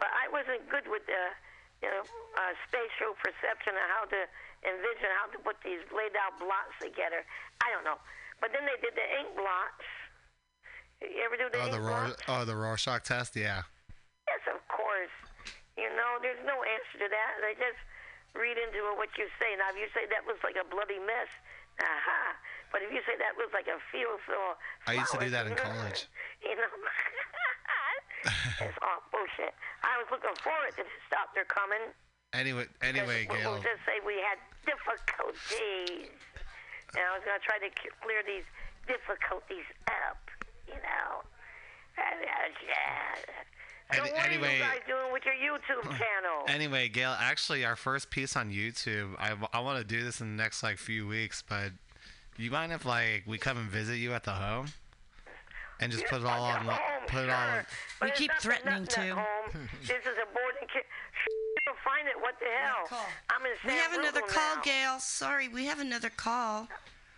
But 0.00 0.08
I 0.16 0.32
wasn't 0.32 0.64
good 0.72 0.88
with 0.88 1.04
the, 1.04 1.22
you 1.84 1.90
know, 1.92 2.04
uh, 2.40 2.52
spatial 2.64 3.12
perception 3.20 3.76
and 3.76 3.88
how 3.92 4.08
to 4.08 4.20
envision 4.64 5.08
how 5.20 5.28
to 5.36 5.38
put 5.44 5.60
these 5.60 5.84
laid 5.92 6.16
out 6.16 6.40
blocks 6.40 6.72
together. 6.80 7.20
I 7.60 7.68
don't 7.76 7.84
know. 7.84 8.00
But 8.40 8.56
then 8.56 8.64
they 8.64 8.76
did 8.80 8.96
the 8.96 9.06
ink 9.20 9.36
blocks. 9.36 9.84
You 11.04 11.20
ever 11.28 11.36
do 11.36 11.52
the 11.52 11.60
Oh, 11.60 11.68
ink 11.68 11.76
the 11.76 11.84
blocks? 11.84 12.16
Ror- 12.24 12.40
oh, 12.40 12.42
the 12.48 12.56
Rorschach 12.56 13.04
test. 13.04 13.36
Yeah. 13.36 13.68
Yes, 14.28 14.42
of 14.48 14.60
course. 14.72 15.12
You 15.76 15.92
know, 15.92 16.16
there's 16.24 16.40
no 16.48 16.56
answer 16.64 16.96
to 17.04 17.08
that. 17.12 17.32
They 17.44 17.52
just 17.60 17.76
read 18.38 18.56
into 18.60 18.78
it 18.78 18.94
what 18.96 19.10
you 19.18 19.26
say. 19.40 19.56
Now, 19.58 19.72
if 19.72 19.78
you 19.80 19.88
say 19.92 20.06
that 20.08 20.24
was 20.24 20.36
like 20.44 20.56
a 20.56 20.64
bloody 20.68 21.00
mess, 21.00 21.30
aha. 21.80 22.36
But 22.72 22.82
if 22.82 22.90
you 22.92 23.00
say 23.06 23.16
that 23.18 23.34
was 23.38 23.48
like 23.54 23.68
a 23.70 23.78
field 23.92 24.18
full 24.26 24.58
I 24.86 24.98
used 25.00 25.12
to 25.14 25.20
do 25.22 25.30
that 25.30 25.46
in 25.46 25.54
college. 25.56 26.06
You 26.46 26.54
know, 26.54 26.68
it's 28.68 28.78
all 28.84 29.00
bullshit. 29.10 29.50
I 29.82 29.98
was 29.98 30.06
looking 30.14 30.36
forward 30.44 30.70
to 30.78 30.82
this 30.84 31.04
doctor 31.10 31.42
coming. 31.48 31.90
Anyway, 32.36 32.68
anyway, 32.84 33.26
We'll- 33.26 33.38
Gail. 33.40 33.50
We'll 33.58 33.66
just 33.66 33.82
say 33.88 33.98
we 34.04 34.20
had 34.22 34.38
difficulties. 34.62 36.12
And 36.94 37.02
I 37.02 37.12
was 37.18 37.24
going 37.26 37.34
to 37.40 37.44
try 37.44 37.58
to 37.58 37.70
clear 38.04 38.22
these 38.22 38.46
difficulties 38.86 39.66
up, 40.06 40.22
you 40.70 40.78
know. 40.78 41.24
And, 41.98 42.18
uh, 42.22 42.48
yeah. 42.62 43.16
So 43.94 44.02
Any- 44.02 44.12
what 44.12 44.26
anyway- 44.26 44.48
are 44.48 44.56
you 44.56 44.62
guys 44.62 44.80
doing 44.86 45.12
with 45.12 45.22
your 45.24 45.34
YouTube 45.34 45.82
channel? 45.98 46.44
Anyway, 46.48 46.88
Gail, 46.88 47.14
actually, 47.18 47.64
our 47.64 47.76
first 47.76 48.10
piece 48.10 48.36
on 48.36 48.50
YouTube, 48.50 49.14
I, 49.18 49.34
I 49.52 49.60
want 49.60 49.78
to 49.78 49.84
do 49.84 50.02
this 50.02 50.20
in 50.20 50.36
the 50.36 50.42
next 50.42 50.62
like 50.62 50.78
few 50.78 51.06
weeks, 51.06 51.42
but 51.48 51.70
do 52.36 52.42
you 52.42 52.50
mind 52.50 52.72
if 52.72 52.84
like 52.84 53.22
we 53.26 53.38
come 53.38 53.56
and 53.58 53.68
visit 53.70 53.96
you 53.96 54.12
at 54.12 54.24
the 54.24 54.32
home 54.32 54.66
and 55.80 55.92
just 55.92 56.04
put 56.06 56.20
it 56.20 56.26
all 56.26 56.42
on, 56.42 56.66
one- 56.66 56.78
put 57.06 57.24
it 57.24 57.30
all. 57.30 57.36
on- 57.36 57.66
But 58.00 58.08
it's 58.10 58.20
not 58.26 58.40
the 58.42 58.48
nut 58.70 58.80
nut 58.80 58.92
home. 58.94 59.24
this 59.82 59.90
is 59.90 60.16
a 60.20 60.26
boarding 60.34 60.68
kid. 60.72 60.82
You'll 61.66 61.76
find 61.84 62.08
it. 62.08 62.14
What 62.20 62.34
the 62.40 62.46
hell? 62.46 63.00
I'm 63.30 63.44
in 63.46 63.52
San 63.62 63.70
We 63.72 63.78
San 63.78 63.90
have 63.90 63.98
another 64.00 64.20
call, 64.22 64.56
now. 64.56 64.62
Gail. 64.62 64.98
Sorry, 65.00 65.48
we 65.48 65.64
have 65.66 65.80
another 65.80 66.10
call. 66.10 66.68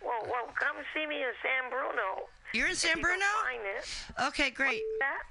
Well, 0.03 0.21
well, 0.23 0.53
come 0.55 0.75
see 0.93 1.05
me 1.07 1.17
in 1.17 1.29
San 1.43 1.69
Bruno. 1.69 2.27
You're 2.53 2.67
in 2.69 2.75
San 2.75 2.99
Bruno? 3.01 3.25
Find 3.43 3.61
it. 3.77 4.25
Okay, 4.29 4.49
great. 4.49 4.81
That? 4.99 5.23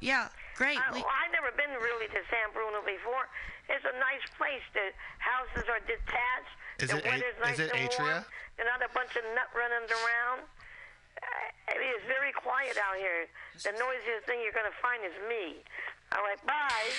Yeah, 0.00 0.28
great. 0.56 0.78
I, 0.78 0.90
We- 0.92 1.02
well, 1.02 1.10
I've 1.10 1.32
never 1.34 1.50
been 1.56 1.72
really 1.82 2.06
to 2.08 2.20
San 2.30 2.48
Bruno 2.54 2.80
before. 2.86 3.26
It's 3.68 3.84
a 3.84 3.96
nice 3.98 4.24
place. 4.36 4.62
The 4.76 4.92
houses 5.18 5.66
are 5.68 5.80
detached. 5.88 6.54
Is 6.80 6.90
the 6.90 6.98
it 6.98 7.04
a- 7.04 7.08
weather's 7.08 7.36
is 7.36 7.42
nice 7.42 7.58
it 7.58 7.70
and 7.72 7.88
Atria? 7.90 8.24
warm. 8.24 8.24
There's 8.56 8.70
not 8.70 8.82
a 8.86 8.90
bunch 8.94 9.14
of 9.16 9.24
nut 9.34 9.50
running 9.54 9.86
around. 9.90 10.46
Uh, 11.18 11.72
I 11.72 11.78
mean, 11.78 11.90
it's 11.96 12.06
very 12.06 12.30
quiet 12.32 12.76
out 12.78 12.96
here. 12.98 13.26
The 13.62 13.72
noisiest 13.78 14.26
thing 14.26 14.38
you're 14.42 14.52
going 14.54 14.68
to 14.68 14.78
find 14.82 15.02
is 15.02 15.14
me. 15.26 15.62
All 16.14 16.22
right, 16.22 16.38
bye. 16.46 16.90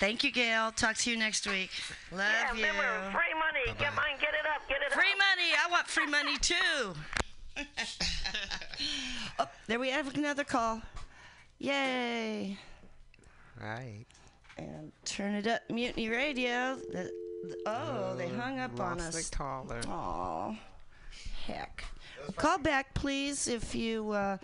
Thank 0.00 0.24
you, 0.24 0.32
Gail. 0.32 0.72
Talk 0.72 0.96
to 0.96 1.10
you 1.10 1.16
next 1.16 1.46
week. 1.46 1.70
Love 2.10 2.20
yeah, 2.32 2.52
you. 2.54 2.64
remember, 2.66 3.10
free 3.12 3.34
money. 3.36 3.64
Get 3.78 3.94
mine, 3.94 4.16
get 4.18 4.32
it 4.32 4.46
up, 4.48 4.66
get 4.68 4.80
it 4.82 4.92
Free 4.92 5.02
up. 5.02 5.04
Free 5.04 5.14
money. 5.16 5.52
I 5.56 5.70
want 5.70 5.86
free 5.86 6.06
money 6.06 6.36
too. 6.38 6.94
oh, 9.38 9.46
there 9.66 9.78
we 9.78 9.90
have 9.90 10.14
another 10.14 10.44
call. 10.44 10.80
Yay. 11.60 12.58
Right. 13.62 14.04
And 14.56 14.90
turn 15.04 15.34
it 15.34 15.46
up, 15.46 15.60
Mutiny 15.70 16.08
Radio. 16.08 16.76
The, 16.90 17.10
the- 17.44 17.56
oh, 17.66 18.14
they 18.16 18.28
hung 18.28 18.58
up 18.58 18.78
on 18.80 19.00
us. 19.00 19.28
the 19.30 19.36
caller. 19.36 19.80
Oh, 19.86 20.56
heck. 21.46 21.84
Call 22.36 22.58
back, 22.58 22.92
please, 22.94 23.46
if 23.48 23.74
you 23.74 24.10
uh, 24.10 24.36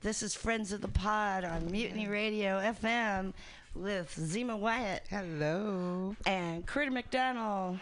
This 0.02 0.22
is 0.24 0.34
Friends 0.36 0.72
of 0.72 0.82
the 0.82 0.88
Pod 0.88 1.44
on 1.44 1.70
Mutiny 1.72 2.08
Radio 2.08 2.60
FM 2.60 3.34
with 3.76 4.14
Zima 4.20 4.56
Wyatt. 4.56 5.04
Hello. 5.10 6.16
And 6.26 6.66
Critter 6.66 6.92
McDonald. 6.92 7.80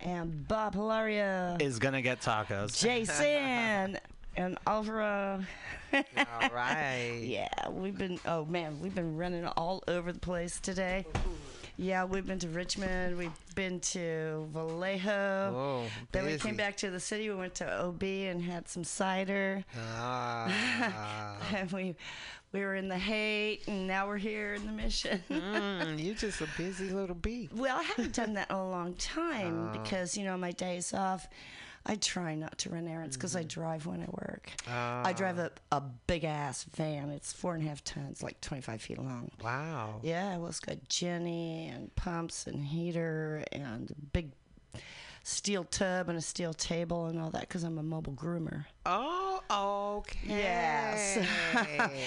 And 0.00 0.46
Bob 0.48 0.74
Hilaria. 0.74 1.56
Is 1.60 1.78
gonna 1.78 2.02
get 2.02 2.20
tacos. 2.20 2.80
Jason 2.80 3.98
and 4.36 4.58
Alvaro. 4.66 5.44
All 5.92 6.48
right. 6.52 7.20
yeah, 7.22 7.68
we've 7.70 7.96
been. 7.96 8.18
Oh 8.26 8.44
man, 8.44 8.80
we've 8.80 8.94
been 8.94 9.16
running 9.16 9.46
all 9.46 9.82
over 9.88 10.12
the 10.12 10.18
place 10.18 10.58
today. 10.60 11.06
Yeah, 11.76 12.04
we've 12.04 12.26
been 12.26 12.38
to 12.40 12.48
Richmond. 12.48 13.16
We've 13.16 13.30
been 13.54 13.80
to 13.80 14.48
Vallejo. 14.52 15.52
Whoa, 15.52 15.84
then 16.12 16.26
we 16.26 16.36
came 16.36 16.56
back 16.56 16.76
to 16.78 16.90
the 16.90 17.00
city. 17.00 17.30
We 17.30 17.36
went 17.36 17.54
to 17.56 17.82
OB 17.84 18.02
and 18.02 18.42
had 18.42 18.68
some 18.68 18.84
cider. 18.84 19.64
Ah. 19.76 21.36
and 21.54 21.70
we 21.72 21.96
we 22.52 22.60
were 22.60 22.74
in 22.74 22.88
the 22.88 22.98
Haight, 22.98 23.66
and 23.66 23.86
now 23.86 24.06
we're 24.06 24.18
here 24.18 24.54
in 24.54 24.66
the 24.66 24.72
mission. 24.72 25.22
mm, 25.30 25.98
you 25.98 26.14
just 26.14 26.40
a 26.40 26.48
busy 26.56 26.90
little 26.90 27.14
bee. 27.14 27.48
Well, 27.54 27.76
I 27.78 27.82
haven't 27.82 28.14
done 28.14 28.34
that 28.34 28.50
in 28.50 28.56
a 28.56 28.68
long 28.70 28.94
time 28.94 29.68
Oh. 29.68 29.78
because 29.82 30.16
you 30.16 30.24
know 30.24 30.36
my 30.36 30.52
days 30.52 30.92
off. 30.94 31.26
I 31.84 31.96
try 31.96 32.36
not 32.36 32.58
to 32.58 32.70
run 32.70 32.86
errands 32.86 33.16
because 33.16 33.34
I 33.34 33.42
drive 33.42 33.86
when 33.86 34.02
I 34.02 34.06
work. 34.06 34.52
Ah. 34.68 35.02
I 35.04 35.12
drive 35.12 35.38
a, 35.40 35.50
a 35.72 35.80
big 36.06 36.22
ass 36.22 36.62
van. 36.62 37.10
It's 37.10 37.32
four 37.32 37.54
and 37.56 37.64
a 37.64 37.68
half 37.68 37.82
tons, 37.82 38.22
like 38.22 38.40
25 38.40 38.80
feet 38.80 38.98
long. 38.98 39.32
Wow. 39.42 39.98
Yeah, 40.04 40.36
well, 40.36 40.46
it's 40.46 40.60
got 40.60 40.88
Jenny 40.88 41.66
and 41.74 41.92
pumps 41.96 42.46
and 42.46 42.64
heater 42.64 43.42
and 43.50 43.92
big 44.12 44.30
steel 45.22 45.64
tub 45.64 46.08
and 46.08 46.18
a 46.18 46.20
steel 46.20 46.52
table 46.52 47.06
and 47.06 47.20
all 47.20 47.30
that 47.30 47.42
because 47.42 47.62
I'm 47.64 47.78
a 47.78 47.82
mobile 47.82 48.12
groomer. 48.12 48.64
Oh, 48.86 49.40
okay. 49.98 50.18
Yes. 50.24 51.26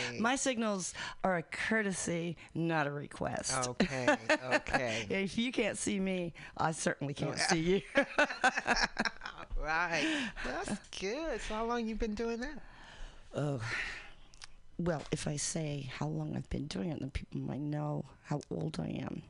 My 0.19 0.35
signals 0.35 0.93
are 1.23 1.37
a 1.37 1.43
courtesy, 1.43 2.37
not 2.53 2.87
a 2.87 2.91
request. 2.91 3.67
Okay, 3.69 4.17
okay. 4.53 5.05
if 5.09 5.37
you 5.37 5.51
can't 5.51 5.77
see 5.77 5.99
me, 5.99 6.33
I 6.57 6.71
certainly 6.71 7.13
can't 7.13 7.39
see 7.39 7.59
you. 7.59 7.81
right. 9.57 10.29
That's 10.45 10.79
good. 10.99 11.41
So 11.41 11.55
how 11.55 11.65
long 11.65 11.87
you 11.87 11.95
been 11.95 12.15
doing 12.15 12.39
that? 12.41 12.59
Oh. 13.35 13.61
Well, 14.77 15.03
if 15.11 15.27
I 15.27 15.37
say 15.37 15.89
how 15.97 16.07
long 16.07 16.35
I've 16.35 16.49
been 16.49 16.67
doing 16.67 16.91
it, 16.91 16.99
then 16.99 17.09
people 17.09 17.39
might 17.39 17.61
know 17.61 18.05
how 18.23 18.41
old 18.51 18.77
I 18.79 18.87
am. 19.01 19.23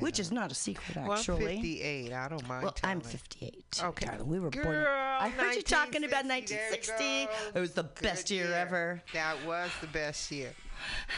Which 0.00 0.18
is 0.18 0.30
not 0.32 0.50
a 0.52 0.54
secret, 0.54 0.96
actually. 0.96 1.56
I'm 1.56 1.62
58. 1.62 2.12
I 2.12 2.28
don't 2.28 2.48
mind 2.48 2.62
Well, 2.64 2.74
I'm 2.84 3.00
58. 3.00 3.80
Okay. 3.84 4.06
darling. 4.06 4.28
We 4.28 4.38
were 4.40 4.50
born. 4.50 4.86
I 4.86 5.28
heard 5.28 5.54
you 5.54 5.62
talking 5.62 6.04
about 6.04 6.24
1960. 6.24 6.92
1960. 6.92 7.58
It 7.58 7.60
was 7.60 7.72
the 7.72 7.84
best 7.84 8.30
year, 8.30 8.52
ever. 8.52 9.02
That 9.12 9.36
was 9.46 9.70
the 9.80 9.86
best 9.88 10.30
year. 10.30 10.52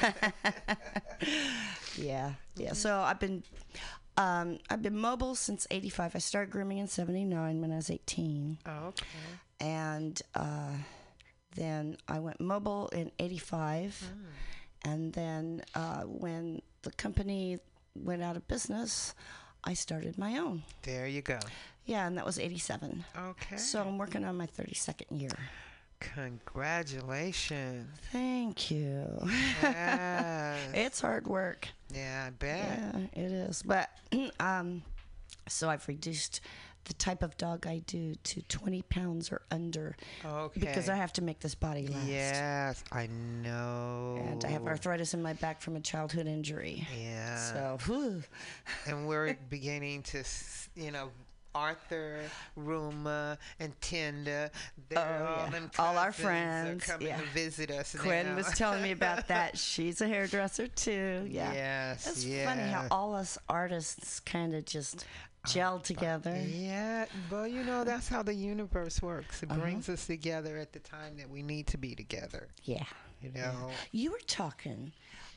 Yeah, 1.96 2.32
yeah. 2.56 2.72
So 2.72 2.98
I've 3.00 3.20
been, 3.20 3.44
um, 4.16 4.58
I've 4.68 4.82
been 4.82 4.98
mobile 4.98 5.34
since 5.34 5.66
'85. 5.70 6.16
I 6.16 6.18
started 6.18 6.50
grooming 6.50 6.78
in 6.78 6.88
'79 6.88 7.60
when 7.60 7.72
I 7.72 7.76
was 7.76 7.90
18. 7.90 8.58
Oh, 8.66 8.70
okay. 8.88 9.06
And 9.60 10.20
uh, 10.34 10.72
then 11.54 11.96
I 12.08 12.18
went 12.18 12.40
mobile 12.40 12.88
in 12.88 13.12
'85, 13.18 14.10
and 14.84 15.12
then 15.12 15.62
uh, 15.74 16.02
when 16.02 16.62
the 16.82 16.90
company 16.92 17.58
went 17.94 18.22
out 18.22 18.36
of 18.36 18.46
business, 18.48 19.14
I 19.62 19.74
started 19.74 20.18
my 20.18 20.38
own. 20.38 20.62
There 20.82 21.06
you 21.06 21.22
go. 21.22 21.38
Yeah, 21.86 22.06
and 22.06 22.16
that 22.16 22.24
was 22.24 22.38
'87. 22.38 23.04
Okay. 23.16 23.56
So 23.56 23.80
I'm 23.80 23.98
working 23.98 24.24
on 24.24 24.36
my 24.36 24.46
32nd 24.46 25.20
year. 25.20 25.30
Congratulations. 26.00 27.88
Thank 28.12 28.70
you. 28.70 29.06
Yes. 29.62 30.60
it's 30.74 31.00
hard 31.00 31.26
work. 31.26 31.68
Yeah, 31.92 32.24
I 32.26 32.30
bet. 32.30 32.58
Yeah, 32.58 32.98
it 33.22 33.32
is. 33.32 33.62
But 33.62 33.90
um, 34.40 34.82
so 35.48 35.68
I've 35.68 35.86
reduced 35.88 36.40
the 36.84 36.94
type 36.94 37.22
of 37.22 37.36
dog 37.36 37.66
I 37.66 37.78
do 37.86 38.14
to 38.14 38.42
20 38.42 38.82
pounds 38.82 39.32
or 39.32 39.42
under 39.50 39.96
because 40.58 40.88
I 40.88 40.96
have 40.96 41.12
to 41.14 41.22
make 41.22 41.40
this 41.40 41.54
body 41.54 41.86
last. 41.88 42.06
Yes, 42.06 42.84
I 42.92 43.06
know. 43.08 44.18
And 44.28 44.44
I 44.44 44.48
have 44.48 44.66
arthritis 44.66 45.14
in 45.14 45.22
my 45.22 45.32
back 45.34 45.60
from 45.60 45.76
a 45.76 45.80
childhood 45.80 46.26
injury. 46.26 46.86
Yeah. 47.00 47.36
So, 47.36 47.78
whew. 47.86 48.22
and 48.86 49.06
we're 49.06 49.36
beginning 49.50 50.02
to, 50.04 50.24
you 50.76 50.90
know, 50.90 51.10
Arthur, 51.54 52.18
Ruma, 52.58 53.38
and 53.60 53.72
Tinda. 53.80 54.50
They're 54.88 54.98
Oh, 55.22 55.24
all, 55.26 55.44
yeah. 55.44 55.50
them 55.50 55.70
All 55.78 55.96
our 55.96 56.06
cousins 56.08 56.18
are 56.20 56.28
friends, 56.28 56.86
coming 56.86 57.06
yeah. 57.06 57.16
to 57.20 57.26
visit 57.28 57.70
us. 57.70 57.94
Quinn 57.96 58.26
now. 58.26 58.34
was 58.34 58.48
telling 58.58 58.82
me 58.82 58.90
about 58.90 59.28
that. 59.28 59.56
She's 59.56 60.00
a 60.00 60.08
hairdresser 60.08 60.66
too. 60.66 61.26
Yeah. 61.30 61.52
Yes, 61.52 62.06
It's 62.08 62.44
funny 62.44 62.62
how 62.68 62.88
all 62.90 63.14
us 63.14 63.38
artists 63.48 64.18
kind 64.18 64.52
of 64.52 64.64
just 64.64 65.06
gel 65.46 65.78
together. 65.80 66.36
Yeah, 66.46 67.06
but 67.30 67.50
you 67.50 67.62
know 67.64 67.84
that's 67.84 68.08
how 68.08 68.22
the 68.22 68.34
universe 68.34 69.00
works. 69.02 69.42
It 69.42 69.50
Uh-huh. 69.50 69.60
brings 69.60 69.88
us 69.88 70.06
together 70.06 70.56
at 70.58 70.72
the 70.72 70.80
time 70.80 71.16
that 71.18 71.28
we 71.28 71.42
need 71.42 71.66
to 71.68 71.78
be 71.78 71.94
together. 71.94 72.48
Yeah. 72.64 72.84
You 73.20 73.30
know. 73.32 73.70
You 73.92 74.10
were 74.12 74.20
talking 74.26 74.92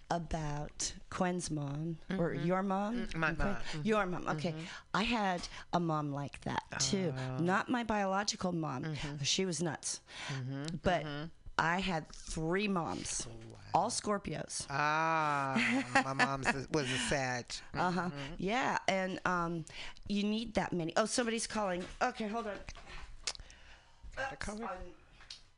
about 0.09 0.93
Quinn's 1.09 1.51
mom 1.51 1.97
or 2.17 2.31
Mhm. 2.33 2.45
your 2.45 2.63
mom? 2.63 2.95
Mm, 3.07 3.15
my 3.15 3.31
mom. 3.33 3.55
Mhm. 3.55 3.85
Your 3.85 4.05
mom. 4.05 4.27
Okay. 4.29 4.53
Mhm. 4.53 4.65
I 4.93 5.03
had 5.03 5.47
a 5.73 5.79
mom 5.79 6.11
like 6.13 6.39
that 6.41 6.63
too. 6.79 7.13
Oh. 7.17 7.37
Not 7.43 7.69
my 7.69 7.83
biological 7.83 8.51
mom. 8.53 8.95
She 9.23 9.45
was 9.45 9.61
nuts. 9.61 9.99
Mhm, 10.29 10.79
But 10.81 11.03
mhm. 11.05 11.29
I 11.57 11.79
had 11.79 12.07
three 12.11 12.67
moms, 12.67 13.27
all 13.73 13.89
Scorpios. 13.89 14.65
Ah, 14.69 15.83
my 16.05 16.13
mom's 16.13 16.47
a- 16.47 16.67
was 16.71 16.89
a 16.91 16.97
Sag. 17.09 17.45
Uh 17.73 17.91
huh. 17.91 18.09
Yeah, 18.37 18.77
and 18.87 19.19
um, 19.25 19.65
you 20.07 20.23
need 20.23 20.53
that 20.55 20.71
many. 20.73 20.93
Oh, 20.95 21.05
somebody's 21.05 21.47
calling. 21.47 21.83
Okay, 22.01 22.27
hold 22.27 22.47
on. 22.47 22.53
Oops, 24.33 24.49
I'm, 24.49 24.67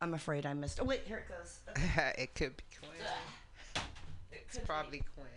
I'm 0.01 0.13
afraid 0.13 0.45
I 0.45 0.53
missed. 0.53 0.79
Oh 0.81 0.85
wait, 0.85 1.01
here 1.05 1.17
it 1.17 1.27
goes. 1.29 1.59
it 2.17 2.33
could 2.35 2.55
be 2.57 2.63
Quinn. 2.79 3.83
It's 4.31 4.57
probably 4.59 5.03
Quinn. 5.15 5.27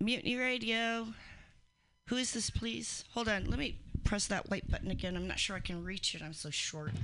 Mutiny 0.00 0.36
Radio. 0.36 1.08
Who 2.08 2.16
is 2.16 2.32
this, 2.32 2.50
please? 2.50 3.04
Hold 3.14 3.28
on. 3.28 3.46
Let 3.46 3.58
me 3.58 3.78
press 4.04 4.26
that 4.28 4.48
white 4.50 4.70
button 4.70 4.90
again. 4.90 5.16
I'm 5.16 5.26
not 5.26 5.38
sure 5.38 5.56
I 5.56 5.60
can 5.60 5.84
reach 5.84 6.14
it. 6.14 6.22
I'm 6.22 6.32
so 6.32 6.50
short. 6.50 6.92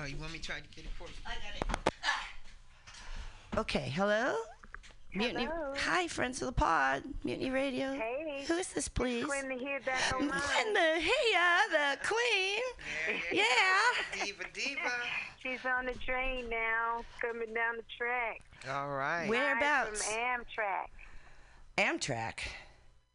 Oh, 0.00 0.06
you 0.06 0.16
want 0.16 0.32
me 0.32 0.38
to 0.38 0.44
try 0.44 0.56
to 0.56 0.68
get 0.74 0.84
it 0.84 0.90
for 0.96 1.04
you? 1.04 1.14
I 1.26 1.34
got 1.34 1.78
it. 3.54 3.58
Okay. 3.58 3.92
Hello. 3.94 4.34
Mutiny. 5.14 5.44
Hello. 5.44 5.74
Hi, 5.76 6.06
friends 6.06 6.40
of 6.40 6.46
the 6.46 6.52
pod. 6.52 7.02
Mutiny 7.24 7.50
Radio. 7.50 7.92
Hey. 7.92 8.44
Who 8.46 8.54
is 8.54 8.68
this, 8.68 8.88
please? 8.88 9.26
Quinn 9.26 9.48
the 9.48 9.56
here 9.56 9.80
back 9.84 10.00
on 10.14 10.28
mine. 10.28 10.40
Quinn 10.40 10.72
the 10.72 11.00
here, 11.00 11.60
the 11.70 11.98
queen. 12.06 12.62
Yeah. 13.32 14.24
Diva, 14.24 14.44
diva. 14.54 14.90
She's 15.42 15.58
on 15.66 15.86
the 15.86 15.94
train 15.94 16.48
now, 16.48 17.02
coming 17.20 17.52
down 17.52 17.76
the 17.76 17.84
track. 17.98 18.40
All 18.70 18.88
right. 18.88 19.22
Live 19.22 19.30
Whereabouts? 19.30 20.06
From 20.06 20.16
Amtrak. 20.16 20.88
Amtrak. 21.76 22.38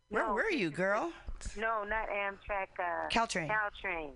Where 0.09 0.27
No, 0.27 0.33
were 0.33 0.51
you, 0.51 0.69
girl? 0.69 1.11
No, 1.57 1.83
not 1.83 2.09
Amtrak. 2.09 2.67
Uh, 2.77 3.07
Caltrain. 3.09 3.49
Caltrain. 3.49 4.11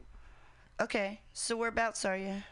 Okay. 0.81 1.21
So 1.33 1.57
whereabouts 1.57 2.05
are 2.05 2.17
you? 2.17 2.43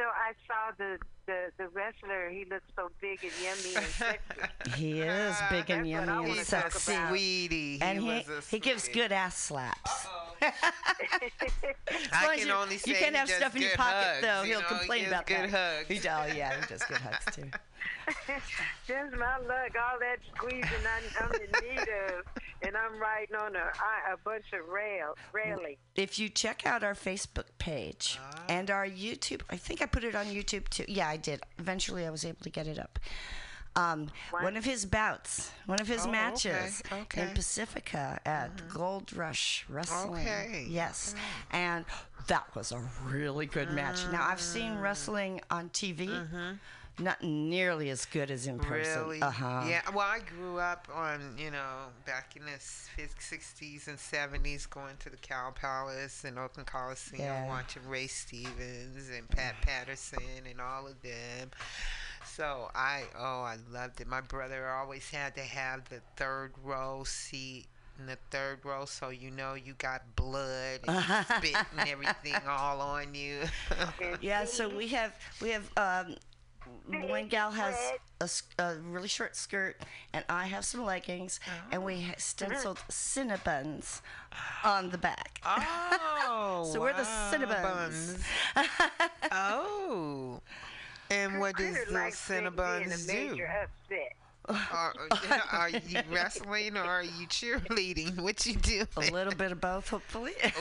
So 0.00 0.06
I 0.06 0.32
saw 0.46 0.72
the, 0.78 0.98
the, 1.26 1.50
the 1.58 1.68
wrestler. 1.68 2.30
He 2.30 2.46
looks 2.46 2.64
so 2.74 2.88
big 3.02 3.22
and 3.22 3.32
yummy 3.44 3.76
and 3.76 3.84
sexy. 3.86 4.80
He 4.80 5.00
is 5.02 5.36
ah, 5.38 5.46
big 5.50 5.68
and 5.68 5.84
That's 5.84 5.92
what 5.92 6.08
I 6.08 6.12
yummy 6.12 6.12
and 6.12 6.28
wanna 6.28 6.34
talk 6.36 6.44
sexy. 6.72 6.92
about. 6.92 7.08
Sweetie. 7.10 7.72
He 7.76 7.82
and 7.82 8.00
he, 8.00 8.06
was 8.08 8.28
a 8.30 8.40
he 8.50 8.58
gives 8.60 8.84
sweetie. 8.84 8.98
good 9.00 9.12
ass 9.12 9.36
slaps. 9.36 10.06
I 10.42 12.24
long 12.24 12.32
as 12.34 12.38
can 12.38 12.46
you- 12.48 12.54
only 12.54 12.78
say 12.78 12.92
you 12.92 12.96
can't 12.96 13.10
he 13.12 13.18
have 13.18 13.28
does 13.28 13.36
stuff 13.36 13.54
in 13.56 13.60
your 13.62 13.70
good 13.72 13.76
pocket 13.78 14.06
hugs, 14.06 14.22
though. 14.22 14.42
you 14.42 14.48
He'll 14.52 14.60
know, 14.62 14.66
complain 14.68 14.98
he 15.00 15.04
gives 15.04 15.12
about 15.12 15.26
good 15.26 15.36
that. 15.36 15.76
hugs. 15.76 15.88
He 15.88 15.98
does, 15.98 16.34
yeah, 16.34 16.60
he 16.60 16.66
does 16.66 16.82
good 16.84 16.96
hugs 16.96 17.36
too. 17.36 17.50
Just 18.86 19.12
my 19.16 19.38
luck, 19.38 19.72
all 19.80 19.98
that 20.00 20.16
squeezing 20.34 20.62
I, 20.64 21.24
I'm 21.24 21.32
in 21.34 21.50
need 21.68 21.80
of, 21.80 22.24
and 22.62 22.76
I'm 22.76 22.98
riding 23.00 23.36
on 23.36 23.54
a 23.56 24.16
bunch 24.24 24.46
of 24.52 24.68
rail, 24.68 25.16
railing. 25.32 25.76
If 25.94 26.18
you 26.18 26.28
check 26.28 26.66
out 26.66 26.82
our 26.82 26.94
Facebook 26.94 27.46
page 27.58 28.18
Ah. 28.20 28.42
and 28.48 28.70
our 28.70 28.86
YouTube, 28.86 29.42
I 29.50 29.56
think 29.56 29.80
I 29.82 29.86
put 29.86 30.04
it 30.04 30.14
on 30.14 30.26
YouTube 30.26 30.68
too. 30.68 30.84
Yeah, 30.88 31.08
I 31.08 31.16
did. 31.16 31.40
Eventually, 31.58 32.06
I 32.06 32.10
was 32.10 32.24
able 32.24 32.42
to 32.42 32.50
get 32.50 32.66
it 32.66 32.78
up. 32.78 32.98
Um, 33.76 34.08
one 34.32 34.56
of 34.56 34.64
his 34.64 34.84
bouts, 34.84 35.52
one 35.66 35.80
of 35.80 35.86
his 35.86 36.04
Oh, 36.04 36.10
matches 36.10 36.82
okay. 36.92 37.22
in 37.22 37.28
Pacifica 37.28 38.20
at 38.26 38.68
Gold 38.68 39.12
Rush 39.12 39.64
Wrestling. 39.68 40.26
Okay, 40.26 40.66
Yes, 40.68 41.14
and 41.52 41.84
that 42.26 42.52
was 42.56 42.72
a 42.72 42.82
really 43.04 43.46
good 43.46 43.70
match. 43.70 44.00
Now 44.10 44.26
I've 44.28 44.40
seen 44.40 44.72
Mm. 44.72 44.82
wrestling 44.82 45.40
on 45.52 45.68
TV, 45.70 46.08
not 47.00 47.22
nearly 47.22 47.90
as 47.90 48.04
good 48.04 48.30
as 48.30 48.46
in 48.46 48.58
person. 48.58 49.02
Really? 49.02 49.22
Uh 49.22 49.30
huh. 49.30 49.64
Yeah. 49.68 49.82
Well, 49.94 50.06
I 50.06 50.20
grew 50.20 50.58
up 50.58 50.88
on, 50.94 51.36
you 51.38 51.50
know, 51.50 51.88
back 52.06 52.36
in 52.36 52.44
the 52.44 52.58
60s 52.58 53.88
and 53.88 53.98
70s, 53.98 54.68
going 54.68 54.96
to 55.00 55.10
the 55.10 55.16
Cow 55.16 55.52
Palace 55.54 56.24
and 56.24 56.38
Oakland 56.38 56.66
Coliseum, 56.66 57.20
Yeah. 57.22 57.48
watching 57.48 57.82
Ray 57.88 58.06
Stevens 58.06 59.10
and 59.16 59.28
Pat 59.28 59.54
Patterson 59.62 60.18
and 60.48 60.60
all 60.60 60.86
of 60.86 61.00
them. 61.02 61.50
So 62.26 62.70
I, 62.74 63.04
oh, 63.18 63.42
I 63.42 63.56
loved 63.72 64.00
it. 64.00 64.06
My 64.06 64.20
brother 64.20 64.68
always 64.68 65.08
had 65.10 65.34
to 65.36 65.40
have 65.42 65.88
the 65.88 66.00
third 66.16 66.52
row 66.62 67.02
seat 67.04 67.66
in 67.98 68.06
the 68.06 68.16
third 68.30 68.64
row, 68.64 68.86
so 68.86 69.10
you 69.10 69.30
know 69.30 69.52
you 69.54 69.74
got 69.74 70.16
blood 70.16 70.80
and 70.88 71.04
spit 71.26 71.54
and 71.76 71.88
everything 71.88 72.34
all 72.48 72.80
on 72.80 73.14
you. 73.14 73.40
Yeah, 74.22 74.44
so 74.46 74.68
we 74.74 74.88
have 74.88 75.12
we 75.42 75.50
have 75.50 75.70
um, 75.76 76.14
one 76.86 77.28
gal 77.28 77.50
has 77.50 77.76
a, 78.20 78.28
a, 78.62 78.76
really 78.76 79.08
short 79.08 79.36
skirt, 79.36 79.76
and 80.12 80.24
I 80.28 80.46
have 80.46 80.64
some 80.64 80.84
leggings, 80.84 81.40
and 81.70 81.84
we 81.84 82.02
ha- 82.02 82.14
stenciled 82.18 82.78
Cinnabons 82.90 84.00
on 84.64 84.90
the 84.90 84.98
back. 84.98 85.40
Oh, 85.44 86.68
so 86.72 86.80
we're 86.80 86.92
the 86.92 87.02
wow, 87.02 87.30
Cinnabons. 87.32 88.20
oh. 89.32 90.40
And 91.10 91.40
what 91.40 91.56
does 91.56 91.76
the 91.86 91.92
likes 91.92 92.28
being- 92.28 92.40
being 92.42 92.52
Cinnabons 92.52 93.04
a 93.04 93.12
do? 93.12 93.30
major 93.30 93.46
upset. 93.46 94.16
Are, 94.48 94.94
are 95.52 95.68
you 95.68 96.00
wrestling 96.10 96.76
or 96.76 96.82
are 96.82 97.02
you 97.04 97.26
cheerleading? 97.28 98.18
What 98.20 98.44
you 98.46 98.56
do? 98.56 98.84
A 98.96 99.10
little 99.12 99.34
bit 99.34 99.52
of 99.52 99.60
both, 99.60 99.88
hopefully. 99.88 100.32
okay. 100.44 100.54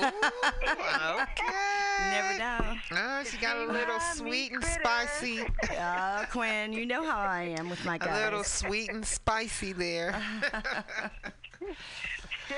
Never 2.11 2.38
know. 2.38 2.76
Oh, 2.91 3.23
she 3.23 3.38
got 3.38 3.57
a 3.57 3.72
little 3.72 3.99
sweet 3.99 4.51
and 4.51 4.64
spicy. 4.64 5.43
Oh, 5.72 6.26
Quinn, 6.31 6.73
you 6.73 6.85
know 6.85 7.03
how 7.03 7.19
I 7.19 7.56
am 7.57 7.69
with 7.69 7.84
my 7.85 7.97
guys. 7.97 8.19
A 8.22 8.26
little 8.26 8.43
sweet 8.43 8.89
and 8.91 9.06
spicy 9.06 9.73
there. 9.73 10.11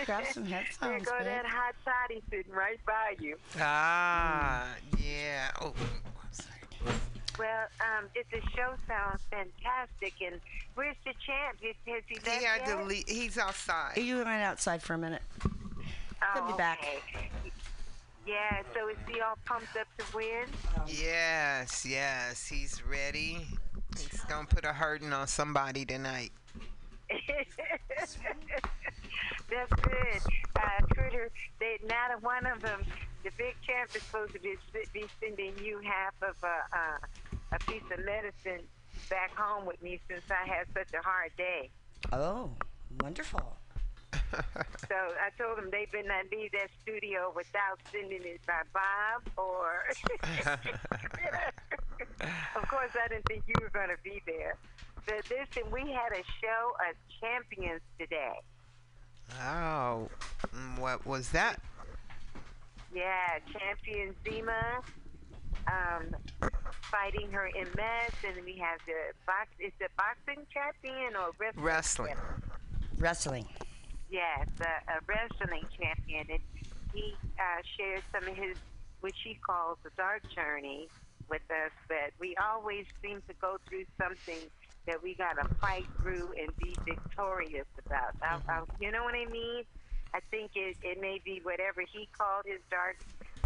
Grab 0.06 0.26
some 0.32 0.44
There 0.50 0.60
headphones, 0.60 1.06
go 1.06 1.18
babe. 1.18 1.28
that 1.28 1.46
hot 1.46 1.76
toddy 1.86 2.22
sitting 2.30 2.52
right 2.52 2.80
by 2.86 3.16
you. 3.20 3.36
Ah, 3.60 4.68
yeah. 4.98 5.52
Oh, 5.62 5.74
Well, 7.42 7.66
um, 7.98 8.06
it, 8.14 8.28
the 8.32 8.40
show 8.56 8.76
sounds 8.88 9.24
fantastic, 9.32 10.14
and 10.24 10.40
where's 10.76 10.96
the 11.04 11.14
champ? 11.26 11.58
Is, 11.64 11.74
has 11.88 12.04
he 12.08 12.14
left 12.24 12.28
he 12.40 12.46
had 12.46 12.62
yet? 12.68 12.78
to 12.78 12.84
leave. 12.84 13.04
He's 13.08 13.40
outside. 13.40 13.98
You 13.98 14.18
went 14.18 14.30
outside 14.30 14.84
for 14.84 14.94
a 14.94 14.98
minute. 15.00 15.24
He'll 15.42 16.46
be 16.46 16.54
Oh, 16.54 16.56
back. 16.58 16.78
okay. 17.16 17.32
Yeah, 18.28 18.62
so 18.76 18.90
is 18.90 18.98
he 19.12 19.22
all 19.22 19.40
pumped 19.46 19.76
up 19.76 19.88
to 19.98 20.06
win? 20.16 20.46
Yes, 20.86 21.84
yes. 21.84 22.46
He's 22.46 22.84
ready. 22.86 23.40
He's 23.98 24.22
gonna 24.30 24.46
put 24.46 24.64
a 24.64 24.72
hurting 24.74 25.12
on 25.12 25.26
somebody 25.26 25.84
tonight. 25.84 26.32
That's 29.50 29.74
good. 29.82 30.22
Uh, 30.56 30.86
Critter, 30.94 31.30
they, 31.60 31.80
not 31.88 32.12
a 32.16 32.20
one 32.22 32.46
of 32.46 32.62
them, 32.62 32.84
the 33.24 33.32
big 33.38 33.56
champ 33.66 33.90
is 33.96 34.04
supposed 34.04 34.34
to 34.34 34.40
be, 34.40 34.56
be 34.94 35.06
sending 35.20 35.54
you 35.62 35.80
half 35.84 36.14
of 36.22 36.36
a, 36.44 36.48
uh, 36.78 36.98
a 37.52 37.60
piece 37.60 37.84
of 37.92 38.04
medicine 38.06 38.66
back 39.10 39.36
home 39.36 39.66
with 39.66 39.82
me 39.82 40.00
since 40.10 40.24
I 40.30 40.48
had 40.48 40.68
such 40.74 40.94
a 40.94 41.04
hard 41.04 41.32
day. 41.38 41.70
Oh, 42.12 42.52
wonderful. 43.02 43.58
So 44.92 44.96
I 44.98 45.30
told 45.42 45.58
them 45.58 45.70
they 45.72 45.88
better 45.92 46.08
not 46.08 46.26
leave 46.32 46.52
that 46.52 46.70
studio 46.82 47.32
without 47.34 47.80
sending 47.94 48.24
it 48.24 48.42
by 48.46 48.62
Bob 48.74 49.22
or. 49.38 49.86
of 52.56 52.68
course, 52.68 52.92
I 53.02 53.08
didn't 53.08 53.26
think 53.28 53.44
you 53.48 53.54
were 53.62 53.70
going 53.70 53.88
to 53.88 53.96
be 54.04 54.22
there. 54.26 54.58
But 55.06 55.24
listen, 55.30 55.72
we 55.72 55.92
had 55.94 56.12
a 56.12 56.24
show 56.42 56.74
of 56.90 56.96
champions 57.22 57.82
today. 57.98 58.34
Oh, 59.40 60.10
mm, 60.54 60.80
what 60.80 61.06
was 61.06 61.30
that? 61.30 61.62
Yeah, 62.94 63.40
champion 63.54 64.14
Zima 64.26 64.82
um, 65.68 66.50
fighting 66.92 67.32
her 67.32 67.48
in 67.48 67.66
MS, 67.76 68.14
and 68.28 68.46
we 68.46 68.58
have 68.58 68.80
the 68.86 69.14
box. 69.26 69.50
Is 69.60 69.72
the 69.80 69.88
boxing 69.98 70.46
champion 70.54 71.16
or 71.16 71.32
wrestling? 71.40 71.66
Wrestling. 71.66 72.16
Wrestling. 72.98 73.48
Yes, 74.10 74.48
a, 74.60 74.92
a 74.92 75.00
wrestling 75.08 75.66
champion, 75.80 76.28
and 76.30 76.40
he 76.94 77.14
uh, 77.40 77.62
shared 77.78 78.04
some 78.12 78.28
of 78.28 78.36
his, 78.36 78.58
which 79.00 79.16
he 79.24 79.36
calls 79.36 79.78
the 79.84 79.90
dark 79.98 80.22
journey, 80.36 80.90
with 81.32 81.42
us. 81.50 81.72
But 81.88 82.12
we 82.20 82.36
always 82.36 82.86
seem 83.02 83.24
to 83.28 83.34
go 83.42 83.58
through 83.68 83.86
something 83.98 84.50
that 84.86 85.02
we 85.02 85.16
got 85.16 85.42
to 85.42 85.48
fight 85.56 85.86
through 86.02 86.34
and 86.38 86.56
be 86.58 86.76
victorious 86.86 87.66
about. 87.86 88.14
I, 88.22 88.38
I, 88.52 88.62
you 88.80 88.92
know 88.92 89.04
what 89.04 89.16
I 89.16 89.26
mean? 89.32 89.64
I 90.14 90.20
think 90.30 90.52
it, 90.56 90.76
it 90.84 91.00
may 91.00 91.22
be 91.24 91.40
whatever 91.42 91.82
he 91.82 92.08
called 92.18 92.44
his 92.46 92.60
dark 92.70 92.98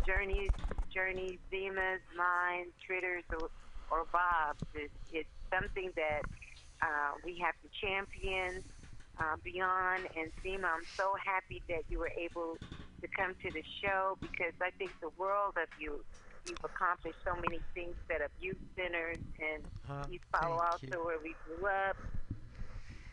journeys, 0.07 0.49
journeys, 0.95 1.37
Zima's, 1.51 2.01
mine, 2.15 2.67
Critter's, 2.87 3.25
or, 3.31 3.49
or 3.91 4.05
Bob's. 4.11 4.63
It's, 4.73 4.93
it's 5.11 5.29
something 5.53 5.91
that 5.95 6.21
uh, 6.81 7.11
we 7.23 7.37
have 7.39 7.53
to 7.61 7.69
champion 7.85 8.63
uh, 9.19 9.35
beyond. 9.43 10.07
And 10.17 10.31
Zima, 10.41 10.67
I'm 10.67 10.85
so 10.95 11.13
happy 11.23 11.61
that 11.67 11.83
you 11.89 11.99
were 11.99 12.11
able 12.17 12.57
to 13.01 13.07
come 13.15 13.35
to 13.43 13.51
the 13.51 13.63
show 13.83 14.17
because 14.21 14.53
I 14.61 14.71
think 14.77 14.91
the 15.01 15.11
world 15.17 15.55
of 15.61 15.67
you. 15.79 16.03
You've 16.47 16.63
accomplished 16.63 17.17
so 17.25 17.33
many 17.33 17.59
things, 17.73 17.95
set 18.07 18.21
up 18.21 18.29
youth 18.39 18.57
centers 18.77 19.17
in 19.39 19.65
Uh, 19.89 20.05
East 20.11 20.25
Palo 20.31 20.61
thank 20.79 20.93
Alto, 20.93 21.03
where 21.03 21.17
we 21.17 21.35
grew 21.43 21.67
up. 21.67 21.97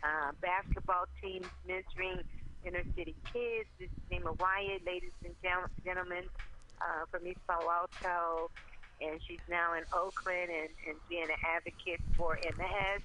Uh, 0.02 0.32
basketball 0.42 1.06
teams 1.22 1.46
mentoring 1.66 2.20
inner 2.64 2.84
city 2.94 3.14
kids. 3.32 3.68
This 3.78 3.88
is 3.88 4.02
Zima 4.10 4.32
Wyatt, 4.32 4.84
ladies 4.84 5.16
and 5.24 5.34
gentlemen, 5.82 6.24
uh, 6.82 7.04
from 7.10 7.26
East 7.26 7.40
Palo 7.48 7.70
Alto. 7.70 8.50
And 9.00 9.18
she's 9.26 9.40
now 9.48 9.74
in 9.74 9.82
Oakland 9.92 10.50
and, 10.50 10.68
and 10.86 10.96
being 11.08 11.24
an 11.24 11.36
advocate 11.44 12.00
for 12.16 12.38
MS. 12.56 13.02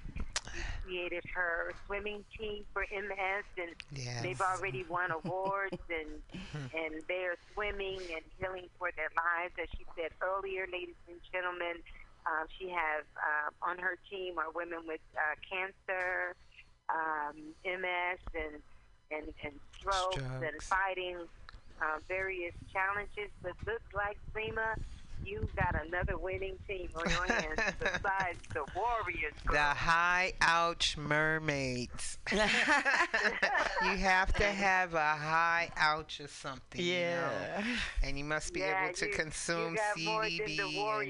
We 0.54 0.62
created 0.84 1.24
her 1.34 1.72
swimming 1.86 2.24
team 2.38 2.64
for 2.72 2.86
MS, 2.92 3.44
and 3.58 3.74
Yes. 3.92 4.22
they've 4.22 4.40
already 4.40 4.84
won 4.88 5.10
awards, 5.10 5.76
and 5.90 6.22
and 6.74 7.02
they're 7.08 7.36
swimming 7.52 7.98
and 8.14 8.22
healing 8.38 8.68
for 8.78 8.90
their 8.96 9.10
lives. 9.16 9.54
As 9.60 9.68
she 9.76 9.84
said 9.96 10.10
earlier, 10.22 10.66
ladies 10.72 10.94
and 11.08 11.18
gentlemen, 11.32 11.82
um, 12.26 12.46
she 12.58 12.68
has 12.70 13.04
uh, 13.16 13.68
on 13.68 13.78
her 13.78 13.98
team 14.08 14.38
are 14.38 14.50
women 14.54 14.80
with 14.86 15.00
uh, 15.16 15.34
cancer, 15.50 16.34
um, 16.88 17.34
MS, 17.64 18.18
and 18.34 18.62
and, 19.10 19.34
and 19.44 19.52
strokes, 19.78 20.16
and 20.16 20.62
fighting 20.62 21.16
uh, 21.80 21.98
various 22.08 22.54
challenges. 22.72 23.30
But 23.42 23.52
looks 23.66 23.92
like 23.94 24.18
Prima, 24.32 24.74
you 25.24 25.48
got 25.56 25.74
another 25.86 26.16
winning 26.16 26.54
team 26.66 26.88
on 26.94 27.08
your 27.10 27.24
hands 27.24 27.60
besides 27.80 28.38
the 28.54 28.64
Warriors. 28.74 29.34
The 29.50 29.58
high 29.58 30.32
ouch 30.40 30.96
mermaids. 30.96 32.18
you 32.32 32.38
have 33.96 34.32
to 34.34 34.44
have 34.44 34.94
a 34.94 35.14
high 35.14 35.70
ouch 35.76 36.20
or 36.20 36.28
something. 36.28 36.80
you 36.80 36.92
know? 36.94 36.98
Yeah. 37.00 37.64
And 38.04 38.16
you 38.18 38.24
must 38.24 38.54
be 38.54 38.60
Yeah, 38.60 38.84
able 38.84 38.94
to 38.94 39.06
you- 39.08 39.12
consume 39.12 39.72
you 39.72 39.76
got 39.78 39.98
more 40.04 40.22
than 40.22 40.36
the 40.38 40.44
CBD 40.56 41.04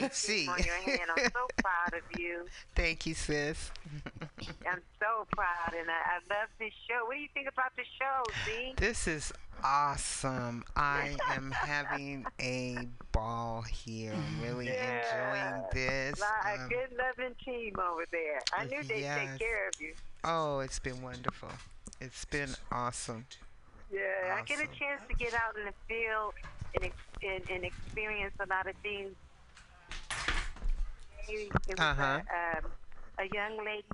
and 0.00 0.10
THC. 0.10 0.48
on 0.48 0.58
your 0.64 0.74
hand. 0.76 1.00
I'm 1.16 1.24
so 1.24 1.46
proud 1.62 1.94
of 2.00 2.20
you. 2.20 2.46
Thank 2.74 3.06
you, 3.06 3.14
sis. 3.14 3.70
I'm 4.70 4.80
so 5.00 5.26
proud, 5.32 5.74
and 5.78 5.88
I, 5.90 6.16
I 6.16 6.34
love 6.38 6.48
this 6.58 6.72
show. 6.88 7.06
What 7.06 7.14
do 7.16 7.20
you 7.20 7.28
think 7.34 7.48
about 7.48 7.72
the 7.76 7.82
show, 7.98 8.22
Z? 8.46 8.74
This 8.76 9.06
is 9.08 9.32
awesome. 9.64 10.64
I 10.76 11.16
am 11.30 11.50
having 11.50 12.26
a 12.40 12.78
ball 13.12 13.62
here. 13.62 14.12
I'm 14.12 14.42
really 14.42 14.68
enjoying 14.68 15.62
this. 15.72 16.20
Like 16.20 16.58
a 16.58 16.62
Um, 16.62 16.68
good 16.68 16.96
loving 16.98 17.34
team 17.44 17.74
over 17.78 18.04
there. 18.10 18.40
I 18.56 18.64
knew 18.64 18.82
they'd 18.82 19.00
yes. 19.00 19.18
take 19.30 19.38
care 19.38 19.68
of 19.68 19.80
you. 19.80 19.94
oh, 20.24 20.60
it's 20.60 20.78
been 20.78 21.00
wonderful. 21.02 21.50
It's 22.00 22.24
been 22.26 22.54
awesome. 22.70 23.26
Yeah, 23.90 24.36
I 24.38 24.42
get 24.44 24.58
a 24.60 24.66
chance 24.66 25.00
to 25.08 25.14
get 25.16 25.32
out 25.34 25.56
in 25.58 25.64
the 25.64 25.72
field 25.88 26.34
and, 26.80 26.92
and, 27.22 27.50
and 27.50 27.64
experience 27.64 28.34
a 28.40 28.46
lot 28.46 28.66
of 28.66 28.76
things. 28.82 29.14
It 31.28 31.52
was 31.68 31.78
Uh-huh. 31.78 32.02
a, 32.32 32.58
um, 32.58 32.70
a 33.18 33.24
young 33.34 33.64
lady 33.64 33.84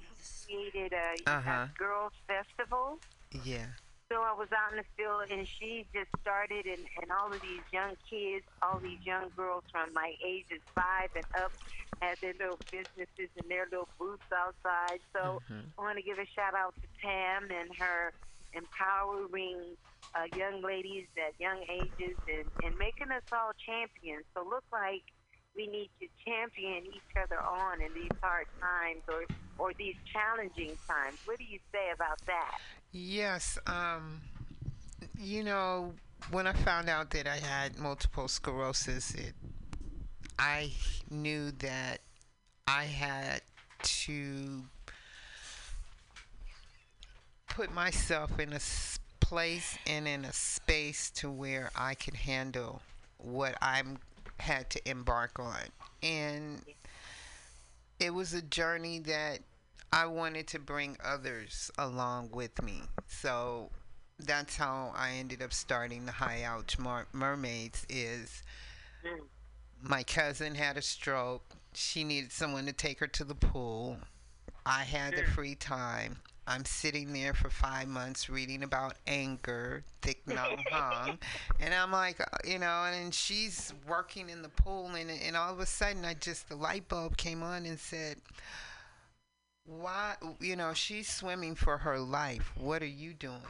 created 0.47 0.93
a, 0.93 1.31
Uh-huh. 1.31 1.51
a 1.51 1.71
girls 1.79 2.13
festival. 2.27 2.99
Yeah. 3.45 3.67
So 4.13 4.21
I 4.23 4.33
was 4.37 4.49
out 4.53 4.73
in 4.73 4.79
the 4.79 4.89
field 4.97 5.31
and 5.31 5.49
she 5.59 5.87
just 5.95 6.11
started 6.21 6.67
and, 6.67 6.85
and 7.01 7.11
all 7.11 7.33
of 7.33 7.41
these 7.41 7.65
young 7.73 7.97
kids, 8.09 8.45
all 8.63 8.79
these 8.81 9.01
young 9.05 9.31
girls 9.37 9.65
from 9.73 9.93
like 9.95 10.17
ages 10.25 10.61
five 10.75 11.11
and 11.17 11.25
up 11.35 11.53
had 12.01 12.17
their 12.21 12.35
little 12.39 12.61
businesses 12.71 13.31
and 13.37 13.49
their 13.51 13.67
little 13.71 13.89
booths 13.99 14.29
outside. 14.35 15.01
So 15.17 15.41
I 15.79 15.83
want 15.83 15.97
to 15.99 16.05
give 16.05 16.19
a 16.19 16.27
shout 16.37 16.55
out 16.55 16.75
to 16.83 16.89
Pam 17.03 17.49
and 17.51 17.71
her 17.81 18.13
empowering 18.53 19.77
uh, 20.15 20.29
young 20.31 20.63
ladies 20.63 21.09
at 21.19 21.35
young 21.41 21.65
ages 21.71 22.19
and, 22.29 22.47
and 22.63 22.77
making 22.79 23.11
us 23.11 23.25
all 23.33 23.51
champions. 23.67 24.25
So 24.37 24.45
look 24.45 24.65
like 24.71 25.03
we 25.57 25.67
need 25.67 25.91
to 26.03 26.07
champion 26.27 26.87
each 26.87 27.11
other 27.19 27.41
on 27.41 27.81
in 27.83 27.95
these 27.95 28.15
hard 28.23 28.47
times 28.61 29.03
or, 29.09 29.27
or 29.59 29.73
these 29.79 29.97
challenging 30.13 30.77
times. 30.87 31.19
What 31.25 31.39
do 31.39 31.45
you 31.45 31.59
say 31.73 31.91
about 31.95 32.19
that? 32.27 32.59
Yes. 32.97 33.59
Um, 33.67 34.21
you 35.19 35.43
know, 35.43 35.95
when 36.31 36.47
I 36.47 36.53
found 36.53 36.89
out 36.89 37.11
that 37.11 37.27
I 37.27 37.39
had 37.39 37.77
multiple 37.77 38.29
sclerosis, 38.29 39.13
it, 39.15 39.35
I 40.39 40.71
knew 41.11 41.51
that 41.59 42.03
I 42.69 42.85
had 42.85 43.43
to 43.83 44.63
put 47.49 47.75
myself 47.75 48.39
in 48.39 48.53
a 48.53 48.61
place 49.19 49.77
and 49.89 50.07
in 50.07 50.25
a 50.25 50.33
space 50.33 51.11
to 51.17 51.29
where 51.29 51.73
I 51.75 51.95
could 51.95 52.15
handle 52.15 52.81
what 53.19 53.57
I'm 53.61 53.99
had 54.39 54.71
to 54.71 54.89
embark 54.89 55.41
on. 55.41 55.63
And 56.01 56.63
it 57.99 58.15
was 58.15 58.35
a 58.35 58.43
journey 58.43 59.01
that 59.01 59.41
I 59.95 60.07
wanted 60.07 60.49
to 60.49 60.59
bring 60.59 60.97
others 61.05 61.71
along 61.79 62.31
with 62.33 62.61
me. 62.61 62.83
So 63.07 63.71
that's 64.19 64.57
how 64.57 64.93
I 64.97 65.13
ended 65.13 65.41
up 65.41 65.53
starting 65.53 66.05
the 66.05 66.11
High 66.11 66.43
Ouch 66.43 66.81
Mer- 66.81 67.07
Mermaids 67.13 67.87
is 67.89 68.43
my 69.81 70.03
cousin 70.03 70.57
had 70.57 70.77
a 70.77 70.83
stroke. 70.83 71.45
She 71.75 72.03
needed 72.03 72.33
someone 72.33 72.67
to 72.67 72.73
take 72.73 72.99
her 72.99 73.07
to 73.07 73.23
the 73.23 73.37
pool. 73.37 73.99
I 74.67 74.83
had 74.83 75.15
the 75.15 75.23
free 75.31 75.55
time. 75.55 76.17
I'm 76.49 76.65
sitting 76.65 77.13
there 77.13 77.33
for 77.33 77.49
five 77.49 77.87
months 77.87 78.29
reading 78.29 78.65
about 78.65 78.97
anger, 79.07 79.85
Thich 80.03 80.17
Nhat 80.29 80.65
Hanh, 80.73 81.19
and 81.61 81.73
I'm 81.73 81.93
like, 81.93 82.21
uh, 82.21 82.25
you 82.45 82.59
know, 82.59 82.85
and 82.85 83.15
she's 83.15 83.73
working 83.89 84.29
in 84.29 84.43
the 84.43 84.51
pool, 84.51 84.89
and 84.89 85.11
and 85.11 85.37
all 85.37 85.53
of 85.53 85.61
a 85.61 85.67
sudden, 85.67 86.05
I 86.05 86.15
just 86.15 86.51
the 86.51 86.57
light 86.57 86.87
bulb 86.89 87.17
came 87.17 87.43
on 87.43 87.65
and 87.65 87.81
said, 87.81 88.19
why, 89.67 90.15
you 90.41 90.57
know, 90.57 90.73
she's 90.75 91.09
swimming 91.09 91.55
for 91.55 91.79
her 91.79 91.99
life. 91.99 92.53
What 92.57 92.83
are 92.83 92.87
you 92.87 93.15
doing? 93.15 93.41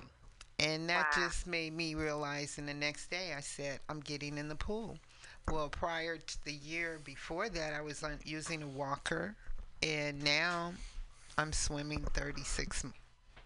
And 0.61 0.89
that 0.89 1.13
just 1.15 1.47
made 1.47 1.75
me 1.75 1.95
realize. 1.95 2.59
And 2.59 2.69
the 2.69 2.75
next 2.75 3.11
day, 3.11 3.33
I 3.37 3.41
said, 3.41 3.81
I'm 3.89 4.01
getting 4.01 4.39
in 4.39 4.49
the 4.49 4.55
pool. 4.55 4.97
Well, 5.51 5.69
prior 5.69 6.17
to 6.17 6.45
the 6.45 6.53
year 6.53 7.01
before 7.05 7.49
that, 7.49 7.75
I 7.75 7.81
was 7.83 8.03
on, 8.03 8.19
using 8.25 8.63
a 8.63 8.67
walker, 8.67 9.35
and 9.83 10.23
now 10.25 10.73
I'm 11.37 11.53
swimming 11.53 12.03
36 12.15 12.87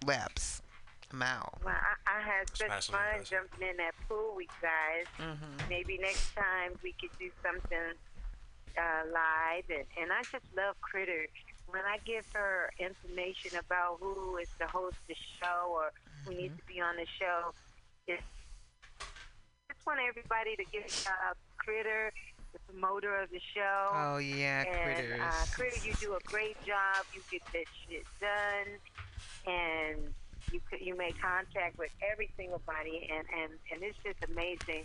laps, 0.07 0.63
a 1.11 1.17
mile. 1.17 1.59
Well, 1.65 1.75
I, 1.75 2.19
I 2.19 2.21
had 2.21 2.57
such 2.57 2.69
massively 2.69 2.99
fun 3.01 3.07
impressive. 3.15 3.31
jumping 3.51 3.69
in 3.69 3.77
that 3.79 3.95
pool 4.09 4.35
with 4.37 4.47
you 4.63 4.69
guys. 4.69 5.07
Mhm. 5.19 5.69
Maybe 5.69 5.99
next 5.99 6.35
time 6.37 6.79
we 6.85 6.93
could 6.93 7.11
do 7.19 7.31
something 7.43 7.95
uh, 8.77 9.03
live. 9.13 9.65
And, 9.71 9.85
and 10.01 10.13
I 10.13 10.23
just 10.23 10.45
love 10.57 10.81
Critter. 10.81 11.27
When 11.71 11.83
I 11.83 11.99
give 12.05 12.25
her 12.33 12.71
information 12.79 13.59
about 13.59 13.99
who 14.01 14.39
is 14.39 14.49
to 14.59 14.67
host 14.67 14.97
the 15.07 15.15
show 15.15 15.69
or 15.71 15.93
who 16.25 16.35
needs 16.35 16.57
to 16.57 16.65
be 16.67 16.81
on 16.81 16.97
the 16.97 17.07
show, 17.19 17.53
it's, 18.07 18.23
I 19.01 19.75
just 19.75 19.87
want 19.87 20.01
everybody 20.09 20.57
to 20.57 20.65
give 20.73 21.07
uh, 21.07 21.35
Critter, 21.59 22.11
the 22.55 22.59
promoter 22.73 23.17
of 23.17 23.31
the 23.31 23.41
show. 23.55 23.91
Oh, 23.93 24.17
yeah, 24.17 24.65
and, 24.65 25.21
Uh, 25.21 25.31
Critter, 25.53 25.87
you 25.87 25.93
do 26.01 26.15
a 26.15 26.21
great 26.25 26.57
job. 26.65 27.05
You 27.15 27.21
get 27.31 27.43
that 27.53 27.65
shit 27.87 28.05
done, 28.19 28.79
and 29.47 30.15
you 30.51 30.61
you 30.81 30.97
make 30.97 31.21
contact 31.21 31.77
with 31.77 31.91
every 32.11 32.31
single 32.39 32.63
body, 32.67 33.11
and 33.15 33.27
and 33.39 33.53
and 33.73 33.83
it's 33.83 33.99
just 34.03 34.25
amazing 34.31 34.85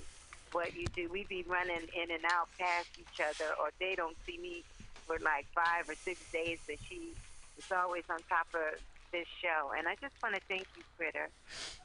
what 0.51 0.75
you 0.75 0.85
do. 0.87 1.09
We 1.09 1.23
be 1.23 1.43
running 1.47 1.87
in 1.95 2.11
and 2.11 2.25
out 2.25 2.49
past 2.59 2.89
each 2.99 3.21
other, 3.21 3.53
or 3.59 3.71
they 3.79 3.95
don't 3.95 4.17
see 4.25 4.37
me 4.37 4.63
for 5.05 5.17
like 5.19 5.45
five 5.53 5.89
or 5.89 5.95
six 5.95 6.19
days, 6.31 6.59
but 6.67 6.77
she 6.87 7.13
is 7.57 7.71
always 7.71 8.03
on 8.09 8.19
top 8.29 8.47
of 8.53 8.79
this 9.11 9.27
show, 9.41 9.71
and 9.77 9.87
I 9.87 9.95
just 10.01 10.15
want 10.23 10.35
to 10.35 10.41
thank 10.47 10.65
you, 10.75 10.83
Critter. 10.97 11.29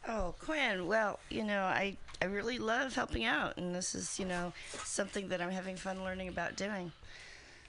Oh, 0.09 0.35
Quinn. 0.41 0.87
Well, 0.87 1.19
you 1.29 1.45
know, 1.45 1.63
I, 1.63 1.97
I 2.23 2.25
really 2.25 2.59
love 2.59 2.95
helping 2.95 3.25
out, 3.25 3.59
and 3.59 3.75
this 3.75 3.95
is, 3.95 4.19
you 4.19 4.25
know, 4.25 4.53
something 4.85 5.29
that 5.29 5.43
I'm 5.43 5.51
having 5.51 5.77
fun 5.77 6.03
learning 6.03 6.29
about 6.29 6.57
doing. 6.57 6.91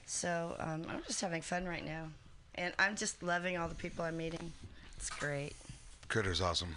So 0.06 0.56
um, 0.58 0.86
I'm 0.88 1.02
just 1.06 1.20
having 1.20 1.42
fun 1.42 1.66
right 1.66 1.84
now. 1.84 2.08
And 2.56 2.74
I'm 2.78 2.96
just 2.96 3.22
loving 3.22 3.56
all 3.56 3.68
the 3.68 3.74
people 3.74 4.04
I'm 4.04 4.16
meeting. 4.16 4.52
It's 4.96 5.08
great. 5.08 5.52
Critter's 6.08 6.40
awesome. 6.40 6.74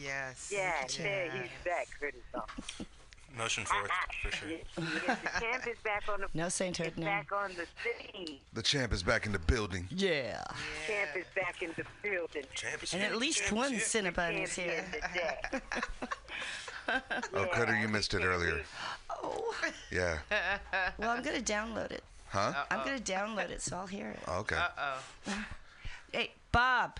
Yes. 0.00 0.50
Yeah, 0.52 0.84
there 0.96 1.30
he's 1.30 1.50
back, 1.64 1.88
Critter. 1.98 2.16
So. 2.32 2.44
Motion 3.36 3.64
for 3.64 3.84
it, 3.84 3.90
for 4.22 4.36
sure. 4.36 4.48
The 4.76 4.82
champ 5.40 5.66
is 5.66 5.78
back 5.82 6.02
on 6.12 6.20
the 6.20 6.26
No 6.34 6.48
sainthood 6.48 6.88
is 6.92 6.98
now. 6.98 7.06
back 7.06 7.32
on 7.32 7.50
the 7.56 7.66
scene. 7.82 8.38
The 8.52 8.62
champ 8.62 8.92
is 8.92 9.02
back 9.02 9.24
in 9.26 9.32
the 9.32 9.38
building. 9.38 9.88
Yeah. 9.90 10.42
Champ 10.86 11.10
is 11.16 11.24
back 11.34 11.62
in 11.62 11.70
the 11.76 11.84
building. 12.02 12.44
And 12.92 13.02
at 13.02 13.16
least 13.16 13.50
one 13.50 13.74
Cinnabon 13.74 14.42
is 14.42 14.52
here. 14.54 14.84
Oh, 17.32 17.46
Cutter, 17.52 17.78
you 17.78 17.86
missed 17.88 18.12
it 18.12 18.22
earlier. 18.24 18.62
Oh. 19.08 19.54
Yeah. 19.90 20.18
Well, 20.98 21.10
I'm 21.10 21.22
going 21.22 21.42
to 21.42 21.52
download 21.52 21.92
it. 21.92 22.02
Huh? 22.28 22.52
I'm 22.70 22.84
going 22.84 23.00
to 23.00 23.12
download 23.12 23.50
it, 23.50 23.62
so 23.62 23.76
I'll 23.76 23.86
hear 23.86 24.08
it. 24.10 24.18
Oh, 24.26 24.40
okay. 24.40 24.56
Uh-oh. 24.56 25.44
Hey, 26.12 26.32
Bob. 26.50 26.98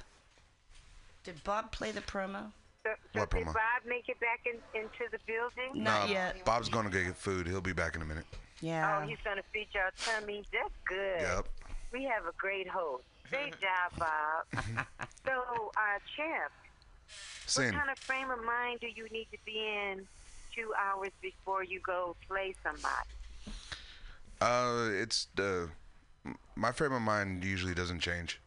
Did 1.24 1.42
Bob 1.42 1.72
play 1.72 1.90
the 1.90 2.00
promo? 2.00 2.52
So, 2.84 2.90
so 3.14 3.26
did? 3.26 3.44
Bob 3.46 3.54
make 3.86 4.08
it 4.08 4.18
back 4.20 4.40
in, 4.46 4.58
into 4.80 5.10
the 5.10 5.18
building? 5.26 5.82
Not 5.82 6.08
No, 6.08 6.12
yet. 6.12 6.44
Bob's 6.44 6.68
going 6.68 6.90
to 6.90 7.04
get 7.04 7.16
food. 7.16 7.46
He'll 7.46 7.60
be 7.60 7.72
back 7.72 7.94
in 7.94 8.02
a 8.02 8.04
minute. 8.04 8.24
Yeah. 8.60 9.00
Oh, 9.02 9.06
he's 9.06 9.18
gonna 9.24 9.42
feed 9.52 9.66
y'all 9.74 9.90
tummy. 9.96 10.44
That's 10.52 10.72
good. 10.86 11.20
Yep. 11.20 11.48
We 11.92 12.04
have 12.04 12.26
a 12.26 12.32
great 12.38 12.68
host. 12.68 13.02
Great 13.28 13.54
job, 13.60 13.98
Bob. 13.98 14.64
so, 15.26 15.32
uh, 15.76 15.98
Champ, 16.16 16.52
Sin. 17.46 17.66
what 17.66 17.74
kind 17.74 17.90
of 17.90 17.98
frame 17.98 18.30
of 18.30 18.42
mind 18.44 18.78
do 18.80 18.86
you 18.86 19.08
need 19.10 19.26
to 19.32 19.38
be 19.44 19.58
in 19.58 20.06
two 20.54 20.72
hours 20.78 21.10
before 21.20 21.64
you 21.64 21.80
go 21.80 22.14
play 22.28 22.54
somebody? 22.62 23.08
Uh, 24.40 24.90
it's 24.92 25.26
the 25.34 25.68
my 26.54 26.70
frame 26.70 26.92
of 26.92 27.02
mind 27.02 27.42
usually 27.42 27.74
doesn't 27.74 27.98
change. 28.00 28.40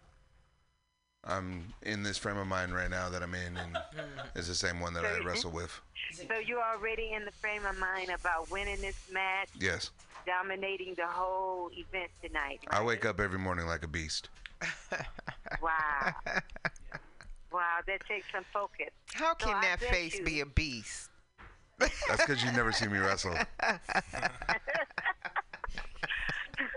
I'm 1.27 1.73
in 1.81 2.03
this 2.03 2.17
frame 2.17 2.37
of 2.37 2.47
mind 2.47 2.73
right 2.75 2.89
now 2.89 3.09
that 3.09 3.23
I'm 3.23 3.33
in, 3.33 3.57
and 3.57 3.77
it's 4.35 4.47
the 4.47 4.55
same 4.55 4.79
one 4.79 4.93
that 4.93 5.05
I 5.05 5.19
wrestle 5.25 5.51
with. 5.51 5.71
So 6.13 6.37
you're 6.45 6.61
already 6.61 7.13
in 7.13 7.25
the 7.25 7.31
frame 7.31 7.65
of 7.65 7.77
mind 7.79 8.09
about 8.09 8.49
winning 8.51 8.79
this 8.81 8.95
match, 9.11 9.49
Yes, 9.59 9.89
dominating 10.27 10.93
the 10.95 11.07
whole 11.07 11.69
event 11.73 12.11
tonight. 12.23 12.59
I 12.69 12.83
wake 12.83 13.05
up 13.05 13.19
every 13.19 13.39
morning 13.39 13.65
like 13.65 13.83
a 13.83 13.87
beast. 13.87 14.29
Wow. 15.61 16.13
wow, 17.51 17.77
that 17.87 18.03
takes 18.07 18.25
some 18.31 18.43
focus. 18.51 18.89
How 19.13 19.35
can 19.35 19.55
I 19.55 19.61
that 19.61 19.79
face 19.79 20.15
you- 20.17 20.23
be 20.25 20.39
a 20.41 20.45
beast? 20.45 21.09
That's 21.79 22.25
because 22.25 22.43
you 22.43 22.51
never 22.51 22.71
see 22.71 22.87
me 22.87 22.97
wrestle. 22.97 23.35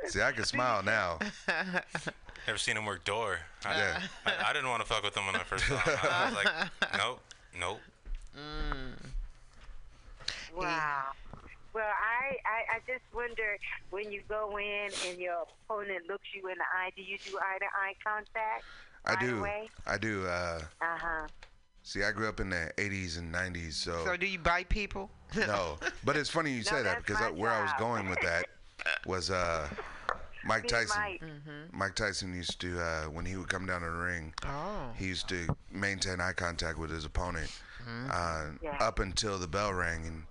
See, 0.06 0.22
I 0.22 0.32
can 0.32 0.44
smile 0.44 0.82
now. 0.82 1.18
Ever 2.46 2.59
seen 2.59 2.76
him 2.76 2.86
work 2.86 3.05
door? 3.05 3.38
I, 3.64 3.76
Yeah. 3.76 4.02
I, 4.26 4.50
I 4.50 4.52
didn't 4.52 4.68
want 4.70 4.82
to 4.82 4.88
fuck 4.88 5.02
with 5.02 5.16
him 5.16 5.26
when 5.26 5.36
I 5.36 5.44
first 5.44 5.66
saw 5.66 5.76
him. 5.78 5.98
I 6.02 6.24
was 6.26 6.34
like, 6.34 6.52
nope, 6.98 7.20
nope. 7.59 7.80
Wow. 10.56 11.02
Well, 11.74 11.84
I, 11.84 12.36
I, 12.46 12.76
I 12.76 12.78
just 12.86 13.05
wonder 13.14 13.59
when 13.90 14.10
you 14.10 14.22
go 14.28 14.56
in 14.59 14.90
and 15.06 15.18
your 15.18 15.44
opponent 15.64 16.06
looks 16.09 16.24
you 16.34 16.48
in 16.48 16.56
the 16.56 16.64
eye, 16.76 16.90
do 16.96 17.02
you 17.02 17.18
do 17.24 17.38
eye 17.38 17.59
to 17.59 17.66
eye 17.66 17.94
contact? 18.02 18.64
I 19.05 19.10
right 19.14 19.20
do. 19.20 19.38
Away? 19.38 19.70
I 19.86 19.98
do. 19.98 20.26
Uh, 20.26 20.60
Uh 20.80 20.84
huh. 20.98 21.26
see, 21.82 22.02
I 22.02 22.10
grew 22.10 22.28
up 22.28 22.40
in 22.40 22.50
the 22.50 22.72
'80s 22.78 23.18
and 23.18 23.32
'90s, 23.32 23.74
so, 23.74 24.05
So 24.05 24.16
do 24.16 24.26
you 24.26 24.38
bite 24.38 24.68
people? 24.68 25.10
no. 25.36 25.78
But 26.05 26.16
it's 26.16 26.30
funny 26.30 26.50
you 26.50 26.59
No, 26.64 26.70
say 26.78 26.82
that 26.82 26.98
because 26.98 27.20
I, 27.20 27.30
where 27.30 27.52
I 27.52 27.62
was 27.62 27.72
going 27.78 28.09
with 28.09 28.20
that 28.22 28.46
was 29.06 29.30
uh, 29.30 29.68
Mike 30.44 30.64
Me, 30.64 30.68
Tyson. 30.68 31.00
Mike. 31.00 31.20
Mhm. 31.22 31.72
Mike 31.72 31.94
Tyson 31.94 32.34
used 32.34 32.60
to 32.60 32.80
uh, 32.80 33.05
when 33.05 33.24
he 33.24 33.36
would 33.36 33.48
come 33.48 33.66
down 33.66 33.80
to 33.80 33.86
the 33.86 33.92
ring. 33.92 34.32
Oh. 34.44 34.90
He 34.96 35.06
used 35.06 35.28
to 35.28 35.46
maintain 35.72 36.20
eye 36.20 36.32
contact 36.32 36.78
with 36.78 36.90
his 36.90 37.05
opponent 37.05 37.50
mm-hmm. 37.82 38.10
uh, 38.12 38.52
Yeah. 38.62 38.76
up 38.80 38.98
until 38.98 39.38
the 39.38 39.48
bell 39.48 39.72
rang, 39.74 40.06
and 40.06 40.22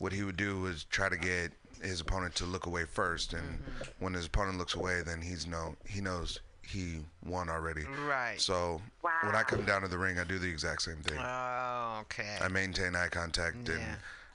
what 0.00 0.12
he 0.12 0.22
would 0.22 0.36
do 0.36 0.60
was 0.60 0.84
try 0.84 1.08
to 1.08 1.16
get 1.16 1.52
his 1.82 2.00
opponent 2.00 2.34
to 2.36 2.44
look 2.44 2.66
away 2.66 2.84
first, 2.84 3.32
and 3.32 3.42
Mm-hmm. 3.60 3.82
when 4.04 4.14
his 4.14 4.26
opponent 4.26 4.58
looks 4.58 4.74
away, 4.74 5.02
then 5.02 5.20
he's 5.20 5.46
no 5.46 5.76
he 5.86 6.00
knows 6.00 6.40
he 6.66 7.00
won 7.24 7.50
already. 7.50 7.84
Right. 8.08 8.40
So 8.40 8.80
wow. 9.02 9.10
when 9.22 9.34
I 9.34 9.42
come 9.42 9.64
down 9.66 9.82
to 9.82 9.88
the 9.88 9.98
ring, 9.98 10.18
I 10.18 10.24
do 10.24 10.38
the 10.38 10.48
exact 10.48 10.80
same 10.82 11.02
thing. 11.02 11.18
Oh, 11.18 11.98
okay. 12.02 12.38
I 12.40 12.48
maintain 12.48 12.96
eye 12.96 13.08
contact 13.08 13.68
and 13.68 13.82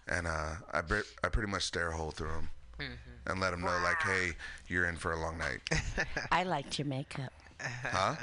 and 0.07 0.27
uh, 0.27 0.55
I 0.71 0.81
bre- 0.81 1.07
I 1.23 1.29
pretty 1.29 1.51
much 1.51 1.63
stare 1.63 1.89
a 1.89 1.95
hole 1.97 2.11
through 2.11 2.29
him 2.31 2.49
Mm-hmm. 2.79 3.31
and 3.31 3.39
let 3.41 3.51
them 3.51 3.61
know 3.61 3.77
like, 3.83 4.01
hey, 4.01 4.31
you're 4.67 4.85
in 4.87 4.95
for 4.95 5.11
a 5.13 5.19
long 5.19 5.37
night. 5.37 5.59
I 6.31 6.43
liked 6.43 6.79
your 6.79 6.87
makeup. 6.87 7.33
huh? 7.61 8.15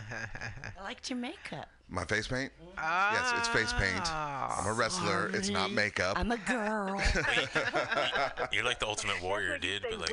I 0.78 0.83
liked 0.83 1.11
your 1.11 1.19
makeup. 1.19 1.69
My 1.89 2.05
face 2.05 2.27
paint? 2.27 2.51
Yes, 2.77 3.33
it's 3.37 3.49
face 3.49 3.73
paint. 3.74 4.12
I'm 4.12 4.66
a 4.66 4.73
wrestler. 4.73 5.31
It's 5.33 5.51
not 5.51 5.70
makeup. 5.70 6.19
I'm 6.19 6.33
a 6.33 6.37
girl. 6.39 7.01
You're 8.53 8.65
like 8.65 8.81
the 8.81 8.87
ultimate 8.87 9.23
warrior, 9.23 9.57
dude. 9.59 9.83
But 9.89 10.01
like, 10.01 10.09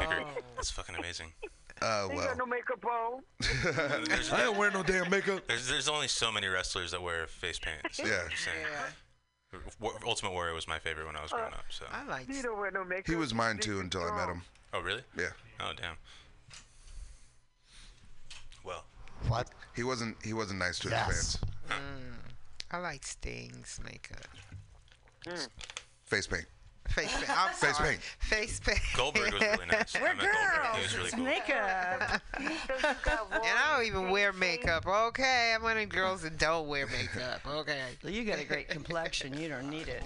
bigger. 0.00 0.22
Oh. 0.24 0.40
That's 0.54 0.70
fucking 0.70 0.94
amazing. 0.96 1.32
Uh, 1.82 2.06
well. 2.14 2.34
no 2.38 2.46
makeup 2.46 2.82
on. 2.86 3.20
I 4.32 4.44
don't 4.44 4.56
wear 4.56 4.70
no 4.70 4.82
damn 4.84 5.10
makeup. 5.10 5.42
There's 5.48 5.68
there's 5.68 5.88
only 5.88 6.06
so 6.08 6.30
many 6.30 6.46
wrestlers 6.46 6.92
that 6.92 7.02
wear 7.02 7.26
face 7.26 7.58
paint. 7.58 7.78
So 7.90 8.06
Yeah. 8.06 8.20
I'm 8.24 8.30
just 8.30 8.44
saying. 8.44 8.56
Wa- 8.62 8.86
Ultimate 10.06 10.32
Warrior 10.32 10.54
was 10.54 10.66
my 10.66 10.78
favorite 10.78 11.06
when 11.06 11.16
I 11.16 11.22
was 11.22 11.30
growing 11.30 11.52
up. 11.52 11.64
So 11.68 11.84
I 11.90 12.04
like. 12.04 12.28
You 12.28 12.42
don't 12.42 12.58
wear 12.58 12.70
no 12.70 12.84
makeup. 12.84 13.06
He 13.06 13.16
was 13.16 13.34
mine 13.34 13.58
too 13.58 13.80
until 13.80 14.02
I 14.02 14.16
met 14.16 14.28
him. 14.28 14.42
Oh 14.72 14.80
really? 14.80 15.02
Yeah. 15.18 15.30
Oh 15.60 15.72
damn. 15.76 15.96
Well. 18.64 18.84
What? 19.28 19.50
He 19.76 19.82
wasn't. 19.82 20.16
He 20.24 20.32
wasn't 20.32 20.58
nice 20.58 20.78
to 20.80 20.88
his 20.88 20.98
fans. 20.98 21.38
Mm. 21.68 22.14
I 22.70 22.78
like 22.78 23.04
Sting's 23.04 23.78
makeup. 23.84 24.26
Face 26.04 26.26
paint. 26.26 26.46
Face 26.94 27.12
paint. 27.16 27.30
I'm 27.38 27.52
Face 27.54 27.76
sorry. 27.76 27.88
paint. 27.90 28.00
Face 28.20 28.60
paint. 28.60 28.80
Goldberg 28.96 29.32
was 29.32 29.42
really 29.42 29.66
nice. 29.70 29.94
We're 30.00 30.08
I 30.08 30.14
met 30.14 30.20
Goldberg. 30.20 30.32
He 30.52 30.62
girls. 30.62 30.82
was 30.82 30.96
really 30.96 31.10
cool. 31.10 31.24
makeup. 31.24 32.20
And 32.38 32.52
I 33.32 33.76
don't 33.76 33.86
even 33.86 34.10
wear 34.10 34.32
makeup. 34.32 34.86
Okay, 34.86 35.52
I'm 35.54 35.62
one 35.62 35.72
of 35.76 35.78
the 35.78 35.86
girls 35.86 36.22
that 36.22 36.38
don't 36.38 36.68
wear 36.68 36.86
makeup. 36.86 37.40
Okay. 37.46 37.80
Well, 38.02 38.12
you 38.12 38.24
got 38.24 38.38
a 38.38 38.44
great 38.44 38.68
complexion. 38.68 39.36
You 39.38 39.48
don't 39.48 39.70
need 39.70 39.88
it. 39.88 40.02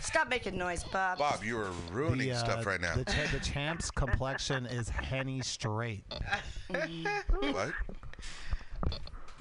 Stop 0.00 0.28
making 0.28 0.58
noise, 0.58 0.82
Bob. 0.84 1.18
Bob, 1.18 1.44
you 1.44 1.56
are 1.58 1.70
ruining 1.92 2.28
The, 2.28 2.32
uh, 2.32 2.38
stuff 2.38 2.66
right 2.66 2.80
now. 2.80 2.96
The, 2.96 3.04
cha- 3.04 3.26
the 3.32 3.38
champ's 3.38 3.90
complexion 3.90 4.66
is 4.66 4.88
henny 4.88 5.40
straight. 5.42 6.02
what? 6.68 7.72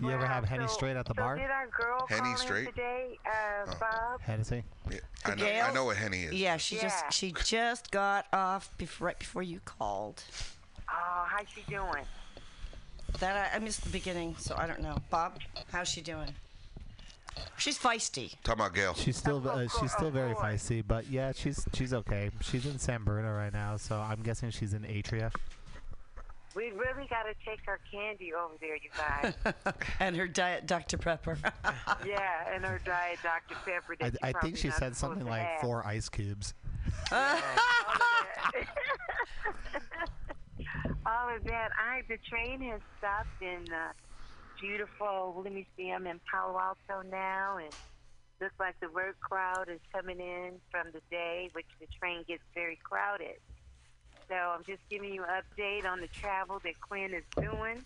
You 0.01 0.11
ever 0.11 0.26
have 0.26 0.45
henny 0.45 0.67
straight 0.67 0.95
at 0.95 1.05
the 1.05 1.13
so 1.15 1.21
bar? 1.21 1.35
did 1.35 1.49
our 1.49 1.67
girl 1.67 2.05
Henny 2.07 2.21
call 2.30 2.38
straight? 2.38 2.65
today, 2.67 3.17
uh, 3.26 3.73
Bob? 3.80 4.21
Hennessy. 4.21 4.63
Yeah, 4.89 4.99
I 5.26 5.30
know. 5.31 5.35
Gail? 5.35 5.65
I 5.69 5.73
know 5.73 5.85
what 5.85 5.97
henny 5.97 6.23
is. 6.23 6.34
Yeah, 6.34 6.57
she 6.57 6.76
Yeah. 6.77 6.81
just 6.84 7.13
she 7.13 7.34
just 7.43 7.91
got 7.91 8.26
off 8.31 8.69
bef- 8.77 9.01
right 9.01 9.19
before 9.19 9.43
you 9.43 9.59
called. 9.65 10.23
Oh, 10.89 11.26
how's 11.27 11.47
she 11.53 11.61
doing? 11.69 12.05
That 13.19 13.51
I, 13.53 13.57
I 13.57 13.59
missed 13.59 13.84
the 13.84 13.89
beginning, 13.89 14.35
so 14.38 14.55
I 14.57 14.67
don't 14.67 14.81
know. 14.81 14.97
Bob, 15.09 15.39
how's 15.71 15.88
she 15.89 16.01
doing? 16.01 16.34
She's 17.57 17.77
feisty. 17.77 18.35
Talking 18.43 18.61
about 18.61 18.73
Gail. 18.76 18.93
She's 18.93 19.17
still 19.17 19.47
uh, 19.49 19.67
she's 19.80 19.91
still 19.91 20.11
very 20.11 20.34
feisty, 20.35 20.84
but 20.85 21.07
yeah, 21.09 21.31
she's 21.35 21.65
she's 21.73 21.93
okay. 21.93 22.30
She's 22.41 22.65
in 22.65 22.80
San 22.80 23.03
Bruno 23.03 23.34
right 23.34 23.51
now, 23.53 23.77
so 23.77 23.97
I'm 23.97 24.21
guessing 24.23 24.51
she's 24.51 24.73
in 24.73 24.84
Atria. 24.84 25.34
We 26.55 26.71
really 26.71 27.07
got 27.09 27.23
to 27.23 27.34
take 27.45 27.59
her 27.65 27.80
candy 27.91 28.34
over 28.34 28.55
there, 28.59 28.76
you 28.76 28.89
guys. 28.97 29.34
and 29.99 30.15
her 30.15 30.27
diet 30.27 30.65
Dr. 30.65 30.97
Pepper. 30.97 31.38
yeah, 32.05 32.53
and 32.53 32.65
her 32.65 32.81
diet 32.84 33.19
Dr. 33.21 33.55
Pepper. 33.65 33.95
I, 34.01 34.09
That 34.09 34.19
I 34.23 34.31
probably 34.31 34.51
think 34.51 34.57
she 34.57 34.71
said 34.71 34.95
something 34.95 35.26
like 35.27 35.41
have. 35.41 35.61
four 35.61 35.85
ice 35.85 36.09
cubes. 36.09 36.53
All 41.05 41.30
of 41.30 41.43
that. 41.45 41.69
I 41.80 42.01
the 42.07 42.17
train 42.30 42.61
has 42.61 42.81
stopped 42.97 43.41
in 43.41 43.65
uh, 43.71 43.93
beautiful. 44.59 45.41
Let 45.43 45.53
me 45.53 45.67
see. 45.77 45.91
I'm 45.91 46.07
in 46.07 46.19
Palo 46.31 46.59
Alto 46.59 47.07
now, 47.09 47.57
and 47.57 47.73
looks 48.41 48.55
like 48.59 48.80
the 48.80 48.89
work 48.89 49.19
crowd 49.19 49.69
is 49.69 49.80
coming 49.93 50.19
in 50.19 50.53
from 50.71 50.88
the 50.93 51.01
day, 51.11 51.49
which 51.53 51.65
the 51.80 51.88
train 51.99 52.23
gets 52.27 52.43
very 52.53 52.80
crowded. 52.84 53.38
So 54.30 54.35
I'm 54.35 54.64
just 54.64 54.81
giving 54.89 55.14
you 55.14 55.23
an 55.23 55.41
update 55.41 55.85
on 55.89 55.99
the 55.99 56.07
travel 56.07 56.61
that 56.64 56.80
Quinn 56.81 57.14
is 57.14 57.23
doing. 57.35 57.84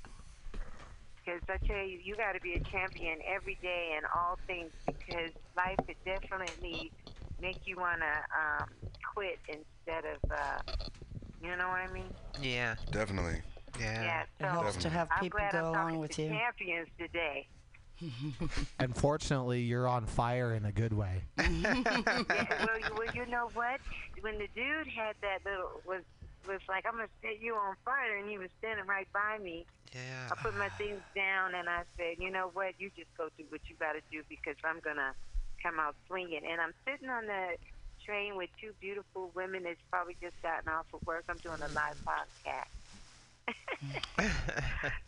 Because 1.26 1.42
I 1.48 1.66
tell 1.66 1.78
you, 1.78 2.00
you 2.04 2.16
got 2.18 2.34
to 2.34 2.42
be 2.42 2.56
a 2.56 2.60
champion 2.60 3.20
every 3.26 3.58
day 3.62 3.96
in 3.98 4.04
all 4.14 4.38
things 4.46 4.72
because 4.86 5.32
life 5.56 5.78
could 5.88 5.96
definitely 6.04 6.92
make 7.42 7.66
you 7.66 7.78
want 7.78 8.02
to 8.02 8.64
um, 8.64 8.70
quit 9.14 9.40
instead 9.48 10.04
of, 10.04 10.32
uh, 10.32 10.60
you 11.42 11.56
know 11.56 11.70
what 11.70 11.80
I 11.80 11.88
mean? 11.94 12.14
Yeah. 12.42 12.76
Definitely. 12.92 13.42
Yeah. 13.80 14.24
It 14.24 14.28
so 14.42 14.48
helps 14.48 14.76
to 14.78 14.90
have 14.90 15.10
people 15.22 15.40
glad 15.40 15.54
go 15.54 15.60
I'm 15.60 15.66
along 15.66 16.00
with 16.00 16.12
to 16.12 16.24
you. 16.24 16.30
Champions 16.30 16.90
today. 17.00 17.48
Unfortunately, 18.80 19.62
you're 19.62 19.88
on 19.88 20.06
fire 20.06 20.54
in 20.54 20.66
a 20.66 20.72
good 20.74 20.92
way. 20.92 21.24
yeah, 21.38 21.46
well, 21.72 22.80
you, 22.80 22.96
well, 22.98 23.16
you 23.16 23.26
know 23.28 23.50
what? 23.54 23.80
When 24.20 24.38
the 24.38 24.48
dude 24.54 24.88
had 24.88 25.16
that 25.22 25.40
little 25.46 25.82
was 25.86 26.02
was 26.48 26.62
like, 26.68 26.86
I'm 26.86 26.94
gonna 26.94 27.08
set 27.22 27.42
you 27.42 27.56
on 27.56 27.76
fire, 27.86 28.18
and 28.18 28.30
he 28.30 28.38
was 28.38 28.50
standing 28.60 28.86
right 28.86 29.08
by 29.14 29.38
me. 29.44 29.66
Yeah. 29.94 30.30
I 30.32 30.36
put 30.42 30.58
my 30.58 30.70
things 30.70 31.02
down 31.16 31.54
and 31.54 31.70
I 31.70 31.84
said, 31.98 32.18
you 32.18 32.32
know 32.32 32.50
what? 32.54 32.74
You 32.80 32.90
just 32.98 33.16
go 33.16 33.30
do 33.38 33.46
what 33.50 33.62
you 33.70 33.76
got 33.80 33.94
to 33.94 34.02
do 34.12 34.24
because 34.28 34.56
I'm 34.64 34.80
gonna 34.80 35.14
come 35.62 35.80
out 35.80 35.96
swinging. 36.08 36.42
And 36.50 36.60
I'm 36.60 36.74
sitting 36.86 37.10
on 37.10 37.28
the 37.28 37.58
train 38.04 38.36
with 38.36 38.50
two 38.60 38.72
beautiful 38.82 39.32
women 39.36 39.64
that's 39.64 39.80
probably 39.92 40.18
just 40.22 40.34
gotten 40.42 40.68
off 40.70 40.86
of 40.94 41.06
work. 41.06 41.26
I'm 41.30 41.38
doing 41.38 41.62
a 41.62 41.70
mm. 41.70 41.76
live 41.76 42.02
podcast. 42.04 42.74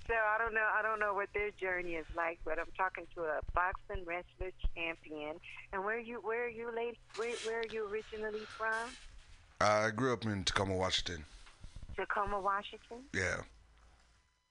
so 0.07 0.13
I 0.13 0.37
don't 0.37 0.53
know. 0.53 0.67
I 0.77 0.81
don't 0.81 0.99
know 0.99 1.13
what 1.13 1.29
their 1.33 1.51
journey 1.51 1.95
is 1.95 2.05
like, 2.15 2.39
but 2.45 2.59
I'm 2.59 2.71
talking 2.77 3.07
to 3.15 3.21
a 3.23 3.39
boxing 3.53 4.05
wrestler 4.05 4.51
champion. 4.75 5.39
And 5.73 5.83
where 5.83 5.99
you, 5.99 6.19
where 6.21 6.45
are 6.45 6.49
you, 6.49 6.69
lady? 6.75 6.99
Where, 7.15 7.33
where 7.45 7.59
are 7.61 7.71
you 7.71 7.87
originally 7.89 8.45
from? 8.57 8.89
I 9.65 9.89
grew 9.91 10.13
up 10.13 10.25
in 10.25 10.43
Tacoma, 10.43 10.75
Washington. 10.75 11.25
Tacoma, 11.95 12.39
Washington. 12.39 12.97
Yeah. 13.13 13.41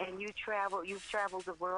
And 0.01 0.21
you 0.21 0.29
travel. 0.33 0.85
You've 0.85 1.09
traveled 1.09 1.45
the 1.45 1.55
world. 1.55 1.73